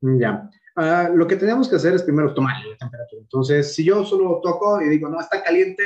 Ya. 0.01 0.49
Ah, 0.77 1.11
lo 1.13 1.27
que 1.27 1.37
tenemos 1.37 1.69
que 1.69 1.77
hacer 1.77 1.95
es 1.95 2.03
primero 2.03 2.33
tomar 2.33 2.57
la 2.65 2.77
temperatura. 2.77 3.21
Entonces, 3.21 3.75
si 3.75 3.85
yo 3.85 4.05
solo 4.05 4.41
toco 4.43 4.81
y 4.81 4.89
digo, 4.89 5.09
no, 5.09 5.21
está 5.21 5.43
caliente, 5.43 5.83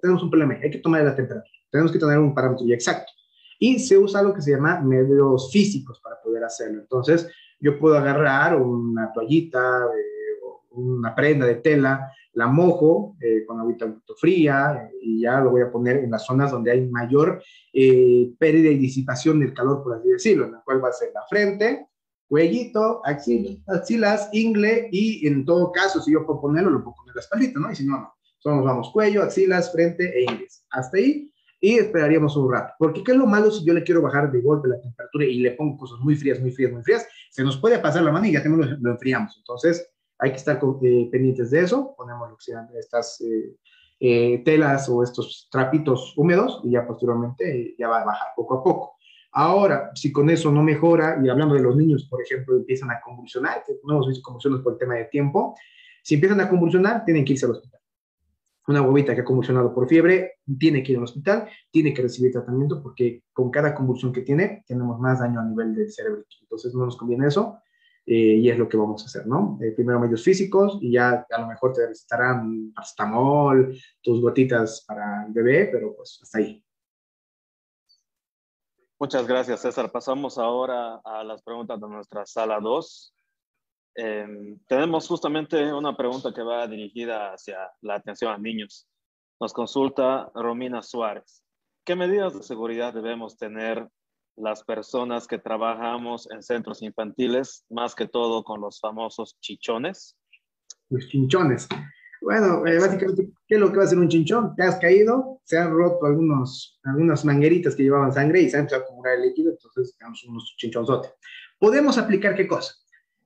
tenemos 0.00 0.22
un 0.22 0.30
problema, 0.30 0.56
hay 0.62 0.70
que 0.70 0.78
tomar 0.78 1.02
la 1.02 1.16
temperatura. 1.16 1.50
Tenemos 1.70 1.92
que 1.92 1.98
tener 1.98 2.18
un 2.18 2.34
parámetro 2.34 2.66
ya 2.66 2.74
exacto. 2.74 3.12
Y 3.58 3.78
se 3.78 3.98
usa 3.98 4.22
lo 4.22 4.32
que 4.34 4.42
se 4.42 4.52
llama 4.52 4.80
medios 4.80 5.50
físicos 5.52 6.00
para 6.00 6.20
poder 6.20 6.44
hacerlo. 6.44 6.80
Entonces, 6.80 7.28
yo 7.58 7.78
puedo 7.78 7.96
agarrar 7.96 8.56
una 8.56 9.12
toallita, 9.12 9.84
eh, 9.84 10.40
una 10.70 11.14
prenda 11.14 11.46
de 11.46 11.56
tela, 11.56 12.12
la 12.40 12.46
mojo 12.46 13.16
eh, 13.20 13.44
con 13.46 13.60
agüita 13.60 13.94
fría 14.16 14.88
eh, 14.90 14.96
y 15.02 15.20
ya 15.20 15.40
lo 15.40 15.50
voy 15.50 15.60
a 15.62 15.70
poner 15.70 15.98
en 15.98 16.10
las 16.10 16.24
zonas 16.24 16.50
donde 16.50 16.72
hay 16.72 16.86
mayor 16.88 17.42
pérdida 17.72 18.70
y 18.70 18.78
disipación 18.78 19.38
del 19.38 19.54
calor, 19.54 19.82
por 19.84 19.96
así 19.96 20.08
decirlo, 20.08 20.46
en 20.46 20.52
la 20.52 20.62
cual 20.62 20.82
va 20.82 20.88
a 20.88 20.92
ser 20.92 21.10
la 21.14 21.22
frente, 21.28 21.86
cuellito, 22.26 23.02
axilas, 23.04 24.28
ingle 24.32 24.88
y 24.90 25.26
en 25.26 25.44
todo 25.44 25.70
caso, 25.70 26.00
si 26.00 26.12
yo 26.12 26.26
puedo 26.26 26.40
ponerlo, 26.40 26.70
lo 26.70 26.82
puedo 26.82 26.96
poner 26.96 27.14
la 27.14 27.20
espaldita, 27.20 27.60
¿no? 27.60 27.70
Y 27.70 27.76
si 27.76 27.86
no, 27.86 27.98
no. 27.98 28.14
Solo 28.38 28.56
nos 28.56 28.64
vamos 28.64 28.90
cuello, 28.90 29.22
axilas, 29.22 29.70
frente 29.70 30.18
e 30.18 30.22
ingles. 30.22 30.64
Hasta 30.70 30.96
ahí 30.96 31.30
y 31.60 31.74
esperaríamos 31.78 32.36
un 32.36 32.50
rato. 32.50 32.72
Porque 32.78 33.04
¿qué 33.04 33.12
es 33.12 33.18
lo 33.18 33.26
malo 33.26 33.50
si 33.50 33.64
yo 33.64 33.74
le 33.74 33.84
quiero 33.84 34.00
bajar 34.00 34.32
de 34.32 34.40
golpe 34.40 34.68
la 34.68 34.80
temperatura 34.80 35.26
y 35.26 35.40
le 35.40 35.52
pongo 35.52 35.76
cosas 35.76 35.98
muy 36.00 36.16
frías, 36.16 36.40
muy 36.40 36.50
frías, 36.50 36.72
muy 36.72 36.82
frías? 36.82 37.06
Se 37.30 37.44
nos 37.44 37.58
puede 37.58 37.78
pasar 37.78 38.02
la 38.02 38.12
mano 38.12 38.26
y 38.26 38.32
ya 38.32 38.42
lo, 38.44 38.56
lo 38.56 38.90
enfriamos. 38.90 39.36
Entonces, 39.36 39.86
hay 40.20 40.30
que 40.30 40.36
estar 40.36 40.60
eh, 40.82 41.08
pendientes 41.10 41.50
de 41.50 41.60
eso. 41.60 41.94
Ponemos 41.96 42.30
sean 42.38 42.68
estas 42.78 43.20
eh, 43.22 43.56
eh, 43.98 44.42
telas 44.44 44.88
o 44.88 45.02
estos 45.02 45.48
trapitos 45.50 46.14
húmedos 46.16 46.60
y 46.64 46.72
ya 46.72 46.86
posteriormente 46.86 47.74
ya 47.78 47.88
va 47.88 48.02
a 48.02 48.04
bajar 48.04 48.28
poco 48.36 48.54
a 48.54 48.62
poco. 48.62 48.96
Ahora, 49.32 49.92
si 49.94 50.10
con 50.12 50.28
eso 50.28 50.50
no 50.50 50.62
mejora, 50.62 51.20
y 51.22 51.28
hablando 51.28 51.54
de 51.54 51.62
los 51.62 51.76
niños, 51.76 52.06
por 52.10 52.20
ejemplo, 52.20 52.56
empiezan 52.56 52.90
a 52.90 53.00
convulsionar, 53.00 53.62
que 53.64 53.74
no 53.84 54.00
convulsiones 54.22 54.60
por 54.60 54.72
el 54.72 54.78
tema 54.78 54.94
de 54.94 55.04
tiempo, 55.04 55.54
si 56.02 56.14
empiezan 56.14 56.40
a 56.40 56.48
convulsionar, 56.48 57.04
tienen 57.04 57.24
que 57.24 57.34
irse 57.34 57.46
al 57.46 57.52
hospital. 57.52 57.80
Una 58.66 58.80
bobita 58.80 59.14
que 59.14 59.20
ha 59.20 59.24
convulsionado 59.24 59.72
por 59.72 59.88
fiebre 59.88 60.38
tiene 60.58 60.82
que 60.82 60.92
ir 60.92 60.98
al 60.98 61.04
hospital, 61.04 61.48
tiene 61.70 61.94
que 61.94 62.02
recibir 62.02 62.32
tratamiento 62.32 62.82
porque 62.82 63.22
con 63.32 63.50
cada 63.50 63.74
convulsión 63.74 64.12
que 64.12 64.22
tiene 64.22 64.64
tenemos 64.66 64.98
más 64.98 65.20
daño 65.20 65.40
a 65.40 65.44
nivel 65.44 65.74
del 65.74 65.90
cerebro. 65.90 66.24
Entonces 66.42 66.74
no 66.74 66.84
nos 66.84 66.96
conviene 66.96 67.26
eso 67.26 67.58
eh, 68.12 68.40
y 68.42 68.50
es 68.50 68.58
lo 68.58 68.68
que 68.68 68.76
vamos 68.76 69.04
a 69.04 69.06
hacer, 69.06 69.24
¿no? 69.24 69.56
Eh, 69.62 69.70
primero 69.70 70.00
medios 70.00 70.24
físicos 70.24 70.78
y 70.80 70.90
ya 70.90 71.24
a 71.30 71.40
lo 71.42 71.46
mejor 71.46 71.72
te 71.72 71.86
recetarán 71.86 72.72
paracetamol, 72.74 73.78
tus 74.02 74.20
gotitas 74.20 74.84
para 74.84 75.26
el 75.28 75.32
bebé, 75.32 75.68
pero 75.70 75.94
pues 75.94 76.18
hasta 76.20 76.38
ahí. 76.38 76.60
Muchas 78.98 79.28
gracias, 79.28 79.60
César. 79.60 79.92
Pasamos 79.92 80.38
ahora 80.38 80.96
a 81.04 81.22
las 81.22 81.40
preguntas 81.44 81.80
de 81.80 81.88
nuestra 81.88 82.26
sala 82.26 82.58
2. 82.58 83.14
Em, 83.94 84.58
tenemos 84.66 85.06
justamente 85.06 85.72
una 85.72 85.96
pregunta 85.96 86.34
que 86.34 86.42
va 86.42 86.66
dirigida 86.66 87.32
hacia 87.32 87.70
la 87.80 87.94
atención 87.94 88.32
a 88.32 88.38
niños. 88.38 88.88
Nos 89.38 89.52
consulta 89.52 90.32
Romina 90.34 90.82
Suárez. 90.82 91.44
¿Qué 91.84 91.94
medidas 91.94 92.34
de 92.34 92.42
seguridad 92.42 92.92
debemos 92.92 93.36
tener 93.36 93.88
las 94.40 94.64
personas 94.64 95.26
que 95.26 95.38
trabajamos 95.38 96.28
en 96.30 96.42
centros 96.42 96.82
infantiles, 96.82 97.64
más 97.70 97.94
que 97.94 98.08
todo 98.08 98.42
con 98.42 98.60
los 98.60 98.80
famosos 98.80 99.38
chichones? 99.40 100.16
Los 100.88 101.08
chinchones. 101.08 101.68
Bueno, 102.20 102.66
eh, 102.66 102.78
básicamente, 102.78 103.30
¿qué 103.46 103.54
es 103.54 103.60
lo 103.60 103.70
que 103.70 103.78
va 103.78 103.84
a 103.84 103.86
hacer 103.86 103.98
un 103.98 104.08
chinchón? 104.08 104.54
Te 104.54 104.62
has 104.62 104.76
caído, 104.76 105.40
se 105.44 105.56
han 105.56 105.70
roto 105.70 106.04
algunos, 106.04 106.78
algunas 106.84 107.24
mangueritas 107.24 107.74
que 107.74 107.82
llevaban 107.82 108.12
sangre 108.12 108.42
y 108.42 108.50
se 108.50 108.56
han 108.56 108.62
empezado 108.62 108.82
a 108.82 108.84
acumular 108.84 109.14
el 109.14 109.22
líquido, 109.22 109.52
entonces 109.52 109.96
tenemos 109.96 110.22
unos 110.24 110.54
chinchonzotes. 110.58 111.12
¿Podemos 111.58 111.96
aplicar 111.96 112.34
qué 112.34 112.46
cosa? 112.46 112.74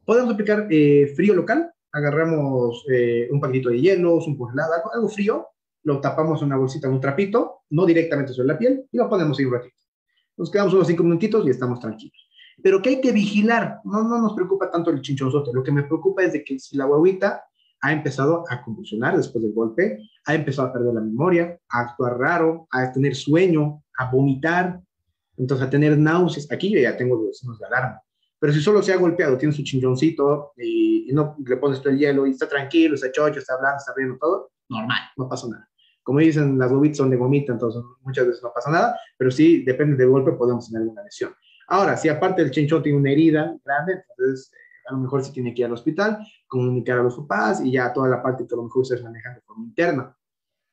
Podemos 0.05 0.35
aplicar 0.35 0.69
eh, 0.71 1.13
frío 1.17 1.35
local, 1.35 1.73
agarramos 1.93 2.85
eh, 2.93 3.29
un 3.31 3.41
paquetito 3.41 3.71
de 3.71 3.81
hielos, 3.81 4.27
un 4.27 4.37
congelado, 4.37 4.73
algo, 4.93 5.09
frío, 5.09 5.49
lo 5.83 6.01
tapamos 6.01 6.41
en 6.41 6.47
una 6.47 6.57
bolsita, 6.57 6.87
en 6.87 6.95
un 6.95 7.01
trapito, 7.01 7.63
no 7.71 7.87
directamente 7.87 8.33
sobre 8.33 8.49
la 8.49 8.59
piel, 8.59 8.87
y 8.91 8.97
lo 8.97 9.09
ponemos 9.09 9.39
ahí 9.39 9.45
un 9.45 9.55
ratito. 9.55 9.74
Nos 10.37 10.51
quedamos 10.51 10.75
unos 10.75 10.87
cinco 10.87 11.03
minutitos 11.03 11.47
y 11.47 11.51
estamos 11.51 11.81
tranquilos. 11.81 12.19
Pero 12.63 12.81
que 12.81 12.91
hay 12.91 13.01
que 13.01 13.13
vigilar, 13.13 13.81
no, 13.85 14.03
no 14.05 14.21
nos 14.21 14.35
preocupa 14.35 14.71
tanto 14.71 14.91
el 14.91 15.01
chinchonzote, 15.01 15.51
lo 15.53 15.63
que 15.63 15.73
me 15.73 15.83
preocupa 15.83 16.23
es 16.23 16.33
de 16.33 16.45
que 16.45 16.59
si 16.59 16.77
la 16.77 16.85
guaguita 16.85 17.45
ha 17.81 17.93
empezado 17.93 18.45
a 18.49 18.63
convulsionar 18.63 19.17
después 19.17 19.45
del 19.45 19.53
golpe, 19.53 19.99
ha 20.25 20.35
empezado 20.35 20.69
a 20.69 20.73
perder 20.73 20.95
la 20.95 21.01
memoria, 21.01 21.59
a 21.69 21.81
actuar 21.81 22.19
raro, 22.19 22.67
a 22.71 22.91
tener 22.91 23.15
sueño, 23.15 23.83
a 23.99 24.11
vomitar, 24.11 24.81
entonces 25.37 25.67
a 25.67 25.71
tener 25.71 25.99
náuseas. 25.99 26.51
Aquí 26.51 26.71
yo 26.71 26.81
ya 26.81 26.97
tengo 26.97 27.17
los 27.17 27.39
signos 27.39 27.59
de 27.59 27.67
alarma. 27.67 28.01
Pero 28.39 28.53
si 28.53 28.61
solo 28.61 28.83
se 28.83 28.93
ha 28.93 28.97
golpeado, 28.97 29.37
tiene 29.37 29.55
su 29.55 29.63
chinchoncito 29.63 30.53
y, 30.57 31.11
no 31.13 31.37
le 31.47 31.57
pones 31.59 31.81
todo 31.81 31.93
el 31.93 31.99
hielo 31.99 32.27
y 32.27 32.31
está 32.31 32.49
tranquilo, 32.49 32.95
está 32.95 33.13
chocho, 33.13 33.39
está 33.39 33.55
hablando, 33.55 33.77
está 33.77 33.93
riendo 33.95 34.17
todo, 34.19 34.51
normal, 34.69 35.01
no 35.17 35.29
pasa 35.29 35.47
nada. 35.49 35.69
Como 36.05 36.21
dicen, 36.21 36.59
las 36.59 36.71
bobitas 36.71 36.99
son 36.99 37.11
de 37.11 37.17
gomita, 37.17 37.53
entonces 37.53 37.83
muchas 38.03 38.27
veces 38.27 38.43
no 38.43 38.53
pasa 38.55 38.71
nada, 38.71 39.01
pero 39.17 39.31
sí, 39.31 39.65
depende 39.65 39.97
del 39.97 40.11
golpe, 40.11 40.33
podemos 40.33 40.71
tener 40.71 40.87
una 40.87 41.03
lesión. 41.03 41.35
Ahora, 41.67 41.97
si 41.97 42.09
aparte 42.09 42.43
del 42.43 42.51
chinchón 42.51 42.83
tiene 42.83 42.99
una 42.99 43.11
herida 43.11 43.57
grande, 43.65 44.05
entonces 44.11 44.53
a 44.87 44.93
lo 44.93 44.99
mejor 44.99 45.25
sí 45.25 45.33
tiene 45.33 45.55
que 45.55 45.63
ir 45.63 45.67
al 45.67 45.73
hospital, 45.73 46.19
comunicar 46.47 46.99
a 46.99 47.03
los 47.03 47.17
papás 47.17 47.63
y 47.65 47.73
ya 47.73 47.93
toda 47.93 48.09
la 48.09 48.23
parte 48.23 48.47
que 48.47 48.55
a 48.55 48.57
lo 48.57 48.65
mejor 48.65 48.83
ustedes 48.83 49.03
manejan 49.03 49.35
de 49.35 49.41
forma 49.41 49.65
interna. 49.65 50.17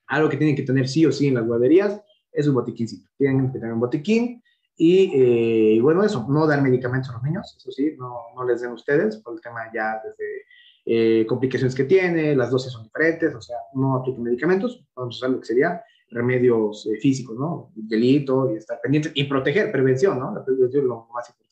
Algo 0.08 0.30
que 0.30 0.38
tienen 0.38 0.56
que 0.56 0.64
tener 0.64 0.88
sí 0.88 1.06
o 1.06 1.12
sí 1.12 1.30
en 1.30 1.36
las 1.36 1.46
guarderías 1.46 2.02
es 2.32 2.48
un 2.48 2.56
botiquincito. 2.56 3.10
Tienen 3.18 3.52
que 3.52 3.60
tener 3.60 3.74
un 3.74 3.80
botiquín 3.80 4.44
y, 4.76 5.12
eh, 5.14 5.82
bueno, 5.82 6.04
eso, 6.04 6.26
no 6.28 6.46
dar 6.46 6.62
medicamentos 6.62 7.10
a 7.12 7.14
los 7.14 7.24
niños, 7.24 7.56
eso 7.58 7.72
sí, 7.72 7.96
no, 7.98 8.16
no 8.36 8.44
les 8.46 8.62
den 8.62 8.72
ustedes 8.72 9.18
por 9.18 9.36
el 9.36 9.42
tema 9.42 9.72
ya 9.74 10.02
desde 10.04 10.44
eh, 10.86 11.26
complicaciones 11.28 11.76
que 11.76 11.84
tiene, 11.84 12.36
las 12.36 12.50
dosis 12.52 12.72
son 12.72 12.84
diferentes, 12.84 13.36
o 13.36 13.42
sea, 13.42 13.58
no 13.74 13.96
apliquen 13.96 14.24
medicamentos, 14.24 14.84
vamos 14.96 15.16
a 15.16 15.18
usar 15.18 15.30
lo 15.30 15.40
que 15.40 15.46
sería 15.46 15.84
remedios 16.10 16.86
eh, 16.88 16.98
físicos, 16.98 17.38
¿no? 17.38 17.72
Delito 17.76 18.52
y 18.52 18.58
estar 18.58 18.80
pendiente 18.82 19.12
y 19.14 19.24
proteger, 19.26 19.72
prevención, 19.72 20.20
¿no? 20.20 20.34
La 20.34 20.44
prevención 20.44 20.84
es 20.84 20.88
lo 20.88 21.08
más 21.14 21.30
importante. 21.30 21.52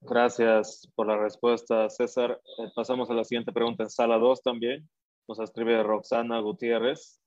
Gracias 0.00 0.88
por 0.94 1.08
la 1.08 1.18
respuesta, 1.18 1.90
César. 1.90 2.40
Eh, 2.58 2.70
pasamos 2.74 3.10
a 3.10 3.14
la 3.14 3.24
siguiente 3.24 3.52
pregunta 3.52 3.82
en 3.82 3.90
sala 3.90 4.18
2 4.18 4.42
también. 4.42 4.88
Nos 5.28 5.40
escribe 5.40 5.82
Roxana 5.82 6.40
Gutiérrez 6.40 7.20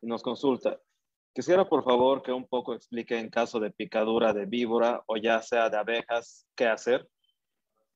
y 0.00 0.06
nos 0.06 0.22
consulta. 0.22 0.80
Quisiera, 1.32 1.68
por 1.68 1.84
favor, 1.84 2.22
que 2.22 2.32
un 2.32 2.46
poco 2.46 2.74
explique 2.74 3.18
en 3.18 3.30
caso 3.30 3.60
de 3.60 3.70
picadura 3.70 4.32
de 4.32 4.46
víbora 4.46 5.02
o 5.06 5.16
ya 5.16 5.40
sea 5.42 5.70
de 5.70 5.76
abejas, 5.76 6.46
qué 6.56 6.66
hacer. 6.66 7.08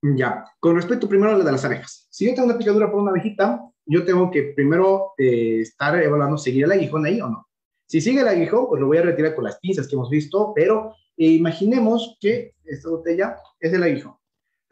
Ya, 0.03 0.45
con 0.61 0.77
respecto 0.77 1.09
primero 1.09 1.33
a 1.33 1.39
lo 1.39 1.45
de 1.45 1.53
las 1.53 1.65
abejas. 1.65 2.07
Si 2.11 2.27
yo 2.27 2.35
tengo 2.35 2.47
una 2.47 2.59
picadura 2.59 2.91
por 2.91 3.01
una 3.01 3.11
abejita, 3.11 3.61
yo 3.87 4.05
tengo 4.05 4.31
que 4.31 4.53
primero 4.55 5.13
eh, 5.19 5.61
estar 5.61 6.01
evaluando 6.03 6.37
seguir 6.37 6.65
el 6.65 6.73
aguijón 6.73 7.07
ahí 7.07 7.21
o 7.21 7.29
no. 7.29 7.49
Si 7.87 8.01
sigue 8.01 8.21
el 8.21 8.29
aguijón, 8.29 8.67
pues 8.69 8.81
lo 8.81 8.87
voy 8.87 8.99
a 8.99 9.03
retirar 9.03 9.35
con 9.35 9.45
las 9.45 9.59
pinzas 9.59 9.89
que 9.89 9.95
hemos 9.95 10.11
visto, 10.11 10.53
pero 10.55 10.95
eh, 11.17 11.27
imaginemos 11.27 12.17
que 12.21 12.55
esta 12.65 12.91
botella 12.91 13.37
es 13.61 13.73
el 13.73 13.83
aguijón 13.83 14.17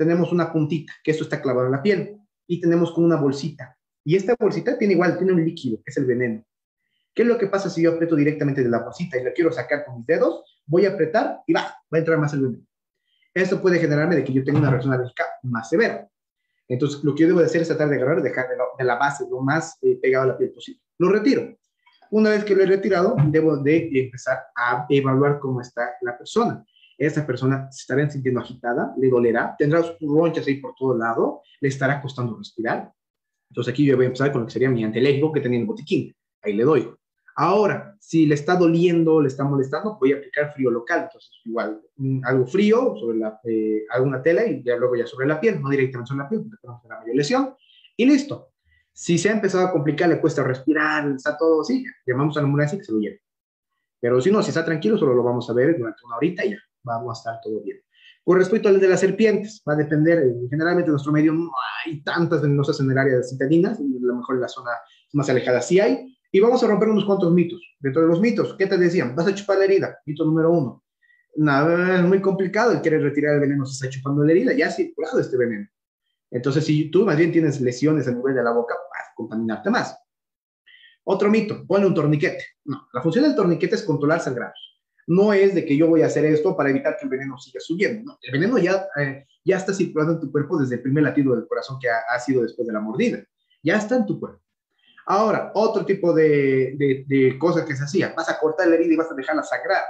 tenemos 0.02 0.32
una 0.32 0.52
puntita, 0.52 0.92
que 1.02 1.10
esto 1.10 1.24
está 1.24 1.40
clavado 1.40 1.66
en 1.66 1.72
la 1.72 1.82
piel, 1.82 2.18
y 2.46 2.60
tenemos 2.60 2.92
como 2.92 3.06
una 3.06 3.20
bolsita. 3.20 3.76
Y 4.04 4.16
esta 4.16 4.34
bolsita 4.38 4.76
tiene 4.76 4.94
igual, 4.94 5.16
tiene 5.16 5.32
un 5.32 5.44
líquido, 5.44 5.76
que 5.76 5.90
es 5.90 5.96
el 5.96 6.06
veneno. 6.06 6.44
¿Qué 7.14 7.22
es 7.22 7.28
lo 7.28 7.38
que 7.38 7.46
pasa 7.46 7.68
si 7.68 7.82
yo 7.82 7.92
aprieto 7.92 8.16
directamente 8.16 8.62
de 8.62 8.70
la 8.70 8.80
bolsita 8.80 9.18
y 9.18 9.24
la 9.24 9.32
quiero 9.32 9.52
sacar 9.52 9.84
con 9.84 9.98
mis 9.98 10.06
dedos? 10.06 10.60
Voy 10.66 10.86
a 10.86 10.90
apretar 10.90 11.40
y 11.46 11.52
va, 11.52 11.62
va 11.62 11.96
a 11.96 11.98
entrar 11.98 12.18
más 12.18 12.32
el 12.32 12.42
veneno. 12.42 12.64
Esto 13.34 13.60
puede 13.60 13.78
generarme 13.78 14.16
de 14.16 14.24
que 14.24 14.32
yo 14.32 14.44
tenga 14.44 14.58
una 14.58 14.70
reacción 14.70 14.94
alérgica 14.94 15.24
más 15.42 15.68
severa. 15.68 16.08
Entonces, 16.68 17.02
lo 17.04 17.14
que 17.14 17.22
yo 17.22 17.28
debo 17.28 17.40
de 17.40 17.46
hacer 17.46 17.62
es 17.62 17.68
tratar 17.68 17.88
de 17.88 17.96
agarrar, 17.96 18.22
dejar 18.22 18.46
de, 18.48 18.84
la 18.84 18.96
base 18.96 19.24
lo 19.30 19.40
más 19.40 19.78
eh, 19.82 19.98
pegado 20.00 20.24
a 20.24 20.28
la 20.28 20.38
piel 20.38 20.50
posible. 20.52 20.80
Lo 20.98 21.10
retiro. 21.10 21.56
Una 22.10 22.30
vez 22.30 22.44
que 22.44 22.54
lo 22.54 22.62
he 22.62 22.66
retirado, 22.66 23.16
debo 23.28 23.56
de 23.56 23.90
empezar 23.92 24.38
a 24.54 24.86
evaluar 24.88 25.38
cómo 25.38 25.60
está 25.60 25.94
la 26.02 26.16
persona 26.16 26.64
esa 27.06 27.26
persona 27.26 27.70
se 27.70 27.80
estará 27.80 28.08
sintiendo 28.08 28.40
agitada, 28.40 28.94
le 28.96 29.08
dolerá, 29.08 29.56
tendrá 29.58 29.82
ronchas 30.00 30.46
ahí 30.46 30.56
por 30.56 30.74
todo 30.74 30.96
lado, 30.96 31.42
le 31.60 31.68
estará 31.68 32.00
costando 32.00 32.36
respirar. 32.36 32.92
Entonces 33.50 33.72
aquí 33.72 33.84
yo 33.84 33.96
voy 33.96 34.04
a 34.04 34.08
empezar 34.08 34.32
con 34.32 34.42
lo 34.42 34.46
que 34.46 34.52
sería 34.52 34.70
mi 34.70 34.84
antialérgico 34.84 35.32
que 35.32 35.40
tenía 35.40 35.58
en 35.58 35.62
el 35.62 35.66
botiquín. 35.66 36.14
Ahí 36.42 36.54
le 36.54 36.64
doy. 36.64 36.94
Ahora, 37.36 37.96
si 37.98 38.26
le 38.26 38.34
está 38.34 38.56
doliendo, 38.56 39.20
le 39.20 39.28
está 39.28 39.44
molestando, 39.44 39.96
voy 39.98 40.12
a 40.12 40.16
aplicar 40.16 40.52
frío 40.52 40.70
local. 40.70 41.04
Entonces, 41.04 41.30
igual, 41.44 41.80
algo 42.24 42.46
frío 42.46 42.94
sobre 42.98 43.18
la, 43.18 43.40
eh, 43.44 43.84
alguna 43.90 44.22
tela 44.22 44.44
y 44.46 44.62
ya 44.62 44.76
luego 44.76 44.96
ya 44.96 45.06
sobre 45.06 45.26
la 45.26 45.40
piel, 45.40 45.60
no 45.60 45.70
directamente 45.70 46.08
sobre 46.08 46.22
la 46.24 46.28
piel, 46.28 46.42
porque 46.42 46.56
tenemos 46.60 46.84
una 46.84 46.98
mayor 46.98 47.16
lesión. 47.16 47.54
Y 47.96 48.06
listo. 48.06 48.48
Si 48.92 49.16
se 49.16 49.30
ha 49.30 49.32
empezado 49.32 49.66
a 49.66 49.72
complicar, 49.72 50.08
le 50.08 50.20
cuesta 50.20 50.44
respirar, 50.44 51.10
está 51.10 51.36
todo 51.36 51.62
así, 51.62 51.82
llamamos 52.06 52.36
a 52.36 52.40
la 52.40 52.46
ambulancia 52.46 52.76
y 52.76 52.78
que 52.80 52.84
se 52.84 52.92
lo 52.92 52.98
lleve. 52.98 53.22
Pero 54.00 54.20
si 54.20 54.30
no, 54.30 54.42
si 54.42 54.50
está 54.50 54.64
tranquilo, 54.64 54.98
solo 54.98 55.14
lo 55.14 55.22
vamos 55.22 55.48
a 55.48 55.54
ver 55.54 55.78
durante 55.78 56.04
una 56.04 56.16
horita 56.16 56.44
y 56.44 56.50
ya 56.50 56.58
vamos 56.82 57.16
a 57.16 57.20
estar 57.20 57.40
todo 57.42 57.62
bien. 57.62 57.78
Con 58.24 58.38
respecto 58.38 58.68
al 58.68 58.78
de 58.78 58.88
las 58.88 59.00
serpientes, 59.00 59.62
va 59.68 59.72
a 59.72 59.76
depender, 59.76 60.18
eh, 60.18 60.34
generalmente 60.50 60.88
en 60.88 60.92
nuestro 60.92 61.12
medio 61.12 61.32
no 61.32 61.50
hay 61.84 62.02
tantas 62.02 62.42
venenosas 62.42 62.78
en 62.80 62.90
el 62.90 62.98
área 62.98 63.16
de 63.16 63.24
citadinas, 63.24 63.78
a 63.78 63.82
lo 63.82 64.16
mejor 64.16 64.36
en 64.36 64.42
la 64.42 64.48
zona 64.48 64.70
más 65.12 65.28
alejada 65.28 65.60
sí 65.60 65.80
hay, 65.80 66.16
y 66.32 66.40
vamos 66.40 66.64
a 66.64 66.66
romper 66.66 66.88
unos 66.88 67.04
cuantos 67.04 67.30
mitos. 67.32 67.60
Dentro 67.78 68.02
de 68.02 68.08
los 68.08 68.20
mitos, 68.20 68.56
¿qué 68.58 68.66
te 68.66 68.78
decían? 68.78 69.14
Vas 69.14 69.26
a 69.26 69.34
chupar 69.34 69.58
la 69.58 69.64
herida, 69.64 69.98
mito 70.06 70.24
número 70.24 70.50
uno. 70.50 70.82
nada, 71.36 71.98
es 71.98 72.04
muy 72.04 72.20
complicado, 72.20 72.72
él 72.72 72.80
quiere 72.80 72.98
retirar 72.98 73.34
el 73.34 73.40
veneno, 73.40 73.66
se 73.66 73.74
está 73.74 73.88
chupando 73.94 74.24
la 74.24 74.32
herida, 74.32 74.52
ya 74.54 74.68
ha 74.68 74.70
circulado 74.70 75.20
este 75.20 75.36
veneno. 75.36 75.68
Entonces, 76.30 76.64
si 76.64 76.90
tú 76.90 77.04
más 77.04 77.18
bien 77.18 77.30
tienes 77.30 77.60
lesiones 77.60 78.08
a 78.08 78.12
nivel 78.12 78.34
de 78.34 78.42
la 78.42 78.52
boca, 78.52 78.74
vas 78.74 79.10
a 79.10 79.14
contaminarte 79.14 79.68
más. 79.68 79.94
Otro 81.04 81.28
mito, 81.30 81.66
ponle 81.66 81.86
un 81.86 81.94
torniquete. 81.94 82.44
No, 82.64 82.88
la 82.92 83.02
función 83.02 83.24
del 83.24 83.34
torniquete 83.34 83.74
es 83.74 83.82
controlar 83.82 84.20
sangrados. 84.20 84.80
No 85.06 85.32
es 85.34 85.54
de 85.54 85.66
que 85.66 85.76
yo 85.76 85.88
voy 85.88 86.02
a 86.02 86.06
hacer 86.06 86.24
esto 86.24 86.56
para 86.56 86.70
evitar 86.70 86.96
que 86.96 87.04
el 87.04 87.10
veneno 87.10 87.36
siga 87.36 87.60
subiendo. 87.60 88.04
No, 88.04 88.18
el 88.22 88.32
veneno 88.32 88.56
ya, 88.56 88.86
eh, 88.98 89.26
ya 89.44 89.58
está 89.58 89.74
circulando 89.74 90.14
en 90.14 90.20
tu 90.20 90.32
cuerpo 90.32 90.58
desde 90.58 90.76
el 90.76 90.82
primer 90.82 91.02
latido 91.02 91.34
del 91.34 91.46
corazón 91.46 91.78
que 91.80 91.90
ha, 91.90 91.98
ha, 92.08 92.18
sido 92.20 92.42
después 92.42 92.66
de 92.66 92.72
la 92.72 92.80
mordida. 92.80 93.22
Ya 93.62 93.76
está 93.76 93.96
en 93.96 94.06
tu 94.06 94.18
cuerpo. 94.18 94.40
Ahora, 95.06 95.50
otro 95.54 95.84
tipo 95.84 96.12
de, 96.12 96.74
de, 96.76 97.04
de 97.06 97.38
cosa 97.38 97.64
que 97.64 97.76
se 97.76 97.84
hacía, 97.84 98.14
vas 98.16 98.28
a 98.28 98.38
cortar 98.38 98.68
la 98.68 98.76
herida 98.76 98.94
y 98.94 98.96
vas 98.96 99.10
a 99.10 99.14
dejarla 99.14 99.42
sangrar. 99.42 99.82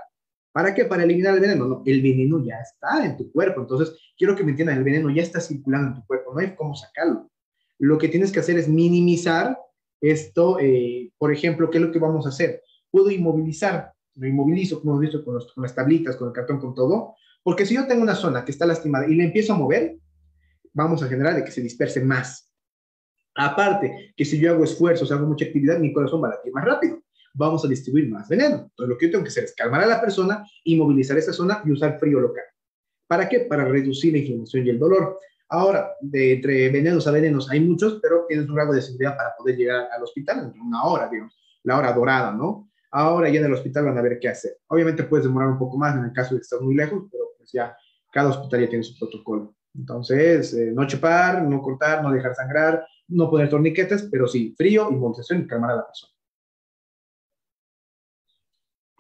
¿Para 0.52 0.74
qué? 0.74 0.84
Para 0.84 1.05
eliminar 1.05 1.34
el 1.34 1.40
veneno. 1.40 1.66
No, 1.66 1.82
el 1.86 2.02
veneno 2.02 2.44
ya 2.44 2.56
está 2.60 3.05
en 3.05 3.16
tu 3.16 3.32
cuerpo. 3.32 3.62
Entonces, 3.62 3.97
quiero 4.16 4.36
que 4.36 4.44
me 4.44 4.51
entiendan, 4.51 4.78
el 4.78 4.84
veneno 4.84 5.10
ya 5.10 5.22
está 5.22 5.40
circulando 5.40 5.89
en 5.89 5.94
tu 5.94 6.06
cuerpo, 6.06 6.32
no 6.34 6.40
hay 6.40 6.55
cómo 6.55 6.74
sacarlo. 6.74 7.30
Lo 7.78 7.98
que 7.98 8.09
tienes 8.09 8.30
que 8.30 8.40
hacer 8.40 8.59
es 8.59 8.68
minimizar 8.68 9.59
esto. 10.01 10.59
Eh, 10.60 11.10
por 11.18 11.32
ejemplo, 11.32 11.70
¿qué 11.70 11.78
es 11.78 11.84
lo 11.84 11.90
que 11.90 11.98
vamos 11.98 12.26
a 12.26 12.28
hacer? 12.28 12.62
Puedo 12.90 13.10
inmovilizar, 13.10 13.93
lo 14.14 14.26
inmovilizo, 14.26 14.80
como 14.80 14.93
hemos 14.93 15.01
visto, 15.01 15.24
con, 15.24 15.34
los, 15.34 15.52
con 15.52 15.62
las 15.62 15.74
tablitas, 15.74 16.16
con 16.16 16.28
el 16.28 16.34
cartón, 16.34 16.60
con 16.60 16.74
todo, 16.74 17.14
porque 17.43 17.64
si 17.64 17.74
yo 17.74 17.86
tengo 17.86 18.02
una 18.02 18.14
zona 18.14 18.44
que 18.44 18.52
está 18.52 18.66
lastimada 18.66 19.09
y 19.09 19.14
le 19.14 19.24
empiezo 19.24 19.55
a 19.55 19.56
mover, 19.56 19.97
vamos 20.74 21.02
a 21.02 21.09
generar 21.09 21.34
de 21.34 21.44
que 21.44 21.51
se 21.51 21.62
disperse 21.62 22.05
más. 22.05 22.51
Aparte, 23.34 24.12
que 24.16 24.24
si 24.24 24.38
yo 24.38 24.52
hago 24.52 24.64
esfuerzos, 24.64 25.10
hago 25.10 25.26
mucha 25.26 25.46
actividad, 25.46 25.78
mi 25.78 25.92
corazón 25.92 26.22
va 26.22 26.28
a 26.28 26.30
latir 26.32 26.52
más 26.52 26.64
rápido. 26.64 27.02
Vamos 27.34 27.64
a 27.64 27.68
distribuir 27.68 28.10
más 28.10 28.28
veneno. 28.28 28.56
Entonces, 28.56 28.88
lo 28.88 28.98
que 28.98 29.06
yo 29.06 29.12
tengo 29.12 29.24
que 29.24 29.30
hacer 29.30 29.44
es 29.44 29.54
calmar 29.54 29.82
a 29.82 29.86
la 29.86 30.00
persona, 30.00 30.44
inmovilizar 30.64 31.16
esa 31.16 31.32
zona 31.32 31.62
y 31.64 31.72
usar 31.72 31.98
frío 31.98 32.20
local. 32.20 32.44
¿Para 33.06 33.28
qué? 33.28 33.40
Para 33.40 33.64
reducir 33.64 34.12
la 34.12 34.18
inflamación 34.18 34.66
y 34.66 34.70
el 34.70 34.78
dolor. 34.78 35.18
Ahora, 35.48 35.92
de 36.00 36.34
entre 36.34 36.70
venenos 36.70 37.06
a 37.06 37.10
venenos 37.10 37.50
hay 37.50 37.60
muchos, 37.60 37.98
pero 38.00 38.24
tienes 38.26 38.48
un 38.48 38.56
rango 38.56 38.72
de 38.72 38.82
seguridad 38.82 39.16
para 39.16 39.34
poder 39.36 39.56
llegar 39.56 39.88
al 39.94 40.02
hospital 40.02 40.50
en 40.54 40.60
una 40.60 40.84
hora, 40.84 41.09
digamos, 41.09 41.38
la 41.64 41.78
hora 41.78 41.92
dorada, 41.92 42.32
¿no? 42.32 42.70
Ahora 42.90 43.28
ya 43.28 43.40
en 43.40 43.46
el 43.46 43.52
hospital 43.52 43.84
van 43.86 43.98
a 43.98 44.02
ver 44.02 44.18
qué 44.18 44.28
hacer. 44.28 44.59
Obviamente 44.68 45.04
puedes 45.04 45.24
demorar 45.24 45.50
un 45.50 45.59
poco 45.59 45.78
más 45.78 45.94
en 45.96 46.04
el 46.04 46.12
caso 46.12 46.34
de 46.34 46.40
que 46.40 46.44
estás 46.44 46.60
muy 46.60 46.74
lejos, 46.74 47.04
pero 47.10 47.24
pues 47.36 47.50
ya 47.52 47.76
cada 48.12 48.30
hospital 48.30 48.60
ya 48.60 48.68
tiene 48.68 48.84
su 48.84 48.98
protocolo. 48.98 49.54
Entonces, 49.74 50.53
eh, 50.55 50.73
no 50.73 50.86
chupar, 50.86 51.43
no 51.43 51.62
cortar, 51.62 52.03
no 52.03 52.11
dejar 52.11 52.35
sangrar, 52.35 52.86
no 53.09 53.31
poner 53.31 53.49
torniquetes, 53.49 54.09
pero 54.11 54.27
sí 54.27 54.55
frío, 54.57 54.90
inmovilización 54.90 55.43
y 55.43 55.47
calmar 55.47 55.70
a 55.73 55.77
la 55.77 55.86
persona. 55.86 56.12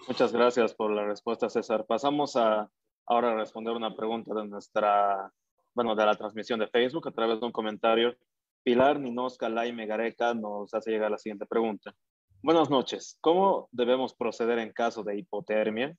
Muchas 0.08 0.32
gracias 0.32 0.74
por 0.74 0.90
la 0.90 1.04
respuesta, 1.04 1.48
César. 1.48 1.86
Pasamos 1.86 2.36
a 2.36 2.68
ahora 3.06 3.32
a 3.32 3.36
responder 3.36 3.74
una 3.74 3.94
pregunta 3.94 4.34
de 4.34 4.46
nuestra, 4.46 5.32
bueno, 5.74 5.94
de 5.94 6.06
la 6.06 6.16
transmisión 6.16 6.60
de 6.60 6.68
Facebook 6.68 7.08
a 7.08 7.12
través 7.12 7.40
de 7.40 7.46
un 7.46 7.52
comentario. 7.52 8.14
Pilar 8.62 8.98
Ninosca 8.98 9.48
Laime 9.48 9.86
Gareca 9.86 10.34
nos 10.34 10.72
hace 10.74 10.90
llegar 10.90 11.10
la 11.10 11.18
siguiente 11.18 11.46
pregunta. 11.46 11.94
Buenas 12.42 12.70
noches. 12.70 13.18
¿Cómo 13.20 13.68
debemos 13.72 14.14
proceder 14.14 14.58
en 14.58 14.72
caso 14.72 15.02
de 15.02 15.18
hipotermia? 15.18 15.96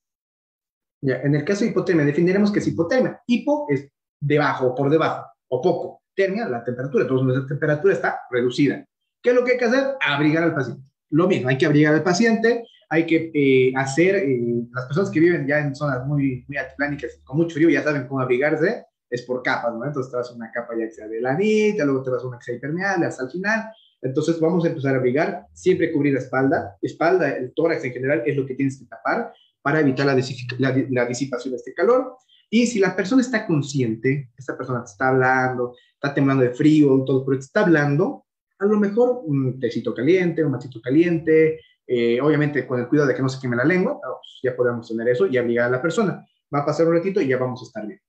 Ya, 1.02 1.18
en 1.18 1.36
el 1.36 1.44
caso 1.44 1.64
de 1.64 1.72
hipotermia, 1.72 2.06
definiremos 2.06 2.52
que 2.52 2.60
es 2.60 2.68
hipotermia. 2.68 3.22
Hipo 3.28 3.68
es 3.70 3.90
debajo 4.24 4.68
o 4.68 4.76
por 4.76 4.90
debajo, 4.90 5.28
o 5.48 5.62
poco. 5.62 6.02
Termia, 6.16 6.48
la 6.48 6.64
temperatura. 6.64 7.04
Entonces, 7.04 7.26
nuestra 7.26 7.48
temperatura 7.48 7.94
está 7.94 8.20
reducida. 8.30 8.86
¿Qué 9.22 9.30
es 9.32 9.36
lo 9.36 9.44
que 9.44 9.54
hay 9.54 9.58
que 9.58 9.66
hacer? 9.66 9.96
Abrigar 10.00 10.44
al 10.44 10.54
paciente. 10.54 10.84
Lo 11.10 11.28
mismo, 11.28 11.50
hay 11.50 11.58
que 11.58 11.66
abrigar 11.66 11.94
al 11.94 12.04
paciente, 12.04 12.66
hay 12.90 13.06
que 13.06 13.32
eh, 13.34 13.72
hacer, 13.76 14.16
eh, 14.16 14.66
las 14.72 14.86
personas 14.86 15.12
que 15.12 15.20
viven 15.20 15.48
ya 15.48 15.60
en 15.60 15.76
zonas 15.76 16.06
muy, 16.08 16.44
muy 16.48 16.58
altiplánicas, 16.58 17.20
con 17.24 17.38
mucho 17.38 17.54
frío, 17.54 17.70
ya 17.70 17.84
saben 17.84 18.08
cómo 18.08 18.20
abrigarse, 18.20 18.86
es 19.10 19.22
por 19.22 19.44
capas, 19.44 19.74
¿no? 19.74 19.86
Entonces 19.86 20.12
te 20.12 20.18
vas 20.18 20.30
a 20.32 20.34
una 20.34 20.52
capa 20.52 20.74
ya 20.78 20.86
que 20.86 20.92
sea 20.92 21.08
de 21.08 21.22
lanita, 21.22 21.86
luego 21.86 22.02
te 22.02 22.10
vas 22.10 22.24
a 22.24 22.28
una 22.28 22.40
que 22.40 22.46
sea 22.46 22.94
hasta 23.08 23.24
el 23.24 23.30
final. 23.30 23.72
Entonces 24.02 24.40
vamos 24.40 24.66
a 24.66 24.70
empezar 24.70 24.96
a 24.96 24.98
abrigar, 24.98 25.46
siempre 25.54 25.92
cubrir 25.92 26.14
la 26.14 26.20
espalda, 26.20 26.78
espalda, 26.82 27.30
el 27.30 27.54
tórax 27.54 27.84
en 27.86 27.94
general 27.94 28.24
es 28.26 28.36
lo 28.36 28.46
que 28.46 28.56
tienes 28.56 28.80
que 28.80 28.86
tapar 28.86 29.32
para 29.62 29.80
evitar 29.80 30.06
la 30.08 31.06
disipación 31.06 31.52
de 31.52 31.58
este 31.58 31.74
calor. 31.74 32.18
Y 32.54 32.68
si 32.68 32.78
la 32.78 32.96
persona 32.96 33.24
está 33.24 33.48
consciente, 33.48 34.30
esta 34.38 34.56
persona 34.56 34.84
está 34.86 35.08
hablando, 35.08 35.76
está 35.96 36.14
temblando 36.14 36.44
de 36.44 36.52
frío, 36.52 37.04
todo, 37.04 37.26
pero 37.26 37.40
está 37.40 37.62
hablando, 37.62 38.28
a 38.60 38.66
lo 38.68 38.80
mejor 38.80 39.22
un 39.26 39.60
tecito 39.60 39.92
caliente, 39.92 40.46
un 40.46 40.52
matito 40.52 40.80
caliente, 40.80 41.60
eh, 41.88 42.22
obviamente 42.22 42.68
con 42.68 42.80
el 42.80 42.88
cuidado 42.88 43.08
de 43.08 43.16
que 43.16 43.24
no 43.24 43.30
se 43.30 43.42
queme 43.42 43.56
la 43.56 43.64
lengua, 43.64 44.00
pues 44.00 44.40
ya 44.44 44.56
podemos 44.56 44.88
tener 44.88 45.10
eso 45.10 45.26
y 45.26 45.36
abrigar 45.36 45.66
a 45.66 45.72
la 45.72 45.82
persona. 45.82 46.24
Va 46.54 46.60
a 46.60 46.66
pasar 46.68 46.86
un 46.86 46.94
ratito 46.94 47.20
y 47.20 47.28
ya 47.28 47.38
vamos 47.38 47.60
a 47.64 47.66
estar 47.66 47.88
bien. 47.88 48.00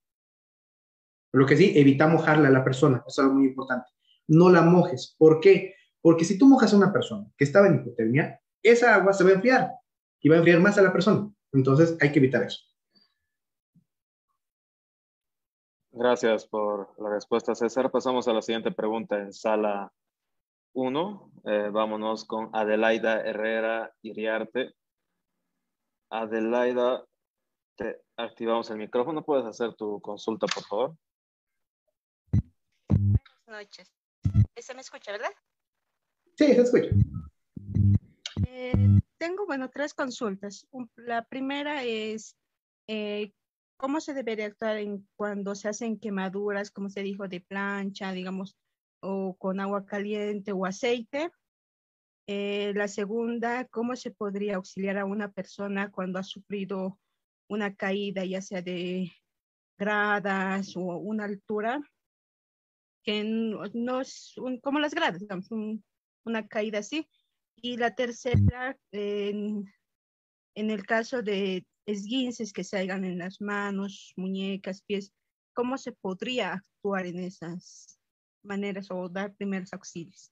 Lo 1.32 1.46
que 1.46 1.56
sí, 1.56 1.72
evita 1.74 2.06
mojarle 2.06 2.48
a 2.48 2.50
la 2.50 2.62
persona, 2.62 2.98
eso 2.98 3.06
es 3.08 3.18
algo 3.20 3.36
muy 3.36 3.46
importante. 3.46 3.86
No 4.28 4.50
la 4.50 4.60
mojes. 4.60 5.14
¿Por 5.16 5.40
qué? 5.40 5.74
Porque 6.02 6.26
si 6.26 6.36
tú 6.36 6.46
mojas 6.46 6.74
a 6.74 6.76
una 6.76 6.92
persona 6.92 7.26
que 7.38 7.44
estaba 7.44 7.66
en 7.66 7.76
hipotermia, 7.76 8.38
esa 8.62 8.94
agua 8.94 9.14
se 9.14 9.24
va 9.24 9.30
a 9.30 9.34
enfriar 9.36 9.70
y 10.20 10.28
va 10.28 10.34
a 10.34 10.38
enfriar 10.40 10.60
más 10.60 10.76
a 10.76 10.82
la 10.82 10.92
persona. 10.92 11.32
Entonces 11.50 11.96
hay 11.98 12.12
que 12.12 12.18
evitar 12.18 12.42
eso. 12.42 12.58
Gracias 15.96 16.44
por 16.48 16.92
la 17.00 17.08
respuesta, 17.08 17.54
César. 17.54 17.88
Pasamos 17.88 18.26
a 18.26 18.32
la 18.32 18.42
siguiente 18.42 18.72
pregunta 18.72 19.16
en 19.16 19.32
sala 19.32 19.92
1. 20.72 21.32
Eh, 21.44 21.68
vámonos 21.70 22.24
con 22.24 22.50
Adelaida 22.52 23.20
Herrera 23.20 23.94
Iriarte. 24.02 24.74
Adelaida, 26.10 27.04
te 27.76 28.02
activamos 28.16 28.68
el 28.70 28.78
micrófono. 28.78 29.24
¿Puedes 29.24 29.46
hacer 29.46 29.74
tu 29.74 30.00
consulta, 30.00 30.48
por 30.52 30.64
favor? 30.64 30.96
Buenas 33.46 33.64
noches. 33.64 33.92
¿Se 34.56 34.74
me 34.74 34.80
escucha, 34.80 35.12
verdad? 35.12 35.30
Sí, 36.36 36.54
se 36.54 36.62
escucha. 36.62 36.88
Eh, 38.48 39.00
tengo, 39.16 39.46
bueno, 39.46 39.70
tres 39.70 39.94
consultas. 39.94 40.66
La 40.96 41.24
primera 41.24 41.84
es, 41.84 42.36
eh, 42.88 43.32
¿cómo 43.76 44.01
se 44.01 44.14
debería 44.14 44.46
actuar 44.46 44.78
en 44.78 45.09
cuando 45.16 45.55
se 45.55 45.68
hacen 45.68 45.98
quemaduras, 45.98 46.70
como 46.70 46.88
se 46.88 47.02
dijo, 47.02 47.28
de 47.28 47.40
plancha, 47.40 48.12
digamos, 48.12 48.56
o 49.01 49.36
con 49.36 49.60
agua 49.60 49.84
caliente 49.86 50.52
o 50.52 50.66
aceite? 50.66 51.30
Eh, 52.26 52.72
la 52.74 52.88
segunda, 52.88 53.66
¿cómo 53.66 53.96
se 53.96 54.10
podría 54.10 54.56
auxiliar 54.56 54.96
a 54.96 55.05
una 55.05 55.30
persona 55.30 55.90
cuando 55.90 56.18
ha 56.18 56.22
sufrido 56.22 56.98
una 57.48 57.74
caída, 57.74 58.24
ya 58.24 58.40
sea 58.40 58.62
de 58.62 59.12
gradas 59.76 60.76
o 60.76 60.80
una 60.80 61.24
altura, 61.24 61.80
que 63.02 63.22
no 63.24 64.01
es 64.01 64.38
un, 64.38 64.59
como 64.60 64.78
las 64.78 64.94
gradas, 64.94 65.20
digamos, 65.20 65.51
un, 65.51 65.84
una 66.24 66.46
caída 66.48 66.78
así? 66.78 67.06
Y 67.56 67.76
la 67.76 67.94
tercera, 67.94 68.78
en, 68.90 69.70
en 70.55 70.70
el 70.70 70.86
caso 70.86 71.22
de 71.22 71.66
esguinces 71.86 72.52
que 72.52 72.65
se 72.65 72.78
hagan 72.78 73.05
en 73.05 73.19
las 73.19 73.40
manos, 73.40 74.12
muñecas, 74.16 74.82
pies, 74.82 75.12
¿cómo 75.52 75.78
se 75.78 75.93
podría 75.93 76.55
actuar 76.55 77.06
en 77.06 77.20
esas 77.20 77.98
maneras 78.43 78.90
o 78.90 79.09
dar 79.09 79.35
primeros 79.35 79.73
auxilios? 79.73 80.31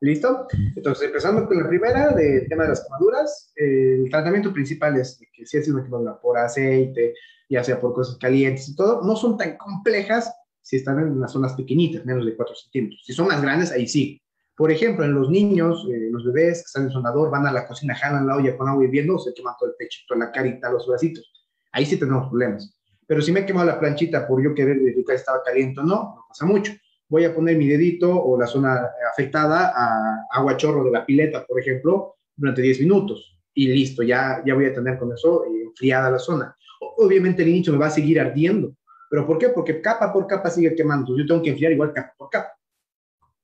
¿Listo? 0.00 0.46
Entonces, 0.76 1.06
empezando 1.06 1.46
con 1.46 1.62
la 1.62 1.68
primera, 1.68 2.10
del 2.10 2.48
tema 2.48 2.64
de 2.64 2.70
las 2.70 2.84
quemaduras, 2.84 3.52
el 3.56 4.08
tratamiento 4.10 4.52
principal 4.52 4.96
es 4.98 5.18
que 5.32 5.46
si 5.46 5.56
es 5.56 5.68
una 5.68 5.82
quemadura 5.82 6.20
por 6.20 6.36
aceite, 6.36 7.14
ya 7.48 7.64
sea 7.64 7.80
por 7.80 7.94
cosas 7.94 8.18
calientes 8.18 8.68
y 8.68 8.76
todo, 8.76 9.02
no 9.02 9.16
son 9.16 9.38
tan 9.38 9.56
complejas 9.56 10.30
si 10.60 10.76
están 10.76 10.98
en 10.98 11.12
unas 11.12 11.32
zonas 11.32 11.54
pequeñitas, 11.54 12.04
menos 12.04 12.26
de 12.26 12.36
4 12.36 12.54
centímetros. 12.54 13.02
Si 13.04 13.12
son 13.12 13.28
más 13.28 13.40
grandes, 13.40 13.70
ahí 13.70 13.86
sí. 13.86 14.20
Por 14.56 14.70
ejemplo, 14.70 15.04
en 15.04 15.14
los 15.14 15.30
niños, 15.30 15.86
eh, 15.90 16.08
los 16.10 16.24
bebés 16.24 16.58
que 16.58 16.66
están 16.66 16.82
en 16.82 16.88
el 16.88 16.92
sonador, 16.92 17.30
van 17.30 17.46
a 17.46 17.52
la 17.52 17.66
cocina, 17.66 17.94
jalan 17.94 18.26
la 18.26 18.36
olla 18.36 18.56
con 18.56 18.68
agua 18.68 18.84
hirviendo, 18.84 19.18
se 19.18 19.34
queman 19.34 19.54
todo 19.58 19.70
el 19.70 19.76
pechito, 19.76 20.14
la 20.14 20.30
carita, 20.30 20.70
los 20.70 20.86
bracitos. 20.86 21.30
Ahí 21.72 21.84
sí 21.84 21.96
tenemos 21.96 22.28
problemas. 22.28 22.72
Pero 23.06 23.20
si 23.20 23.32
me 23.32 23.40
he 23.40 23.46
quemado 23.46 23.66
la 23.66 23.80
planchita 23.80 24.26
por 24.26 24.42
yo 24.42 24.54
querer 24.54 24.78
verificar 24.78 25.16
si 25.16 25.20
estaba 25.20 25.42
caliente 25.42 25.80
o 25.80 25.82
no, 25.82 25.94
no 25.94 26.24
pasa 26.28 26.46
mucho. 26.46 26.72
Voy 27.08 27.24
a 27.24 27.34
poner 27.34 27.56
mi 27.56 27.66
dedito 27.66 28.10
o 28.16 28.38
la 28.38 28.46
zona 28.46 28.90
afectada 29.12 29.72
a 29.76 30.26
agua 30.30 30.56
chorro 30.56 30.84
de 30.84 30.90
la 30.90 31.04
pileta, 31.04 31.44
por 31.44 31.60
ejemplo, 31.60 32.16
durante 32.36 32.62
10 32.62 32.80
minutos. 32.80 33.38
Y 33.52 33.68
listo, 33.68 34.02
ya, 34.02 34.42
ya 34.46 34.54
voy 34.54 34.66
a 34.66 34.74
tener 34.74 34.98
con 34.98 35.12
eso 35.12 35.44
eh, 35.46 35.64
enfriada 35.66 36.10
la 36.10 36.18
zona. 36.18 36.56
Obviamente 36.98 37.42
el 37.42 37.48
inicio 37.48 37.72
me 37.72 37.78
va 37.78 37.86
a 37.86 37.90
seguir 37.90 38.20
ardiendo. 38.20 38.74
¿Pero 39.10 39.26
por 39.26 39.38
qué? 39.38 39.48
Porque 39.50 39.80
capa 39.80 40.12
por 40.12 40.26
capa 40.26 40.50
sigue 40.50 40.74
quemando. 40.74 41.16
Yo 41.16 41.26
tengo 41.26 41.42
que 41.42 41.50
enfriar 41.50 41.72
igual 41.72 41.92
capa 41.92 42.14
por 42.16 42.30
capa. 42.30 42.52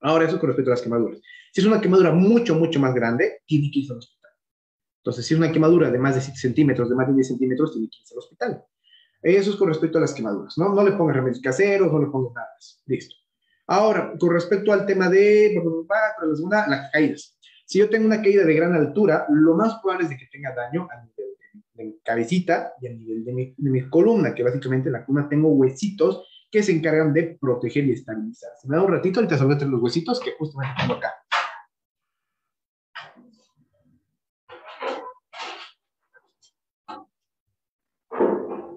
Ahora, 0.01 0.27
eso 0.27 0.39
con 0.39 0.49
respecto 0.49 0.71
a 0.71 0.75
las 0.75 0.83
quemaduras. 0.83 1.21
Si 1.53 1.61
es 1.61 1.67
una 1.67 1.81
quemadura 1.81 2.13
mucho, 2.13 2.55
mucho 2.55 2.81
más 2.81 2.95
grande, 2.95 3.43
tiene 3.47 3.71
que 3.71 3.81
irse 3.81 3.93
al 3.93 3.99
hospital. 3.99 4.31
Entonces, 5.01 5.27
si 5.27 5.35
es 5.35 5.39
una 5.39 5.53
quemadura 5.53 5.91
de 5.91 5.99
más 5.99 6.15
de 6.15 6.21
7 6.21 6.39
centímetros, 6.39 6.89
de 6.89 6.95
más 6.95 7.09
de 7.09 7.15
10 7.15 7.29
centímetros, 7.29 7.73
tiene 7.73 7.89
que 7.89 7.99
irse 8.01 8.15
al 8.15 8.19
hospital. 8.19 8.65
Eso 9.23 9.51
es 9.51 9.57
con 9.57 9.69
respecto 9.69 9.99
a 9.99 10.01
las 10.01 10.15
quemaduras, 10.15 10.57
¿no? 10.57 10.75
No 10.75 10.83
le 10.83 10.93
pongas 10.93 11.17
remedios 11.17 11.41
caseros, 11.41 11.93
no 11.93 12.01
le 12.01 12.07
pongas 12.07 12.33
nada 12.35 12.49
más. 12.55 12.83
Listo. 12.87 13.15
Ahora, 13.67 14.15
con 14.19 14.33
respecto 14.33 14.73
al 14.73 14.87
tema 14.87 15.09
de 15.09 15.55
la 15.55 16.35
segunda, 16.35 16.67
las 16.67 16.91
caídas. 16.91 17.39
Si 17.67 17.79
yo 17.79 17.89
tengo 17.89 18.07
una 18.07 18.21
caída 18.23 18.45
de 18.45 18.55
gran 18.55 18.75
altura, 18.75 19.27
lo 19.29 19.55
más 19.55 19.79
probable 19.81 20.05
es 20.05 20.11
de 20.11 20.17
que 20.17 20.27
tenga 20.27 20.55
daño 20.55 20.89
a 20.91 21.05
nivel 21.05 21.37
de, 21.75 22.01
cabecita 22.03 22.73
y 22.81 22.89
a 22.89 22.91
nivel 22.93 23.25
de 23.25 23.33
mi, 23.33 23.55
de 23.57 23.71
mi 23.71 23.89
columna, 23.89 24.35
que 24.35 24.43
básicamente 24.43 24.89
en 24.89 24.95
la 24.95 25.05
columna 25.05 25.29
tengo 25.29 25.51
huesitos 25.51 26.27
que 26.51 26.63
se 26.63 26.73
encargan 26.73 27.13
de 27.13 27.39
proteger 27.41 27.85
y 27.85 27.93
estabilizar. 27.93 28.51
Si 28.61 28.69
me 28.69 28.77
da 28.77 28.83
un 28.83 28.91
ratito, 28.91 29.21
ahorita 29.21 29.39
se 29.39 29.45
a 29.45 29.69
los 29.69 29.81
huesitos 29.81 30.21
que 30.21 30.33
justamente 30.39 30.75
tengo 30.81 30.95
acá. 30.95 31.15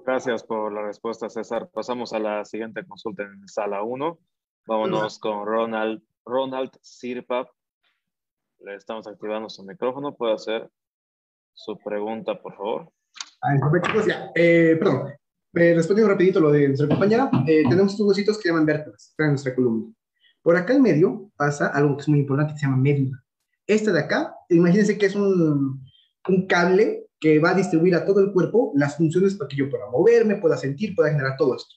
Gracias 0.05 0.43
por 0.43 0.71
la 0.71 0.83
respuesta, 0.83 1.29
César. 1.29 1.69
Pasamos 1.73 2.13
a 2.13 2.19
la 2.19 2.45
siguiente 2.45 2.85
consulta 2.85 3.23
en 3.23 3.47
sala 3.47 3.81
1. 3.81 4.19
Vámonos 4.67 5.17
con 5.17 5.45
Ronald, 5.45 6.03
Ronald 6.25 6.71
Sirpa. 6.81 7.49
Le 8.59 8.75
estamos 8.75 9.07
activando 9.07 9.49
su 9.49 9.63
micrófono. 9.63 10.13
Puede 10.13 10.33
hacer 10.33 10.69
su 11.53 11.77
pregunta, 11.79 12.39
por 12.39 12.55
favor. 12.55 12.91
Ah, 13.41 13.55
chicos, 13.81 14.05
ya. 14.05 14.31
Eh, 14.35 14.75
perdón, 14.77 15.13
eh, 15.53 15.73
respondiendo 15.75 16.11
rapidito 16.11 16.39
lo 16.39 16.51
de 16.51 16.67
nuestra 16.67 16.88
compañera, 16.88 17.30
eh, 17.47 17.63
tenemos 17.69 17.91
estos 17.91 18.07
huesitos 18.07 18.39
que 18.39 18.49
llaman 18.49 18.65
vértebras, 18.65 19.13
en 19.17 19.30
nuestra 19.30 19.55
columna. 19.55 19.93
Por 20.41 20.57
acá 20.57 20.73
en 20.73 20.81
medio 20.81 21.31
pasa 21.38 21.67
algo 21.67 21.95
que 21.95 22.01
es 22.01 22.09
muy 22.09 22.19
importante, 22.19 22.53
que 22.53 22.59
se 22.59 22.65
llama 22.65 22.77
médula. 22.77 23.23
Este 23.65 23.91
de 23.91 23.99
acá, 23.99 24.35
imagínense 24.49 24.97
que 24.97 25.05
es 25.05 25.15
un, 25.15 25.81
un 26.27 26.47
cable 26.47 27.07
que 27.19 27.39
va 27.39 27.51
a 27.51 27.55
distribuir 27.55 27.95
a 27.95 28.05
todo 28.05 28.19
el 28.19 28.34
cuerpo 28.34 28.73
las 28.75 28.97
funciones 28.97 29.35
para 29.35 29.47
que 29.47 29.55
yo 29.55 29.69
pueda 29.69 29.89
moverme, 29.89 30.35
pueda 30.35 30.57
sentir, 30.57 30.93
pueda 30.95 31.09
generar 31.09 31.38
todo 31.38 31.55
esto. 31.55 31.75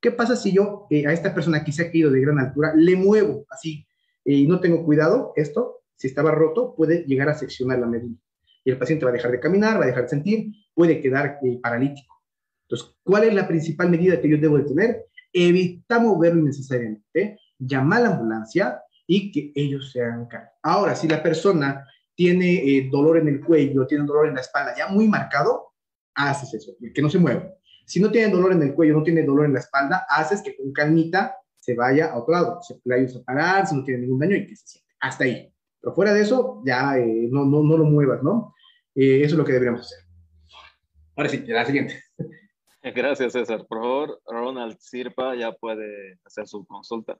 ¿Qué 0.00 0.10
pasa 0.10 0.34
si 0.34 0.52
yo 0.52 0.86
eh, 0.90 1.06
a 1.06 1.12
esta 1.12 1.34
persona 1.34 1.62
que 1.62 1.72
se 1.72 1.82
ha 1.82 1.90
caído 1.90 2.10
de 2.10 2.20
gran 2.20 2.38
altura 2.38 2.72
le 2.74 2.96
muevo 2.96 3.44
así 3.50 3.86
y 4.24 4.46
no 4.48 4.60
tengo 4.60 4.84
cuidado? 4.84 5.32
Esto, 5.36 5.82
si 5.94 6.06
estaba 6.06 6.32
roto, 6.32 6.74
puede 6.74 7.04
llegar 7.04 7.28
a 7.28 7.34
seccionar 7.34 7.78
la 7.78 7.86
médula. 7.86 8.16
Y 8.64 8.70
el 8.70 8.78
paciente 8.78 9.04
va 9.04 9.10
a 9.10 9.14
dejar 9.14 9.30
de 9.30 9.40
caminar, 9.40 9.78
va 9.78 9.84
a 9.84 9.86
dejar 9.86 10.04
de 10.04 10.08
sentir, 10.08 10.52
puede 10.74 11.00
quedar 11.00 11.38
paralítico. 11.62 12.19
Entonces, 12.70 12.96
¿cuál 13.02 13.24
es 13.24 13.34
la 13.34 13.48
principal 13.48 13.90
medida 13.90 14.20
que 14.20 14.28
yo 14.28 14.38
debo 14.38 14.56
de 14.56 14.64
tener? 14.64 15.06
Evitar 15.32 16.00
moverlo 16.02 16.40
innecesariamente, 16.40 17.38
llamar 17.58 17.98
a 17.98 18.02
la 18.02 18.14
ambulancia 18.14 18.80
y 19.08 19.32
que 19.32 19.50
ellos 19.56 19.90
se 19.90 20.02
hagan 20.02 20.26
cargo. 20.26 20.50
Ahora, 20.62 20.94
si 20.94 21.08
la 21.08 21.20
persona 21.20 21.84
tiene 22.14 22.54
eh, 22.54 22.88
dolor 22.90 23.18
en 23.18 23.26
el 23.26 23.40
cuello, 23.40 23.86
tiene 23.88 24.04
dolor 24.04 24.28
en 24.28 24.34
la 24.34 24.40
espalda, 24.40 24.74
ya 24.76 24.86
muy 24.86 25.08
marcado, 25.08 25.72
haces 26.14 26.54
eso, 26.54 26.72
que 26.94 27.02
no 27.02 27.10
se 27.10 27.18
mueva. 27.18 27.52
Si 27.86 27.98
no 27.98 28.08
tiene 28.12 28.32
dolor 28.32 28.52
en 28.52 28.62
el 28.62 28.72
cuello, 28.72 28.94
no 28.94 29.02
tiene 29.02 29.24
dolor 29.24 29.46
en 29.46 29.54
la 29.54 29.58
espalda, 29.58 30.06
haces 30.08 30.40
que 30.40 30.56
con 30.56 30.72
calmita 30.72 31.34
se 31.58 31.74
vaya 31.74 32.12
a 32.12 32.18
otro 32.18 32.34
lado, 32.34 32.60
se 32.62 32.76
puede 32.76 33.04
a 33.04 33.24
parar, 33.24 33.66
si 33.66 33.74
no 33.74 33.82
tiene 33.82 34.02
ningún 34.02 34.20
daño 34.20 34.36
y 34.36 34.46
que 34.46 34.54
se 34.54 34.66
siente. 34.66 34.94
Hasta 35.00 35.24
ahí. 35.24 35.52
Pero 35.80 35.92
fuera 35.92 36.14
de 36.14 36.20
eso, 36.20 36.62
ya 36.64 36.96
eh, 36.98 37.28
no, 37.30 37.44
no, 37.44 37.64
no, 37.64 37.76
lo 37.76 37.84
muevas, 37.84 38.22
¿no? 38.22 38.54
Eh, 38.94 39.22
eso 39.24 39.34
es 39.34 39.38
lo 39.38 39.44
que 39.44 39.54
deberíamos 39.54 39.80
hacer. 39.80 39.98
Ahora 41.16 41.28
sí, 41.28 41.42
la 41.46 41.66
siguiente. 41.66 42.00
Gracias, 42.94 43.32
César. 43.34 43.66
Por 43.66 43.78
favor, 43.78 44.22
Ronald 44.26 44.78
Sirpa 44.78 45.34
ya 45.34 45.52
puede 45.52 46.18
hacer 46.24 46.46
su 46.46 46.64
consulta. 46.64 47.18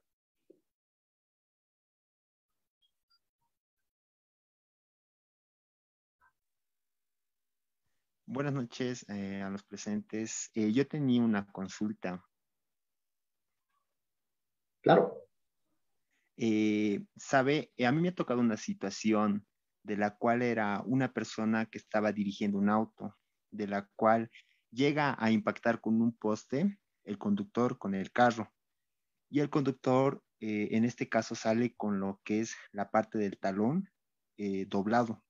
Buenas 8.25 8.55
noches 8.55 9.05
eh, 9.09 9.43
a 9.43 9.51
los 9.51 9.65
presentes. 9.65 10.51
Eh, 10.55 10.73
yo 10.73 10.87
tenía 10.87 11.21
una 11.23 11.47
consulta. 11.51 12.25
Claro. 14.83 15.27
Eh, 16.37 17.05
sabe, 17.17 17.73
a 17.85 17.93
mí 17.93 18.01
me 18.01 18.11
ha 18.11 18.15
tocado 18.15 18.41
una 18.41 18.57
situación 18.57 19.45
de 19.83 19.97
la 19.97 20.17
cual 20.17 20.41
era 20.41 20.81
una 20.87 21.13
persona 21.13 21.67
que 21.67 21.79
estaba 21.79 22.13
dirigiendo 22.13 22.57
un 22.57 22.71
auto, 22.71 23.15
de 23.51 23.67
la 23.67 23.87
cual 23.97 24.31
llega 24.71 25.17
a 25.19 25.31
impactar 25.31 25.81
con 25.81 26.01
un 26.01 26.13
poste 26.17 26.79
el 27.05 27.19
conductor 27.19 27.79
con 27.79 27.95
el 27.95 28.13
carro. 28.13 28.53
Y 29.31 29.41
el 29.41 29.51
conductor, 29.51 30.23
eh, 30.41 30.69
en 30.73 30.85
este 30.85 31.09
caso, 31.09 31.35
sale 31.35 31.75
con 31.77 32.01
lo 32.01 32.21
que 32.25 32.41
es 32.41 32.57
la 32.73 32.91
parte 32.91 33.19
del 33.19 33.39
talón 33.39 33.91
eh, 34.37 34.67
doblado. 34.67 35.23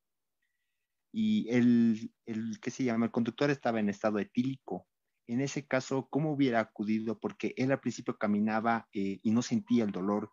Y 1.13 1.49
el, 1.51 2.13
el, 2.27 2.61
¿qué 2.61 2.71
se 2.71 2.85
llama? 2.85 3.07
El 3.07 3.13
conductor 3.13 3.51
estaba 3.51 3.81
en 3.81 3.89
estado 3.89 4.19
etílico. 4.19 4.87
En 5.27 5.41
ese 5.41 5.67
caso, 5.67 6.09
¿cómo 6.11 6.33
hubiera 6.33 6.61
acudido? 6.61 7.19
Porque 7.19 7.55
él 7.57 7.73
al 7.73 7.81
principio 7.81 8.17
caminaba 8.17 8.89
eh, 8.93 9.21
y 9.23 9.31
no 9.31 9.43
sentía 9.43 9.85
el 9.85 9.93
dolor, 9.93 10.33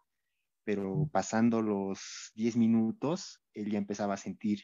pero 0.64 1.10
pasando 1.12 1.62
los 1.62 2.32
10 2.36 2.58
minutos, 2.58 3.42
él 3.54 3.72
ya 3.72 3.78
empezaba 3.78 4.16
a 4.16 4.18
sentir 4.18 4.64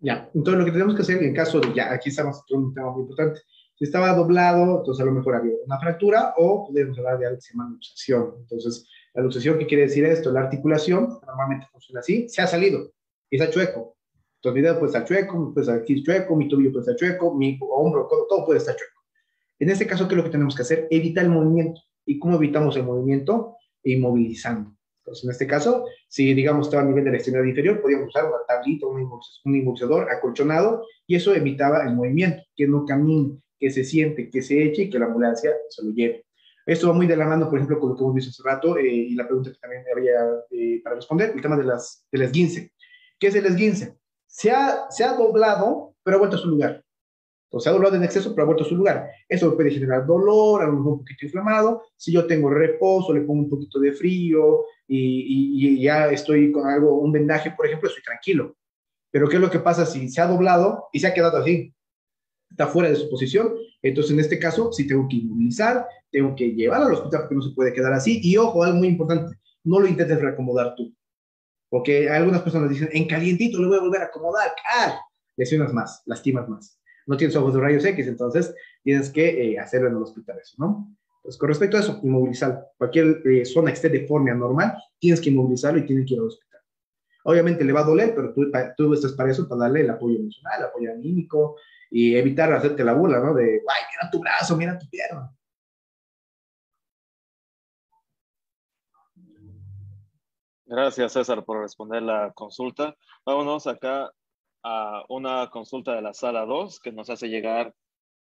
ya, 0.00 0.30
entonces 0.34 0.58
lo 0.58 0.64
que 0.64 0.72
tenemos 0.72 0.94
que 0.94 1.02
hacer 1.02 1.22
en 1.22 1.34
caso 1.34 1.60
de, 1.60 1.74
ya, 1.74 1.92
aquí 1.92 2.10
estamos 2.10 2.42
en 2.48 2.58
un 2.58 2.74
tema 2.74 2.90
muy 2.92 3.02
importante. 3.02 3.40
Si 3.76 3.84
estaba 3.84 4.12
doblado, 4.14 4.78
entonces 4.78 5.02
a 5.02 5.06
lo 5.06 5.12
mejor 5.12 5.36
había 5.36 5.54
una 5.64 5.78
fractura 5.78 6.34
o 6.36 6.66
podemos 6.66 6.98
hablar 6.98 7.18
de 7.18 7.26
algo 7.26 7.38
que 7.38 7.42
se 7.42 7.52
llama 7.52 7.70
luxación. 7.70 8.34
Entonces, 8.40 8.88
la 9.14 9.22
luxación, 9.22 9.58
¿qué 9.58 9.66
quiere 9.66 9.84
decir 9.84 10.04
esto? 10.04 10.32
La 10.32 10.40
articulación 10.40 11.18
normalmente 11.26 11.66
funciona 11.70 12.00
así, 12.00 12.28
se 12.28 12.42
ha 12.42 12.46
salido 12.46 12.92
y 13.30 13.36
está 13.36 13.50
chueco. 13.50 13.96
Entonces, 14.36 14.54
mi 14.54 14.62
dedo 14.62 14.78
puede 14.78 14.86
estar 14.86 15.04
chueco, 15.04 15.52
puede 15.52 15.66
estar 15.66 15.84
chueco, 15.84 16.36
mi 16.36 16.48
tobillo 16.48 16.72
puede 16.72 16.82
estar 16.82 16.96
chueco, 16.96 17.34
mi 17.34 17.58
hombro, 17.60 18.08
todo 18.28 18.44
puede 18.44 18.58
estar 18.58 18.76
chueco. 18.76 19.02
En 19.58 19.70
este 19.70 19.86
caso, 19.86 20.06
¿qué 20.06 20.14
es 20.14 20.18
lo 20.18 20.24
que 20.24 20.30
tenemos 20.30 20.54
que 20.54 20.62
hacer? 20.62 20.86
Evitar 20.90 21.24
el 21.24 21.30
movimiento. 21.30 21.80
¿Y 22.06 22.18
cómo 22.18 22.36
evitamos 22.36 22.76
el 22.76 22.84
movimiento? 22.84 23.56
Inmovilizando. 23.82 24.77
En 25.22 25.30
este 25.30 25.46
caso, 25.46 25.84
si 26.08 26.34
digamos 26.34 26.66
estaba 26.66 26.82
a 26.82 26.86
nivel 26.86 27.04
de 27.04 27.10
la 27.10 27.16
extremidad 27.16 27.44
inferior, 27.44 27.80
podíamos 27.80 28.08
usar 28.08 28.26
una 28.26 28.38
tablita, 28.46 28.86
un, 28.86 29.10
un 29.44 30.08
acolchonado, 30.10 30.84
y 31.06 31.16
eso 31.16 31.34
evitaba 31.34 31.84
el 31.84 31.94
movimiento, 31.94 32.42
que 32.54 32.66
no 32.66 32.84
camine, 32.84 33.38
que 33.58 33.70
se 33.70 33.84
siente, 33.84 34.30
que 34.30 34.42
se 34.42 34.62
eche 34.62 34.82
y 34.82 34.90
que 34.90 34.98
la 34.98 35.06
ambulancia 35.06 35.52
se 35.68 35.84
lo 35.84 35.92
lleve. 35.92 36.24
Esto 36.66 36.88
va 36.88 36.94
muy 36.94 37.06
de 37.06 37.16
la 37.16 37.26
mano, 37.26 37.48
por 37.48 37.58
ejemplo, 37.58 37.80
con 37.80 37.90
lo 37.90 37.96
que 37.96 38.02
hemos 38.02 38.14
visto 38.14 38.30
hace 38.30 38.42
rato, 38.42 38.76
eh, 38.76 38.86
y 38.86 39.14
la 39.14 39.26
pregunta 39.26 39.50
que 39.50 39.58
también 39.58 39.84
había 39.94 40.20
eh, 40.50 40.80
para 40.84 40.96
responder, 40.96 41.32
el 41.34 41.40
tema 41.40 41.56
de 41.56 41.64
las, 41.64 42.06
del 42.12 42.22
esguince. 42.22 42.72
¿Qué 43.18 43.28
es 43.28 43.34
el 43.34 43.46
esguince? 43.46 43.96
Se 44.26 44.50
ha, 44.50 44.90
se 44.90 45.02
ha 45.02 45.14
doblado, 45.14 45.94
pero 46.02 46.16
ha 46.16 46.20
vuelto 46.20 46.36
a 46.36 46.40
su 46.40 46.48
lugar. 46.48 46.84
Entonces, 47.48 47.64
se 47.64 47.70
ha 47.70 47.72
doblado 47.72 47.96
en 47.96 48.04
exceso, 48.04 48.34
pero 48.34 48.42
ha 48.42 48.46
vuelto 48.46 48.64
a 48.64 48.68
su 48.68 48.76
lugar. 48.76 49.08
Eso 49.26 49.56
puede 49.56 49.70
generar 49.70 50.06
dolor, 50.06 50.62
a 50.62 50.66
lo 50.66 50.74
mejor 50.74 50.92
un 50.92 50.98
poquito 50.98 51.24
inflamado. 51.24 51.82
Si 51.96 52.12
yo 52.12 52.26
tengo 52.26 52.50
reposo, 52.50 53.14
le 53.14 53.22
pongo 53.22 53.44
un 53.44 53.48
poquito 53.48 53.80
de 53.80 53.92
frío, 53.92 54.64
y, 54.86 55.80
ya 55.82 56.10
estoy 56.10 56.52
con 56.52 56.66
algo, 56.66 56.98
un 56.98 57.10
vendaje, 57.10 57.52
por 57.56 57.66
ejemplo, 57.66 57.88
estoy 57.88 58.02
tranquilo. 58.02 58.54
Pero 59.10 59.28
¿qué 59.28 59.36
es 59.36 59.42
lo 59.42 59.50
que 59.50 59.60
pasa 59.60 59.86
si 59.86 60.10
se 60.10 60.20
ha 60.20 60.26
doblado 60.26 60.88
y 60.92 61.00
se 61.00 61.06
ha 61.06 61.14
quedado 61.14 61.38
así? 61.38 61.74
Está 62.50 62.66
fuera 62.66 62.90
de 62.90 62.96
su 62.96 63.08
posición. 63.08 63.54
Entonces, 63.80 64.12
en 64.12 64.20
este 64.20 64.38
caso, 64.38 64.70
sí 64.70 64.86
tengo 64.86 65.08
que 65.08 65.16
inmovilizar, 65.16 65.86
tengo 66.10 66.34
que 66.34 66.50
llevar 66.50 66.82
al 66.82 66.92
hospital 66.92 67.22
porque 67.22 67.34
no 67.34 67.42
se 67.42 67.54
puede 67.54 67.72
quedar 67.72 67.94
así. 67.94 68.20
Y 68.22 68.36
ojo, 68.36 68.62
algo 68.62 68.76
muy 68.76 68.88
importante, 68.88 69.38
no 69.64 69.80
lo 69.80 69.86
intentes 69.86 70.20
reacomodar 70.20 70.74
tú. 70.74 70.94
Porque 71.70 72.10
algunas 72.10 72.42
personas 72.42 72.68
dicen, 72.68 72.90
en 72.92 73.06
calientito 73.06 73.58
le 73.58 73.68
voy 73.68 73.78
a 73.78 73.80
volver 73.80 74.02
a 74.02 74.06
acomodar. 74.06 74.50
¡Ah! 74.66 75.00
Lesionas 75.36 75.72
más, 75.72 76.02
lastimas 76.04 76.46
más. 76.46 76.77
No 77.08 77.16
tienes 77.16 77.34
ojos 77.36 77.54
de 77.54 77.60
rayos 77.60 77.84
X, 77.86 78.06
entonces 78.06 78.54
tienes 78.84 79.10
que 79.10 79.52
eh, 79.52 79.58
hacerlo 79.58 79.88
en 79.88 79.96
el 79.96 80.02
hospital 80.02 80.38
eso, 80.38 80.56
¿no? 80.58 80.94
Pues 81.22 81.38
con 81.38 81.48
respecto 81.48 81.78
a 81.78 81.80
eso, 81.80 81.98
inmovilizar. 82.02 82.68
Cualquier 82.76 83.22
eh, 83.26 83.46
zona 83.46 83.70
que 83.70 83.76
esté 83.76 83.88
deforme 83.88 84.30
anormal, 84.30 84.74
tienes 84.98 85.18
que 85.20 85.30
inmovilizarlo 85.30 85.78
y 85.78 85.86
tienes 85.86 86.06
que 86.06 86.14
ir 86.14 86.20
al 86.20 86.26
hospital. 86.26 86.60
Obviamente 87.24 87.64
le 87.64 87.72
va 87.72 87.80
a 87.80 87.84
doler, 87.84 88.14
pero 88.14 88.34
tú, 88.34 88.50
tú 88.76 88.92
estás 88.92 89.12
para 89.12 89.30
eso, 89.30 89.48
para 89.48 89.62
darle 89.62 89.80
el 89.80 89.90
apoyo 89.90 90.18
emocional, 90.18 90.60
el 90.60 90.66
apoyo 90.66 90.92
anímico 90.92 91.56
y 91.90 92.14
evitar 92.14 92.52
hacerte 92.52 92.84
la 92.84 92.92
burla, 92.92 93.20
¿no? 93.20 93.32
De, 93.34 93.44
ay, 93.44 93.82
mira 93.90 94.10
tu 94.12 94.20
brazo, 94.20 94.56
mira 94.56 94.78
tu 94.78 94.86
pierna. 94.88 95.34
Gracias, 100.66 101.12
César, 101.14 101.42
por 101.42 101.62
responder 101.62 102.02
la 102.02 102.32
consulta. 102.34 102.94
Vámonos 103.24 103.66
acá 103.66 104.12
a 104.62 105.04
una 105.08 105.50
consulta 105.50 105.94
de 105.94 106.02
la 106.02 106.14
sala 106.14 106.44
2 106.44 106.80
que 106.80 106.92
nos 106.92 107.10
hace 107.10 107.28
llegar 107.28 107.74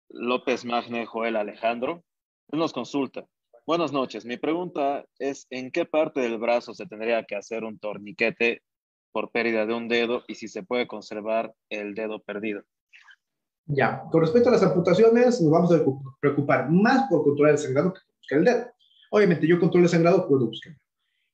López 0.09 0.65
Magne 0.65 1.07
Joel 1.07 1.37
Alejandro 1.37 2.05
nos 2.51 2.73
consulta. 2.73 3.27
Buenas 3.67 3.93
noches. 3.93 4.25
Mi 4.25 4.39
pregunta 4.39 5.05
es, 5.19 5.47
¿en 5.51 5.71
qué 5.71 5.85
parte 5.85 6.21
del 6.21 6.39
brazo 6.39 6.73
se 6.73 6.87
tendría 6.87 7.25
que 7.25 7.37
hacer 7.37 7.65
un 7.65 7.79
torniquete 7.79 8.63
por 9.13 9.31
pérdida 9.31 9.67
de 9.67 9.75
un 9.75 9.89
dedo 9.89 10.23
y 10.27 10.37
si 10.37 10.49
se 10.49 10.63
puede 10.63 10.87
conservar 10.87 11.53
el 11.69 11.95
dedo 11.95 12.23
perdido? 12.23 12.63
Ya, 13.67 14.05
con 14.11 14.23
respecto 14.23 14.49
a 14.49 14.53
las 14.53 14.63
amputaciones, 14.63 15.43
nos 15.43 15.51
vamos 15.51 15.73
a 15.75 15.85
preocupar 16.21 16.71
más 16.71 17.07
por 17.11 17.23
controlar 17.23 17.53
el 17.53 17.59
sangrado 17.59 17.93
que 17.93 18.01
buscar 18.17 18.39
el 18.39 18.45
dedo. 18.45 18.67
Obviamente, 19.11 19.47
yo 19.47 19.61
controlo 19.61 19.85
el 19.85 19.91
sangrado, 19.91 20.27
puedo 20.27 20.47
buscar. 20.47 20.73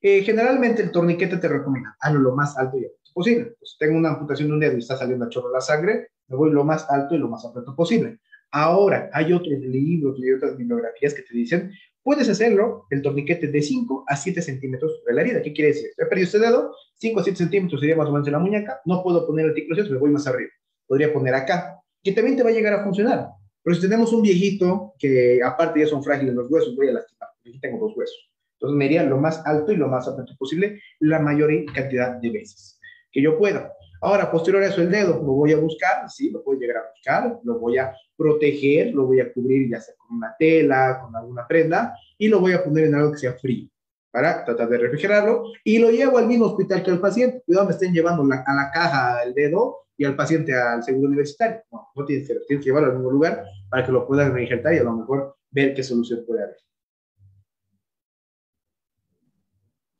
Eh, 0.00 0.22
generalmente, 0.22 0.82
el 0.82 0.90
torniquete 0.90 1.36
te 1.36 1.48
recomienda, 1.48 1.96
hazlo 2.00 2.18
lo 2.18 2.34
más 2.34 2.58
alto 2.58 2.76
y 2.76 2.84
alto 2.84 3.03
posible. 3.14 3.54
Pues, 3.58 3.76
tengo 3.78 3.96
una 3.96 4.10
amputación 4.10 4.48
de 4.48 4.54
un 4.54 4.60
dedo 4.60 4.74
y 4.74 4.80
está 4.80 4.96
saliendo 4.96 5.24
a 5.24 5.28
chorro 5.30 5.50
la 5.50 5.60
sangre, 5.60 6.08
me 6.28 6.36
voy 6.36 6.50
lo 6.50 6.64
más 6.64 6.90
alto 6.90 7.14
y 7.14 7.18
lo 7.18 7.28
más 7.28 7.44
alto 7.44 7.74
posible. 7.74 8.18
Ahora, 8.50 9.10
hay 9.12 9.32
otros 9.32 9.58
libros 9.60 10.18
y 10.18 10.32
otras 10.32 10.56
bibliografías 10.56 11.14
que 11.14 11.22
te 11.22 11.34
dicen, 11.34 11.72
puedes 12.02 12.28
hacerlo, 12.28 12.86
el 12.90 13.02
torniquete 13.02 13.48
de 13.48 13.62
5 13.62 14.04
a 14.06 14.16
7 14.16 14.42
centímetros 14.42 15.02
de 15.06 15.12
la 15.12 15.22
herida. 15.22 15.42
¿Qué 15.42 15.52
quiere 15.52 15.72
decir? 15.72 15.90
He 15.96 16.06
perdido 16.06 16.26
este 16.26 16.38
dedo, 16.38 16.74
5 16.98 17.20
a 17.20 17.24
7 17.24 17.36
centímetros 17.36 17.80
sería 17.80 17.96
más 17.96 18.08
o 18.08 18.12
menos 18.12 18.26
en 18.28 18.32
la 18.32 18.38
muñeca, 18.38 18.80
no 18.84 19.02
puedo 19.02 19.26
poner 19.26 19.46
articulaciones, 19.46 19.90
me 19.90 19.98
voy 19.98 20.10
más 20.10 20.26
arriba. 20.26 20.50
podría 20.86 21.12
poner 21.12 21.34
acá, 21.34 21.80
que 22.02 22.12
también 22.12 22.36
te 22.36 22.42
va 22.42 22.50
a 22.50 22.52
llegar 22.52 22.74
a 22.74 22.84
funcionar. 22.84 23.28
Pero 23.62 23.74
si 23.74 23.82
tenemos 23.82 24.12
un 24.12 24.22
viejito 24.22 24.92
que 24.98 25.40
aparte 25.42 25.80
ya 25.80 25.86
son 25.86 26.04
frágiles 26.04 26.34
los 26.34 26.50
huesos, 26.50 26.76
voy 26.76 26.88
a 26.88 26.92
lastimar, 26.92 27.30
aquí 27.40 27.58
tengo 27.58 27.78
dos 27.78 27.96
huesos. 27.96 28.30
Entonces 28.58 28.76
me 28.76 28.84
iría 28.84 29.02
lo 29.02 29.18
más 29.18 29.42
alto 29.46 29.72
y 29.72 29.76
lo 29.76 29.88
más 29.88 30.06
alto 30.06 30.24
posible 30.38 30.80
la 31.00 31.18
mayor 31.18 31.50
cantidad 31.74 32.20
de 32.20 32.30
veces 32.30 32.73
que 33.14 33.22
yo 33.22 33.38
pueda. 33.38 33.72
Ahora, 34.02 34.30
posterior 34.30 34.62
a 34.62 34.66
eso, 34.66 34.82
el 34.82 34.90
dedo 34.90 35.14
lo 35.14 35.32
voy 35.32 35.52
a 35.52 35.56
buscar, 35.56 36.10
sí, 36.10 36.30
lo 36.30 36.42
puedo 36.42 36.58
llegar 36.58 36.76
a 36.76 36.90
buscar, 36.90 37.40
lo 37.42 37.58
voy 37.58 37.78
a 37.78 37.94
proteger, 38.16 38.92
lo 38.92 39.06
voy 39.06 39.20
a 39.20 39.32
cubrir 39.32 39.70
ya 39.70 39.80
sea 39.80 39.94
con 39.96 40.18
una 40.18 40.34
tela, 40.38 41.00
con 41.00 41.16
alguna 41.16 41.46
prenda, 41.48 41.96
y 42.18 42.28
lo 42.28 42.40
voy 42.40 42.52
a 42.52 42.62
poner 42.62 42.84
en 42.84 42.96
algo 42.96 43.12
que 43.12 43.18
sea 43.18 43.32
frío 43.32 43.68
para 44.10 44.44
tratar 44.44 44.68
de 44.68 44.78
refrigerarlo 44.78 45.44
y 45.64 45.78
lo 45.78 45.90
llevo 45.90 46.18
al 46.18 46.26
mismo 46.26 46.46
hospital 46.46 46.82
que 46.82 46.90
el 46.90 47.00
paciente. 47.00 47.42
Cuidado, 47.46 47.66
me 47.66 47.72
estén 47.72 47.92
llevando 47.92 48.22
a 48.22 48.54
la 48.54 48.70
caja 48.70 49.22
el 49.22 49.34
dedo 49.34 49.86
y 49.96 50.04
al 50.04 50.14
paciente 50.14 50.54
al 50.54 50.82
seguro 50.82 51.08
universitario. 51.08 51.62
No, 51.72 51.88
no 51.96 52.04
tienes 52.04 52.28
que, 52.28 52.34
tienes 52.46 52.64
que 52.64 52.70
llevarlo 52.70 52.90
al 52.90 52.96
mismo 52.96 53.10
lugar 53.10 53.44
para 53.70 53.84
que 53.84 53.90
lo 53.90 54.06
puedan 54.06 54.32
reinjertar 54.32 54.74
y 54.74 54.78
a 54.78 54.84
lo 54.84 54.92
mejor 54.92 55.36
ver 55.50 55.74
qué 55.74 55.82
solución 55.82 56.24
puede 56.26 56.44
haber. 56.44 56.58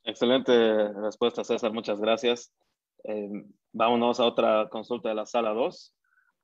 Excelente 0.05 0.93
respuesta, 0.93 1.43
César. 1.43 1.73
Muchas 1.73 1.99
gracias. 1.99 2.53
Eh, 3.05 3.45
vámonos 3.73 4.19
a 4.19 4.25
otra 4.25 4.69
consulta 4.71 5.11
de 5.11 5.15
la 5.15 5.27
sala 5.27 5.51
2. 5.51 5.95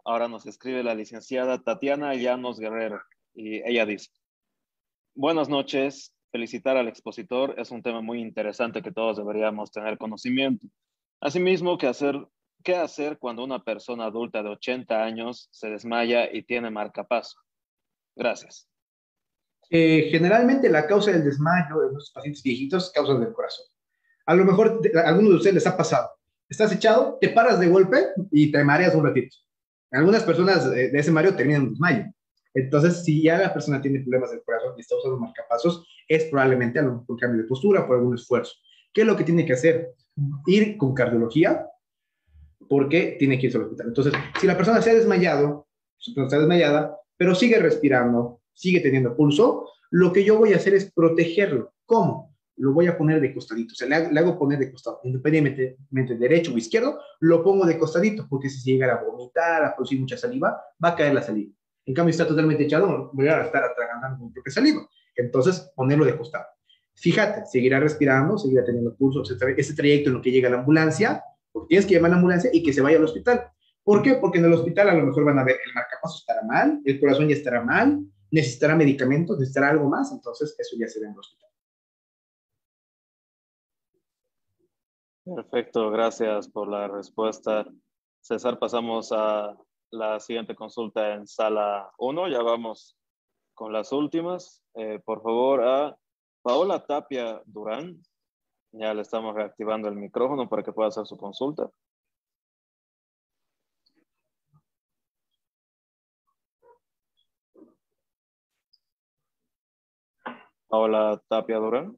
Ahora 0.04 0.28
nos 0.28 0.46
escribe 0.46 0.82
la 0.82 0.94
licenciada 0.94 1.62
Tatiana 1.62 2.14
Llanos 2.14 2.58
Guerrero 2.58 3.00
y 3.34 3.56
ella 3.68 3.86
dice, 3.86 4.10
buenas 5.14 5.48
noches, 5.48 6.14
felicitar 6.30 6.76
al 6.76 6.88
expositor 6.88 7.54
es 7.58 7.70
un 7.70 7.82
tema 7.82 8.00
muy 8.00 8.20
interesante 8.20 8.82
que 8.82 8.92
todos 8.92 9.16
deberíamos 9.16 9.70
tener 9.70 9.98
conocimiento. 9.98 10.66
Asimismo, 11.20 11.78
¿qué 11.78 11.86
hacer, 11.86 12.26
qué 12.62 12.76
hacer 12.76 13.18
cuando 13.18 13.44
una 13.44 13.62
persona 13.62 14.06
adulta 14.06 14.42
de 14.42 14.50
80 14.50 15.02
años 15.02 15.48
se 15.50 15.68
desmaya 15.68 16.32
y 16.32 16.42
tiene 16.42 16.70
marcapaso? 16.70 17.38
Gracias. 18.16 18.68
Eh, 19.70 20.08
generalmente 20.10 20.68
la 20.68 20.86
causa 20.86 21.12
del 21.12 21.24
desmayo 21.24 21.88
en 21.88 21.94
los 21.94 22.10
pacientes 22.10 22.42
viejitos 22.42 22.86
es 22.86 22.90
causa 22.90 23.14
del 23.14 23.32
corazón. 23.32 23.66
A 24.26 24.34
lo 24.34 24.44
mejor 24.44 24.80
a 24.96 25.08
algunos 25.08 25.30
de 25.30 25.36
ustedes 25.36 25.54
les 25.54 25.66
ha 25.66 25.76
pasado 25.76 26.19
estás 26.50 26.72
echado, 26.72 27.16
te 27.20 27.30
paras 27.30 27.58
de 27.60 27.68
golpe 27.68 28.08
y 28.30 28.52
te 28.52 28.62
mareas 28.64 28.94
un 28.94 29.04
ratito. 29.04 29.36
Algunas 29.92 30.22
personas 30.24 30.70
de 30.70 30.90
ese 30.92 31.10
mareo 31.10 31.34
terminan 31.34 31.62
en 31.62 31.70
desmayo. 31.70 32.04
Entonces, 32.52 33.04
si 33.04 33.22
ya 33.22 33.38
la 33.38 33.52
persona 33.52 33.80
tiene 33.80 34.00
problemas 34.00 34.30
del 34.30 34.42
corazón 34.42 34.74
y 34.76 34.80
está 34.80 34.96
usando 34.96 35.18
marcapasos, 35.18 35.86
es 36.08 36.24
probablemente 36.24 36.80
a 36.80 36.82
mejor 36.82 37.18
cambio 37.18 37.42
de 37.42 37.48
postura 37.48 37.86
por 37.86 37.96
algún 37.96 38.14
esfuerzo. 38.14 38.52
¿Qué 38.92 39.02
es 39.02 39.06
lo 39.06 39.16
que 39.16 39.24
tiene 39.24 39.46
que 39.46 39.52
hacer? 39.52 39.94
Ir 40.46 40.76
con 40.76 40.94
cardiología, 40.94 41.66
porque 42.68 43.16
tiene 43.18 43.38
que 43.38 43.46
irse 43.46 43.58
al 43.58 43.64
hospital. 43.64 43.88
Entonces, 43.88 44.12
si 44.40 44.46
la 44.46 44.56
persona 44.56 44.82
se 44.82 44.90
ha 44.90 44.94
desmayado, 44.94 45.68
está 45.98 46.38
desmayada, 46.38 46.96
pero 47.16 47.34
sigue 47.34 47.58
respirando, 47.58 48.40
sigue 48.52 48.80
teniendo 48.80 49.16
pulso, 49.16 49.68
lo 49.90 50.12
que 50.12 50.24
yo 50.24 50.38
voy 50.38 50.52
a 50.52 50.56
hacer 50.56 50.74
es 50.74 50.90
protegerlo. 50.92 51.72
¿Cómo? 51.84 52.29
Lo 52.56 52.72
voy 52.72 52.86
a 52.86 52.96
poner 52.96 53.20
de 53.20 53.32
costadito. 53.32 53.72
O 53.72 53.74
sea, 53.74 53.88
le 53.88 54.18
hago, 54.20 54.38
poner 54.38 54.58
de 54.58 54.70
costado, 54.70 55.00
independientemente 55.04 56.16
derecho 56.16 56.52
o 56.52 56.58
izquierdo, 56.58 56.98
lo 57.20 57.42
pongo 57.42 57.66
de 57.66 57.78
costadito, 57.78 58.26
porque 58.28 58.50
si 58.50 58.72
llega 58.72 58.92
a 58.92 59.02
vomitar, 59.02 59.64
a 59.64 59.74
producir 59.74 59.98
mucha 59.98 60.16
saliva, 60.16 60.60
va 60.82 60.88
a 60.90 60.96
caer 60.96 61.14
la 61.14 61.22
saliva. 61.22 61.52
En 61.86 61.94
cambio, 61.94 62.10
está 62.10 62.26
totalmente 62.26 62.64
echado, 62.64 63.10
voy 63.12 63.28
a 63.28 63.42
estar 63.42 63.64
atragantando 63.64 64.24
mi 64.24 64.32
propia 64.32 64.52
saliva. 64.52 64.86
Entonces, 65.16 65.72
ponerlo 65.74 66.04
de 66.04 66.16
costado. 66.16 66.44
Fíjate, 66.94 67.46
seguirá 67.46 67.80
respirando, 67.80 68.36
seguirá 68.36 68.64
teniendo 68.64 68.94
pulso, 68.94 69.22
ese 69.22 69.74
trayecto 69.74 70.10
en 70.10 70.16
lo 70.16 70.22
que 70.22 70.30
llega 70.30 70.50
la 70.50 70.58
ambulancia, 70.58 71.22
porque 71.50 71.68
tienes 71.68 71.86
que 71.86 71.94
llamar 71.94 72.10
a 72.10 72.12
la 72.12 72.16
ambulancia 72.16 72.50
y 72.52 72.62
que 72.62 72.72
se 72.72 72.82
vaya 72.82 72.98
al 72.98 73.04
hospital. 73.04 73.50
¿Por 73.82 74.02
qué? 74.02 74.14
Porque 74.14 74.38
en 74.38 74.44
el 74.44 74.52
hospital 74.52 74.90
a 74.90 74.94
lo 74.94 75.06
mejor 75.06 75.24
van 75.24 75.38
a 75.38 75.44
ver 75.44 75.56
el 75.66 75.74
marcapaso 75.74 76.18
estará 76.18 76.42
mal, 76.42 76.80
el 76.84 77.00
corazón 77.00 77.28
ya 77.28 77.34
estará 77.34 77.64
mal, 77.64 78.04
necesitará 78.30 78.76
medicamentos, 78.76 79.38
necesitará 79.38 79.70
algo 79.70 79.88
más, 79.88 80.12
entonces 80.12 80.54
eso 80.58 80.76
ya 80.78 80.86
será 80.86 81.06
en 81.06 81.12
el 81.12 81.18
hospital. 81.18 81.49
Perfecto, 85.34 85.90
gracias 85.92 86.48
por 86.48 86.66
la 86.68 86.88
respuesta. 86.88 87.64
César, 88.20 88.58
pasamos 88.58 89.12
a 89.12 89.56
la 89.92 90.18
siguiente 90.18 90.56
consulta 90.56 91.14
en 91.14 91.26
sala 91.28 91.92
1. 91.98 92.28
Ya 92.28 92.42
vamos 92.42 92.96
con 93.54 93.72
las 93.72 93.92
últimas. 93.92 94.64
Eh, 94.74 94.98
por 95.04 95.22
favor, 95.22 95.62
a 95.62 95.96
Paola 96.42 96.84
Tapia 96.84 97.40
Durán. 97.46 98.02
Ya 98.72 98.92
le 98.92 99.02
estamos 99.02 99.34
reactivando 99.36 99.88
el 99.88 99.94
micrófono 99.94 100.48
para 100.48 100.64
que 100.64 100.72
pueda 100.72 100.88
hacer 100.88 101.06
su 101.06 101.16
consulta. 101.16 101.70
Paola 110.68 111.22
Tapia 111.28 111.58
Durán. 111.58 111.96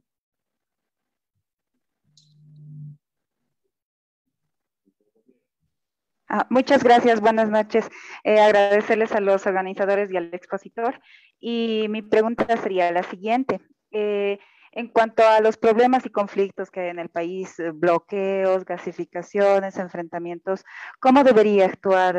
Ah, 6.35 6.47
muchas 6.49 6.83
gracias, 6.83 7.21
buenas 7.21 7.51
noches. 7.51 7.91
Eh, 8.25 8.41
agradecerles 8.41 9.13
a 9.13 9.21
los 9.21 9.47
organizadores 9.47 10.11
y 10.11 10.17
al 10.17 10.33
expositor. 10.33 10.99
Y 11.39 11.89
mi 11.91 12.01
pregunta 12.01 12.57
sería 12.57 12.91
la 12.91 13.03
siguiente. 13.03 13.61
Eh, 13.91 14.39
en 14.71 14.89
cuanto 14.89 15.23
a 15.29 15.41
los 15.41 15.59
problemas 15.59 16.07
y 16.07 16.09
conflictos 16.09 16.71
que 16.71 16.81
hay 16.81 16.89
en 16.89 16.99
el 16.99 17.11
país, 17.11 17.61
eh, 17.61 17.73
bloqueos, 17.75 18.65
gasificaciones, 18.65 19.77
enfrentamientos, 19.77 20.65
¿cómo 21.01 21.23
debería 21.23 21.67
actuar 21.67 22.17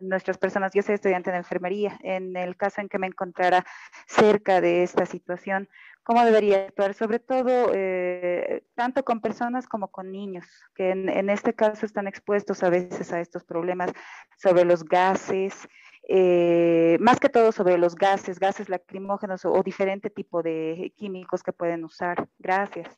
nuestras 0.00 0.38
personas? 0.38 0.72
Yo 0.72 0.80
soy 0.80 0.94
estudiante 0.94 1.30
de 1.30 1.36
enfermería. 1.36 1.98
En 2.02 2.34
el 2.34 2.56
caso 2.56 2.80
en 2.80 2.88
que 2.88 2.98
me 2.98 3.08
encontrara 3.08 3.66
cerca 4.06 4.62
de 4.62 4.84
esta 4.84 5.04
situación, 5.04 5.68
cómo 6.02 6.24
debería 6.24 6.66
actuar, 6.66 6.94
sobre 6.94 7.18
todo 7.18 7.70
eh, 7.74 8.64
tanto 8.74 9.04
con 9.04 9.20
personas 9.20 9.66
como 9.66 9.88
con 9.88 10.10
niños, 10.10 10.46
que 10.74 10.90
en, 10.90 11.30
este 11.30 11.54
caso 11.54 11.86
están 11.86 12.06
expuestos 12.06 12.62
a 12.62 12.70
veces 12.70 13.12
a 13.12 13.20
estos 13.20 13.44
problemas 13.44 13.92
sobre 14.36 14.64
los 14.64 14.84
gases, 14.84 15.68
eh, 16.08 16.96
más 17.00 17.20
que 17.20 17.28
todo 17.28 17.52
sobre 17.52 17.78
los 17.78 17.94
gases, 17.94 18.38
gases 18.38 18.68
lacrimógenos 18.68 19.44
o, 19.44 19.62
diferente 19.62 20.10
tipo 20.10 20.42
de 20.42 20.92
químicos 20.96 21.42
que 21.42 21.52
pueden 21.52 21.84
usar. 21.84 22.28
Gracias. 22.38 22.88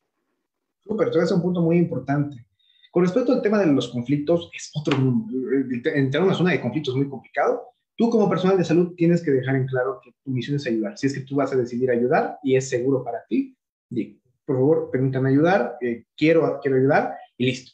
Súper, 0.81 1.09
es 1.09 1.33
un 1.33 1.43
punto 1.43 1.61
muy 1.61 1.77
importante. 1.77 2.47
Con 2.91 3.03
respecto 3.03 3.33
al 3.33 3.43
tema 3.43 3.59
de 3.59 3.67
los 3.67 3.89
conflictos, 3.89 4.51
es 4.55 4.71
otro 4.75 4.97
mundo. 4.97 5.33
Entrar 5.95 6.23
en 6.23 6.29
una 6.29 6.35
zona 6.35 6.53
de 6.53 6.61
conflictos 6.61 6.95
es 6.95 6.99
muy 6.99 7.09
complicado 7.09 7.75
Tú 7.97 8.11
como 8.11 8.29
personal 8.29 8.59
de 8.59 8.65
salud 8.65 8.95
tienes 8.97 9.23
que 9.23 9.31
dejar 9.31 9.55
en 9.57 9.67
claro 9.67 10.01
que 10.03 10.13
tu 10.25 10.31
misión 10.31 10.57
es 10.57 10.67
ayudar. 10.67 10.99
Si 10.99 11.07
es 11.07 11.15
que 11.15 11.21
tú 11.21 11.37
vas 11.37 11.53
a 11.53 11.57
decidir 11.57 11.91
ayudar 11.91 12.39
y 12.43 12.57
es 12.57 12.69
seguro 12.69 13.05
para 13.05 13.25
ti, 13.29 13.57
por 14.45 14.57
favor, 14.57 14.91
permítame 14.91 15.31
ayudar, 15.31 15.77
eh, 15.81 16.05
quiero, 16.17 16.59
quiero 16.61 16.77
ayudar 16.77 17.15
y 17.39 17.47
listo. 17.47 17.73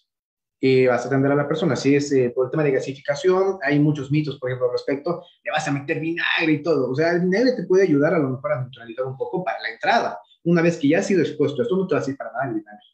Y 0.63 0.87
vas 0.87 1.05
a 1.05 1.09
atender 1.09 1.33
a 1.33 1.35
la 1.35 1.49
persona. 1.49 1.75
Si 1.75 1.95
es 1.95 2.13
eh, 2.13 2.31
por 2.35 2.47
el 2.47 2.51
tema 2.51 2.63
de 2.63 2.73
gasificación, 2.73 3.59
hay 3.63 3.81
muchos 3.81 4.11
mitos, 4.11 4.39
por 4.39 4.51
ejemplo, 4.51 4.67
al 4.67 4.73
respecto, 4.73 5.25
le 5.43 5.51
vas 5.51 5.67
a 5.67 5.73
meter 5.73 6.01
vinagre 6.01 6.53
y 6.53 6.63
todo. 6.63 6.91
O 6.91 6.95
sea, 6.95 7.13
el 7.13 7.23
vinagre 7.23 7.53
te 7.53 7.63
puede 7.63 7.85
ayudar 7.85 8.15
a 8.15 8.19
lo 8.19 8.29
mejor 8.29 8.53
a 8.53 8.61
neutralizar 8.61 9.07
un 9.07 9.17
poco 9.17 9.43
para 9.43 9.59
la 9.61 9.71
entrada. 9.71 10.19
Una 10.45 10.61
vez 10.61 10.77
que 10.77 10.89
ya 10.89 10.99
has 10.99 11.07
sido 11.07 11.23
expuesto, 11.23 11.63
esto 11.63 11.77
no 11.77 11.87
te 11.87 11.95
va 11.95 12.01
a 12.01 12.05
servir 12.05 12.19
para 12.19 12.33
nada 12.33 12.49
el 12.49 12.55
vinagre. 12.57 12.85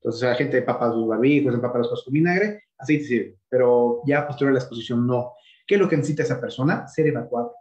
Entonces, 0.00 0.22
la 0.22 0.34
gente 0.34 0.58
empapa 0.58 0.90
sus 0.90 1.06
barbijos, 1.06 1.54
empapa 1.54 1.78
las 1.78 1.88
cosas 1.88 2.04
con 2.04 2.14
vinagre, 2.14 2.64
así 2.78 2.98
te 2.98 3.04
sirve. 3.04 3.38
Pero 3.48 4.00
ya 4.06 4.26
posterior 4.26 4.50
a 4.50 4.54
la 4.54 4.60
exposición, 4.60 5.06
no. 5.06 5.32
¿Qué 5.66 5.74
es 5.74 5.80
lo 5.80 5.88
que 5.88 5.96
necesita 5.96 6.22
esa 6.22 6.40
persona? 6.40 6.86
Ser 6.88 7.06
evacuado. 7.06 7.54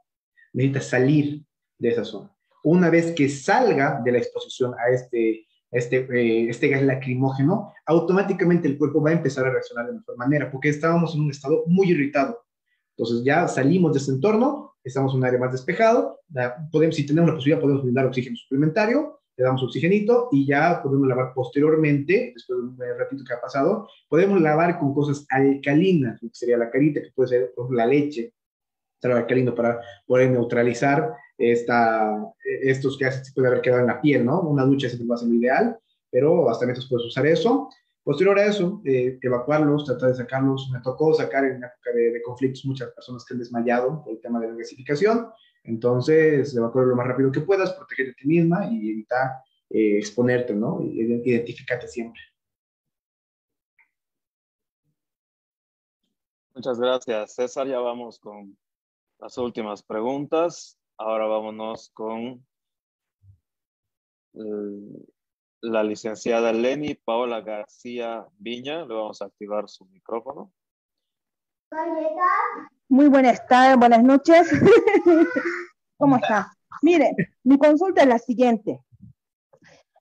Necesita 0.53 0.81
salir 0.81 1.43
de 1.77 1.89
esa 1.89 2.03
zona. 2.03 2.31
Una 2.63 2.89
vez 2.89 3.13
que 3.13 3.29
salga 3.29 4.01
de 4.03 4.11
la 4.11 4.17
exposición 4.19 4.73
a 4.73 4.91
este, 4.91 5.45
este, 5.71 5.97
eh, 5.97 6.49
este 6.49 6.67
gas 6.67 6.83
lacrimógeno, 6.83 7.73
automáticamente 7.85 8.67
el 8.67 8.77
cuerpo 8.77 9.01
va 9.01 9.11
a 9.11 9.13
empezar 9.13 9.45
a 9.45 9.51
reaccionar 9.51 9.87
de 9.87 9.93
mejor 9.93 10.17
manera, 10.17 10.51
porque 10.51 10.69
estábamos 10.69 11.15
en 11.15 11.21
un 11.21 11.31
estado 11.31 11.63
muy 11.65 11.89
irritado. 11.91 12.43
Entonces 12.95 13.23
ya 13.23 13.47
salimos 13.47 13.93
de 13.93 13.99
ese 13.99 14.11
entorno, 14.11 14.75
estamos 14.83 15.13
en 15.13 15.19
un 15.19 15.25
área 15.25 15.39
más 15.39 15.51
despejado, 15.51 16.19
podemos, 16.71 16.95
si 16.95 17.05
tenemos 17.05 17.29
la 17.29 17.35
posibilidad 17.35 17.61
podemos 17.61 17.83
brindar 17.83 18.05
oxígeno 18.05 18.35
suplementario, 18.35 19.20
le 19.41 19.47
damos 19.47 19.63
oxigenito 19.63 20.29
y 20.31 20.45
ya 20.45 20.81
podemos 20.83 21.07
lavar 21.07 21.33
posteriormente, 21.33 22.31
después 22.35 22.59
de 22.59 22.65
un 22.65 22.99
ratito 22.99 23.23
que 23.27 23.33
ha 23.33 23.41
pasado, 23.41 23.87
podemos 24.07 24.39
lavar 24.39 24.77
con 24.77 24.93
cosas 24.93 25.25
alcalinas, 25.31 26.19
que 26.19 26.29
sería 26.31 26.57
la 26.57 26.69
carita, 26.69 27.01
que 27.01 27.11
puede 27.15 27.29
ser 27.29 27.53
la 27.71 27.87
leche, 27.87 28.33
alcalino 29.03 29.55
para 29.55 29.81
poder 30.05 30.29
neutralizar 30.29 31.11
esta, 31.35 32.23
estos 32.61 32.99
que 32.99 33.11
se 33.11 33.33
puede 33.33 33.47
haber 33.47 33.61
quedado 33.61 33.81
en 33.81 33.87
la 33.87 33.99
piel, 33.99 34.23
¿no? 34.23 34.41
Una 34.41 34.63
ducha 34.63 34.85
es 34.85 35.01
va 35.09 35.15
a 35.15 35.17
ser 35.17 35.29
ideal, 35.29 35.75
pero 36.11 36.47
hasta 36.51 36.67
menos 36.67 36.87
puedes 36.87 37.07
usar 37.07 37.25
eso. 37.25 37.67
Posterior 38.03 38.39
a 38.39 38.45
eso, 38.45 38.81
eh, 38.83 39.19
evacuarlos, 39.21 39.85
tratar 39.85 40.09
de 40.09 40.15
sacarlos. 40.15 40.69
Me 40.71 40.81
tocó 40.81 41.13
sacar 41.13 41.45
en 41.45 41.63
época 41.63 41.91
de, 41.93 42.11
de, 42.11 42.21
conflictos 42.23 42.65
muchas 42.65 42.89
personas 42.91 43.23
que 43.23 43.33
han 43.33 43.39
desmayado 43.39 44.03
por 44.03 44.13
el 44.13 44.21
tema 44.21 44.39
de 44.39 44.47
la 44.47 44.55
gasificación. 44.55 45.29
Entonces, 45.63 46.55
evacuar 46.55 46.87
lo 46.87 46.95
más 46.95 47.07
rápido 47.07 47.31
que 47.31 47.41
puedas, 47.41 47.73
protegerte 47.73 48.11
a 48.11 48.15
ti 48.15 48.27
misma 48.27 48.67
y 48.71 48.89
evitar 48.89 49.43
eh, 49.69 49.97
exponerte, 49.97 50.53
¿no? 50.53 50.81
Identifícate 50.81 51.87
siempre. 51.87 52.21
Muchas 56.53 56.79
gracias, 56.79 57.35
César. 57.35 57.67
Ya 57.67 57.79
vamos 57.79 58.19
con 58.19 58.57
las 59.19 59.37
últimas 59.37 59.81
preguntas. 59.81 60.77
Ahora 60.97 61.25
vámonos 61.27 61.89
con 61.91 62.45
la 65.61 65.83
licenciada 65.83 66.51
Lenny 66.51 66.95
Paola 66.95 67.41
García 67.41 68.25
Viña. 68.37 68.85
Le 68.85 68.93
vamos 68.93 69.21
a 69.21 69.25
activar 69.25 69.69
su 69.69 69.85
micrófono. 69.85 70.51
Muy 72.89 73.07
buenas 73.07 73.45
tardes, 73.47 73.77
buenas 73.77 74.03
noches. 74.03 74.51
¿Cómo 75.97 76.17
está? 76.17 76.51
Mire, 76.81 77.15
mi 77.43 77.57
consulta 77.57 78.01
es 78.01 78.07
la 78.07 78.17
siguiente. 78.17 78.81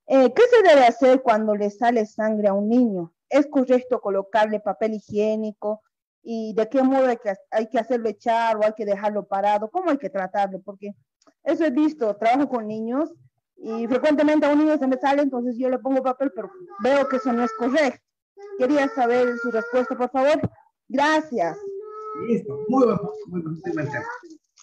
Eh, 0.07 0.33
¿Qué 0.35 0.43
se 0.51 0.63
debe 0.63 0.87
hacer 0.87 1.23
cuando 1.23 1.55
le 1.55 1.71
sale 1.71 2.07
sangre 2.07 2.49
a 2.49 2.55
un 2.55 2.69
niño? 2.69 3.13
¿Es 3.29 3.47
correcto 3.47 4.01
colocarle 4.01 4.59
papel 4.59 4.95
higiénico? 4.95 5.83
¿Y 6.23 6.53
de 6.55 6.69
qué 6.69 6.83
modo 6.83 7.07
hay 7.07 7.19
que, 7.19 7.35
hay 7.51 7.69
que 7.69 7.79
hacerlo 7.79 8.09
echar 8.09 8.57
o 8.57 8.65
hay 8.65 8.73
que 8.73 8.85
dejarlo 8.85 9.29
parado? 9.29 9.71
¿Cómo 9.71 9.91
hay 9.91 9.99
que 9.99 10.11
tratarlo? 10.11 10.61
Porque 10.61 10.95
eso 11.45 11.65
he 11.65 11.71
visto, 11.71 12.17
trabajo 12.17 12.49
con 12.49 12.67
niños 12.67 13.13
y 13.63 13.87
frecuentemente 13.87 14.47
a 14.47 14.53
un 14.53 14.59
niño 14.59 14.79
se 14.79 14.87
me 14.87 14.97
sale, 14.97 15.23
entonces 15.23 15.57
yo 15.59 15.69
le 15.69 15.79
pongo 15.79 16.03
papel, 16.03 16.33
pero 16.35 16.51
veo 16.83 17.09
que 17.09 17.17
eso 17.17 17.33
no 17.33 17.45
es 17.45 17.53
correcto. 17.53 18.01
Quería 18.59 18.89
saber 18.89 19.37
su 19.39 19.51
respuesta, 19.51 19.97
por 19.97 20.11
favor. 20.11 20.41
Gracias. 20.89 21.59
Listo, 22.27 22.65
muy 22.69 22.85
bueno, 22.85 23.13
muy 23.27 23.43
bueno, 23.43 23.59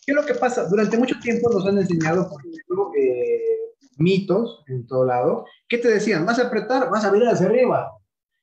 ¿Qué 0.06 0.12
es 0.14 0.16
lo 0.16 0.26
que 0.26 0.36
pasa? 0.36 0.68
Durante 0.68 0.98
mucho 0.98 1.20
tiempo 1.20 1.50
nos 1.52 1.66
han 1.68 1.78
enseñado, 1.78 2.30
por 2.30 2.40
ejemplo, 2.40 2.92
eh, 2.98 3.74
mitos 3.98 4.64
en 4.68 4.88
todo 4.88 5.06
lado. 5.06 5.46
¿Qué 5.68 5.78
te 5.78 5.90
decían? 5.90 6.26
Vas 6.26 6.40
a 6.40 6.48
apretar, 6.48 6.90
vas 6.90 7.04
a 7.04 7.12
mirar 7.12 7.34
hacia 7.34 7.48
arriba. 7.48 7.92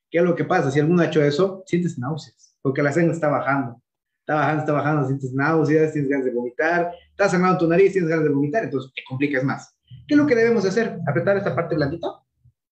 ¿Qué 0.09 0.19
es 0.19 0.23
lo 0.23 0.35
que 0.35 0.45
pasa? 0.45 0.71
Si 0.71 0.79
alguno 0.79 1.01
ha 1.01 1.07
hecho 1.07 1.23
eso, 1.23 1.63
sientes 1.65 1.97
náuseas, 1.97 2.57
porque 2.61 2.83
la 2.83 2.91
sangre 2.91 3.13
está 3.13 3.27
bajando. 3.27 3.81
Está 4.19 4.35
bajando, 4.35 4.59
está 4.61 4.73
bajando, 4.73 5.07
sientes 5.07 5.33
náuseas, 5.33 5.91
tienes 5.91 6.09
ganas 6.09 6.25
de 6.25 6.31
vomitar, 6.31 6.91
estás 7.11 7.31
sangrando 7.31 7.59
tu 7.59 7.67
nariz, 7.67 7.91
tienes 7.91 8.09
ganas 8.09 8.25
de 8.25 8.31
vomitar, 8.31 8.63
entonces 8.63 8.91
te 8.95 9.03
complicas 9.07 9.43
más. 9.43 9.74
¿Qué 10.07 10.13
es 10.13 10.17
lo 10.17 10.27
que 10.27 10.35
debemos 10.35 10.65
hacer? 10.65 10.99
Apretar 11.07 11.37
esta 11.37 11.55
parte 11.55 11.75
blandita 11.75 12.07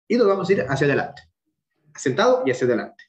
y 0.08 0.18
nos 0.18 0.28
vamos 0.28 0.48
a 0.48 0.54
ir 0.54 0.66
hacia 0.68 0.86
adelante. 0.86 1.24
Sentado 1.96 2.44
y 2.46 2.52
hacia 2.52 2.68
adelante. 2.68 3.04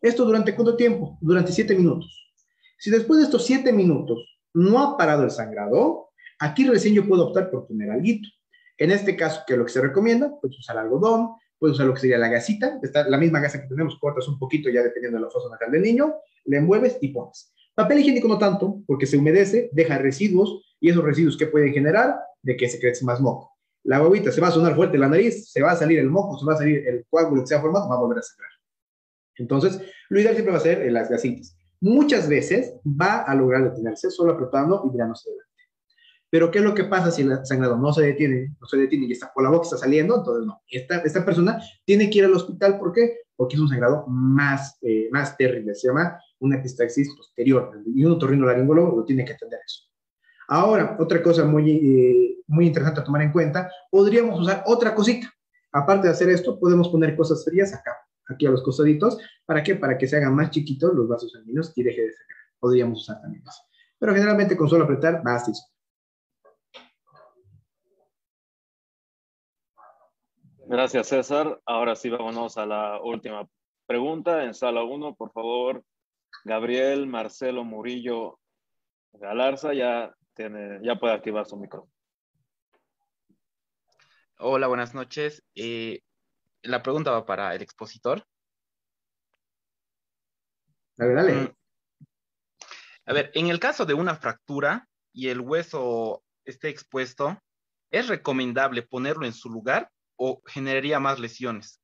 Esto 0.00 0.24
durante 0.24 0.54
cuánto 0.54 0.76
tiempo? 0.76 1.18
Durante 1.20 1.52
siete 1.52 1.74
minutos. 1.74 2.34
Si 2.78 2.90
después 2.90 3.18
de 3.18 3.24
estos 3.24 3.44
siete 3.44 3.72
minutos 3.72 4.40
no 4.54 4.78
ha 4.80 4.96
parado 4.96 5.24
el 5.24 5.30
sangrado, 5.30 6.10
aquí 6.38 6.66
recién 6.66 6.94
yo 6.94 7.06
puedo 7.06 7.28
optar 7.28 7.50
por 7.50 7.66
poner 7.66 7.90
algo. 7.90 8.06
En 8.78 8.90
este 8.90 9.16
caso, 9.16 9.42
que 9.46 9.54
es 9.54 9.58
lo 9.58 9.64
que 9.64 9.72
se 9.72 9.80
recomienda, 9.80 10.32
puedes 10.40 10.58
usar 10.58 10.78
algodón, 10.78 11.30
puedes 11.58 11.74
usar 11.74 11.86
lo 11.86 11.94
que 11.94 12.00
sería 12.00 12.18
la 12.18 12.28
gasita, 12.28 12.78
está 12.82 13.08
la 13.08 13.18
misma 13.18 13.40
gasa 13.40 13.60
que 13.60 13.68
tenemos, 13.68 13.98
cortas 13.98 14.28
un 14.28 14.38
poquito 14.38 14.68
ya 14.68 14.82
dependiendo 14.82 15.18
de 15.18 15.24
la 15.24 15.30
fosa 15.30 15.48
nasal 15.50 15.70
del 15.70 15.82
niño, 15.82 16.14
le 16.44 16.58
envuelves 16.58 16.98
y 17.00 17.08
pones. 17.08 17.52
Papel 17.74 18.00
higiénico 18.00 18.28
no 18.28 18.38
tanto, 18.38 18.82
porque 18.86 19.06
se 19.06 19.16
humedece, 19.16 19.70
deja 19.72 19.98
residuos, 19.98 20.62
y 20.80 20.90
esos 20.90 21.04
residuos 21.04 21.36
que 21.36 21.46
pueden 21.46 21.72
generar 21.72 22.16
de 22.42 22.56
que 22.56 22.68
se 22.68 22.78
crece 22.78 23.04
más 23.04 23.20
moco. 23.20 23.55
La 23.86 24.00
bobita 24.00 24.30
se 24.30 24.40
va 24.40 24.48
a 24.48 24.52
sonar 24.52 24.74
fuerte 24.74 24.98
la 24.98 25.08
nariz, 25.08 25.50
se 25.50 25.62
va 25.62 25.72
a 25.72 25.76
salir 25.76 25.98
el 25.98 26.10
moco, 26.10 26.38
se 26.38 26.44
va 26.44 26.54
a 26.54 26.58
salir 26.58 26.86
el 26.86 27.04
coágulo 27.08 27.42
que 27.42 27.48
se 27.48 27.54
ha 27.54 27.60
formado, 27.60 27.88
va 27.88 27.96
a 27.96 28.00
volver 28.00 28.18
a 28.18 28.22
sangrar. 28.22 28.50
Entonces, 29.36 29.80
lo 30.08 30.20
ideal 30.20 30.34
siempre 30.34 30.52
va 30.52 30.58
a 30.58 30.62
ser 30.62 30.82
en 30.82 30.94
las 30.94 31.08
gasitas 31.08 31.56
muchas 31.80 32.28
veces 32.28 32.74
va 32.84 33.22
a 33.22 33.34
lograr 33.34 33.64
detenerse 33.70 34.10
solo 34.10 34.32
apretando 34.32 34.82
y 34.84 34.90
mirándose 34.90 35.28
adelante. 35.28 35.46
Pero 36.28 36.50
¿qué 36.50 36.58
es 36.58 36.64
lo 36.64 36.74
que 36.74 36.84
pasa 36.84 37.10
si 37.10 37.22
el 37.22 37.46
sangrado 37.46 37.76
no 37.78 37.92
se 37.92 38.02
detiene, 38.02 38.54
no 38.60 38.66
se 38.66 38.76
detiene 38.76 39.06
y 39.06 39.12
está 39.12 39.32
por 39.32 39.44
la 39.44 39.50
boca 39.50 39.64
está 39.64 39.76
saliendo? 39.76 40.16
Entonces 40.16 40.46
no. 40.46 40.60
Esta, 40.68 40.98
esta 40.98 41.24
persona 41.24 41.60
tiene 41.84 42.10
que 42.10 42.18
ir 42.18 42.24
al 42.24 42.34
hospital, 42.34 42.78
¿por 42.78 42.92
qué? 42.92 43.20
Porque 43.36 43.54
es 43.54 43.60
un 43.60 43.68
sangrado 43.68 44.04
más, 44.08 44.78
eh, 44.82 45.08
más 45.12 45.36
terrible, 45.36 45.74
se 45.74 45.88
llama 45.88 46.18
una 46.40 46.56
epistaxis 46.56 47.14
posterior 47.16 47.70
y 47.86 48.04
un 48.04 48.12
otorrinolaringólogo 48.12 48.96
lo 48.96 49.04
tiene 49.04 49.24
que 49.24 49.34
atender 49.34 49.60
eso. 49.64 49.84
Ahora, 50.48 50.96
otra 50.98 51.22
cosa 51.22 51.44
muy, 51.44 51.70
eh, 51.70 52.35
muy 52.46 52.66
interesante 52.66 53.00
a 53.00 53.04
tomar 53.04 53.22
en 53.22 53.32
cuenta, 53.32 53.70
podríamos 53.90 54.40
usar 54.40 54.62
otra 54.66 54.94
cosita. 54.94 55.32
Aparte 55.72 56.06
de 56.06 56.12
hacer 56.12 56.28
esto, 56.30 56.58
podemos 56.58 56.88
poner 56.88 57.16
cosas 57.16 57.44
frías 57.44 57.74
acá 57.74 57.96
aquí 58.28 58.46
a 58.46 58.50
los 58.50 58.62
costaditos. 58.62 59.18
¿Para 59.44 59.62
qué? 59.62 59.74
Para 59.76 59.96
que 59.98 60.06
se 60.06 60.16
hagan 60.16 60.34
más 60.34 60.50
chiquitos 60.50 60.94
los 60.94 61.08
vasos 61.08 61.32
sanguíneos 61.32 61.72
y 61.76 61.82
deje 61.82 62.02
de 62.02 62.12
sangrar. 62.12 62.38
Podríamos 62.58 63.02
usar 63.02 63.20
también 63.20 63.42
eso. 63.46 63.62
Pero 63.98 64.12
generalmente 64.12 64.56
con 64.56 64.68
solo 64.68 64.84
apretar, 64.84 65.22
basta. 65.22 65.52
Gracias, 70.66 71.06
César. 71.06 71.60
Ahora 71.64 71.94
sí, 71.94 72.10
vámonos 72.10 72.58
a 72.58 72.66
la 72.66 73.00
última 73.00 73.48
pregunta. 73.86 74.44
En 74.44 74.52
sala 74.52 74.82
1, 74.82 75.14
por 75.14 75.30
favor, 75.32 75.84
Gabriel 76.44 77.06
Marcelo 77.06 77.64
Murillo 77.64 78.40
Galarza 79.12 79.72
ya, 79.72 80.14
tiene, 80.34 80.80
ya 80.82 80.96
puede 80.96 81.14
activar 81.14 81.46
su 81.46 81.56
micrófono. 81.56 81.95
Hola, 84.38 84.66
buenas 84.66 84.94
noches. 84.94 85.42
Eh, 85.54 86.00
la 86.62 86.82
pregunta 86.82 87.10
va 87.10 87.24
para 87.24 87.54
el 87.54 87.62
expositor. 87.62 88.22
Dale, 90.96 91.14
dale. 91.14 91.34
Mm. 91.34 91.54
A 93.06 93.12
ver, 93.14 93.30
en 93.34 93.46
el 93.46 93.58
caso 93.58 93.86
de 93.86 93.94
una 93.94 94.14
fractura 94.16 94.88
y 95.12 95.28
el 95.28 95.40
hueso 95.40 96.22
esté 96.44 96.68
expuesto, 96.68 97.38
¿es 97.90 98.08
recomendable 98.08 98.82
ponerlo 98.82 99.24
en 99.24 99.32
su 99.32 99.48
lugar 99.48 99.90
o 100.16 100.42
generaría 100.44 101.00
más 101.00 101.18
lesiones? 101.18 101.80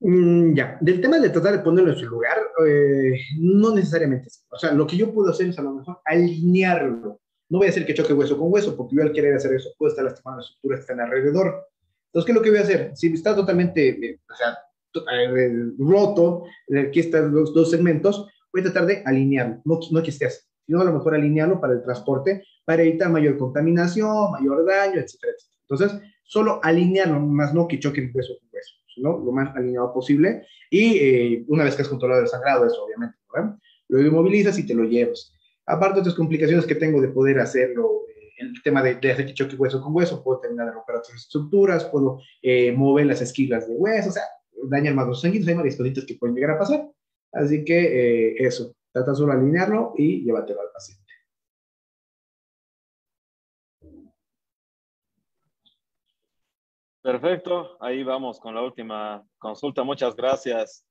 Mm, 0.00 0.54
ya, 0.54 0.78
del 0.80 1.00
tema 1.00 1.18
de 1.18 1.30
tratar 1.30 1.52
de 1.52 1.62
ponerlo 1.62 1.92
en 1.92 1.98
su 1.98 2.06
lugar, 2.06 2.38
eh, 2.66 3.20
no 3.38 3.72
necesariamente. 3.74 4.28
O 4.48 4.58
sea, 4.58 4.72
lo 4.72 4.86
que 4.86 4.96
yo 4.96 5.12
puedo 5.12 5.30
hacer 5.30 5.48
es 5.48 5.58
a 5.58 5.62
lo 5.62 5.74
mejor 5.74 6.00
alinearlo. 6.04 7.20
No 7.48 7.58
voy 7.58 7.68
a 7.68 7.70
hacer 7.70 7.86
que 7.86 7.94
choque 7.94 8.12
hueso 8.12 8.36
con 8.36 8.52
hueso, 8.52 8.76
porque 8.76 8.96
yo 8.96 9.02
al 9.02 9.12
querer 9.12 9.34
hacer 9.34 9.54
eso 9.54 9.70
puedo 9.78 9.90
estar 9.90 10.04
lastimando 10.04 10.38
las 10.38 10.46
estructuras 10.46 10.80
que 10.80 10.92
están 10.92 11.00
alrededor. 11.00 11.66
Entonces, 12.06 12.26
¿qué 12.26 12.32
es 12.32 12.36
lo 12.36 12.42
que 12.42 12.50
voy 12.50 12.58
a 12.58 12.62
hacer? 12.62 12.92
Si 12.94 13.12
está 13.12 13.34
totalmente, 13.34 13.88
eh, 13.88 14.20
o 14.30 14.34
sea, 14.34 14.58
eh, 15.12 15.52
roto, 15.78 16.44
aquí 16.86 17.00
están 17.00 17.32
los 17.32 17.54
dos 17.54 17.70
segmentos, 17.70 18.26
voy 18.52 18.62
a 18.62 18.64
tratar 18.64 18.86
de 18.86 19.02
alinearlo, 19.04 19.60
no, 19.64 19.78
no 19.90 20.02
que 20.02 20.10
esté 20.10 20.26
así, 20.26 20.40
sino 20.66 20.80
a 20.80 20.84
lo 20.84 20.92
mejor 20.92 21.14
alinearlo 21.14 21.60
para 21.60 21.74
el 21.74 21.82
transporte, 21.82 22.44
para 22.64 22.82
evitar 22.82 23.10
mayor 23.10 23.36
contaminación, 23.36 24.32
mayor 24.32 24.64
daño, 24.66 25.00
etcétera, 25.00 25.32
etcétera. 25.36 25.58
Entonces, 25.68 26.10
solo 26.24 26.60
alinearlo, 26.62 27.20
más 27.20 27.54
no 27.54 27.68
que 27.68 27.78
choque 27.78 28.10
hueso 28.12 28.34
con 28.38 28.48
hueso, 28.52 28.74
sino 28.94 29.18
lo 29.18 29.32
más 29.32 29.54
alineado 29.56 29.92
posible. 29.92 30.46
Y 30.70 30.98
eh, 30.98 31.44
una 31.48 31.64
vez 31.64 31.74
que 31.74 31.82
has 31.82 31.88
controlado 31.88 32.22
el 32.22 32.28
sangrado, 32.28 32.66
eso 32.66 32.84
obviamente, 32.84 33.16
¿no? 33.34 33.58
lo 33.88 34.00
inmovilizas 34.00 34.58
y 34.58 34.66
te 34.66 34.74
lo 34.74 34.84
llevas. 34.84 35.32
Aparte, 35.68 36.00
otras 36.00 36.14
complicaciones 36.14 36.66
que 36.66 36.74
tengo 36.74 37.00
de 37.00 37.08
poder 37.08 37.38
hacerlo 37.40 38.06
el 38.38 38.62
tema 38.62 38.82
de, 38.82 38.94
de, 38.94 39.12
hacer 39.12 39.34
choque 39.34 39.56
hueso 39.56 39.82
con 39.82 39.94
hueso, 39.94 40.22
puedo 40.22 40.40
terminar 40.40 40.66
de 40.66 40.72
romper 40.72 40.96
otras 40.96 41.16
estructuras, 41.16 41.84
puedo 41.84 42.20
eh, 42.40 42.72
mover 42.72 43.06
las 43.06 43.20
esquilas 43.20 43.68
de 43.68 43.74
hueso, 43.74 44.08
o 44.10 44.12
sea, 44.12 44.22
dañar 44.64 44.94
más 44.94 45.08
los 45.08 45.20
sanguíneos, 45.20 45.48
hay 45.48 45.54
varias 45.54 45.76
cositas 45.76 46.04
que 46.04 46.14
pueden 46.14 46.36
llegar 46.36 46.52
a 46.52 46.58
pasar. 46.58 46.88
Así 47.32 47.64
que 47.64 47.78
eh, 47.80 48.36
eso, 48.38 48.74
trata 48.92 49.14
solo 49.14 49.32
de 49.32 49.40
alinearlo 49.40 49.92
y 49.96 50.24
llévatelo 50.24 50.60
al 50.60 50.70
paciente. 50.72 51.04
Perfecto, 57.02 57.76
ahí 57.80 58.02
vamos 58.02 58.38
con 58.40 58.54
la 58.54 58.62
última 58.62 59.26
consulta. 59.38 59.82
Muchas 59.82 60.14
gracias, 60.14 60.84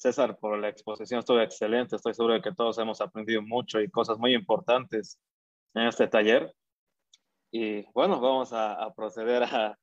César, 0.00 0.38
por 0.38 0.58
la 0.58 0.70
exposición. 0.70 1.18
Estuvo 1.18 1.40
excelente. 1.40 1.96
Estoy 1.96 2.14
seguro 2.14 2.32
de 2.32 2.40
que 2.40 2.54
todos 2.54 2.78
hemos 2.78 3.02
aprendido 3.02 3.42
mucho 3.42 3.80
y 3.80 3.90
cosas 3.90 4.18
muy 4.18 4.34
importantes 4.34 5.20
en 5.74 5.82
este 5.82 6.08
taller. 6.08 6.54
Y 7.50 7.82
bueno, 7.92 8.18
vamos 8.18 8.50
a, 8.54 8.90
proceder 8.96 9.42
a, 9.42 9.76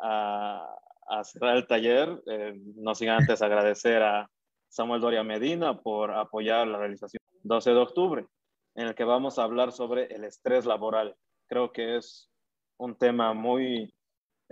a, 0.00 1.24
cerrar 1.24 1.56
el 1.56 1.68
taller. 1.68 2.20
Eh, 2.26 2.60
no 2.78 2.96
sin 2.96 3.10
antes 3.10 3.42
agradecer 3.42 4.02
a 4.02 4.28
Samuel 4.68 5.00
Doria 5.00 5.22
Medina 5.22 5.80
por 5.80 6.10
apoyar 6.10 6.66
la 6.66 6.78
realización 6.78 7.22
12 7.44 7.70
de 7.70 7.78
octubre, 7.78 8.26
en 8.74 8.88
el 8.88 8.96
que 8.96 9.04
vamos 9.04 9.38
a 9.38 9.44
hablar 9.44 9.70
sobre 9.70 10.06
el 10.06 10.24
estrés 10.24 10.66
laboral. 10.66 11.14
Creo 11.46 11.70
que 11.70 11.96
es 11.96 12.28
un 12.76 12.96
tema 12.96 13.34
muy, 13.34 13.94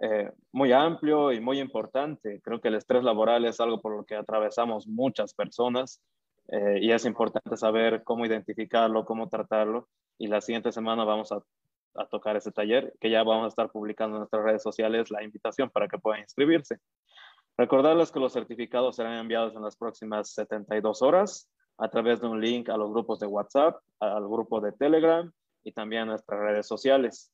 eh, 0.00 0.30
muy 0.52 0.72
amplio 0.72 1.32
y 1.32 1.40
muy 1.40 1.60
importante. 1.60 2.40
Creo 2.42 2.60
que 2.60 2.68
el 2.68 2.74
estrés 2.74 3.02
laboral 3.02 3.44
es 3.44 3.60
algo 3.60 3.80
por 3.80 3.96
lo 3.96 4.04
que 4.04 4.16
atravesamos 4.16 4.86
muchas 4.86 5.34
personas 5.34 6.00
eh, 6.48 6.78
y 6.80 6.92
es 6.92 7.04
importante 7.04 7.56
saber 7.56 8.02
cómo 8.04 8.26
identificarlo, 8.26 9.04
cómo 9.04 9.28
tratarlo. 9.28 9.88
Y 10.18 10.26
la 10.26 10.40
siguiente 10.40 10.72
semana 10.72 11.04
vamos 11.04 11.32
a 11.32 11.42
a 11.98 12.06
tocar 12.06 12.36
ese 12.36 12.52
taller, 12.52 12.94
que 13.00 13.10
ya 13.10 13.22
vamos 13.22 13.46
a 13.46 13.48
estar 13.48 13.70
publicando 13.70 14.16
en 14.16 14.20
nuestras 14.20 14.44
redes 14.44 14.62
sociales 14.62 15.10
la 15.10 15.22
invitación 15.22 15.68
para 15.70 15.88
que 15.88 15.98
puedan 15.98 16.20
inscribirse. 16.20 16.78
Recordarles 17.56 18.12
que 18.12 18.20
los 18.20 18.32
certificados 18.32 18.96
serán 18.96 19.18
enviados 19.18 19.54
en 19.56 19.62
las 19.62 19.76
próximas 19.76 20.30
72 20.32 21.02
horas 21.02 21.50
a 21.76 21.88
través 21.88 22.20
de 22.20 22.28
un 22.28 22.40
link 22.40 22.68
a 22.68 22.76
los 22.76 22.90
grupos 22.90 23.18
de 23.18 23.26
WhatsApp, 23.26 23.76
al 24.00 24.28
grupo 24.28 24.60
de 24.60 24.72
Telegram 24.72 25.30
y 25.64 25.72
también 25.72 26.02
a 26.02 26.06
nuestras 26.06 26.40
redes 26.40 26.66
sociales. 26.66 27.32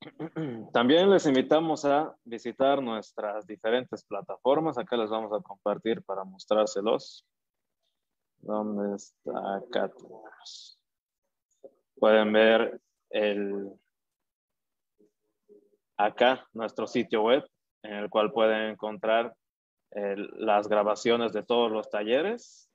También 0.72 1.10
les 1.10 1.26
invitamos 1.26 1.84
a 1.84 2.14
visitar 2.24 2.82
nuestras 2.82 3.46
diferentes 3.46 4.04
plataformas. 4.04 4.78
Acá 4.78 4.96
les 4.96 5.10
vamos 5.10 5.32
a 5.32 5.42
compartir 5.42 6.02
para 6.02 6.24
mostrárselos. 6.24 7.26
¿Dónde 8.38 8.96
está 8.96 9.56
acá? 9.56 9.90
Pueden 11.98 12.32
ver 12.32 12.80
el, 13.10 13.70
acá 15.96 16.46
nuestro 16.52 16.86
sitio 16.86 17.22
web 17.22 17.44
en 17.82 17.94
el 17.94 18.10
cual 18.10 18.32
pueden 18.32 18.70
encontrar 18.70 19.34
las 19.90 20.68
grabaciones 20.68 21.32
de 21.32 21.42
todos 21.42 21.70
los 21.70 21.88
talleres 21.88 22.68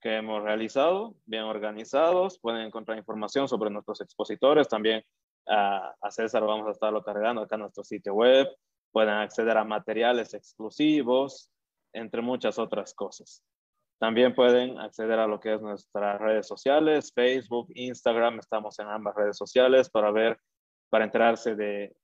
que 0.00 0.16
hemos 0.16 0.42
realizado, 0.42 1.14
bien 1.26 1.42
organizados. 1.42 2.38
Pueden 2.38 2.62
encontrar 2.62 2.96
información 2.96 3.46
sobre 3.46 3.68
nuestros 3.70 4.00
expositores. 4.00 4.68
También 4.68 5.04
a, 5.46 5.94
a 6.00 6.10
César 6.10 6.44
vamos 6.44 6.66
a 6.68 6.72
estarlo 6.72 7.02
cargando 7.02 7.42
acá 7.42 7.56
en 7.56 7.62
nuestro 7.62 7.84
sitio 7.84 8.14
web. 8.14 8.48
Pueden 8.92 9.14
acceder 9.14 9.56
a 9.56 9.64
materiales 9.64 10.34
exclusivos, 10.34 11.50
entre 11.92 12.22
muchas 12.22 12.58
otras 12.58 12.94
cosas. 12.94 13.42
También 14.00 14.34
pueden 14.34 14.78
acceder 14.78 15.18
a 15.18 15.26
lo 15.26 15.38
que 15.40 15.54
es 15.54 15.60
nuestras 15.60 16.18
redes 16.18 16.46
sociales, 16.46 17.12
Facebook, 17.14 17.68
Instagram, 17.74 18.38
estamos 18.38 18.78
en 18.78 18.88
ambas 18.88 19.14
redes 19.14 19.36
sociales 19.36 19.90
para 19.90 20.10
ver, 20.10 20.38
para 20.88 21.04
enterarse 21.04 21.54
de... 21.54 21.94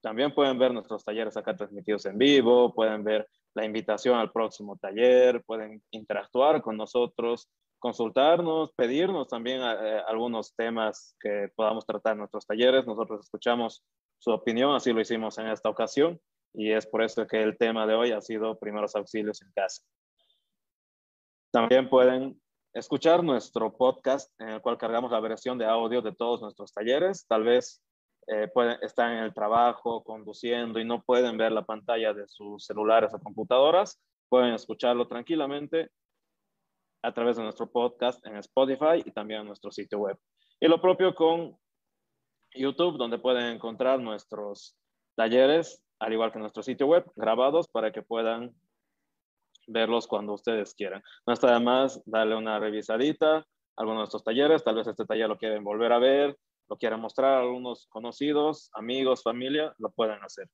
También 0.00 0.32
pueden 0.32 0.56
ver 0.56 0.72
nuestros 0.72 1.04
talleres 1.04 1.36
acá 1.36 1.56
transmitidos 1.56 2.06
en 2.06 2.16
vivo, 2.16 2.72
pueden 2.72 3.02
ver 3.02 3.28
la 3.54 3.64
invitación 3.64 4.16
al 4.18 4.30
próximo 4.30 4.76
taller, 4.76 5.42
pueden 5.44 5.82
interactuar 5.90 6.62
con 6.62 6.76
nosotros, 6.76 7.48
consultarnos, 7.86 8.72
pedirnos 8.72 9.28
también 9.28 9.60
eh, 9.62 10.02
algunos 10.08 10.52
temas 10.56 11.14
que 11.20 11.52
podamos 11.54 11.86
tratar 11.86 12.14
en 12.14 12.18
nuestros 12.18 12.44
talleres. 12.44 12.84
Nosotros 12.84 13.20
escuchamos 13.20 13.84
su 14.18 14.32
opinión, 14.32 14.74
así 14.74 14.92
lo 14.92 15.00
hicimos 15.00 15.38
en 15.38 15.46
esta 15.46 15.68
ocasión 15.68 16.20
y 16.52 16.72
es 16.72 16.84
por 16.84 17.04
eso 17.04 17.28
que 17.28 17.40
el 17.40 17.56
tema 17.56 17.86
de 17.86 17.94
hoy 17.94 18.10
ha 18.10 18.20
sido 18.20 18.58
primeros 18.58 18.96
auxilios 18.96 19.40
en 19.40 19.52
casa. 19.54 19.84
También 21.52 21.88
pueden 21.88 22.42
escuchar 22.74 23.22
nuestro 23.22 23.76
podcast 23.76 24.32
en 24.40 24.48
el 24.48 24.60
cual 24.60 24.78
cargamos 24.78 25.12
la 25.12 25.20
versión 25.20 25.56
de 25.56 25.66
audio 25.66 26.02
de 26.02 26.12
todos 26.12 26.42
nuestros 26.42 26.72
talleres. 26.72 27.24
Tal 27.28 27.44
vez 27.44 27.84
eh, 28.26 28.48
pueden, 28.52 28.78
están 28.82 29.12
en 29.12 29.22
el 29.22 29.32
trabajo, 29.32 30.02
conduciendo 30.02 30.80
y 30.80 30.84
no 30.84 31.04
pueden 31.04 31.38
ver 31.38 31.52
la 31.52 31.64
pantalla 31.64 32.12
de 32.12 32.26
sus 32.26 32.66
celulares 32.66 33.14
o 33.14 33.20
computadoras, 33.20 34.02
pueden 34.28 34.54
escucharlo 34.54 35.06
tranquilamente 35.06 35.92
a 37.02 37.12
través 37.12 37.36
de 37.36 37.42
nuestro 37.42 37.70
podcast 37.70 38.24
en 38.26 38.36
Spotify 38.36 39.02
y 39.04 39.10
también 39.12 39.40
en 39.40 39.46
nuestro 39.46 39.70
sitio 39.70 39.98
web. 39.98 40.18
Y 40.60 40.68
lo 40.68 40.80
propio 40.80 41.14
con 41.14 41.56
YouTube, 42.54 42.98
donde 42.98 43.18
pueden 43.18 43.54
encontrar 43.54 44.00
nuestros 44.00 44.76
talleres, 45.14 45.82
al 45.98 46.12
igual 46.12 46.32
que 46.32 46.38
nuestro 46.38 46.62
sitio 46.62 46.86
web, 46.86 47.04
grabados 47.16 47.68
para 47.68 47.92
que 47.92 48.02
puedan 48.02 48.54
verlos 49.66 50.06
cuando 50.06 50.32
ustedes 50.32 50.74
quieran. 50.74 51.02
No 51.26 51.32
está 51.32 51.52
de 51.52 51.60
más 51.60 52.02
darle 52.06 52.36
una 52.36 52.58
revisadita 52.58 53.38
a 53.38 53.44
algunos 53.76 54.02
de 54.02 54.04
estos 54.04 54.24
talleres, 54.24 54.64
tal 54.64 54.76
vez 54.76 54.86
este 54.86 55.04
taller 55.04 55.28
lo 55.28 55.38
quieren 55.38 55.64
volver 55.64 55.92
a 55.92 55.98
ver, 55.98 56.36
lo 56.68 56.76
quieren 56.76 57.00
mostrar 57.00 57.34
a 57.34 57.40
algunos 57.40 57.86
conocidos, 57.88 58.70
amigos, 58.74 59.22
familia, 59.22 59.74
lo 59.78 59.90
pueden 59.90 60.22
hacer. 60.22 60.48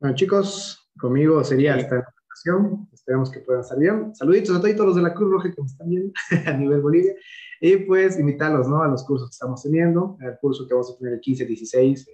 Bueno, 0.00 0.16
chicos, 0.16 0.90
conmigo 0.98 1.44
sería 1.44 1.76
esta 1.76 2.14
ocasión. 2.40 2.88
Esperamos 2.92 3.30
que 3.30 3.40
puedan 3.40 3.64
salir 3.64 3.92
bien. 3.92 4.14
Saluditos 4.14 4.56
a 4.56 4.60
todos 4.60 4.86
los 4.86 4.96
de 4.96 5.02
la 5.02 5.14
Cruz 5.14 5.30
Roja 5.30 5.50
que 5.50 5.60
me 5.60 5.66
están 5.66 5.88
viendo 5.88 6.12
a 6.46 6.52
nivel 6.52 6.80
Bolivia. 6.80 7.14
Y 7.60 7.76
pues 7.76 8.18
invitarlos 8.18 8.68
¿no? 8.68 8.82
a 8.82 8.88
los 8.88 9.04
cursos 9.04 9.28
que 9.28 9.34
estamos 9.34 9.62
teniendo. 9.62 10.16
El 10.20 10.38
curso 10.40 10.66
que 10.66 10.74
vamos 10.74 10.92
a 10.92 10.98
tener 10.98 11.14
el 11.14 11.20
15-16 11.20 12.06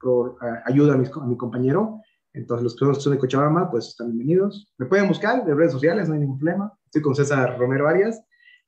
por 0.00 0.36
ayuda 0.64 0.94
a 0.94 0.96
mi, 0.96 1.06
a 1.06 1.26
mi, 1.26 1.36
compañero. 1.36 2.00
Entonces, 2.32 2.64
los 2.64 2.74
que 2.74 3.00
son 3.00 3.12
de 3.12 3.18
Cochabamba, 3.18 3.70
pues 3.70 3.88
están 3.88 4.08
bienvenidos. 4.08 4.72
Me 4.78 4.86
pueden 4.86 5.08
buscar 5.08 5.44
de 5.44 5.54
redes 5.54 5.72
sociales, 5.72 6.08
no 6.08 6.14
hay 6.14 6.20
ningún 6.20 6.38
problema. 6.38 6.72
Estoy 6.86 7.02
con 7.02 7.14
César 7.14 7.58
Romero 7.58 7.86
Arias. 7.86 8.20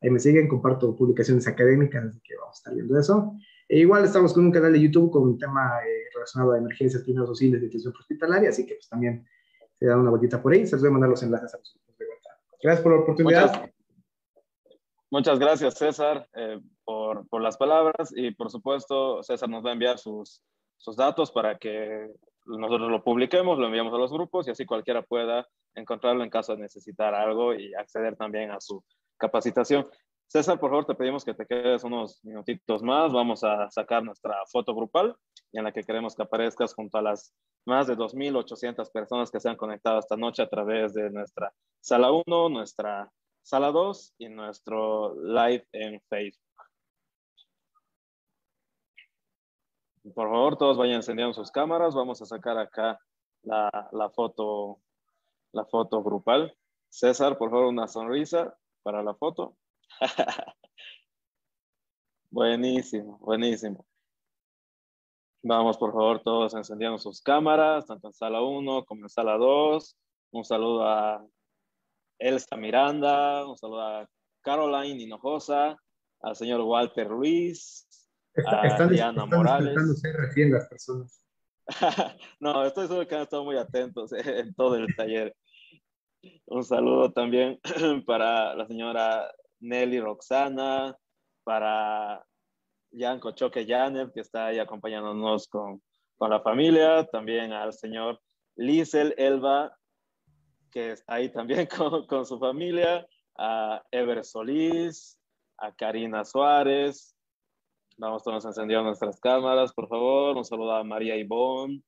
Ahí 0.02 0.10
me 0.10 0.20
siguen, 0.20 0.46
comparto 0.46 0.94
publicaciones 0.94 1.48
académicas, 1.48 2.04
así 2.04 2.20
que 2.22 2.36
vamos 2.36 2.56
a 2.56 2.58
estar 2.58 2.74
viendo 2.74 2.98
eso. 2.98 3.32
E 3.68 3.80
igual 3.80 4.04
estamos 4.04 4.32
con 4.32 4.44
un 4.44 4.52
canal 4.52 4.72
de 4.72 4.80
YouTube 4.80 5.10
con 5.10 5.24
un 5.24 5.38
tema 5.38 5.80
eh, 5.84 6.04
relacionado 6.14 6.52
a 6.52 6.58
emergencias, 6.58 7.02
primeros 7.02 7.28
auxilios 7.30 7.60
de 7.60 7.66
atención 7.66 7.92
hospitalaria, 7.98 8.50
así 8.50 8.64
que 8.64 8.74
pues 8.74 8.88
también 8.88 9.26
se 9.78 9.86
dan 9.86 10.00
una 10.00 10.10
vueltita 10.10 10.42
por 10.42 10.52
ahí. 10.52 10.66
Se 10.66 10.76
les 10.76 10.82
voy 10.82 10.88
a 10.88 10.92
mandar 10.92 11.10
los 11.10 11.22
enlaces 11.22 11.54
a 11.54 11.58
los 11.58 11.72
grupos 11.74 11.98
de 11.98 12.06
WhatsApp. 12.06 12.38
Gracias 12.62 12.82
por 12.82 12.92
la 12.92 13.00
oportunidad. 13.00 13.46
Muchas, 13.46 13.70
muchas 15.10 15.38
gracias, 15.38 15.74
César, 15.74 16.28
eh, 16.34 16.60
por, 16.84 17.28
por, 17.28 17.42
las 17.42 17.56
palabras 17.56 18.12
y 18.14 18.30
por 18.32 18.50
supuesto, 18.50 19.22
César 19.22 19.48
nos 19.48 19.64
va 19.64 19.70
a 19.70 19.74
enviar 19.74 19.98
sus, 19.98 20.42
sus 20.76 20.96
datos 20.96 21.30
para 21.30 21.58
que 21.58 22.10
nosotros 22.46 22.90
lo 22.90 23.02
publiquemos, 23.02 23.58
lo 23.58 23.66
enviamos 23.66 23.92
a 23.92 23.98
los 23.98 24.12
grupos 24.12 24.46
y 24.46 24.52
así 24.52 24.64
cualquiera 24.64 25.02
pueda 25.02 25.46
encontrarlo 25.74 26.22
en 26.22 26.30
caso 26.30 26.54
de 26.54 26.62
necesitar 26.62 27.14
algo 27.14 27.54
y 27.54 27.74
acceder 27.74 28.16
también 28.16 28.50
a 28.50 28.60
su 28.60 28.82
capacitación. 29.18 29.86
César, 30.28 30.58
por 30.58 30.70
favor, 30.70 30.86
te 30.86 30.94
pedimos 30.94 31.24
que 31.24 31.34
te 31.34 31.46
quedes 31.46 31.84
unos 31.84 32.24
minutitos 32.24 32.82
más. 32.82 33.12
Vamos 33.12 33.44
a 33.44 33.70
sacar 33.70 34.02
nuestra 34.02 34.34
foto 34.50 34.74
grupal 34.74 35.16
en 35.58 35.64
la 35.64 35.72
que 35.72 35.82
queremos 35.84 36.14
que 36.14 36.22
aparezcas 36.22 36.74
junto 36.74 36.98
a 36.98 37.02
las 37.02 37.34
más 37.64 37.86
de 37.86 37.96
2.800 37.96 38.90
personas 38.92 39.30
que 39.30 39.40
se 39.40 39.48
han 39.48 39.56
conectado 39.56 39.98
esta 39.98 40.16
noche 40.16 40.42
a 40.42 40.48
través 40.48 40.94
de 40.94 41.10
nuestra 41.10 41.52
sala 41.80 42.10
1, 42.12 42.48
nuestra 42.48 43.10
sala 43.42 43.70
2 43.70 44.14
y 44.18 44.28
nuestro 44.28 45.14
live 45.22 45.66
en 45.72 46.00
Facebook. 46.08 46.42
Por 50.14 50.28
favor, 50.28 50.56
todos 50.56 50.76
vayan 50.76 50.96
encendiendo 50.96 51.34
sus 51.34 51.50
cámaras. 51.50 51.94
Vamos 51.94 52.22
a 52.22 52.26
sacar 52.26 52.58
acá 52.58 53.00
la, 53.42 53.88
la 53.92 54.10
foto, 54.10 54.80
la 55.52 55.64
foto 55.64 56.02
grupal. 56.02 56.56
César, 56.88 57.36
por 57.38 57.50
favor, 57.50 57.66
una 57.66 57.88
sonrisa 57.88 58.56
para 58.82 59.02
la 59.02 59.14
foto. 59.14 59.56
buenísimo, 62.30 63.18
buenísimo. 63.18 63.84
Vamos, 65.48 65.78
por 65.78 65.92
favor, 65.92 66.20
todos 66.24 66.54
encendiendo 66.54 66.98
sus 66.98 67.22
cámaras, 67.22 67.86
tanto 67.86 68.08
en 68.08 68.12
sala 68.12 68.42
1 68.42 68.84
como 68.84 69.02
en 69.02 69.08
sala 69.08 69.36
2. 69.36 69.96
Un 70.32 70.44
saludo 70.44 70.84
a 70.84 71.24
Elsa 72.18 72.56
Miranda, 72.56 73.46
un 73.46 73.56
saludo 73.56 73.80
a 73.80 74.08
Caroline 74.42 75.00
Hinojosa, 75.00 75.76
al 76.20 76.34
señor 76.34 76.62
Walter 76.62 77.06
Ruiz, 77.06 77.86
a 78.44 78.66
están, 78.66 78.88
Diana 78.88 79.24
Morales. 79.24 80.02
recién 80.02 80.50
las 80.50 80.68
personas. 80.68 81.22
no, 82.40 82.64
estoy 82.64 82.88
seguro 82.88 83.06
que 83.06 83.14
han 83.14 83.22
estado 83.22 83.44
muy 83.44 83.56
atentos 83.56 84.10
en 84.14 84.52
todo 84.52 84.74
el 84.74 84.96
taller. 84.96 85.32
Un 86.46 86.64
saludo 86.64 87.12
también 87.12 87.60
para 88.04 88.56
la 88.56 88.66
señora 88.66 89.32
Nelly 89.60 90.00
Roxana, 90.00 90.96
para 91.44 92.26
Yanko 92.96 93.32
Choque 93.32 93.66
Yanev, 93.66 94.12
que 94.12 94.20
está 94.20 94.46
ahí 94.46 94.58
acompañándonos 94.58 95.48
con, 95.48 95.82
con 96.16 96.30
la 96.30 96.40
familia, 96.40 97.04
también 97.06 97.52
al 97.52 97.72
señor 97.72 98.20
Liesel 98.56 99.14
Elba, 99.18 99.76
que 100.70 100.92
está 100.92 101.14
ahí 101.14 101.30
también 101.30 101.66
con, 101.76 102.06
con 102.06 102.24
su 102.24 102.38
familia, 102.38 103.06
a 103.38 103.82
Ever 103.90 104.24
Solís, 104.24 105.18
a 105.58 105.72
Karina 105.74 106.24
Suárez. 106.24 107.14
Vamos 107.98 108.24
todos 108.24 108.44
encendiendo 108.44 108.84
nuestras 108.84 109.20
cámaras, 109.20 109.72
por 109.72 109.88
favor. 109.88 110.36
Un 110.36 110.44
saludo 110.44 110.72
a 110.72 110.84
María 110.84 111.16
Ivonne, 111.16 111.82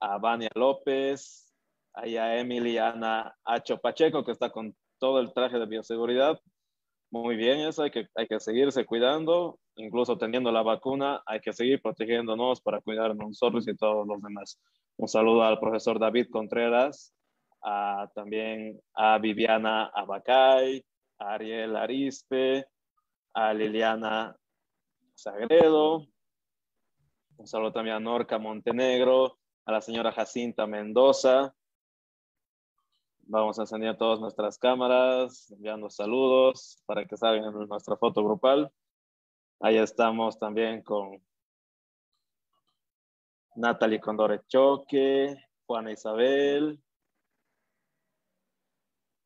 a 0.00 0.18
Vania 0.18 0.50
López, 0.54 1.52
a 1.92 2.36
Emily 2.36 2.78
Ana 2.78 3.34
Acho 3.44 3.78
Pacheco, 3.78 4.24
que 4.24 4.32
está 4.32 4.50
con 4.50 4.74
todo 4.98 5.20
el 5.20 5.32
traje 5.32 5.58
de 5.58 5.66
bioseguridad. 5.66 6.38
Muy 7.12 7.34
bien, 7.36 7.60
eso 7.60 7.82
hay 7.82 7.90
que, 7.90 8.06
hay 8.14 8.28
que 8.28 8.38
seguirse 8.38 8.86
cuidando, 8.86 9.58
incluso 9.74 10.16
teniendo 10.16 10.52
la 10.52 10.62
vacuna, 10.62 11.20
hay 11.26 11.40
que 11.40 11.52
seguir 11.52 11.82
protegiéndonos 11.82 12.60
para 12.60 12.80
cuidar 12.80 13.16
nosotros 13.16 13.66
y 13.66 13.76
todos 13.76 14.06
los 14.06 14.22
demás. 14.22 14.60
Un 14.96 15.08
saludo 15.08 15.42
al 15.42 15.58
profesor 15.58 15.98
David 15.98 16.28
Contreras, 16.30 17.12
también 18.14 18.80
a 18.94 19.18
Viviana 19.18 19.86
Abacay, 19.86 20.84
a 21.18 21.34
Ariel 21.34 21.76
Arispe, 21.76 22.66
a 23.34 23.52
Liliana 23.54 24.36
Sagredo, 25.14 26.06
un 27.36 27.46
saludo 27.46 27.72
también 27.72 27.96
a 27.96 28.00
Norca 28.00 28.38
Montenegro, 28.38 29.38
a 29.64 29.72
la 29.72 29.80
señora 29.80 30.12
Jacinta 30.12 30.66
Mendoza, 30.66 31.54
Vamos 33.32 33.60
a 33.60 33.62
encender 33.62 33.96
todas 33.96 34.18
nuestras 34.18 34.58
cámaras, 34.58 35.52
enviando 35.52 35.88
saludos 35.88 36.82
para 36.84 37.06
que 37.06 37.16
salgan 37.16 37.54
en 37.54 37.68
nuestra 37.68 37.96
foto 37.96 38.24
grupal. 38.24 38.72
Ahí 39.60 39.76
estamos 39.76 40.36
también 40.36 40.82
con 40.82 41.22
Natalie 43.54 44.00
Condore 44.00 44.40
Choque, 44.48 45.36
Juana 45.64 45.92
Isabel. 45.92 46.82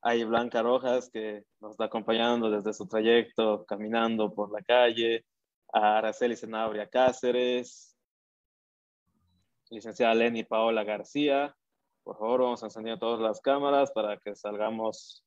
Hay 0.02 0.22
Blanca 0.24 0.60
Rojas 0.60 1.09
que 1.09 1.47
nos 1.60 1.70
está 1.70 1.85
acompañando 1.86 2.51
desde 2.51 2.74
su 2.74 2.86
trayecto 2.86 3.64
caminando 3.64 4.35
por 4.35 4.52
la 4.52 4.60
calle. 4.60 5.24
A 5.72 5.97
Araceli 5.97 6.36
Senabria 6.36 6.90
Cáceres. 6.90 7.97
Licenciada 9.70 10.14
Lenny 10.14 10.44
Paola 10.44 10.85
García 10.85 11.56
Por 12.05 12.18
favor, 12.18 12.43
vamos 12.43 12.62
a 12.62 12.66
encender 12.66 12.98
todas 12.98 13.18
las 13.18 13.40
cámaras 13.40 13.90
para 13.90 14.18
que 14.18 14.36
salgamos 14.36 15.24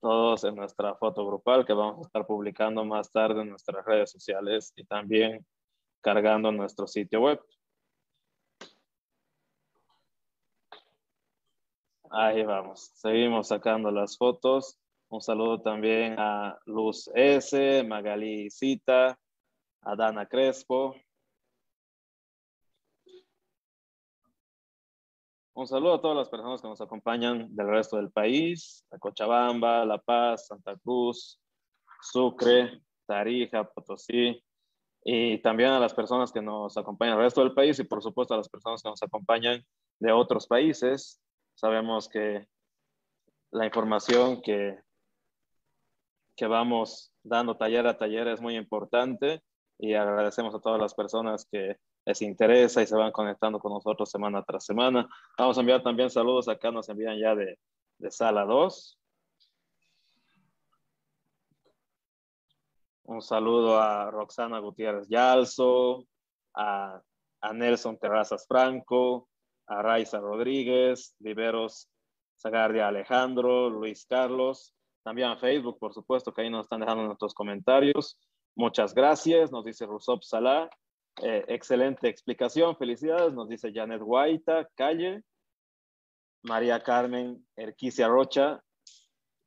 todos 0.00 0.44
en 0.44 0.54
nuestra 0.54 0.94
foto 0.94 1.26
grupal 1.26 1.66
que 1.66 1.74
vamos 1.74 1.98
a 1.98 2.06
estar 2.08 2.26
publicando 2.26 2.86
más 2.86 3.12
tarde 3.12 3.42
en 3.42 3.50
nuestras 3.50 3.84
redes 3.84 4.10
sociales 4.10 4.72
y 4.76 4.84
también 4.84 5.44
cargando 6.00 6.50
nuestro 6.50 6.86
sitio 6.86 7.20
web. 7.20 7.40
Ahí 12.10 12.42
vamos, 12.44 12.90
seguimos 12.94 13.48
sacando 13.48 13.90
las 13.90 14.16
fotos. 14.16 14.78
Un 15.10 15.20
saludo 15.20 15.60
también 15.60 16.16
a 16.18 16.58
Luz 16.64 17.10
S, 17.14 17.84
Magali 17.84 18.48
Cita, 18.50 19.18
a 19.82 19.96
Dana 19.96 20.24
Crespo. 20.24 20.94
Un 25.60 25.66
saludo 25.66 25.92
a 25.92 26.00
todas 26.00 26.16
las 26.16 26.30
personas 26.30 26.62
que 26.62 26.68
nos 26.68 26.80
acompañan 26.80 27.54
del 27.54 27.68
resto 27.68 27.98
del 27.98 28.10
país, 28.10 28.82
a 28.90 28.98
Cochabamba, 28.98 29.84
La 29.84 29.98
Paz, 29.98 30.46
Santa 30.46 30.74
Cruz, 30.78 31.38
Sucre, 32.00 32.80
Tarija, 33.04 33.64
Potosí, 33.64 34.42
y 35.04 35.36
también 35.42 35.72
a 35.72 35.78
las 35.78 35.92
personas 35.92 36.32
que 36.32 36.40
nos 36.40 36.78
acompañan 36.78 37.16
del 37.16 37.24
resto 37.24 37.42
del 37.42 37.52
país 37.52 37.78
y 37.78 37.84
por 37.84 38.02
supuesto 38.02 38.32
a 38.32 38.38
las 38.38 38.48
personas 38.48 38.82
que 38.82 38.88
nos 38.88 39.02
acompañan 39.02 39.62
de 39.98 40.12
otros 40.12 40.46
países. 40.46 41.20
Sabemos 41.54 42.08
que 42.08 42.46
la 43.50 43.66
información 43.66 44.40
que 44.40 44.78
que 46.36 46.46
vamos 46.46 47.12
dando 47.22 47.58
taller 47.58 47.86
a 47.86 47.98
taller 47.98 48.28
es 48.28 48.40
muy 48.40 48.56
importante 48.56 49.42
y 49.78 49.92
agradecemos 49.92 50.54
a 50.54 50.60
todas 50.60 50.80
las 50.80 50.94
personas 50.94 51.46
que 51.52 51.76
les 52.10 52.22
interesa 52.22 52.82
y 52.82 52.86
se 52.86 52.96
van 52.96 53.12
conectando 53.12 53.60
con 53.60 53.72
nosotros 53.72 54.10
semana 54.10 54.42
tras 54.42 54.64
semana. 54.64 55.08
Vamos 55.38 55.56
a 55.56 55.60
enviar 55.60 55.82
también 55.82 56.10
saludos, 56.10 56.48
acá 56.48 56.70
nos 56.72 56.88
envían 56.88 57.18
ya 57.18 57.34
de, 57.36 57.58
de 57.98 58.10
sala 58.10 58.44
2. 58.44 58.98
Un 63.04 63.22
saludo 63.22 63.80
a 63.80 64.10
Roxana 64.10 64.58
Gutiérrez 64.58 65.08
Yalzo, 65.08 66.06
a, 66.54 67.00
a 67.40 67.52
Nelson 67.52 67.96
Terrazas 67.98 68.44
Franco, 68.46 69.28
a 69.66 69.82
Raiza 69.82 70.18
Rodríguez, 70.18 71.14
Viveros 71.20 71.88
Zagardia 72.40 72.88
Alejandro, 72.88 73.70
Luis 73.70 74.04
Carlos, 74.06 74.74
también 75.04 75.28
a 75.28 75.36
Facebook, 75.36 75.78
por 75.78 75.94
supuesto, 75.94 76.32
que 76.32 76.42
ahí 76.42 76.50
nos 76.50 76.66
están 76.66 76.80
dejando 76.80 77.04
nuestros 77.04 77.34
comentarios. 77.34 78.18
Muchas 78.56 78.94
gracias, 78.94 79.52
nos 79.52 79.64
dice 79.64 79.86
Rusop 79.86 80.22
Salah. 80.22 80.68
Eh, 81.22 81.44
excelente 81.48 82.08
explicación, 82.08 82.76
felicidades, 82.76 83.32
nos 83.34 83.48
dice 83.48 83.72
Janet 83.72 84.00
Guaita, 84.00 84.68
Calle. 84.74 85.22
María 86.42 86.82
Carmen 86.82 87.46
Erquicia 87.54 88.08
Rocha 88.08 88.62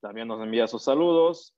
también 0.04 0.28
nos 0.28 0.44
envía 0.44 0.68
sus 0.68 0.84
saludos. 0.84 1.52